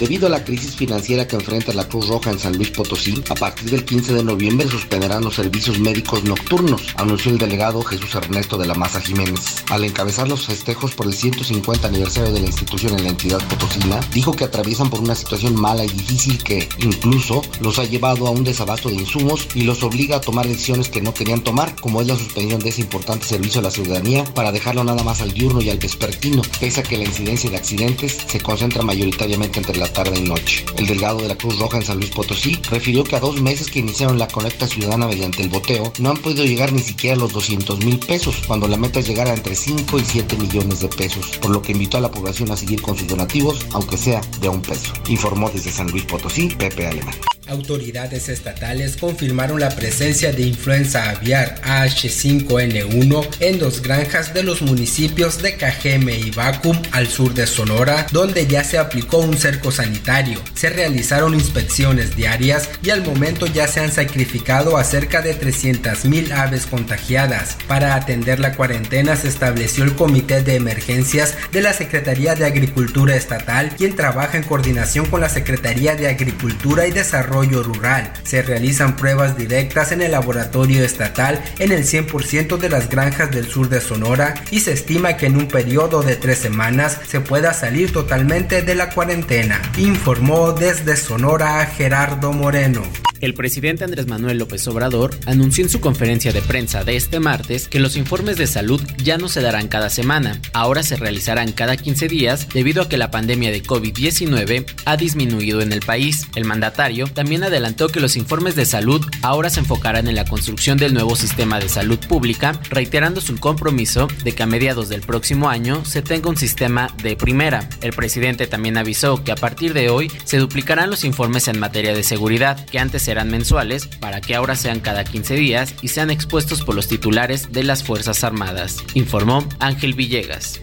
Debido 0.00 0.28
a 0.28 0.30
la 0.30 0.44
crisis 0.44 0.76
financiera 0.76 1.28
que 1.28 1.36
enfrenta 1.36 1.74
la 1.74 1.86
Cruz 1.86 2.08
Roja 2.08 2.30
en 2.30 2.38
San 2.38 2.56
Luis 2.56 2.70
Potosí, 2.70 3.22
a 3.28 3.34
partir 3.34 3.68
del 3.68 3.84
15 3.84 4.14
de 4.14 4.24
noviembre 4.24 4.66
suspenderán 4.66 5.22
los 5.22 5.34
servicios 5.34 5.78
médicos 5.78 6.24
nocturnos, 6.24 6.94
anunció 6.96 7.30
el 7.30 7.36
delegado 7.36 7.82
Jesús 7.82 8.14
Ernesto 8.14 8.56
de 8.56 8.66
la 8.66 8.72
Maza 8.72 9.02
Jiménez. 9.02 9.62
Al 9.68 9.84
encabezar 9.84 10.26
los 10.26 10.46
festejos 10.46 10.94
por 10.94 11.04
el 11.04 11.12
150 11.12 11.86
aniversario 11.86 12.32
de 12.32 12.40
la 12.40 12.46
institución 12.46 12.98
en 12.98 13.04
la 13.04 13.10
entidad 13.10 13.46
potosina, 13.46 14.00
dijo 14.14 14.32
que 14.32 14.44
atraviesan 14.44 14.88
por 14.88 15.00
una 15.00 15.14
situación 15.14 15.54
mala 15.54 15.84
y 15.84 15.88
difícil 15.88 16.42
que, 16.42 16.66
incluso, 16.78 17.42
los 17.60 17.78
ha 17.78 17.84
llevado 17.84 18.26
a 18.26 18.30
un 18.30 18.42
desabasto 18.42 18.88
de 18.88 18.94
insumos 18.94 19.48
y 19.54 19.64
los 19.64 19.82
obliga 19.82 20.16
a 20.16 20.20
tomar 20.22 20.48
decisiones 20.48 20.88
que 20.88 21.02
no 21.02 21.12
querían 21.12 21.44
tomar, 21.44 21.76
como 21.78 22.00
es 22.00 22.06
la 22.06 22.16
suspensión 22.16 22.60
de 22.60 22.70
ese 22.70 22.80
importante 22.80 23.26
servicio 23.26 23.60
a 23.60 23.64
la 23.64 23.70
ciudadanía 23.70 24.24
para 24.24 24.50
dejarlo 24.50 24.82
nada 24.82 25.04
más 25.04 25.20
al 25.20 25.34
diurno 25.34 25.60
y 25.60 25.68
al 25.68 25.76
vespertino, 25.76 26.40
pese 26.58 26.80
a 26.80 26.84
que 26.84 26.96
la 26.96 27.04
incidencia 27.04 27.50
de 27.50 27.56
accidentes 27.56 28.16
se 28.26 28.40
concentra 28.40 28.82
mayoritariamente 28.82 29.58
entre 29.58 29.76
la 29.76 29.89
tarde 29.92 30.18
y 30.18 30.22
noche. 30.22 30.64
El 30.76 30.86
delegado 30.86 31.20
de 31.20 31.28
la 31.28 31.36
Cruz 31.36 31.58
Roja 31.58 31.78
en 31.78 31.84
San 31.84 31.98
Luis 31.98 32.10
Potosí 32.10 32.58
refirió 32.70 33.04
que 33.04 33.16
a 33.16 33.20
dos 33.20 33.40
meses 33.40 33.70
que 33.70 33.80
iniciaron 33.80 34.18
la 34.18 34.28
conecta 34.28 34.66
ciudadana 34.66 35.06
mediante 35.06 35.42
el 35.42 35.48
boteo, 35.48 35.92
no 35.98 36.10
han 36.10 36.16
podido 36.18 36.44
llegar 36.44 36.72
ni 36.72 36.80
siquiera 36.80 37.16
a 37.16 37.18
los 37.18 37.32
200 37.32 37.84
mil 37.84 37.98
pesos, 37.98 38.36
cuando 38.46 38.68
la 38.68 38.76
meta 38.76 39.00
es 39.00 39.08
llegar 39.08 39.28
a 39.28 39.34
entre 39.34 39.54
5 39.54 39.98
y 39.98 40.04
7 40.04 40.36
millones 40.36 40.80
de 40.80 40.88
pesos, 40.88 41.38
por 41.38 41.50
lo 41.50 41.62
que 41.62 41.72
invitó 41.72 41.98
a 41.98 42.00
la 42.00 42.10
población 42.10 42.50
a 42.50 42.56
seguir 42.56 42.82
con 42.82 42.96
sus 42.96 43.08
donativos, 43.08 43.66
aunque 43.72 43.96
sea 43.96 44.20
de 44.40 44.48
un 44.48 44.62
peso. 44.62 44.92
Informó 45.08 45.50
desde 45.50 45.70
San 45.70 45.90
Luis 45.90 46.04
Potosí, 46.04 46.48
Pepe 46.48 46.86
Alemán. 46.86 47.14
Autoridades 47.50 48.28
estatales 48.28 48.96
confirmaron 48.96 49.58
la 49.58 49.70
presencia 49.70 50.30
de 50.30 50.42
influenza 50.42 51.10
aviar 51.10 51.60
H5N1 51.62 53.26
en 53.40 53.58
dos 53.58 53.82
granjas 53.82 54.32
de 54.32 54.44
los 54.44 54.62
municipios 54.62 55.42
de 55.42 55.56
Cajeme 55.56 56.16
y 56.16 56.30
Bacum 56.30 56.80
al 56.92 57.08
sur 57.08 57.34
de 57.34 57.48
Sonora, 57.48 58.06
donde 58.12 58.46
ya 58.46 58.62
se 58.62 58.78
aplicó 58.78 59.18
un 59.18 59.36
cerco 59.36 59.72
sanitario. 59.72 60.40
Se 60.54 60.70
realizaron 60.70 61.34
inspecciones 61.34 62.14
diarias 62.14 62.68
y 62.84 62.90
al 62.90 63.04
momento 63.04 63.46
ya 63.46 63.66
se 63.66 63.80
han 63.80 63.90
sacrificado 63.90 64.76
a 64.76 64.84
cerca 64.84 65.20
de 65.20 65.36
300.000 65.36 66.30
aves 66.30 66.66
contagiadas. 66.66 67.56
Para 67.66 67.96
atender 67.96 68.38
la 68.38 68.54
cuarentena 68.54 69.16
se 69.16 69.26
estableció 69.26 69.82
el 69.82 69.96
Comité 69.96 70.42
de 70.42 70.54
Emergencias 70.54 71.34
de 71.50 71.62
la 71.62 71.72
Secretaría 71.72 72.36
de 72.36 72.46
Agricultura 72.46 73.16
Estatal, 73.16 73.70
quien 73.76 73.96
trabaja 73.96 74.38
en 74.38 74.44
coordinación 74.44 75.06
con 75.06 75.20
la 75.20 75.28
Secretaría 75.28 75.96
de 75.96 76.06
Agricultura 76.06 76.86
y 76.86 76.92
Desarrollo 76.92 77.39
rural. 77.48 78.12
Se 78.22 78.42
realizan 78.42 78.96
pruebas 78.96 79.36
directas 79.36 79.92
en 79.92 80.02
el 80.02 80.12
laboratorio 80.12 80.84
estatal 80.84 81.42
en 81.58 81.72
el 81.72 81.84
100% 81.84 82.58
de 82.58 82.68
las 82.68 82.88
granjas 82.88 83.30
del 83.30 83.48
sur 83.48 83.68
de 83.68 83.80
Sonora 83.80 84.34
y 84.50 84.60
se 84.60 84.72
estima 84.72 85.16
que 85.16 85.26
en 85.26 85.36
un 85.36 85.48
periodo 85.48 86.02
de 86.02 86.16
tres 86.16 86.38
semanas 86.38 86.98
se 87.06 87.20
pueda 87.20 87.52
salir 87.54 87.92
totalmente 87.92 88.62
de 88.62 88.74
la 88.74 88.90
cuarentena, 88.90 89.60
informó 89.76 90.52
desde 90.52 90.96
Sonora 90.96 91.64
Gerardo 91.66 92.32
Moreno. 92.32 92.82
El 93.20 93.34
presidente 93.34 93.84
Andrés 93.84 94.06
Manuel 94.06 94.38
López 94.38 94.66
Obrador 94.66 95.14
anunció 95.26 95.62
en 95.62 95.68
su 95.68 95.80
conferencia 95.80 96.32
de 96.32 96.40
prensa 96.40 96.84
de 96.84 96.96
este 96.96 97.20
martes 97.20 97.68
que 97.68 97.78
los 97.78 97.96
informes 97.96 98.38
de 98.38 98.46
salud 98.46 98.80
ya 98.96 99.18
no 99.18 99.28
se 99.28 99.42
darán 99.42 99.68
cada 99.68 99.90
semana, 99.90 100.40
ahora 100.54 100.82
se 100.82 100.96
realizarán 100.96 101.52
cada 101.52 101.76
15 101.76 102.08
días 102.08 102.48
debido 102.48 102.82
a 102.82 102.88
que 102.88 102.96
la 102.96 103.10
pandemia 103.10 103.50
de 103.50 103.62
COVID-19 103.62 104.64
ha 104.86 104.96
disminuido 104.96 105.60
en 105.60 105.74
el 105.74 105.80
país. 105.80 106.28
El 106.34 106.46
mandatario 106.46 107.08
también 107.08 107.29
adelantó 107.38 107.88
que 107.88 108.00
los 108.00 108.16
informes 108.16 108.56
de 108.56 108.66
salud 108.66 109.04
ahora 109.22 109.50
se 109.50 109.60
enfocarán 109.60 110.08
en 110.08 110.16
la 110.16 110.24
construcción 110.24 110.76
del 110.78 110.94
nuevo 110.94 111.14
sistema 111.16 111.60
de 111.60 111.68
salud 111.68 111.98
pública, 111.98 112.60
reiterando 112.70 113.20
su 113.20 113.38
compromiso 113.38 114.08
de 114.24 114.34
que 114.34 114.42
a 114.42 114.46
mediados 114.46 114.88
del 114.88 115.00
próximo 115.00 115.48
año 115.48 115.84
se 115.84 116.02
tenga 116.02 116.28
un 116.28 116.36
sistema 116.36 116.88
de 117.02 117.16
primera. 117.16 117.68
El 117.80 117.92
presidente 117.92 118.46
también 118.46 118.76
avisó 118.76 119.22
que 119.22 119.32
a 119.32 119.36
partir 119.36 119.72
de 119.72 119.88
hoy 119.88 120.10
se 120.24 120.38
duplicarán 120.38 120.90
los 120.90 121.04
informes 121.04 121.48
en 121.48 121.60
materia 121.60 121.94
de 121.94 122.02
seguridad, 122.02 122.66
que 122.66 122.78
antes 122.78 123.02
serán 123.02 123.30
mensuales, 123.30 123.86
para 123.86 124.20
que 124.20 124.34
ahora 124.34 124.56
sean 124.56 124.80
cada 124.80 125.04
15 125.04 125.36
días 125.36 125.74
y 125.82 125.88
sean 125.88 126.10
expuestos 126.10 126.62
por 126.62 126.74
los 126.74 126.88
titulares 126.88 127.52
de 127.52 127.64
las 127.64 127.84
Fuerzas 127.84 128.24
Armadas, 128.24 128.78
informó 128.94 129.48
Ángel 129.60 129.94
Villegas. 129.94 130.60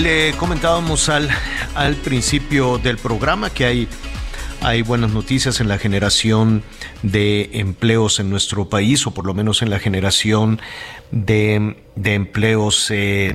Le 0.00 0.32
comentábamos 0.34 1.08
al, 1.08 1.28
al 1.74 1.94
principio 1.96 2.76
del 2.78 2.98
programa 2.98 3.48
que 3.50 3.64
hay, 3.64 3.88
hay 4.60 4.82
buenas 4.82 5.10
noticias 5.12 5.60
en 5.60 5.68
la 5.68 5.78
generación 5.78 6.62
de 7.02 7.50
empleos 7.54 8.20
en 8.20 8.28
nuestro 8.28 8.68
país, 8.68 9.06
o 9.06 9.14
por 9.14 9.24
lo 9.24 9.32
menos 9.32 9.62
en 9.62 9.70
la 9.70 9.78
generación 9.78 10.60
de, 11.10 11.82
de 11.96 12.14
empleos 12.14 12.90
eh, 12.90 13.34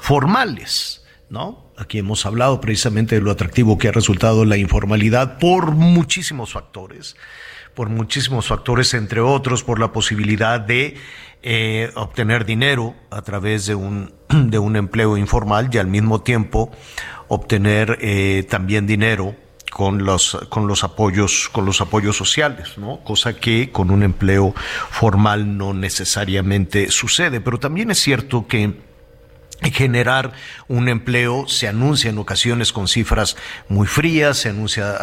formales, 0.00 1.04
¿no? 1.30 1.72
Aquí 1.78 1.98
hemos 1.98 2.26
hablado 2.26 2.60
precisamente 2.60 3.14
de 3.14 3.22
lo 3.22 3.30
atractivo 3.30 3.78
que 3.78 3.88
ha 3.88 3.92
resultado 3.92 4.44
la 4.44 4.56
informalidad 4.56 5.38
por 5.38 5.72
muchísimos 5.72 6.52
factores, 6.52 7.16
por 7.78 7.90
muchísimos 7.90 8.48
factores, 8.48 8.92
entre 8.94 9.20
otros, 9.20 9.62
por 9.62 9.78
la 9.78 9.92
posibilidad 9.92 10.58
de 10.58 10.96
eh, 11.44 11.92
obtener 11.94 12.44
dinero 12.44 12.96
a 13.08 13.22
través 13.22 13.66
de 13.66 13.76
un, 13.76 14.12
de 14.28 14.58
un 14.58 14.74
empleo 14.74 15.16
informal 15.16 15.70
y 15.70 15.78
al 15.78 15.86
mismo 15.86 16.20
tiempo 16.20 16.72
obtener 17.28 17.96
eh, 18.00 18.44
también 18.50 18.88
dinero 18.88 19.36
con 19.70 20.04
los 20.04 20.36
con 20.48 20.66
los 20.66 20.82
apoyos 20.82 21.48
con 21.52 21.66
los 21.66 21.80
apoyos 21.80 22.16
sociales, 22.16 22.78
¿no? 22.78 22.98
Cosa 23.04 23.34
que 23.34 23.70
con 23.70 23.92
un 23.92 24.02
empleo 24.02 24.56
formal 24.90 25.56
no 25.56 25.72
necesariamente 25.72 26.90
sucede, 26.90 27.40
pero 27.40 27.60
también 27.60 27.92
es 27.92 28.00
cierto 28.00 28.48
que 28.48 28.74
generar 29.62 30.32
un 30.68 30.88
empleo 30.88 31.48
se 31.48 31.68
anuncia 31.68 32.10
en 32.10 32.18
ocasiones 32.18 32.72
con 32.72 32.88
cifras 32.88 33.36
muy 33.68 33.86
frías, 33.86 34.38
se 34.38 34.50
anuncia 34.50 34.96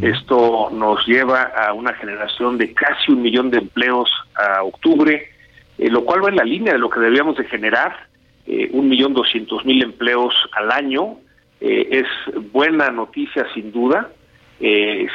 Esto 0.01 0.69
nos 0.71 1.05
lleva 1.05 1.43
a 1.43 1.73
una 1.73 1.93
generación 1.93 2.57
de 2.57 2.73
casi 2.73 3.11
un 3.11 3.21
millón 3.21 3.49
de 3.51 3.57
empleos 3.57 4.09
a 4.35 4.63
octubre, 4.63 5.29
eh, 5.77 5.89
lo 5.89 6.05
cual 6.05 6.23
va 6.23 6.29
en 6.29 6.37
la 6.37 6.43
línea 6.43 6.73
de 6.73 6.79
lo 6.79 6.89
que 6.89 6.99
debíamos 6.99 7.37
de 7.37 7.45
generar, 7.45 8.07
eh, 8.45 8.69
un 8.71 8.89
millón 8.89 9.13
doscientos 9.13 9.65
mil 9.65 9.81
empleos 9.83 10.33
al 10.53 10.71
año. 10.71 11.17
es 11.59 12.07
buena 12.51 12.89
noticia 12.89 13.45
sin 13.53 13.71
duda. 13.71 14.09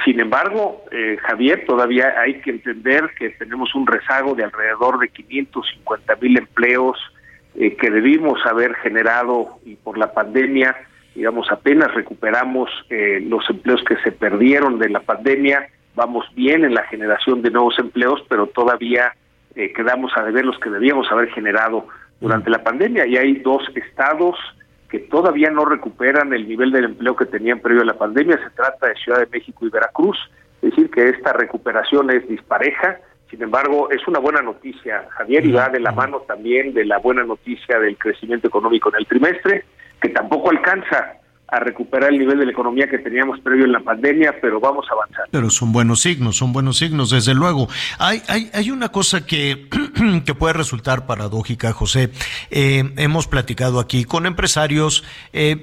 sin 0.04 0.18
embargo, 0.18 0.82
Javier, 1.26 1.64
todavía 1.66 2.14
hay 2.18 2.40
que 2.40 2.50
entender 2.50 3.10
que 3.18 3.30
tenemos 3.30 3.74
un 3.74 3.86
rezago 3.86 4.34
de 4.34 4.44
alrededor 4.44 4.98
de 4.98 5.08
550 5.08 6.16
mil 6.16 6.38
empleos 6.38 6.98
eh, 7.60 7.74
que 7.74 7.90
debimos 7.90 8.38
haber 8.46 8.76
generado 8.76 9.58
y 9.64 9.74
por 9.74 9.98
la 9.98 10.12
pandemia, 10.12 10.76
digamos, 11.18 11.50
apenas 11.50 11.92
recuperamos 11.94 12.70
eh, 12.90 13.18
los 13.26 13.42
empleos 13.50 13.82
que 13.82 13.96
se 14.04 14.12
perdieron 14.12 14.78
de 14.78 14.88
la 14.88 15.00
pandemia, 15.00 15.68
vamos 15.96 16.24
bien 16.36 16.64
en 16.64 16.74
la 16.74 16.84
generación 16.84 17.42
de 17.42 17.50
nuevos 17.50 17.76
empleos, 17.80 18.24
pero 18.28 18.46
todavía 18.46 19.12
eh, 19.56 19.72
quedamos 19.72 20.12
a 20.16 20.22
deber 20.22 20.44
los 20.44 20.60
que 20.60 20.70
debíamos 20.70 21.10
haber 21.10 21.28
generado 21.30 21.88
durante 22.20 22.50
la 22.50 22.62
pandemia. 22.62 23.04
Y 23.08 23.16
hay 23.16 23.34
dos 23.40 23.64
estados 23.74 24.36
que 24.88 25.00
todavía 25.00 25.50
no 25.50 25.64
recuperan 25.64 26.32
el 26.32 26.48
nivel 26.48 26.70
del 26.70 26.84
empleo 26.84 27.16
que 27.16 27.26
tenían 27.26 27.58
previo 27.58 27.82
a 27.82 27.86
la 27.86 27.98
pandemia, 27.98 28.38
se 28.38 28.50
trata 28.50 28.86
de 28.86 28.94
Ciudad 28.94 29.18
de 29.18 29.26
México 29.26 29.66
y 29.66 29.70
Veracruz, 29.70 30.16
es 30.62 30.70
decir, 30.70 30.88
que 30.88 31.08
esta 31.08 31.32
recuperación 31.32 32.10
es 32.10 32.28
dispareja, 32.28 32.98
sin 33.28 33.42
embargo, 33.42 33.90
es 33.90 34.06
una 34.06 34.20
buena 34.20 34.40
noticia, 34.40 35.08
Javier, 35.10 35.44
y 35.44 35.50
va 35.50 35.68
de 35.68 35.80
la 35.80 35.90
mano 35.90 36.20
también 36.28 36.72
de 36.74 36.84
la 36.84 36.98
buena 36.98 37.24
noticia 37.24 37.80
del 37.80 37.98
crecimiento 37.98 38.46
económico 38.46 38.88
en 38.90 39.00
el 39.00 39.06
trimestre, 39.06 39.64
que 40.00 40.08
tampoco 40.10 40.50
alcanza 40.50 41.18
a 41.50 41.60
recuperar 41.60 42.12
el 42.12 42.18
nivel 42.18 42.38
de 42.38 42.44
la 42.44 42.52
economía 42.52 42.88
que 42.88 42.98
teníamos 42.98 43.40
previo 43.40 43.64
en 43.64 43.72
la 43.72 43.80
pandemia, 43.80 44.36
pero 44.40 44.60
vamos 44.60 44.86
a 44.90 44.92
avanzar. 44.92 45.24
Pero 45.30 45.48
son 45.48 45.72
buenos 45.72 46.00
signos, 46.00 46.36
son 46.36 46.52
buenos 46.52 46.76
signos, 46.76 47.08
desde 47.10 47.34
luego. 47.34 47.68
Hay, 47.98 48.22
hay, 48.28 48.50
hay 48.52 48.70
una 48.70 48.90
cosa 48.90 49.24
que, 49.24 49.66
que 50.26 50.34
puede 50.34 50.52
resultar 50.52 51.06
paradójica, 51.06 51.72
José. 51.72 52.10
Eh, 52.50 52.92
hemos 52.98 53.28
platicado 53.28 53.80
aquí 53.80 54.04
con 54.04 54.26
empresarios 54.26 55.04
eh, 55.32 55.56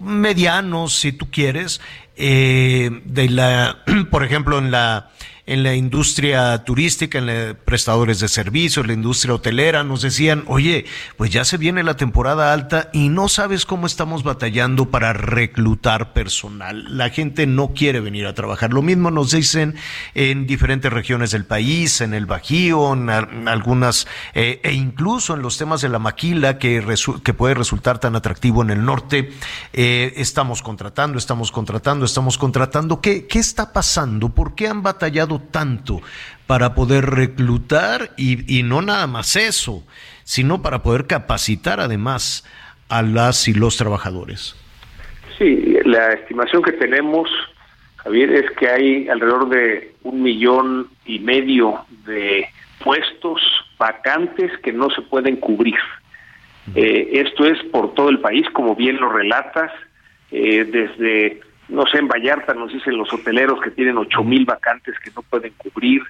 medianos, 0.00 0.92
si 0.92 1.10
tú 1.10 1.28
quieres, 1.28 1.80
eh, 2.16 3.02
de 3.04 3.28
la, 3.28 3.78
por 4.12 4.22
ejemplo, 4.22 4.58
en 4.58 4.70
la 4.70 5.10
en 5.46 5.62
la 5.62 5.74
industria 5.74 6.64
turística, 6.64 7.18
en 7.18 7.26
la, 7.26 7.54
prestadores 7.54 8.18
de 8.18 8.28
servicios, 8.28 8.86
la 8.86 8.92
industria 8.92 9.34
hotelera, 9.34 9.84
nos 9.84 10.02
decían, 10.02 10.42
oye, 10.48 10.86
pues 11.16 11.30
ya 11.30 11.44
se 11.44 11.56
viene 11.56 11.84
la 11.84 11.96
temporada 11.96 12.52
alta 12.52 12.90
y 12.92 13.08
no 13.08 13.28
sabes 13.28 13.64
cómo 13.64 13.86
estamos 13.86 14.24
batallando 14.24 14.90
para 14.90 15.12
reclutar 15.12 16.12
personal. 16.12 16.96
La 16.96 17.10
gente 17.10 17.46
no 17.46 17.68
quiere 17.68 18.00
venir 18.00 18.26
a 18.26 18.34
trabajar. 18.34 18.72
Lo 18.72 18.82
mismo 18.82 19.12
nos 19.12 19.30
dicen 19.30 19.76
en 20.14 20.46
diferentes 20.46 20.92
regiones 20.92 21.30
del 21.30 21.44
país, 21.44 22.00
en 22.00 22.12
el 22.12 22.26
Bajío, 22.26 22.92
en, 22.92 23.08
algunas, 23.48 24.08
eh, 24.34 24.60
e 24.64 24.72
incluso 24.72 25.34
en 25.34 25.42
los 25.42 25.58
temas 25.58 25.80
de 25.80 25.88
la 25.88 26.00
maquila 26.00 26.58
que, 26.58 26.82
puede 27.36 27.54
resultar 27.54 27.98
tan 27.98 28.16
atractivo 28.16 28.62
en 28.62 28.70
el 28.70 28.84
norte. 28.84 29.30
Eh, 29.72 30.14
estamos 30.16 30.62
contratando, 30.62 31.18
estamos 31.18 31.52
contratando, 31.52 32.04
estamos 32.04 32.38
contratando. 32.38 33.00
¿Qué, 33.00 33.26
¿Qué 33.26 33.38
está 33.38 33.72
pasando? 33.72 34.30
¿Por 34.30 34.54
qué 34.54 34.66
han 34.68 34.82
batallado 34.82 35.35
tanto 35.40 36.00
para 36.46 36.74
poder 36.74 37.06
reclutar 37.06 38.10
y, 38.16 38.62
no 38.62 38.82
nada 38.82 39.06
más 39.06 39.36
eso, 39.36 39.82
sino 40.24 40.62
para 40.62 40.82
poder 40.82 41.06
capacitar 41.06 41.80
además 41.80 42.44
a 42.88 43.02
las 43.02 43.48
y 43.48 43.54
los 43.54 43.76
trabajadores. 43.76 44.54
Sí, 45.38 45.76
la 45.84 46.12
estimación 46.12 46.62
que 46.62 46.72
tenemos, 46.72 47.28
Javier, 47.96 48.32
es 48.32 48.50
que 48.52 48.68
hay 48.68 49.08
alrededor 49.08 49.48
de 49.48 49.94
un 50.02 50.22
millón 50.22 50.88
y 51.04 51.18
medio 51.18 51.84
de 52.06 52.46
puestos 52.82 53.40
vacantes 53.78 54.50
que 54.62 54.72
no 54.72 54.88
se 54.90 55.02
pueden 55.02 55.36
cubrir. 55.36 55.76
Eh, 56.74 57.22
esto 57.24 57.46
es 57.46 57.62
por 57.70 57.94
todo 57.94 58.08
el 58.08 58.20
país, 58.20 58.48
como 58.50 58.74
bien 58.74 58.96
lo 58.96 59.08
relatas, 59.10 59.70
eh, 60.30 60.64
desde 60.64 61.40
no 61.68 61.86
sé, 61.86 61.98
en 61.98 62.08
Vallarta 62.08 62.54
nos 62.54 62.72
dicen 62.72 62.96
los 62.96 63.12
hoteleros 63.12 63.60
que 63.60 63.70
tienen 63.70 63.98
ocho 63.98 64.22
mil 64.22 64.44
vacantes 64.44 64.98
que 65.00 65.10
no 65.14 65.22
pueden 65.22 65.52
cubrir, 65.56 66.02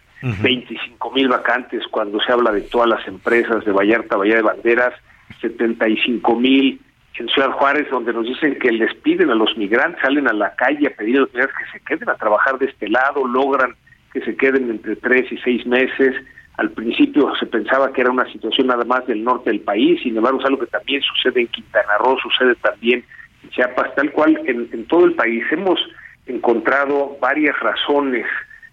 veinticinco 0.43 1.11
mil 1.13 1.29
vacantes 1.29 1.83
cuando 1.91 2.21
se 2.21 2.33
habla 2.33 2.53
de 2.53 2.63
todas 2.63 2.89
las 2.89 3.07
empresas 3.07 3.65
de 3.65 3.73
Vallarta, 3.73 4.17
Bahía 4.17 4.37
de 4.37 4.43
Banderas, 4.43 4.95
setenta 5.41 5.89
y 5.89 5.97
cinco 5.99 6.35
mil 6.39 6.81
en 7.19 7.29
Ciudad 7.29 7.53
Juárez, 7.53 7.89
donde 7.91 8.13
nos 8.13 8.27
dicen 8.27 8.59
que 8.59 8.71
les 8.71 8.95
piden 8.97 9.31
a 9.31 9.35
los 9.35 9.57
migrantes, 9.57 10.03
salen 10.03 10.29
a 10.29 10.35
la 10.35 10.55
calle 10.55 10.89
a 10.89 10.91
pedir 10.91 11.17
a 11.17 11.21
los 11.21 11.33
migrantes 11.33 11.57
que 11.57 11.79
se 11.79 11.85
queden 11.85 12.11
a 12.11 12.15
trabajar 12.15 12.59
de 12.59 12.67
este 12.67 12.91
lado, 12.91 13.27
logran 13.27 13.75
que 14.13 14.21
se 14.21 14.37
queden 14.37 14.69
entre 14.69 14.97
tres 14.97 15.33
y 15.33 15.39
seis 15.39 15.67
meses. 15.67 16.15
Al 16.59 16.71
principio 16.71 17.35
se 17.37 17.47
pensaba 17.47 17.93
que 17.93 18.03
era 18.03 18.11
una 18.11 18.31
situación 18.31 18.67
nada 18.67 18.85
más 18.85 19.07
del 19.07 19.25
norte 19.25 19.51
del 19.51 19.61
país, 19.61 20.03
sin 20.03 20.17
embargo 20.17 20.41
es 20.41 20.47
algo 20.47 20.59
que 20.61 20.67
también 20.67 21.01
sucede 21.03 21.41
en 21.41 21.47
Quintana 21.49 21.99
Roo, 22.01 22.19
sucede 22.19 22.55
también 22.57 23.03
Chiapas, 23.51 23.95
tal 23.95 24.13
cual 24.13 24.41
en, 24.47 24.87
todo 24.87 25.05
el 25.05 25.15
país. 25.15 25.45
Hemos 25.51 25.79
encontrado 26.27 27.17
varias 27.21 27.59
razones. 27.61 28.27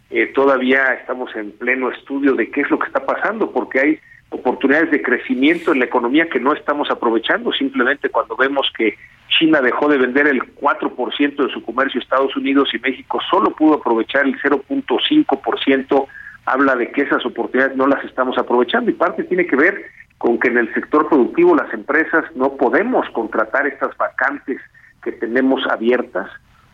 Eh, 0.10 0.28
todavía 0.28 0.94
estamos 0.94 1.36
en 1.36 1.52
pleno 1.52 1.90
estudio 1.90 2.36
de 2.36 2.50
qué 2.52 2.62
es 2.62 2.70
lo 2.70 2.80
que 2.80 2.88
está 2.88 3.06
pasando, 3.06 3.52
porque 3.52 3.80
hay 3.80 4.00
oportunidades 4.30 4.92
de 4.92 5.02
crecimiento 5.02 5.72
en 5.72 5.80
la 5.80 5.86
economía 5.86 6.28
que 6.30 6.40
no 6.40 6.54
estamos 6.54 6.90
aprovechando. 6.90 7.52
Simplemente 7.52 8.10
cuando 8.10 8.36
vemos 8.36 8.72
que 8.78 8.98
China 9.38 9.62
dejó 9.62 9.88
de 9.88 9.98
vender 9.98 10.28
el 10.28 10.42
4% 10.56 11.36
de 11.36 11.54
su 11.54 11.64
comercio 11.64 12.00
a 12.00 12.04
Estados 12.04 12.36
Unidos 12.36 12.70
y 12.74 12.80
México 12.80 13.20
solo 13.30 13.52
pudo 13.52 13.76
aprovechar 13.76 14.26
el 14.26 14.40
0.5%, 14.40 16.08
habla 16.46 16.76
de 16.76 16.92
que 16.92 17.02
esas 17.02 17.26
oportunidades 17.26 17.78
no 17.78 17.88
las 17.88 18.04
estamos 18.04 18.38
aprovechando 18.38 18.92
y 18.92 18.94
parte 18.94 19.24
tiene 19.24 19.46
que 19.46 19.56
ver 19.56 19.86
con 20.24 20.40
que 20.40 20.48
en 20.48 20.58
el 20.58 20.74
sector 20.74 21.10
productivo 21.10 21.54
las 21.54 21.74
empresas 21.74 22.24
no 22.34 22.54
podemos 22.54 23.06
contratar 23.10 23.68
estas 23.68 23.96
vacantes 23.98 24.58
que 25.04 25.12
tenemos 25.12 25.62
abiertas. 25.70 26.30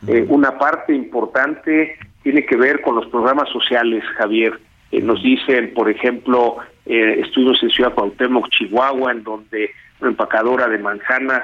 Eh, 0.08 0.24
una 0.30 0.60
parte 0.60 0.94
importante 0.94 1.98
tiene 2.22 2.46
que 2.46 2.56
ver 2.56 2.82
con 2.82 2.94
los 2.94 3.08
programas 3.08 3.50
sociales, 3.50 4.04
Javier. 4.20 4.60
Eh, 4.92 5.02
nos 5.02 5.24
dicen, 5.24 5.74
por 5.74 5.90
ejemplo, 5.90 6.58
eh, 6.86 7.22
estudios 7.26 7.58
en 7.64 7.72
Ciudad 7.72 7.96
Cuauhtémoc, 7.96 8.50
Chihuahua, 8.50 9.14
en 9.14 9.24
donde 9.24 9.72
una 10.00 10.12
empacadora 10.12 10.68
de 10.68 10.78
manzanas 10.78 11.42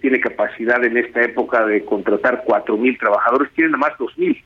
tiene 0.00 0.20
capacidad 0.20 0.84
en 0.84 0.96
esta 0.96 1.22
época 1.22 1.66
de 1.66 1.84
contratar 1.84 2.44
cuatro 2.46 2.76
mil 2.76 2.96
trabajadores, 2.96 3.50
tienen 3.54 3.72
nada 3.72 3.88
más 3.88 3.98
dos 3.98 4.16
mil. 4.16 4.40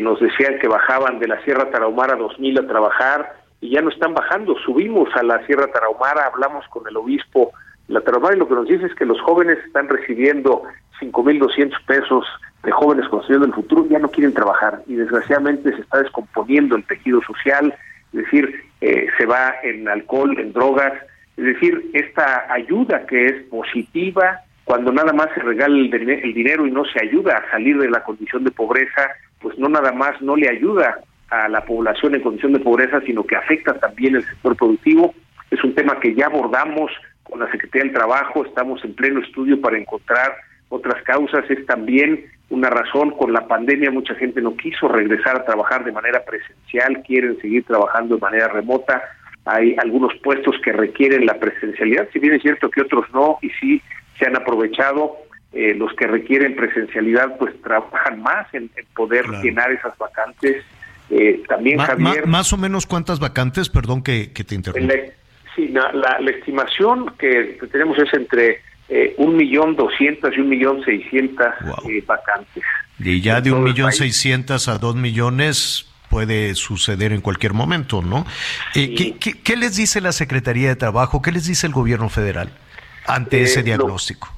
nos 0.00 0.20
decían 0.20 0.60
que 0.60 0.68
bajaban 0.68 1.18
de 1.18 1.26
la 1.26 1.42
Sierra 1.42 1.68
Tarahumara 1.68 2.14
dos 2.14 2.38
mil 2.38 2.56
a 2.58 2.66
trabajar 2.68 3.41
y 3.62 3.70
ya 3.70 3.80
no 3.80 3.88
están 3.88 4.12
bajando. 4.12 4.54
Subimos 4.58 5.08
a 5.16 5.22
la 5.22 5.46
Sierra 5.46 5.68
Tarahumara, 5.68 6.26
hablamos 6.26 6.66
con 6.68 6.86
el 6.86 6.96
obispo 6.96 7.52
de 7.88 7.94
la 7.94 8.00
Tarahumara 8.02 8.36
y 8.36 8.40
lo 8.40 8.48
que 8.48 8.54
nos 8.54 8.68
dice 8.68 8.86
es 8.86 8.94
que 8.96 9.06
los 9.06 9.20
jóvenes 9.22 9.56
están 9.64 9.88
recibiendo 9.88 10.64
5.200 11.00 11.72
pesos 11.86 12.26
de 12.64 12.72
jóvenes 12.72 13.08
construyendo 13.08 13.46
el 13.46 13.54
futuro, 13.54 13.86
ya 13.88 14.00
no 14.00 14.10
quieren 14.10 14.34
trabajar 14.34 14.82
y 14.86 14.96
desgraciadamente 14.96 15.74
se 15.74 15.80
está 15.80 16.02
descomponiendo 16.02 16.76
el 16.76 16.84
tejido 16.84 17.22
social, 17.22 17.74
es 18.12 18.24
decir, 18.24 18.64
eh, 18.80 19.06
se 19.16 19.26
va 19.26 19.54
en 19.62 19.88
alcohol, 19.88 20.38
en 20.38 20.52
drogas, 20.52 20.92
es 21.36 21.44
decir, 21.44 21.90
esta 21.92 22.52
ayuda 22.52 23.06
que 23.06 23.26
es 23.26 23.42
positiva, 23.44 24.40
cuando 24.64 24.92
nada 24.92 25.12
más 25.12 25.28
se 25.34 25.40
regala 25.40 25.76
el, 25.76 25.92
el 25.94 26.34
dinero 26.34 26.66
y 26.66 26.70
no 26.70 26.84
se 26.84 27.00
ayuda 27.00 27.36
a 27.36 27.50
salir 27.50 27.78
de 27.78 27.90
la 27.90 28.02
condición 28.02 28.44
de 28.44 28.50
pobreza, 28.50 29.08
pues 29.40 29.56
no 29.58 29.68
nada 29.68 29.92
más 29.92 30.20
no 30.20 30.36
le 30.36 30.48
ayuda 30.48 30.98
a 31.32 31.48
la 31.48 31.64
población 31.64 32.14
en 32.14 32.20
condición 32.20 32.52
de 32.52 32.60
pobreza, 32.60 33.00
sino 33.06 33.24
que 33.24 33.36
afecta 33.36 33.72
también 33.80 34.16
el 34.16 34.22
sector 34.22 34.54
productivo. 34.54 35.14
Es 35.50 35.64
un 35.64 35.74
tema 35.74 35.98
que 35.98 36.14
ya 36.14 36.26
abordamos 36.26 36.92
con 37.22 37.40
la 37.40 37.50
Secretaría 37.50 37.84
del 37.84 37.94
Trabajo, 37.94 38.44
estamos 38.44 38.84
en 38.84 38.94
pleno 38.94 39.20
estudio 39.20 39.58
para 39.58 39.78
encontrar 39.78 40.36
otras 40.68 41.02
causas. 41.04 41.50
Es 41.50 41.64
también 41.64 42.26
una 42.50 42.68
razón, 42.68 43.12
con 43.12 43.32
la 43.32 43.48
pandemia 43.48 43.90
mucha 43.90 44.14
gente 44.14 44.42
no 44.42 44.54
quiso 44.58 44.88
regresar 44.88 45.36
a 45.36 45.44
trabajar 45.46 45.84
de 45.84 45.92
manera 45.92 46.22
presencial, 46.22 47.02
quieren 47.02 47.40
seguir 47.40 47.64
trabajando 47.64 48.16
de 48.16 48.20
manera 48.20 48.48
remota. 48.48 49.02
Hay 49.46 49.74
algunos 49.78 50.12
puestos 50.22 50.56
que 50.62 50.72
requieren 50.72 51.24
la 51.24 51.40
presencialidad, 51.40 52.08
si 52.12 52.18
bien 52.18 52.34
es 52.34 52.42
cierto 52.42 52.70
que 52.70 52.82
otros 52.82 53.06
no, 53.14 53.38
y 53.40 53.48
sí 53.58 53.82
se 54.18 54.26
han 54.26 54.36
aprovechado. 54.36 55.16
Eh, 55.54 55.74
los 55.74 55.94
que 55.94 56.06
requieren 56.06 56.56
presencialidad 56.56 57.36
pues 57.38 57.58
trabajan 57.62 58.22
más 58.22 58.52
en, 58.54 58.70
poder 58.94 59.26
llenar 59.42 59.70
esas 59.72 59.96
vacantes 59.98 60.64
eh, 61.10 61.42
también, 61.48 61.78
Javier. 61.78 62.26
más 62.26 62.52
o 62.52 62.56
menos 62.56 62.86
cuántas 62.86 63.20
vacantes, 63.20 63.68
perdón 63.68 64.02
que, 64.02 64.28
te 64.28 64.54
interrumpa. 64.54 64.94
sí, 65.54 65.68
la, 65.68 66.18
estimación 66.30 67.12
que 67.18 67.58
tenemos 67.70 67.98
es 67.98 68.12
entre 68.14 68.60
eh, 68.88 69.14
un 69.16 69.36
millón 69.36 69.76
doscientas 69.76 70.32
y 70.36 70.40
un 70.40 70.48
millón 70.48 70.84
seiscientas 70.84 71.54
eh, 71.88 72.02
vacantes. 72.06 72.62
Y 72.98 73.20
ya 73.20 73.40
de 73.40 73.52
un 73.52 73.64
millón 73.64 73.92
seiscientas 73.92 74.68
a 74.68 74.78
dos 74.78 74.96
millones 74.96 75.88
puede 76.10 76.54
suceder 76.54 77.12
en 77.12 77.22
cualquier 77.22 77.54
momento, 77.54 78.02
¿no? 78.02 78.26
Eh, 78.74 78.94
¿qué, 79.18 79.32
qué, 79.32 79.56
les 79.56 79.76
dice 79.76 80.02
la 80.02 80.12
Secretaría 80.12 80.68
de 80.68 80.76
Trabajo? 80.76 81.22
¿Qué 81.22 81.32
les 81.32 81.46
dice 81.46 81.66
el 81.66 81.72
gobierno 81.72 82.10
federal 82.10 82.50
ante 83.06 83.40
ese 83.42 83.62
diagnóstico? 83.62 84.28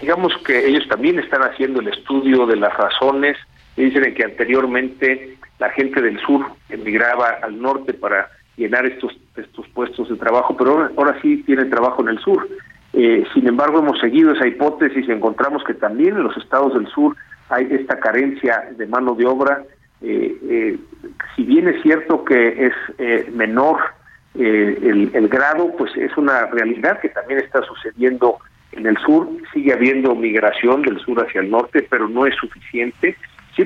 digamos 0.00 0.32
que 0.46 0.66
ellos 0.66 0.86
también 0.88 1.18
están 1.18 1.42
haciendo 1.42 1.80
el 1.80 1.88
estudio 1.88 2.46
de 2.46 2.56
las 2.56 2.72
razones. 2.76 3.36
Dicen 3.76 4.14
que 4.14 4.24
anteriormente 4.24 5.36
la 5.60 5.70
gente 5.70 6.00
del 6.00 6.18
sur 6.20 6.44
emigraba 6.70 7.38
al 7.42 7.60
norte 7.60 7.92
para 7.94 8.30
llenar 8.56 8.86
estos 8.86 9.12
estos 9.36 9.68
puestos 9.68 10.08
de 10.08 10.16
trabajo, 10.16 10.56
pero 10.56 10.90
ahora, 10.96 11.18
sí 11.22 11.42
tienen 11.44 11.70
trabajo 11.70 12.02
en 12.02 12.08
el 12.08 12.18
sur. 12.18 12.48
Eh, 12.92 13.24
sin 13.32 13.46
embargo, 13.46 13.78
hemos 13.78 13.98
seguido 14.00 14.32
esa 14.32 14.46
hipótesis 14.46 15.06
y 15.08 15.12
encontramos 15.12 15.62
que 15.64 15.74
también 15.74 16.16
en 16.16 16.24
los 16.24 16.36
estados 16.36 16.74
del 16.74 16.86
sur 16.88 17.16
hay 17.48 17.68
esta 17.70 17.98
carencia 18.00 18.70
de 18.76 18.86
mano 18.86 19.14
de 19.14 19.26
obra. 19.26 19.62
Eh, 20.02 20.36
eh, 20.48 20.78
si 21.36 21.44
bien 21.44 21.68
es 21.68 21.80
cierto 21.82 22.24
que 22.24 22.66
es 22.66 23.32
menor 23.32 23.78
el, 24.34 25.10
el, 25.12 25.28
grado, 25.28 25.72
pues 25.76 25.94
es 25.96 26.16
una 26.16 26.46
realidad 26.46 27.00
que 27.00 27.08
también 27.08 27.40
está 27.40 27.62
sucediendo 27.62 28.38
en 28.72 28.86
el 28.86 28.96
sur. 28.98 29.28
Sigue 29.52 29.72
habiendo 29.72 30.14
migración 30.14 30.82
del 30.82 30.98
sur 31.00 31.24
hacia 31.24 31.40
el 31.40 31.50
norte, 31.50 31.86
pero 31.88 32.08
no 32.08 32.26
es 32.26 32.34
suficiente 32.36 33.16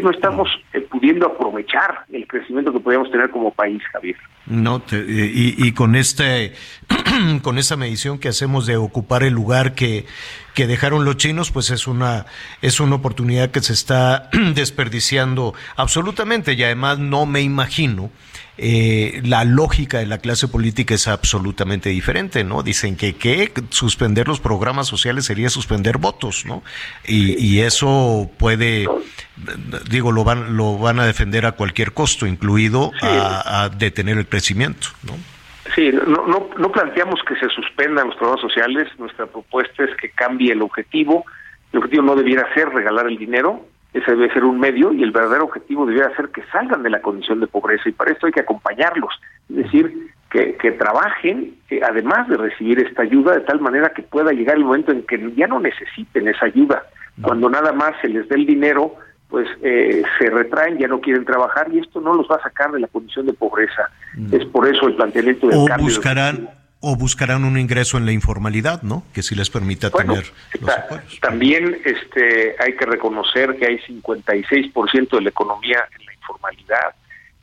no 0.02 0.10
estamos 0.10 0.48
eh, 0.72 0.80
pudiendo 0.80 1.26
aprovechar 1.26 2.04
el 2.12 2.26
crecimiento 2.26 2.72
que 2.72 2.80
podríamos 2.80 3.10
tener 3.10 3.30
como 3.30 3.52
país, 3.52 3.82
Javier. 3.92 4.16
No, 4.46 4.82
eh, 4.92 5.30
y, 5.56 5.72
con 5.72 5.94
este, 5.94 6.52
con 7.42 7.58
esta 7.58 7.76
medición 7.76 8.18
que 8.18 8.28
hacemos 8.28 8.66
de 8.66 8.76
ocupar 8.76 9.22
el 9.22 9.32
lugar 9.32 9.74
que, 9.74 10.06
que 10.54 10.66
dejaron 10.66 11.04
los 11.04 11.16
chinos, 11.16 11.50
pues 11.50 11.70
es 11.70 11.86
una, 11.86 12.26
es 12.60 12.80
una 12.80 12.96
oportunidad 12.96 13.50
que 13.50 13.60
se 13.60 13.72
está 13.72 14.28
desperdiciando 14.54 15.54
absolutamente 15.76 16.52
y 16.52 16.62
además 16.62 16.98
no 16.98 17.26
me 17.26 17.40
imagino 17.40 18.10
eh, 18.56 19.20
la 19.24 19.44
lógica 19.44 19.98
de 19.98 20.06
la 20.06 20.18
clase 20.18 20.46
política 20.46 20.94
es 20.94 21.08
absolutamente 21.08 21.88
diferente, 21.88 22.44
¿no? 22.44 22.62
Dicen 22.62 22.96
que, 22.96 23.16
que 23.16 23.50
suspender 23.70 24.28
los 24.28 24.38
programas 24.38 24.86
sociales 24.86 25.24
sería 25.24 25.48
suspender 25.48 25.98
votos, 25.98 26.46
¿no? 26.46 26.62
Y, 27.04 27.34
y 27.44 27.60
eso 27.62 28.30
puede, 28.38 28.86
digo, 29.90 30.12
lo 30.12 30.22
van, 30.22 30.56
lo 30.56 30.78
van 30.78 31.00
a 31.00 31.06
defender 31.06 31.46
a 31.46 31.52
cualquier 31.52 31.92
costo, 31.92 32.26
incluido 32.26 32.92
a, 33.02 33.68
detener 33.76 34.18
el 34.18 34.26
crecimiento, 34.28 34.88
¿no? 35.02 35.14
Sí, 35.74 35.90
no, 35.90 36.26
no, 36.28 36.50
no 36.56 36.70
planteamos 36.70 37.20
que 37.26 37.34
se 37.36 37.48
suspendan 37.48 38.08
los 38.08 38.16
programas 38.16 38.42
sociales, 38.42 38.88
nuestra 38.98 39.26
propuesta 39.26 39.82
es 39.82 39.96
que 39.96 40.10
cambie 40.10 40.52
el 40.52 40.62
objetivo. 40.62 41.24
El 41.72 41.78
objetivo 41.78 42.04
no 42.04 42.14
debiera 42.14 42.52
ser 42.54 42.68
regalar 42.68 43.08
el 43.08 43.18
dinero, 43.18 43.66
ese 43.94 44.10
debe 44.10 44.32
ser 44.32 44.44
un 44.44 44.58
medio 44.58 44.92
y 44.92 45.02
el 45.02 45.12
verdadero 45.12 45.44
objetivo 45.44 45.86
debería 45.86 46.14
ser 46.16 46.28
que 46.28 46.42
salgan 46.52 46.82
de 46.82 46.90
la 46.90 47.00
condición 47.00 47.40
de 47.40 47.46
pobreza 47.46 47.88
y 47.88 47.92
para 47.92 48.12
esto 48.12 48.26
hay 48.26 48.32
que 48.32 48.40
acompañarlos, 48.40 49.14
es 49.48 49.56
decir, 49.56 50.10
que, 50.30 50.56
que 50.56 50.72
trabajen 50.72 51.54
eh, 51.70 51.80
además 51.88 52.28
de 52.28 52.36
recibir 52.36 52.80
esta 52.80 53.02
ayuda 53.02 53.34
de 53.34 53.42
tal 53.42 53.60
manera 53.60 53.92
que 53.94 54.02
pueda 54.02 54.32
llegar 54.32 54.56
el 54.56 54.64
momento 54.64 54.90
en 54.90 55.02
que 55.06 55.32
ya 55.36 55.46
no 55.46 55.60
necesiten 55.60 56.26
esa 56.26 56.46
ayuda, 56.46 56.82
cuando 57.22 57.48
nada 57.48 57.72
más 57.72 57.92
se 58.02 58.08
les 58.08 58.28
dé 58.28 58.34
el 58.34 58.46
dinero, 58.46 58.96
pues 59.28 59.46
eh, 59.62 60.02
se 60.18 60.30
retraen, 60.30 60.78
ya 60.78 60.88
no 60.88 61.00
quieren 61.00 61.24
trabajar 61.24 61.68
y 61.72 61.78
esto 61.78 62.00
no 62.00 62.14
los 62.14 62.28
va 62.28 62.36
a 62.36 62.42
sacar 62.42 62.72
de 62.72 62.80
la 62.80 62.88
condición 62.88 63.26
de 63.26 63.32
pobreza. 63.32 63.88
Es 64.32 64.44
por 64.46 64.66
eso 64.66 64.88
el 64.88 64.96
planteamiento 64.96 65.46
del 65.46 65.58
o 65.58 65.64
cambio. 65.64 65.86
Buscarán 65.86 66.48
o 66.86 66.96
buscarán 66.96 67.44
un 67.44 67.58
ingreso 67.58 67.96
en 67.96 68.04
la 68.04 68.12
informalidad, 68.12 68.82
¿no? 68.82 69.04
Que 69.14 69.22
sí 69.22 69.34
les 69.34 69.48
permita 69.48 69.90
tener 69.90 70.24
los 70.60 71.20
También 71.20 71.78
este, 71.82 72.54
hay 72.58 72.76
que 72.76 72.84
reconocer 72.84 73.56
que 73.56 73.66
hay 73.66 73.78
56% 73.78 75.10
de 75.10 75.20
la 75.22 75.30
economía 75.30 75.88
en 75.98 76.04
la 76.04 76.12
informalidad. 76.12 76.94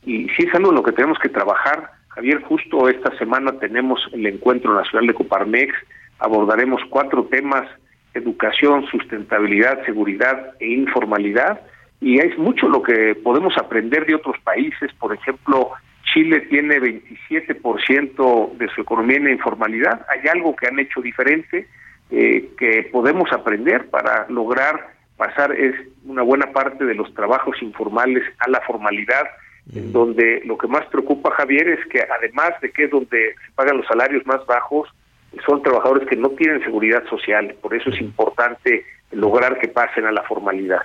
Y 0.06 0.28
sí 0.36 0.44
es 0.46 0.54
algo 0.54 0.70
en 0.70 0.76
lo 0.76 0.82
que 0.84 0.92
tenemos 0.92 1.18
que 1.18 1.28
trabajar. 1.28 1.90
Javier, 2.08 2.40
justo 2.42 2.88
esta 2.88 3.16
semana 3.18 3.58
tenemos 3.58 4.00
el 4.12 4.26
encuentro 4.26 4.74
nacional 4.74 5.08
de 5.08 5.14
Coparmex, 5.14 5.74
abordaremos 6.20 6.80
cuatro 6.88 7.24
temas, 7.24 7.68
educación, 8.14 8.86
sustentabilidad, 8.92 9.84
seguridad 9.84 10.52
e 10.60 10.68
informalidad, 10.68 11.60
y 12.00 12.18
es 12.18 12.38
mucho 12.38 12.68
lo 12.68 12.82
que 12.82 13.16
podemos 13.16 13.56
aprender 13.58 14.06
de 14.06 14.14
otros 14.14 14.36
países, 14.44 14.92
por 15.00 15.12
ejemplo, 15.12 15.70
Chile 16.12 16.40
tiene 16.42 16.78
27% 16.80 18.56
de 18.56 18.68
su 18.68 18.80
economía 18.82 19.16
en 19.16 19.24
la 19.24 19.30
informalidad. 19.32 20.06
Hay 20.08 20.28
algo 20.28 20.54
que 20.54 20.66
han 20.66 20.78
hecho 20.78 21.00
diferente 21.00 21.66
eh, 22.10 22.50
que 22.58 22.88
podemos 22.92 23.32
aprender 23.32 23.88
para 23.88 24.26
lograr 24.28 24.92
pasar 25.16 25.52
es 25.52 25.74
una 26.04 26.22
buena 26.22 26.52
parte 26.52 26.84
de 26.84 26.94
los 26.94 27.14
trabajos 27.14 27.62
informales 27.62 28.24
a 28.38 28.50
la 28.50 28.60
formalidad, 28.62 29.24
en 29.72 29.92
donde 29.92 30.42
lo 30.44 30.58
que 30.58 30.66
más 30.66 30.84
preocupa 30.86 31.30
Javier 31.36 31.68
es 31.68 31.86
que 31.86 32.02
además 32.02 32.50
de 32.60 32.72
que 32.72 32.84
es 32.84 32.90
donde 32.90 33.34
se 33.46 33.52
pagan 33.54 33.76
los 33.76 33.86
salarios 33.86 34.26
más 34.26 34.44
bajos, 34.46 34.88
son 35.46 35.62
trabajadores 35.62 36.08
que 36.08 36.16
no 36.16 36.30
tienen 36.30 36.62
seguridad 36.64 37.04
social. 37.08 37.54
Por 37.62 37.74
eso 37.74 37.90
es 37.90 38.00
importante 38.00 38.84
lograr 39.12 39.58
que 39.58 39.68
pasen 39.68 40.06
a 40.06 40.12
la 40.12 40.22
formalidad. 40.22 40.80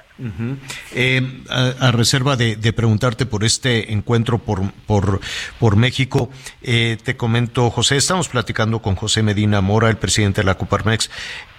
Eh, 0.93 1.21
a, 1.49 1.91
reserva 1.91 2.35
de, 2.35 2.73
preguntarte 2.73 3.25
por 3.25 3.43
este 3.43 3.91
encuentro 3.93 4.39
por, 4.39 5.75
México, 5.75 6.29
eh, 6.61 6.97
te 7.03 7.15
comento, 7.15 7.69
José, 7.69 7.97
estamos 7.97 8.29
platicando 8.29 8.81
con 8.81 8.95
José 8.95 9.23
Medina 9.23 9.61
Mora, 9.61 9.89
el 9.89 9.97
presidente 9.97 10.41
de 10.41 10.45
la 10.45 10.55
Coparmex. 10.55 11.09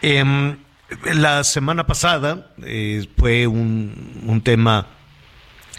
Em, 0.03 0.57
la 1.15 1.45
semana 1.45 1.87
pasada 1.87 2.53
eh, 2.63 3.07
fue 3.17 3.47
un, 3.47 4.23
un 4.27 4.41
tema 4.43 4.87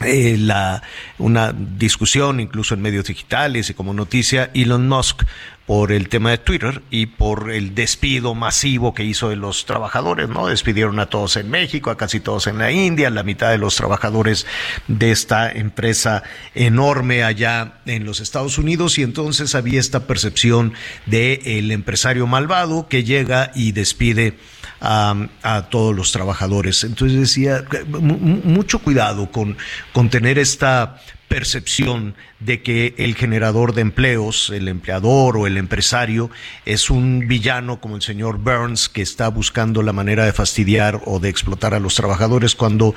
eh, 0.01 0.37
la, 0.37 0.81
una 1.17 1.53
discusión 1.53 2.39
incluso 2.39 2.73
en 2.73 2.81
medios 2.81 3.05
digitales 3.05 3.69
y 3.69 3.73
como 3.73 3.93
noticia 3.93 4.49
Elon 4.53 4.87
Musk 4.87 5.23
por 5.69 5.91
el 5.91 6.09
tema 6.09 6.31
de 6.31 6.39
Twitter 6.39 6.81
y 6.89 7.05
por 7.05 7.51
el 7.51 7.75
despido 7.75 8.33
masivo 8.33 8.95
que 8.95 9.03
hizo 9.03 9.29
de 9.29 9.35
los 9.35 9.67
trabajadores, 9.67 10.27
¿no? 10.27 10.47
Despidieron 10.47 10.99
a 10.99 11.11
todos 11.11 11.35
en 11.35 11.51
México, 11.51 11.91
a 11.91 11.97
casi 11.97 12.19
todos 12.19 12.47
en 12.47 12.57
la 12.57 12.71
India, 12.71 13.11
la 13.11 13.21
mitad 13.21 13.51
de 13.51 13.59
los 13.59 13.75
trabajadores 13.75 14.47
de 14.87 15.11
esta 15.11 15.51
empresa 15.51 16.23
enorme 16.55 17.23
allá 17.23 17.73
en 17.85 18.03
los 18.03 18.19
Estados 18.19 18.57
Unidos 18.57 18.97
y 18.97 19.03
entonces 19.03 19.53
había 19.53 19.79
esta 19.79 20.07
percepción 20.07 20.73
de 21.05 21.39
el 21.45 21.71
empresario 21.71 22.25
malvado 22.25 22.87
que 22.87 23.03
llega 23.03 23.51
y 23.53 23.71
despide 23.71 24.39
a, 24.81 25.67
todos 25.69 25.95
los 25.95 26.11
trabajadores. 26.11 26.83
Entonces 26.83 27.19
decía, 27.19 27.63
mucho 27.87 28.79
cuidado 28.79 29.31
con, 29.31 29.57
con 29.93 30.09
tener 30.09 30.37
esta 30.39 31.01
percepción 31.29 32.15
de 32.39 32.61
que 32.63 32.95
el 32.97 33.15
generador 33.15 33.73
de 33.73 33.81
empleos, 33.81 34.49
el 34.49 34.67
empleador 34.67 35.37
o 35.37 35.47
el 35.47 35.57
empresario 35.57 36.31
es 36.65 36.89
un 36.89 37.27
villano 37.27 37.79
como 37.79 37.95
el 37.95 38.01
señor 38.01 38.39
Burns 38.39 38.89
que 38.89 39.03
está 39.03 39.29
buscando 39.29 39.83
la 39.83 39.93
manera 39.93 40.25
de 40.25 40.33
fastidiar 40.33 41.01
o 41.05 41.19
de 41.19 41.29
explotar 41.29 41.73
a 41.75 41.79
los 41.79 41.95
trabajadores 41.95 42.55
cuando, 42.55 42.95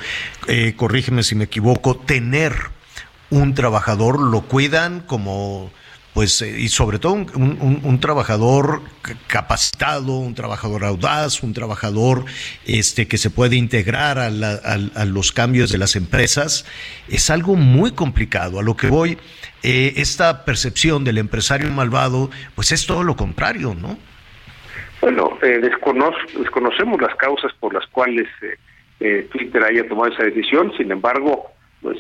eh, 0.49 0.73
corrígeme 0.77 1.23
si 1.23 1.35
me 1.35 1.45
equivoco, 1.45 1.97
tener 1.97 2.55
un 3.31 3.55
trabajador 3.55 4.19
lo 4.21 4.43
cuidan 4.43 5.01
como 5.01 5.71
pues 6.15 6.43
eh, 6.43 6.55
y 6.59 6.69
sobre 6.69 6.99
todo 6.99 7.15
un, 7.15 7.99
trabajador 8.01 8.83
capacitado, 9.27 10.19
un 10.19 10.35
trabajador 10.35 10.85
audaz, 10.85 11.43
un 11.43 11.55
trabajador 11.55 12.25
este 12.67 13.09
que 13.09 13.17
se 13.17 13.31
puede 13.31 13.57
integrar 13.57 14.19
a, 14.19 14.31
los 15.07 15.33
cambios 15.33 15.71
de 15.73 15.79
las 15.79 15.97
empresas, 15.97 16.67
es 17.09 17.31
algo 17.31 17.57
muy 17.57 17.93
complicado. 17.93 18.59
A 18.59 18.63
lo 18.63 18.77
que 18.77 18.89
voy, 18.89 19.19
eh, 19.63 19.95
esta 19.97 20.45
percepción 20.45 21.05
del 21.05 21.19
empresario 21.19 21.71
malvado, 21.71 22.31
pues 22.55 22.73
es 22.73 22.87
todo 22.87 23.03
lo 23.03 23.17
contrario, 23.17 23.75
¿no? 23.75 23.99
Bueno, 25.01 25.39
eh, 25.43 25.61
desconocemos 25.61 27.01
las 27.01 27.15
causas 27.17 27.53
por 27.59 27.75
las 27.75 27.87
cuales 27.87 28.29
Twitter 29.33 29.65
haya 29.65 29.89
tomado 29.89 30.13
esa 30.13 30.23
decisión, 30.23 30.73
sin 30.77 30.93
embargo, 30.93 31.51
pues 31.81 31.99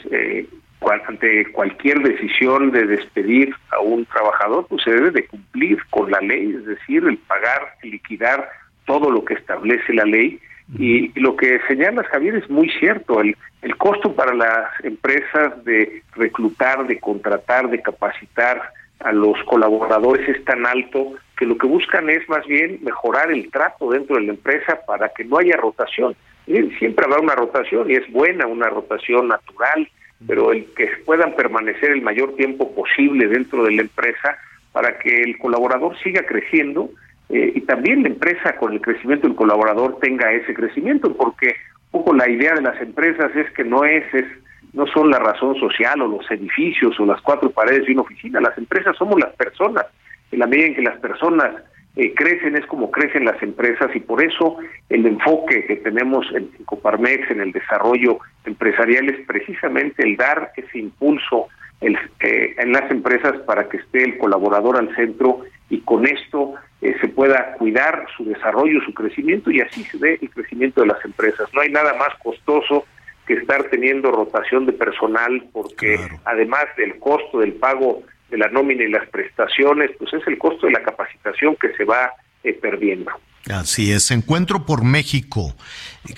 ante 0.90 1.50
cualquier 1.52 2.00
decisión 2.00 2.70
de 2.70 2.86
despedir 2.86 3.54
a 3.70 3.80
un 3.80 4.04
trabajador, 4.06 4.66
pues 4.68 4.82
se 4.82 4.90
debe 4.90 5.10
de 5.10 5.26
cumplir 5.26 5.78
con 5.90 6.10
la 6.10 6.20
ley, 6.20 6.54
es 6.56 6.66
decir, 6.66 7.04
el 7.04 7.18
pagar, 7.18 7.74
liquidar 7.82 8.48
todo 8.86 9.10
lo 9.10 9.24
que 9.24 9.34
establece 9.34 9.92
la 9.94 10.04
ley. 10.04 10.40
Y 10.78 11.08
lo 11.20 11.36
que 11.36 11.60
señalas, 11.68 12.06
Javier, 12.06 12.36
es 12.36 12.48
muy 12.48 12.70
cierto. 12.80 13.20
El, 13.20 13.36
el 13.60 13.76
costo 13.76 14.14
para 14.14 14.34
las 14.34 14.70
empresas 14.82 15.62
de 15.64 16.02
reclutar, 16.14 16.86
de 16.86 16.98
contratar, 16.98 17.68
de 17.68 17.82
capacitar 17.82 18.72
a 19.00 19.12
los 19.12 19.36
colaboradores 19.44 20.28
es 20.28 20.44
tan 20.44 20.66
alto 20.66 21.14
que 21.36 21.46
lo 21.46 21.58
que 21.58 21.66
buscan 21.66 22.08
es 22.08 22.26
más 22.28 22.46
bien 22.46 22.78
mejorar 22.82 23.30
el 23.30 23.50
trato 23.50 23.90
dentro 23.90 24.16
de 24.16 24.22
la 24.22 24.32
empresa 24.32 24.78
para 24.86 25.08
que 25.10 25.24
no 25.24 25.38
haya 25.38 25.56
rotación. 25.56 26.14
Siempre 26.46 27.04
habrá 27.04 27.20
una 27.20 27.34
rotación 27.34 27.90
y 27.90 27.94
es 27.94 28.10
buena 28.10 28.46
una 28.46 28.68
rotación 28.68 29.28
natural, 29.28 29.88
pero 30.26 30.52
el 30.52 30.66
que 30.74 30.88
puedan 31.04 31.34
permanecer 31.34 31.90
el 31.90 32.02
mayor 32.02 32.36
tiempo 32.36 32.74
posible 32.74 33.28
dentro 33.28 33.64
de 33.64 33.72
la 33.72 33.82
empresa 33.82 34.38
para 34.72 34.98
que 34.98 35.22
el 35.22 35.38
colaborador 35.38 35.96
siga 36.02 36.24
creciendo 36.24 36.90
y 37.28 37.62
también 37.62 38.02
la 38.02 38.08
empresa 38.08 38.56
con 38.56 38.74
el 38.74 38.80
crecimiento 38.80 39.26
del 39.26 39.36
colaborador 39.36 39.98
tenga 40.00 40.32
ese 40.32 40.52
crecimiento, 40.52 41.14
porque 41.16 41.56
un 41.90 42.00
poco 42.00 42.14
la 42.14 42.28
idea 42.28 42.54
de 42.54 42.60
las 42.60 42.78
empresas 42.80 43.34
es 43.34 43.50
que 43.52 43.64
no 43.64 43.84
es, 43.84 44.04
es 44.12 44.26
no 44.74 44.86
son 44.86 45.10
la 45.10 45.18
razón 45.18 45.58
social 45.58 46.00
o 46.02 46.08
los 46.08 46.30
edificios 46.30 46.98
o 46.98 47.06
las 47.06 47.20
cuatro 47.22 47.50
paredes 47.50 47.86
de 47.86 47.92
una 47.92 48.02
oficina, 48.02 48.40
las 48.40 48.56
empresas 48.58 48.96
somos 48.96 49.18
las 49.18 49.34
personas, 49.34 49.86
en 50.30 50.38
la 50.38 50.46
medida 50.46 50.66
en 50.66 50.74
que 50.74 50.82
las 50.82 50.98
personas 50.98 51.54
eh, 51.96 52.14
crecen 52.14 52.56
es 52.56 52.64
como 52.66 52.90
crecen 52.90 53.26
las 53.26 53.42
empresas 53.42 53.94
y 53.94 54.00
por 54.00 54.24
eso 54.24 54.56
el 54.88 55.04
enfoque 55.04 55.66
que 55.66 55.76
tenemos 55.76 56.26
en, 56.34 56.48
Coparmex 56.64 57.30
en 57.30 57.42
el 57.42 57.52
desarrollo 57.52 58.18
empresarial 58.46 59.10
es 59.10 59.26
precisamente 59.26 60.02
el 60.02 60.16
dar 60.16 60.52
ese 60.56 60.78
impulso 60.78 61.48
el, 61.82 61.98
eh, 62.20 62.54
en 62.56 62.72
las 62.72 62.90
empresas 62.90 63.36
para 63.40 63.68
que 63.68 63.76
esté 63.76 64.04
el 64.04 64.16
colaborador 64.16 64.78
al 64.78 64.94
centro 64.96 65.40
y 65.68 65.80
con 65.80 66.06
esto 66.06 66.54
eh, 66.80 66.96
se 67.00 67.08
pueda 67.08 67.54
cuidar 67.54 68.06
su 68.16 68.24
desarrollo, 68.24 68.80
su 68.86 68.94
crecimiento 68.94 69.50
y 69.50 69.60
así 69.60 69.84
se 69.84 69.98
ve 69.98 70.18
el 70.20 70.30
crecimiento 70.30 70.80
de 70.80 70.88
las 70.88 71.04
empresas. 71.04 71.48
No 71.52 71.60
hay 71.60 71.70
nada 71.70 71.94
más 71.94 72.08
costoso 72.22 72.86
que 73.26 73.34
estar 73.34 73.64
teniendo 73.64 74.10
rotación 74.10 74.66
de 74.66 74.72
personal 74.72 75.44
porque 75.52 75.98
además 76.24 76.64
del 76.76 76.98
costo 76.98 77.40
del 77.40 77.52
pago 77.52 78.02
de 78.32 78.38
la 78.38 78.48
nómina 78.48 78.82
y 78.82 78.88
las 78.88 79.08
prestaciones, 79.10 79.90
pues 79.98 80.12
es 80.14 80.26
el 80.26 80.38
costo 80.38 80.66
de 80.66 80.72
la 80.72 80.82
capacitación 80.82 81.54
que 81.54 81.72
se 81.74 81.84
va 81.84 82.10
eh, 82.42 82.54
perdiendo. 82.54 83.12
Así 83.52 83.92
es, 83.92 84.10
Encuentro 84.10 84.64
por 84.64 84.84
México. 84.84 85.54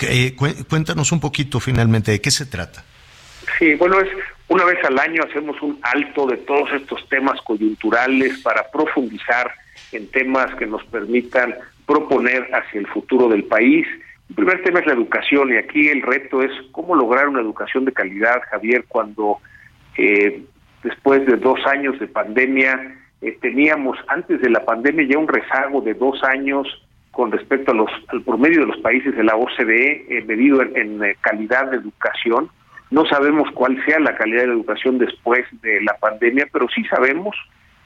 Eh, 0.09 0.35
cuéntanos 0.69 1.11
un 1.11 1.21
poquito 1.21 1.59
finalmente 1.59 2.13
de 2.13 2.21
qué 2.21 2.31
se 2.31 2.47
trata. 2.47 2.85
Sí, 3.59 3.75
bueno, 3.75 4.01
es 4.01 4.09
una 4.49 4.65
vez 4.65 4.79
al 4.85 4.99
año 4.99 5.23
hacemos 5.29 5.61
un 5.61 5.79
alto 5.83 6.27
de 6.27 6.37
todos 6.39 6.71
estos 6.73 7.07
temas 7.09 7.41
coyunturales 7.43 8.39
para 8.43 8.71
profundizar 8.71 9.53
en 9.93 10.09
temas 10.11 10.55
que 10.55 10.67
nos 10.67 10.85
permitan 10.85 11.55
proponer 11.87 12.49
hacia 12.55 12.81
el 12.81 12.87
futuro 12.87 13.29
del 13.29 13.45
país. 13.45 13.87
El 14.29 14.37
primer 14.37 14.63
tema 14.63 14.81
es 14.81 14.87
la 14.87 14.93
educación 14.93 15.53
y 15.53 15.57
aquí 15.57 15.89
el 15.89 16.03
reto 16.03 16.43
es 16.43 16.53
cómo 16.73 16.95
lograr 16.95 17.29
una 17.29 17.41
educación 17.41 17.85
de 17.85 17.93
calidad, 17.93 18.41
Javier, 18.51 18.85
cuando 18.87 19.39
eh, 19.97 20.43
después 20.85 21.27
de 21.27 21.37
dos 21.37 21.59
años 21.67 21.99
de 21.99 22.07
pandemia, 22.07 22.97
eh, 23.23 23.37
teníamos 23.41 23.99
antes 24.09 24.41
de 24.41 24.51
la 24.51 24.65
pandemia 24.65 25.09
ya 25.09 25.19
un 25.19 25.27
rezago 25.27 25.81
de 25.81 25.95
dos 25.95 26.23
años 26.25 26.69
con 27.11 27.33
respecto 27.33 27.73
a 27.73 27.75
los, 27.75 27.91
al 28.09 28.23
promedio 28.23 28.61
de 28.61 28.67
los 28.67 28.79
países 28.79 29.17
de 29.17 29.25
la 29.25 29.35
OCDE 29.35 30.07
eh, 30.09 30.25
medido 30.27 30.63
en, 30.63 31.03
eh, 31.03 31.17
calidad 31.23 31.71
de 31.71 31.79
educación. 31.79 32.51
No 32.91 33.07
sabemos 33.07 33.51
cuál 33.55 33.83
sea 33.87 33.99
la 33.99 34.15
calidad 34.17 34.43
de 34.43 34.49
la 34.49 34.55
educación 34.55 34.99
después 34.99 35.45
de 35.63 35.81
la 35.83 35.97
pandemia, 35.99 36.47
pero 36.53 36.69
sí 36.69 36.85
sabemos 36.85 37.35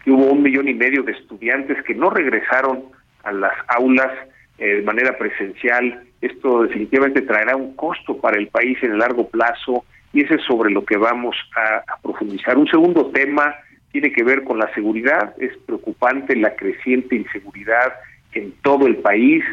que 0.04 0.10
hubo 0.10 0.24
un 0.24 0.42
millón 0.42 0.68
y 0.68 0.74
medio 0.74 1.02
de 1.04 1.12
estudiantes 1.12 1.82
que 1.84 1.94
no 1.94 2.10
regresaron 2.10 2.84
a 3.22 3.32
las 3.32 3.54
aulas 3.68 4.10
de 4.58 4.82
manera 4.82 5.16
presencial. 5.16 6.02
Esto 6.20 6.64
definitivamente 6.64 7.22
traerá 7.22 7.54
un 7.54 7.76
costo 7.76 8.18
para 8.18 8.38
el 8.38 8.48
país 8.48 8.76
en 8.82 8.92
el 8.92 8.98
largo 8.98 9.28
plazo 9.28 9.84
y 10.12 10.22
ese 10.22 10.34
es 10.34 10.42
sobre 10.42 10.70
lo 10.70 10.84
que 10.84 10.96
vamos 10.96 11.36
a, 11.56 11.96
profundizar. 12.02 12.56
Un 12.56 12.68
segundo 12.68 13.06
tema 13.06 13.54
tiene 13.92 14.12
que 14.12 14.22
ver 14.22 14.44
con 14.44 14.58
la 14.58 14.72
seguridad. 14.74 15.34
Es 15.38 15.56
preocupante 15.58 16.36
la 16.36 16.54
creciente 16.54 17.16
inseguridad 17.16 17.92
en 18.32 18.52
todo 18.62 18.86
el 18.86 18.96
país 18.96 19.44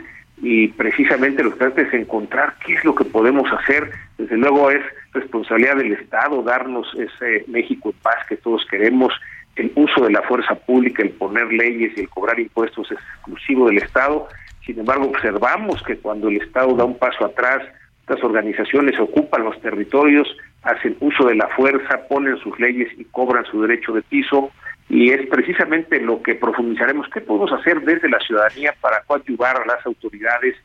y 0.41 0.67
precisamente 0.69 1.43
lo 1.43 1.51
que 1.51 1.59
trata 1.59 1.81
es 1.81 1.93
encontrar 1.93 2.55
qué 2.65 2.73
es 2.73 2.85
lo 2.85 2.95
que 2.95 3.05
podemos 3.05 3.51
hacer. 3.51 3.91
Desde 4.17 4.37
luego 4.37 4.71
es 4.71 4.81
responsabilidad 5.13 5.77
del 5.77 5.93
Estado 5.93 6.43
darnos 6.43 6.87
ese 6.95 7.45
México 7.47 7.89
en 7.89 8.01
paz 8.01 8.25
que 8.27 8.37
todos 8.37 8.65
queremos. 8.69 9.13
El 9.55 9.71
uso 9.75 10.03
de 10.03 10.11
la 10.11 10.21
fuerza 10.23 10.55
pública, 10.55 11.01
el 11.01 11.11
poner 11.11 11.51
leyes 11.51 11.93
y 11.95 12.01
el 12.01 12.09
cobrar 12.09 12.39
impuestos 12.39 12.91
es 12.91 12.97
exclusivo 12.97 13.67
del 13.67 13.77
Estado. 13.77 14.27
Sin 14.65 14.79
embargo, 14.79 15.05
observamos 15.05 15.81
que 15.83 15.97
cuando 15.97 16.27
el 16.27 16.37
Estado 16.37 16.75
da 16.75 16.83
un 16.83 16.97
paso 16.97 17.25
atrás, 17.25 17.61
estas 18.07 18.23
organizaciones 18.23 18.99
ocupan 18.99 19.43
los 19.43 19.59
territorios, 19.61 20.27
hacen 20.61 20.95
uso 20.99 21.25
de 21.25 21.33
la 21.33 21.47
fuerza, 21.47 22.07
ponen 22.07 22.37
sus 22.37 22.59
leyes 22.59 22.87
y 22.99 23.05
cobran 23.05 23.45
su 23.45 23.63
derecho 23.63 23.93
de 23.93 24.03
piso. 24.03 24.51
Y 24.87 25.09
es 25.09 25.25
precisamente 25.25 25.99
lo 25.99 26.21
que 26.21 26.35
profundizaremos. 26.35 27.07
¿Qué 27.11 27.21
podemos 27.21 27.51
hacer 27.51 27.81
desde 27.81 28.07
la 28.07 28.19
ciudadanía 28.19 28.75
para 28.79 29.01
coadyuvar 29.07 29.59
a 29.59 29.65
las 29.65 29.83
autoridades 29.87 30.55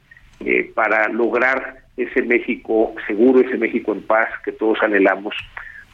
eh, 0.41 0.71
para 0.75 1.09
lograr 1.09 1.79
ese 1.97 2.21
México 2.21 2.95
seguro, 3.07 3.41
ese 3.41 3.57
México 3.57 3.93
en 3.93 4.03
paz 4.03 4.29
que 4.45 4.53
todos 4.53 4.83
anhelamos? 4.83 5.35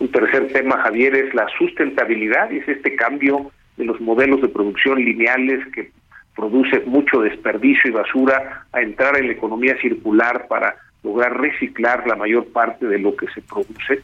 Un 0.00 0.10
tercer 0.10 0.48
tema, 0.48 0.82
Javier, 0.82 1.14
es 1.14 1.32
la 1.32 1.46
sustentabilidad 1.56 2.50
y 2.50 2.58
es 2.58 2.68
este 2.68 2.96
cambio 2.96 3.52
de 3.76 3.84
los 3.84 4.00
modelos 4.00 4.42
de 4.42 4.48
producción 4.48 4.98
lineales 4.98 5.64
que 5.72 5.92
produce 6.34 6.80
mucho 6.80 7.20
desperdicio 7.20 7.88
y 7.88 7.94
basura 7.94 8.66
a 8.72 8.80
entrar 8.82 9.16
en 9.16 9.28
la 9.28 9.34
economía 9.34 9.80
circular 9.80 10.48
para 10.48 10.74
lograr 11.06 11.40
reciclar 11.40 12.06
la 12.06 12.16
mayor 12.16 12.46
parte 12.48 12.86
de 12.86 12.98
lo 12.98 13.14
que 13.16 13.28
se 13.28 13.40
produce. 13.42 14.02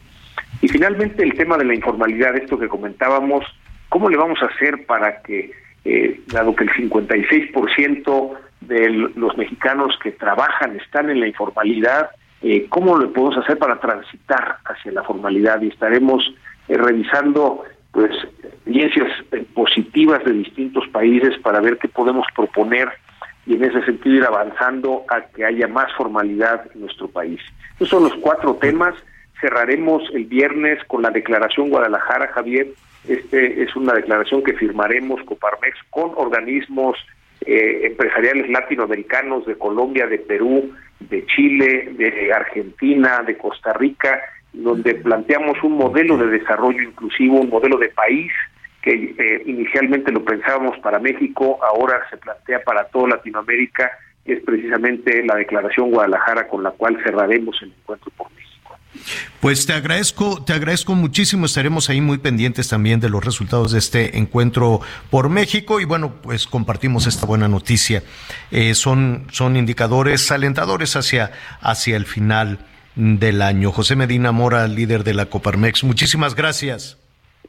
Y 0.61 0.69
finalmente 0.69 1.23
el 1.23 1.35
tema 1.35 1.57
de 1.57 1.65
la 1.65 1.75
informalidad, 1.75 2.35
esto 2.35 2.57
que 2.57 2.69
comentábamos, 2.69 3.45
¿cómo 3.89 4.09
le 4.09 4.17
vamos 4.17 4.41
a 4.41 4.45
hacer 4.45 4.85
para 4.85 5.21
que, 5.21 5.51
eh, 5.83 6.21
dado 6.27 6.55
que 6.55 6.63
el 6.63 6.71
56% 6.71 8.31
de 8.61 8.89
los 8.89 9.37
mexicanos 9.37 9.97
que 10.01 10.11
trabajan 10.11 10.77
están 10.77 11.09
en 11.09 11.19
la 11.19 11.27
informalidad, 11.27 12.11
eh, 12.41 12.67
¿cómo 12.69 12.97
le 12.97 13.07
podemos 13.07 13.37
hacer 13.37 13.57
para 13.57 13.79
transitar 13.79 14.57
hacia 14.63 14.93
la 14.93 15.03
formalidad? 15.03 15.61
Y 15.61 15.67
estaremos 15.67 16.33
eh, 16.69 16.77
revisando 16.77 17.63
pues 17.91 18.11
experiencias 18.43 19.11
positivas 19.53 20.23
de 20.23 20.31
distintos 20.31 20.87
países 20.87 21.37
para 21.43 21.59
ver 21.59 21.77
qué 21.77 21.87
podemos 21.89 22.25
proponer 22.35 22.89
y 23.45 23.55
en 23.55 23.63
ese 23.63 23.83
sentido 23.83 24.15
ir 24.15 24.25
avanzando 24.25 25.03
a 25.09 25.21
que 25.21 25.45
haya 25.45 25.67
más 25.67 25.91
formalidad 25.93 26.69
en 26.73 26.81
nuestro 26.81 27.07
país. 27.07 27.41
Esos 27.75 27.89
son 27.89 28.03
los 28.03 28.15
cuatro 28.15 28.55
temas. 28.55 28.95
Cerraremos 29.41 30.03
el 30.13 30.25
viernes 30.25 30.79
con 30.87 31.01
la 31.01 31.09
declaración 31.09 31.69
Guadalajara, 31.69 32.27
Javier. 32.29 32.67
Este 33.07 33.63
es 33.63 33.75
una 33.75 33.93
declaración 33.93 34.43
que 34.43 34.53
firmaremos 34.53 35.21
Coparmex 35.23 35.77
con 35.89 36.11
organismos 36.15 36.97
eh, 37.45 37.87
empresariales 37.87 38.49
latinoamericanos 38.49 39.45
de 39.45 39.57
Colombia, 39.57 40.07
de 40.07 40.19
Perú, 40.19 40.71
de 41.01 41.25
Chile, 41.25 41.89
de 41.97 42.31
Argentina, 42.31 43.21
de 43.25 43.37
Costa 43.37 43.73
Rica, 43.73 44.21
donde 44.53 44.95
planteamos 44.95 45.61
un 45.63 45.73
modelo 45.73 46.17
de 46.17 46.27
desarrollo 46.27 46.81
inclusivo, 46.81 47.41
un 47.41 47.49
modelo 47.49 47.77
de 47.77 47.89
país 47.89 48.31
que 48.83 49.15
eh, 49.17 49.43
inicialmente 49.45 50.11
lo 50.11 50.23
pensábamos 50.25 50.77
para 50.79 50.99
México, 50.99 51.57
ahora 51.63 52.01
se 52.09 52.17
plantea 52.17 52.61
para 52.63 52.83
toda 52.89 53.15
Latinoamérica, 53.15 53.89
es 54.25 54.43
precisamente 54.43 55.23
la 55.25 55.35
declaración 55.35 55.89
Guadalajara 55.89 56.47
con 56.49 56.63
la 56.63 56.71
cual 56.71 56.97
cerraremos 57.03 57.55
el 57.61 57.69
encuentro 57.69 58.11
por 58.17 58.29
México. 58.31 58.77
Pues 59.39 59.65
te 59.65 59.73
agradezco, 59.73 60.43
te 60.43 60.51
agradezco 60.51 60.95
muchísimo, 60.95 61.45
estaremos 61.45 61.89
ahí 61.89 62.01
muy 62.01 62.17
pendientes 62.17 62.67
también 62.69 62.99
de 62.99 63.09
los 63.09 63.23
resultados 63.23 63.71
de 63.71 63.79
este 63.79 64.17
encuentro 64.17 64.81
por 65.09 65.29
México 65.29 65.79
y 65.79 65.85
bueno, 65.85 66.15
pues 66.21 66.45
compartimos 66.45 67.07
esta 67.07 67.25
buena 67.25 67.47
noticia. 67.47 68.03
Eh, 68.51 68.73
son, 68.73 69.27
son 69.31 69.55
indicadores 69.55 70.29
alentadores 70.29 70.97
hacia, 70.97 71.31
hacia 71.61 71.95
el 71.95 72.05
final 72.05 72.59
del 72.95 73.41
año. 73.41 73.71
José 73.71 73.95
Medina 73.95 74.33
Mora, 74.33 74.67
líder 74.67 75.05
de 75.05 75.13
la 75.13 75.27
Coparmex, 75.27 75.85
muchísimas 75.85 76.35
gracias. 76.35 76.97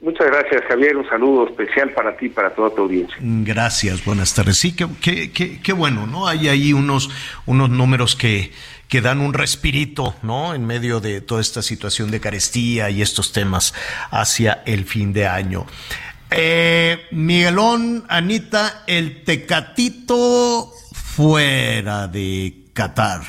Muchas 0.05 0.27
gracias, 0.27 0.63
Javier. 0.69 0.99
Un 0.99 1.09
saludo 1.09 1.49
especial 1.49 1.91
para 1.95 2.15
ti 2.15 2.27
y 2.27 2.29
para 2.29 2.55
toda 2.55 2.69
tu 2.75 2.83
audiencia. 2.83 3.17
Gracias, 3.21 4.05
buenas 4.05 4.35
tardes. 4.35 4.59
Sí, 4.59 4.77
qué, 4.77 4.87
qué, 5.33 5.61
qué, 5.63 5.73
bueno, 5.73 6.07
¿no? 6.07 6.29
Hay 6.29 6.49
ahí 6.49 6.75
unos, 6.75 7.09
unos 7.47 7.71
números 7.71 8.15
que, 8.15 8.53
que 8.87 9.01
dan 9.01 9.23
un 9.23 9.33
respirito, 9.33 10.15
¿no? 10.21 10.55
En 10.55 10.67
medio 10.67 11.01
de 11.01 11.23
toda 11.23 11.41
esta 11.41 11.63
situación 11.63 12.11
de 12.11 12.21
carestía 12.21 12.91
y 12.91 13.01
estos 13.01 13.33
temas 13.33 13.73
hacia 14.11 14.63
el 14.67 14.85
fin 14.85 15.15
de 15.15 15.27
año. 15.27 15.65
Eh, 16.31 17.07
Miguelón, 17.11 18.05
Anita, 18.09 18.85
el 18.87 19.25
tecatito 19.25 20.71
fuera 20.93 22.09
de 22.09 22.53
Qatar, 22.75 23.23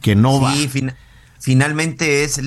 que 0.00 0.14
no 0.14 0.40
va 0.40 0.54
finalmente 1.42 2.22
es 2.22 2.40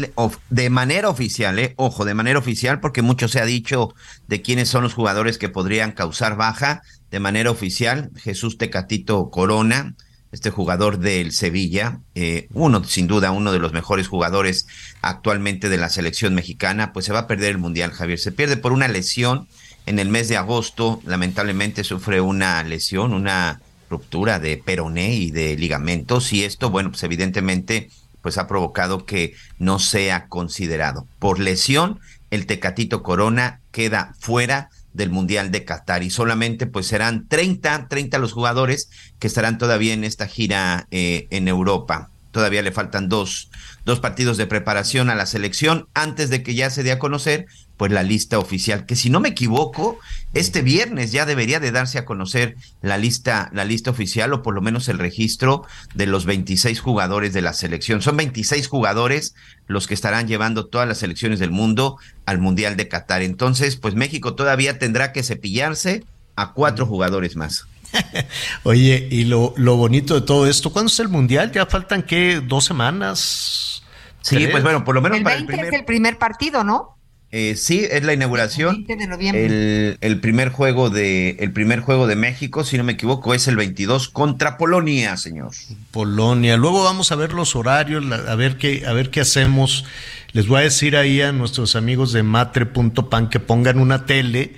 de 0.49 0.69
manera 0.69 1.09
oficial, 1.09 1.59
eh, 1.59 1.73
ojo, 1.76 2.05
de 2.05 2.13
manera 2.13 2.39
oficial, 2.39 2.80
porque 2.80 3.01
mucho 3.01 3.27
se 3.27 3.41
ha 3.41 3.45
dicho 3.45 3.93
de 4.27 4.41
quiénes 4.41 4.69
son 4.69 4.84
los 4.84 4.93
jugadores 4.93 5.38
que 5.38 5.49
podrían 5.49 5.91
causar 5.91 6.38
baja. 6.38 6.81
De 7.11 7.19
manera 7.19 7.51
oficial, 7.51 8.09
Jesús 8.15 8.57
Tecatito 8.57 9.30
Corona, 9.30 9.95
este 10.31 10.49
jugador 10.49 10.99
del 10.99 11.34
Sevilla, 11.34 11.99
eh, 12.15 12.47
uno, 12.53 12.84
sin 12.85 13.07
duda, 13.07 13.31
uno 13.31 13.51
de 13.51 13.59
los 13.59 13.73
mejores 13.73 14.07
jugadores 14.07 14.65
actualmente 15.01 15.67
de 15.67 15.77
la 15.77 15.89
selección 15.89 16.34
mexicana, 16.34 16.93
pues 16.93 17.05
se 17.05 17.13
va 17.13 17.19
a 17.19 17.27
perder 17.27 17.51
el 17.51 17.57
Mundial, 17.57 17.91
Javier. 17.91 18.19
Se 18.19 18.31
pierde 18.31 18.55
por 18.55 18.72
una 18.72 18.88
lesión 18.88 19.47
en 19.85 19.99
el 19.99 20.07
mes 20.07 20.30
de 20.30 20.38
agosto, 20.38 21.01
lamentablemente 21.05 21.84
sufre 21.84 22.22
una 22.22 22.63
lesión, 22.63 23.13
una 23.13 23.61
ruptura 23.89 24.39
de 24.39 24.57
peroné 24.57 25.15
y 25.15 25.31
de 25.31 25.57
ligamentos, 25.57 26.34
y 26.34 26.43
esto, 26.43 26.69
bueno, 26.69 26.89
pues 26.91 27.03
evidentemente 27.03 27.89
pues 28.26 28.39
ha 28.39 28.47
provocado 28.47 29.06
que 29.06 29.35
no 29.60 29.77
sea 29.77 30.26
considerado. 30.30 31.06
Por 31.19 31.38
lesión, 31.38 31.99
el 32.31 32.47
Tecatito 32.47 33.03
Corona 33.03 33.61
queda 33.72 34.15
fuera 34.19 34.72
del 34.93 35.11
Mundial 35.11 35.52
de 35.52 35.64
Qatar 35.64 36.02
y 36.02 36.10
solamente 36.10 36.65
pues 36.65 36.88
serán 36.88 37.27
30, 37.27 37.88
30 37.88 38.18
los 38.18 38.34
jugadores 38.34 38.89
que 39.19 39.27
estarán 39.27 39.60
todavía 39.60 39.93
en 39.93 40.03
esta 40.03 40.26
gira 40.26 40.88
eh, 40.89 41.27
en 41.30 41.47
Europa. 41.47 42.10
Todavía 42.31 42.64
le 42.64 42.72
faltan 42.72 43.10
dos, 43.10 43.52
dos 43.85 43.99
partidos 43.99 44.38
de 44.38 44.47
preparación 44.47 45.11
a 45.11 45.15
la 45.15 45.27
selección 45.27 45.88
antes 45.93 46.31
de 46.31 46.41
que 46.41 46.56
ya 46.56 46.72
se 46.72 46.81
dé 46.81 46.93
a 46.93 46.97
conocer 46.97 47.45
pues 47.77 47.91
la 47.91 48.03
lista 48.03 48.39
oficial, 48.39 48.85
que 48.85 48.95
si 48.95 49.10
no 49.10 49.19
me 49.19 49.30
equivoco, 49.30 49.99
este 50.34 50.61
viernes 50.61 51.11
ya 51.11 51.26
debería 51.26 51.60
de 51.60 51.72
darse 51.72 51.97
a 51.97 52.06
conocer 52.06 52.56
la 52.81 52.97
lista, 52.97 53.49
la 53.53 53.65
lista 53.65 53.91
oficial 53.91 54.31
o 54.34 54.41
por 54.41 54.53
lo 54.53 54.61
menos 54.61 54.88
el 54.88 54.97
registro 54.97 55.65
de 55.93 56.06
los 56.06 56.26
26 56.26 56.80
jugadores 56.80 57.34
de 57.34 57.41
la 57.41 57.53
selección. 57.53 58.02
Son 58.02 58.15
26 58.18 58.68
jugadores 58.68 59.35
los 59.68 59.88
que 59.88 59.93
estarán 59.93 60.27
llevando 60.27 60.68
todas 60.68 60.88
las 60.88 60.99
selecciones 60.99 61.39
del 61.39 61.52
mundo 61.52 61.97
al 62.26 62.39
Mundial 62.39 62.77
de 62.77 62.88
Qatar. 62.88 63.22
Entonces, 63.22 63.76
pues 63.76 63.95
México 63.95 64.35
todavía 64.35 64.80
tendrá 64.80 65.11
que 65.11 65.23
cepillarse 65.23 66.03
a 66.35 66.53
cuatro 66.53 66.85
jugadores 66.85 67.35
más. 67.35 67.68
Oye, 68.64 69.07
y 69.11 69.26
lo, 69.26 69.53
lo 69.57 69.76
bonito 69.76 70.15
de 70.15 70.22
todo 70.22 70.47
esto, 70.47 70.72
¿cuándo 70.72 70.91
es 70.91 70.99
el 70.99 71.10
Mundial? 71.10 71.52
Ya 71.52 71.65
faltan, 71.65 72.03
¿qué? 72.03 72.41
¿Dos 72.45 72.65
semanas? 72.65 73.84
Sí, 74.22 74.47
pues 74.47 74.64
bueno, 74.64 74.84
por 74.84 74.95
lo 74.95 75.02
menos 75.02 75.19
el 75.19 75.23
para 75.23 75.35
20 75.35 75.52
el 75.52 75.57
primer... 75.57 75.73
es 75.73 75.80
el 75.80 75.85
primer 75.85 76.18
partido, 76.18 76.64
¿no? 76.64 76.94
Eh, 77.37 77.57
sí, 77.57 77.85
es 77.91 78.01
la 78.05 78.13
inauguración. 78.13 78.85
20 78.85 78.95
de 78.95 79.07
noviembre. 79.07 79.45
El, 79.45 79.97
el 79.99 80.19
primer 80.21 80.49
juego 80.49 80.89
de 80.89 81.31
el 81.41 81.51
primer 81.51 81.81
juego 81.81 82.07
de 82.07 82.15
México, 82.15 82.63
si 82.63 82.77
no 82.77 82.85
me 82.85 82.93
equivoco, 82.93 83.33
es 83.33 83.49
el 83.49 83.57
22 83.57 84.07
contra 84.07 84.57
Polonia, 84.57 85.17
señor. 85.17 85.51
Polonia. 85.91 86.55
Luego 86.55 86.83
vamos 86.85 87.11
a 87.11 87.15
ver 87.15 87.33
los 87.33 87.57
horarios, 87.57 88.05
la- 88.05 88.15
a 88.31 88.35
ver 88.35 88.57
qué, 88.57 88.85
a 88.87 88.93
ver 88.93 89.09
qué 89.09 89.19
hacemos. 89.19 89.83
Les 90.31 90.47
voy 90.47 90.59
a 90.61 90.63
decir 90.63 90.95
ahí 90.95 91.21
a 91.21 91.33
nuestros 91.33 91.75
amigos 91.75 92.13
de 92.13 92.23
matre.pan 92.23 93.27
que 93.29 93.41
pongan 93.41 93.79
una 93.79 94.05
tele 94.05 94.53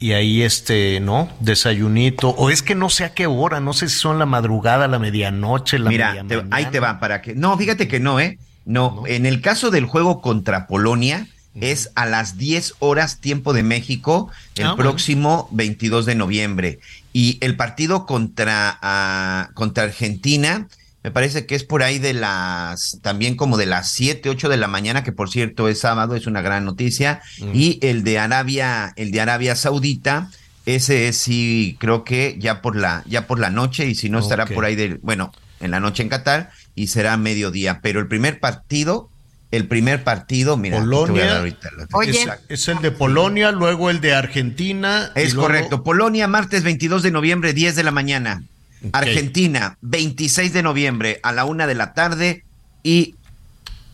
y 0.00 0.10
ahí 0.12 0.42
este, 0.42 0.98
¿no? 0.98 1.30
Desayunito. 1.38 2.30
O 2.30 2.50
es 2.50 2.60
que 2.62 2.74
no 2.74 2.90
sé 2.90 3.04
a 3.04 3.14
qué 3.14 3.28
hora, 3.28 3.60
no 3.60 3.72
sé 3.72 3.88
si 3.88 3.96
son 3.98 4.18
la 4.18 4.26
madrugada, 4.26 4.88
la 4.88 4.98
medianoche, 4.98 5.78
la 5.78 5.90
Mira, 5.90 6.08
media 6.08 6.24
te- 6.26 6.36
mañana. 6.38 6.56
ahí 6.56 6.66
te 6.66 6.80
va 6.80 6.98
para 6.98 7.22
que. 7.22 7.36
No, 7.36 7.56
fíjate 7.56 7.86
que 7.86 8.00
no, 8.00 8.18
¿eh? 8.18 8.36
No, 8.64 9.04
en 9.06 9.26
el 9.26 9.40
caso 9.42 9.70
del 9.70 9.86
juego 9.86 10.20
contra 10.20 10.66
Polonia 10.66 11.28
es 11.60 11.90
a 11.94 12.06
las 12.06 12.36
10 12.38 12.74
horas 12.80 13.20
tiempo 13.20 13.52
de 13.52 13.62
México 13.62 14.30
el 14.56 14.66
Ah, 14.66 14.76
próximo 14.76 15.48
22 15.52 16.06
de 16.06 16.14
noviembre. 16.14 16.78
Y 17.12 17.38
el 17.40 17.56
partido 17.56 18.06
contra 18.06 18.78
ah, 18.82 19.50
contra 19.54 19.84
Argentina 19.84 20.68
me 21.02 21.10
parece 21.12 21.46
que 21.46 21.54
es 21.54 21.62
por 21.62 21.82
ahí 21.84 21.98
de 22.00 22.14
las 22.14 22.98
también 23.00 23.36
como 23.36 23.56
de 23.56 23.66
las 23.66 23.90
7, 23.92 24.28
8 24.28 24.48
de 24.48 24.56
la 24.56 24.66
mañana, 24.66 25.04
que 25.04 25.12
por 25.12 25.30
cierto 25.30 25.68
es 25.68 25.78
sábado, 25.80 26.16
es 26.16 26.26
una 26.26 26.42
gran 26.42 26.64
noticia, 26.64 27.20
Mm. 27.40 27.50
y 27.54 27.78
el 27.80 28.02
de 28.02 28.18
Arabia, 28.18 28.92
el 28.96 29.12
de 29.12 29.20
Arabia 29.20 29.54
Saudita, 29.54 30.30
ese 30.66 31.06
es 31.06 31.16
sí 31.16 31.76
creo 31.78 32.02
que 32.02 32.36
ya 32.40 32.60
por 32.60 32.74
la 32.74 33.04
ya 33.06 33.28
por 33.28 33.38
la 33.38 33.50
noche 33.50 33.86
y 33.86 33.94
si 33.94 34.10
no 34.10 34.18
estará 34.18 34.46
por 34.46 34.64
ahí 34.64 34.74
de 34.74 34.98
bueno, 35.00 35.30
en 35.60 35.70
la 35.70 35.78
noche 35.78 36.02
en 36.02 36.08
Qatar 36.08 36.50
y 36.74 36.88
será 36.88 37.16
mediodía, 37.16 37.78
pero 37.82 38.00
el 38.00 38.08
primer 38.08 38.40
partido 38.40 39.08
el 39.50 39.68
primer 39.68 40.02
partido, 40.04 40.56
mira, 40.56 40.78
aquí 40.78 40.86
te 40.86 40.90
voy 40.90 40.98
a 40.98 41.02
dar 41.06 41.08
Polonia. 41.14 41.38
ahorita. 41.38 41.68
Exacto. 42.20 42.44
Es 42.48 42.68
el 42.68 42.80
de 42.80 42.90
Polonia, 42.90 43.52
luego 43.52 43.90
el 43.90 44.00
de 44.00 44.14
Argentina. 44.14 45.12
Es 45.14 45.34
luego- 45.34 45.48
correcto. 45.48 45.82
Polonia, 45.84 46.26
martes 46.28 46.62
22 46.64 47.02
de 47.02 47.10
noviembre, 47.10 47.52
10 47.52 47.76
de 47.76 47.82
la 47.84 47.90
mañana. 47.92 48.42
Argentina, 48.92 49.78
26 49.80 50.52
de 50.52 50.62
noviembre 50.62 51.20
a 51.22 51.32
la 51.32 51.44
una 51.44 51.66
de 51.66 51.74
la 51.74 51.92
tarde. 51.94 52.44
Y 52.82 53.14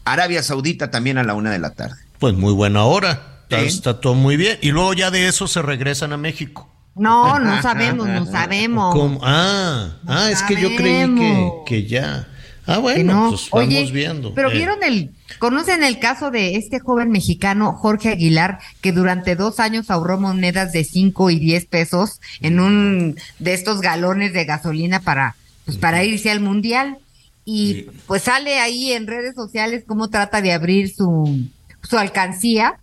Arabia 0.05 0.43
Saudita 0.43 0.91
también 0.91 1.19
a 1.19 1.23
la 1.25 1.35
una 1.35 1.51
de 1.51 1.59
la 1.59 1.71
tarde. 1.71 1.97
Pues 2.19 2.35
muy 2.35 2.53
buena 2.53 2.85
hora. 2.85 3.41
Está, 3.45 3.61
Sí. 3.61 3.67
está 3.69 4.01
todo 4.01 4.15
muy 4.15 4.37
bien. 4.37 4.59
Y 4.63 4.71
luego 4.71 4.93
ya 4.95 5.11
de 5.11 5.29
eso 5.29 5.47
se 5.47 5.63
regresan 5.63 6.13
a 6.13 6.17
México. 6.17 6.69
No, 6.95 7.39
no 7.39 7.63
sabemos, 7.63 8.07
no 8.07 8.27
sabemos. 8.27 8.95
¿Cómo? 8.95 9.21
Ah, 9.23 9.97
ah, 10.07 10.31
es 10.31 10.43
que 10.43 10.61
yo 10.61 10.69
creí 10.77 11.15
que, 11.15 11.51
que 11.67 11.87
ya. 11.87 12.29
Ah, 12.67 12.79
bueno, 12.79 13.13
no. 13.13 13.31
pues 13.31 13.51
vamos 13.51 13.69
Oye, 13.69 13.91
viendo. 13.91 14.35
Pero 14.35 14.51
Eh, 14.51 14.55
vieron 14.55 14.83
el, 14.85 15.11
conocen 15.39 15.83
el 15.83 15.99
caso 15.99 16.31
de 16.31 16.57
este 16.57 16.79
joven 16.79 17.11
mexicano 17.11 17.73
Jorge 17.73 18.11
Aguilar 18.11 18.61
que 18.81 18.93
durante 18.93 19.35
dos 19.35 19.59
años 19.59 19.91
ahorró 19.91 20.21
monedas 20.21 20.73
de 20.73 20.85
5 20.85 21.31
y 21.31 21.39
10 21.41 21.67
pesos 21.67 22.21
en 22.41 22.61
un 22.61 23.17
de 23.41 23.55
estos 23.55 23.81
galones 23.81 24.33
de 24.33 24.45
gasolina 24.45 25.01
para, 25.01 25.35
pues, 25.65 25.77
para 25.77 26.05
irse 26.05 26.31
al 26.31 26.41
mundial 26.41 26.99
y 27.45 27.87
pues 28.07 28.23
sale 28.23 28.61
ahí 28.61 28.93
en 28.93 29.09
redes 29.09 29.35
sociales 29.35 29.83
cómo 29.85 30.09
trata 30.11 30.41
de 30.41 30.53
abrir 30.53 30.95
su, 30.95 31.49
su 31.83 31.99
alcancía, 31.99 32.79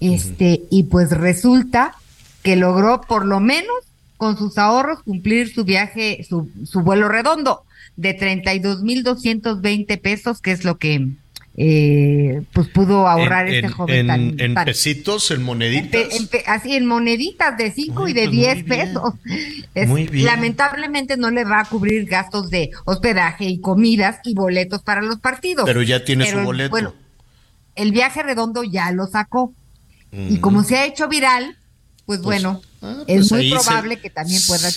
este 0.00 0.62
y 0.70 0.84
pues 0.84 1.10
resulta 1.10 1.94
que 2.42 2.56
logró 2.56 3.00
por 3.00 3.24
lo 3.24 3.40
menos 3.40 3.76
con 4.18 4.36
sus 4.36 4.58
ahorros 4.58 5.02
cumplir 5.02 5.50
su 5.52 5.64
viaje, 5.64 6.24
su, 6.28 6.50
su 6.64 6.82
vuelo 6.82 7.08
redondo 7.08 7.64
de 7.96 8.14
32.220 8.18 10.00
pesos, 10.00 10.40
que 10.40 10.52
es 10.52 10.64
lo 10.64 10.78
que 10.78 11.08
eh, 11.60 12.42
pues 12.52 12.68
pudo 12.68 13.08
ahorrar 13.08 13.48
en, 13.48 13.54
este 13.54 13.66
en- 13.66 13.72
joven 13.72 13.96
en- 13.98 14.06
tan, 14.06 14.40
en 14.40 14.54
tan- 14.54 14.64
pesitos, 14.64 15.30
en 15.32 15.42
moneditas. 15.42 15.90
pe- 15.90 16.16
en 16.16 16.26
pe- 16.28 16.44
así 16.46 16.76
en 16.76 16.86
moneditas 16.86 17.56
de 17.58 17.72
5 17.72 18.06
y 18.06 18.12
de 18.12 18.20
pues 18.26 18.28
muy 18.34 18.36
10 18.44 18.54
bien. 18.64 18.66
pesos. 18.66 19.14
Es- 19.74 19.88
Muy 19.88 20.06
bien. 20.06 20.26
Lamentablemente 20.26 21.16
no 21.16 21.30
le 21.32 21.42
va 21.44 21.60
a 21.60 21.64
cubrir 21.64 22.04
gastos 22.06 22.50
de 22.50 22.70
hospedaje 22.84 23.46
y 23.46 23.58
comidas 23.60 24.18
y 24.24 24.34
boletos 24.34 24.82
para 24.82 25.02
los 25.02 25.18
partidos. 25.18 25.64
Pero 25.66 25.82
ya 25.82 26.04
tiene 26.04 26.26
Pero, 26.26 26.40
su 26.40 26.44
boleto. 26.44 26.70
Bueno, 26.70 26.94
el 27.74 27.90
viaje 27.90 28.22
redondo 28.22 28.62
ya 28.62 28.92
lo 28.92 29.06
sacó. 29.08 29.52
Y 30.12 30.36
Mm. 30.36 30.40
como 30.40 30.62
se 30.62 30.76
ha 30.76 30.86
hecho 30.86 31.08
viral, 31.08 31.56
pues, 32.06 32.22
bueno, 32.22 32.62
es 33.06 33.28
pues 33.28 33.32
muy 33.32 33.48
se- 33.50 33.54
probable 33.56 33.96
que 34.00 34.10
también 34.10 34.40
pueda 34.46 34.70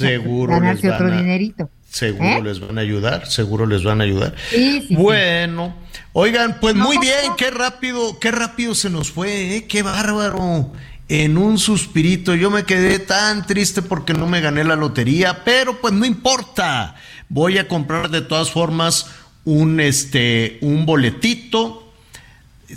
ganarse 0.47 0.89
otro 0.91 1.07
a- 1.07 1.17
dinerito. 1.17 1.69
Seguro 1.89 2.25
¿Eh? 2.25 2.41
les 2.43 2.59
van 2.61 2.77
a 2.77 2.81
ayudar, 2.81 3.27
seguro 3.29 3.65
les 3.65 3.83
van 3.83 3.99
a 3.99 4.05
ayudar. 4.05 4.33
Sí, 4.49 4.85
sí, 4.87 4.95
bueno, 4.95 5.75
oigan, 6.13 6.57
pues 6.61 6.73
No, 6.73 6.85
muy 6.85 6.95
no, 6.95 7.01
bien, 7.01 7.15
no. 7.27 7.35
qué 7.35 7.51
rápido, 7.51 8.17
qué 8.17 8.31
rápido 8.31 8.73
se 8.75 8.89
nos 8.89 9.11
fue, 9.11 9.57
¿eh? 9.57 9.65
qué 9.67 9.83
bárbaro. 9.83 10.71
En 11.09 11.37
un 11.37 11.57
suspirito, 11.59 12.33
yo 12.35 12.49
me 12.49 12.63
quedé 12.63 12.97
tan 12.99 13.45
triste 13.45 13.81
porque 13.81 14.13
no 14.13 14.25
me 14.27 14.39
gané 14.39 14.63
la 14.63 14.77
lotería, 14.77 15.43
pero 15.43 15.81
pues 15.81 15.93
no 15.93 16.05
importa. 16.05 16.95
Voy 17.27 17.57
a 17.57 17.67
comprar 17.67 18.09
de 18.09 18.21
todas 18.21 18.49
formas 18.51 19.07
un 19.43 19.81
este 19.81 20.57
un 20.61 20.85
boletito. 20.85 21.80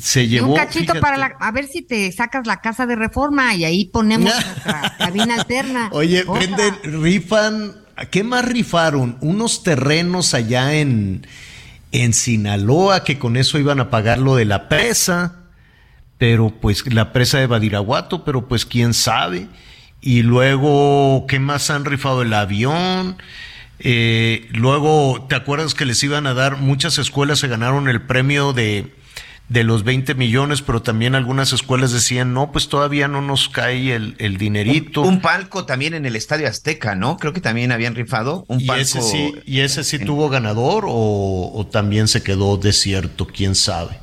Se 0.00 0.24
Y 0.24 0.28
llevó 0.28 0.48
un 0.48 0.56
cachito 0.56 0.92
fíjate, 0.92 1.00
para 1.00 1.16
la, 1.16 1.36
a 1.38 1.50
ver 1.52 1.66
si 1.66 1.82
te 1.82 2.10
sacas 2.12 2.46
la 2.46 2.60
casa 2.60 2.86
de 2.86 2.96
reforma 2.96 3.54
y 3.54 3.64
ahí 3.64 3.84
ponemos 3.86 4.32
nuestra 4.44 4.96
cabina 4.98 5.34
alterna. 5.34 5.88
Oye, 5.92 6.24
venden, 6.24 7.02
rifan, 7.02 7.76
¿a 7.96 8.06
¿qué 8.06 8.24
más 8.24 8.44
rifaron? 8.44 9.18
Unos 9.20 9.62
terrenos 9.62 10.34
allá 10.34 10.74
en, 10.74 11.26
en 11.92 12.12
Sinaloa, 12.12 13.04
que 13.04 13.18
con 13.18 13.36
eso 13.36 13.58
iban 13.58 13.80
a 13.80 13.90
pagar 13.90 14.18
lo 14.18 14.36
de 14.36 14.44
la 14.44 14.68
presa, 14.68 15.44
pero 16.18 16.50
pues 16.50 16.92
la 16.92 17.12
presa 17.12 17.38
de 17.38 17.46
Badiraguato, 17.46 18.24
pero 18.24 18.48
pues 18.48 18.66
quién 18.66 18.94
sabe. 18.94 19.48
Y 20.00 20.22
luego, 20.22 21.24
¿qué 21.28 21.38
más 21.38 21.70
han 21.70 21.84
rifado? 21.84 22.22
El 22.22 22.34
avión. 22.34 23.16
Eh, 23.78 24.48
luego, 24.52 25.26
¿te 25.28 25.34
acuerdas 25.34 25.74
que 25.74 25.84
les 25.84 26.02
iban 26.02 26.26
a 26.26 26.34
dar? 26.34 26.58
Muchas 26.58 26.98
escuelas 26.98 27.38
se 27.38 27.48
ganaron 27.48 27.88
el 27.88 28.02
premio 28.02 28.52
de, 28.52 28.92
de 29.48 29.62
los 29.62 29.84
20 29.84 30.14
millones, 30.14 30.62
pero 30.62 30.80
también 30.82 31.14
algunas 31.14 31.52
escuelas 31.52 31.92
decían, 31.92 32.32
no, 32.32 32.50
pues 32.50 32.68
todavía 32.68 33.08
no 33.08 33.20
nos 33.20 33.48
cae 33.48 33.94
el, 33.94 34.16
el 34.18 34.38
dinerito. 34.38 35.02
Un 35.02 35.20
palco 35.20 35.66
también 35.66 35.94
en 35.94 36.06
el 36.06 36.16
Estadio 36.16 36.48
Azteca, 36.48 36.94
¿no? 36.94 37.18
Creo 37.18 37.32
que 37.32 37.40
también 37.40 37.70
habían 37.70 37.94
rifado 37.94 38.44
un 38.48 38.60
¿Y 38.60 38.66
palco. 38.66 38.82
ese 38.82 39.02
sí, 39.02 39.34
y 39.44 39.60
ese 39.60 39.84
sí 39.84 39.98
tuvo 39.98 40.28
ganador 40.30 40.84
o, 40.88 41.52
o 41.54 41.66
también 41.66 42.08
se 42.08 42.22
quedó 42.22 42.56
desierto? 42.56 43.26
¿Quién 43.26 43.54
sabe? 43.54 43.98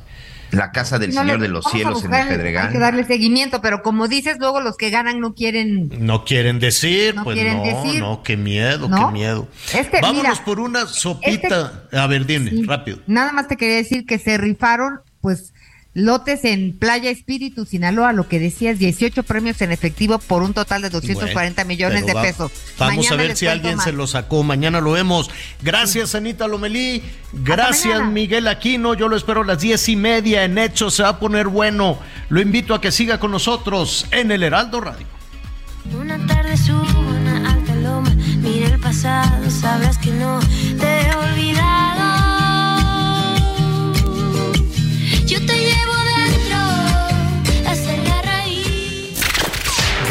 La 0.52 0.70
Casa 0.70 0.98
del 0.98 1.14
No 1.14 1.22
Señor 1.22 1.40
de 1.40 1.48
los 1.48 1.64
Cielos 1.64 2.04
en 2.04 2.12
el 2.12 2.28
Pedregal. 2.28 2.66
Hay 2.66 2.72
que 2.74 2.78
darle 2.78 3.04
seguimiento, 3.04 3.62
pero 3.62 3.82
como 3.82 4.06
dices, 4.06 4.36
luego 4.38 4.60
los 4.60 4.76
que 4.76 4.90
ganan 4.90 5.18
no 5.18 5.34
quieren. 5.34 5.88
No 5.98 6.24
quieren 6.26 6.60
decir, 6.60 7.14
No 7.14 7.24
pues 7.24 7.36
quieren 7.36 7.56
no, 7.56 7.64
decir. 7.64 8.00
no, 8.00 8.22
qué 8.22 8.36
miedo, 8.36 8.86
¿No? 8.86 9.06
qué 9.08 9.12
miedo. 9.12 9.48
Este, 9.74 10.00
Vámonos 10.02 10.22
mira, 10.22 10.32
este 10.34 10.44
por 10.44 10.60
una 10.60 10.86
sopita. 10.86 11.84
A 11.90 12.06
ver, 12.06 12.26
dime, 12.26 12.52
rápido. 12.66 12.98
Nada 13.06 13.32
más 13.32 13.48
te 13.48 13.56
quería 13.56 13.76
decir 13.76 14.04
que 14.04 14.18
se 14.18 14.36
rifaron, 14.36 15.00
pues, 15.22 15.54
lotes 15.94 16.44
en 16.44 16.78
Playa 16.78 17.10
Espíritu, 17.10 17.64
Sinaloa, 17.66 18.12
lo 18.14 18.26
que 18.26 18.38
decías, 18.38 18.78
18 18.78 19.22
premios 19.24 19.60
en 19.60 19.72
efectivo 19.72 20.18
por 20.18 20.42
un 20.42 20.54
total 20.54 20.80
de 20.82 20.88
240 20.90 21.62
Bueno, 21.64 21.68
millones 21.68 22.06
de 22.06 22.14
va- 22.14 22.22
pesos. 22.22 22.50
Vamos 22.78 22.96
Mañana 23.06 23.14
a 23.22 23.26
ver 23.26 23.36
si 23.36 23.46
alguien 23.46 23.76
más. 23.76 23.84
se 23.84 23.92
lo 23.92 24.06
sacó. 24.06 24.42
Mañana 24.42 24.80
lo 24.80 24.92
vemos. 24.92 25.30
Gracias, 25.62 26.14
Anita 26.14 26.48
Lomelí. 26.48 27.02
Gracias. 27.32 28.02
Miguel 28.10 28.48
Aquino. 28.48 28.94
Yo 28.94 29.08
lo 29.08 29.16
espero 29.16 29.42
a 29.42 29.44
las 29.46 29.60
diez 29.60 29.88
y 29.88 29.96
media 29.96 30.44
en 30.44 30.56
Hecho. 30.58 30.90
Se 30.90 31.02
va 31.02 31.10
a 31.10 31.18
poner 31.18 31.48
bueno. 31.48 31.98
Lo 32.30 32.40
invito 32.40 32.74
a 32.74 32.80
que 32.80 32.90
siga 32.90 33.18
con 33.20 33.30
nosotros 33.30 34.06
en 34.12 34.30
el 34.32 34.42
Heraldo 34.42 34.80
Radio. 34.80 35.06
Una 36.00 36.16
tarde 36.26 36.56
subo 36.56 37.00
una 37.00 37.50
alta 37.52 37.74
loma, 37.74 38.08
mira 38.38 38.68
el 38.68 38.78
pasado, 38.80 39.50
sabrás 39.50 39.98
que 39.98 40.12
no 40.12 40.38
te 40.78 40.86
he 40.86 41.14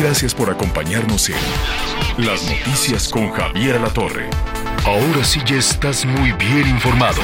Gracias 0.01 0.33
por 0.33 0.49
acompañarnos 0.49 1.29
en 1.29 2.25
Las 2.25 2.41
Noticias 2.49 3.07
con 3.07 3.29
Javier 3.29 3.79
La 3.79 3.89
Torre. 3.93 4.27
Ahora 4.83 5.23
sí 5.23 5.39
ya 5.45 5.57
estás 5.57 6.07
muy 6.07 6.31
bien 6.31 6.67
informado. 6.67 7.21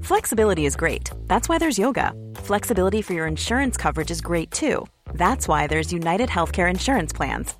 Flexibility 0.00 0.64
is 0.64 0.74
great. 0.74 1.10
That's 1.26 1.50
why 1.50 1.58
there's 1.58 1.78
yoga. 1.78 2.14
Flexibility 2.44 3.02
for 3.02 3.12
your 3.12 3.26
insurance 3.26 3.76
coverage 3.76 4.10
is 4.10 4.22
great 4.22 4.50
too. 4.50 4.86
That's 5.12 5.46
why 5.46 5.66
there's 5.66 5.92
United 5.92 6.30
Healthcare 6.30 6.70
Insurance 6.70 7.12
Plans. 7.12 7.59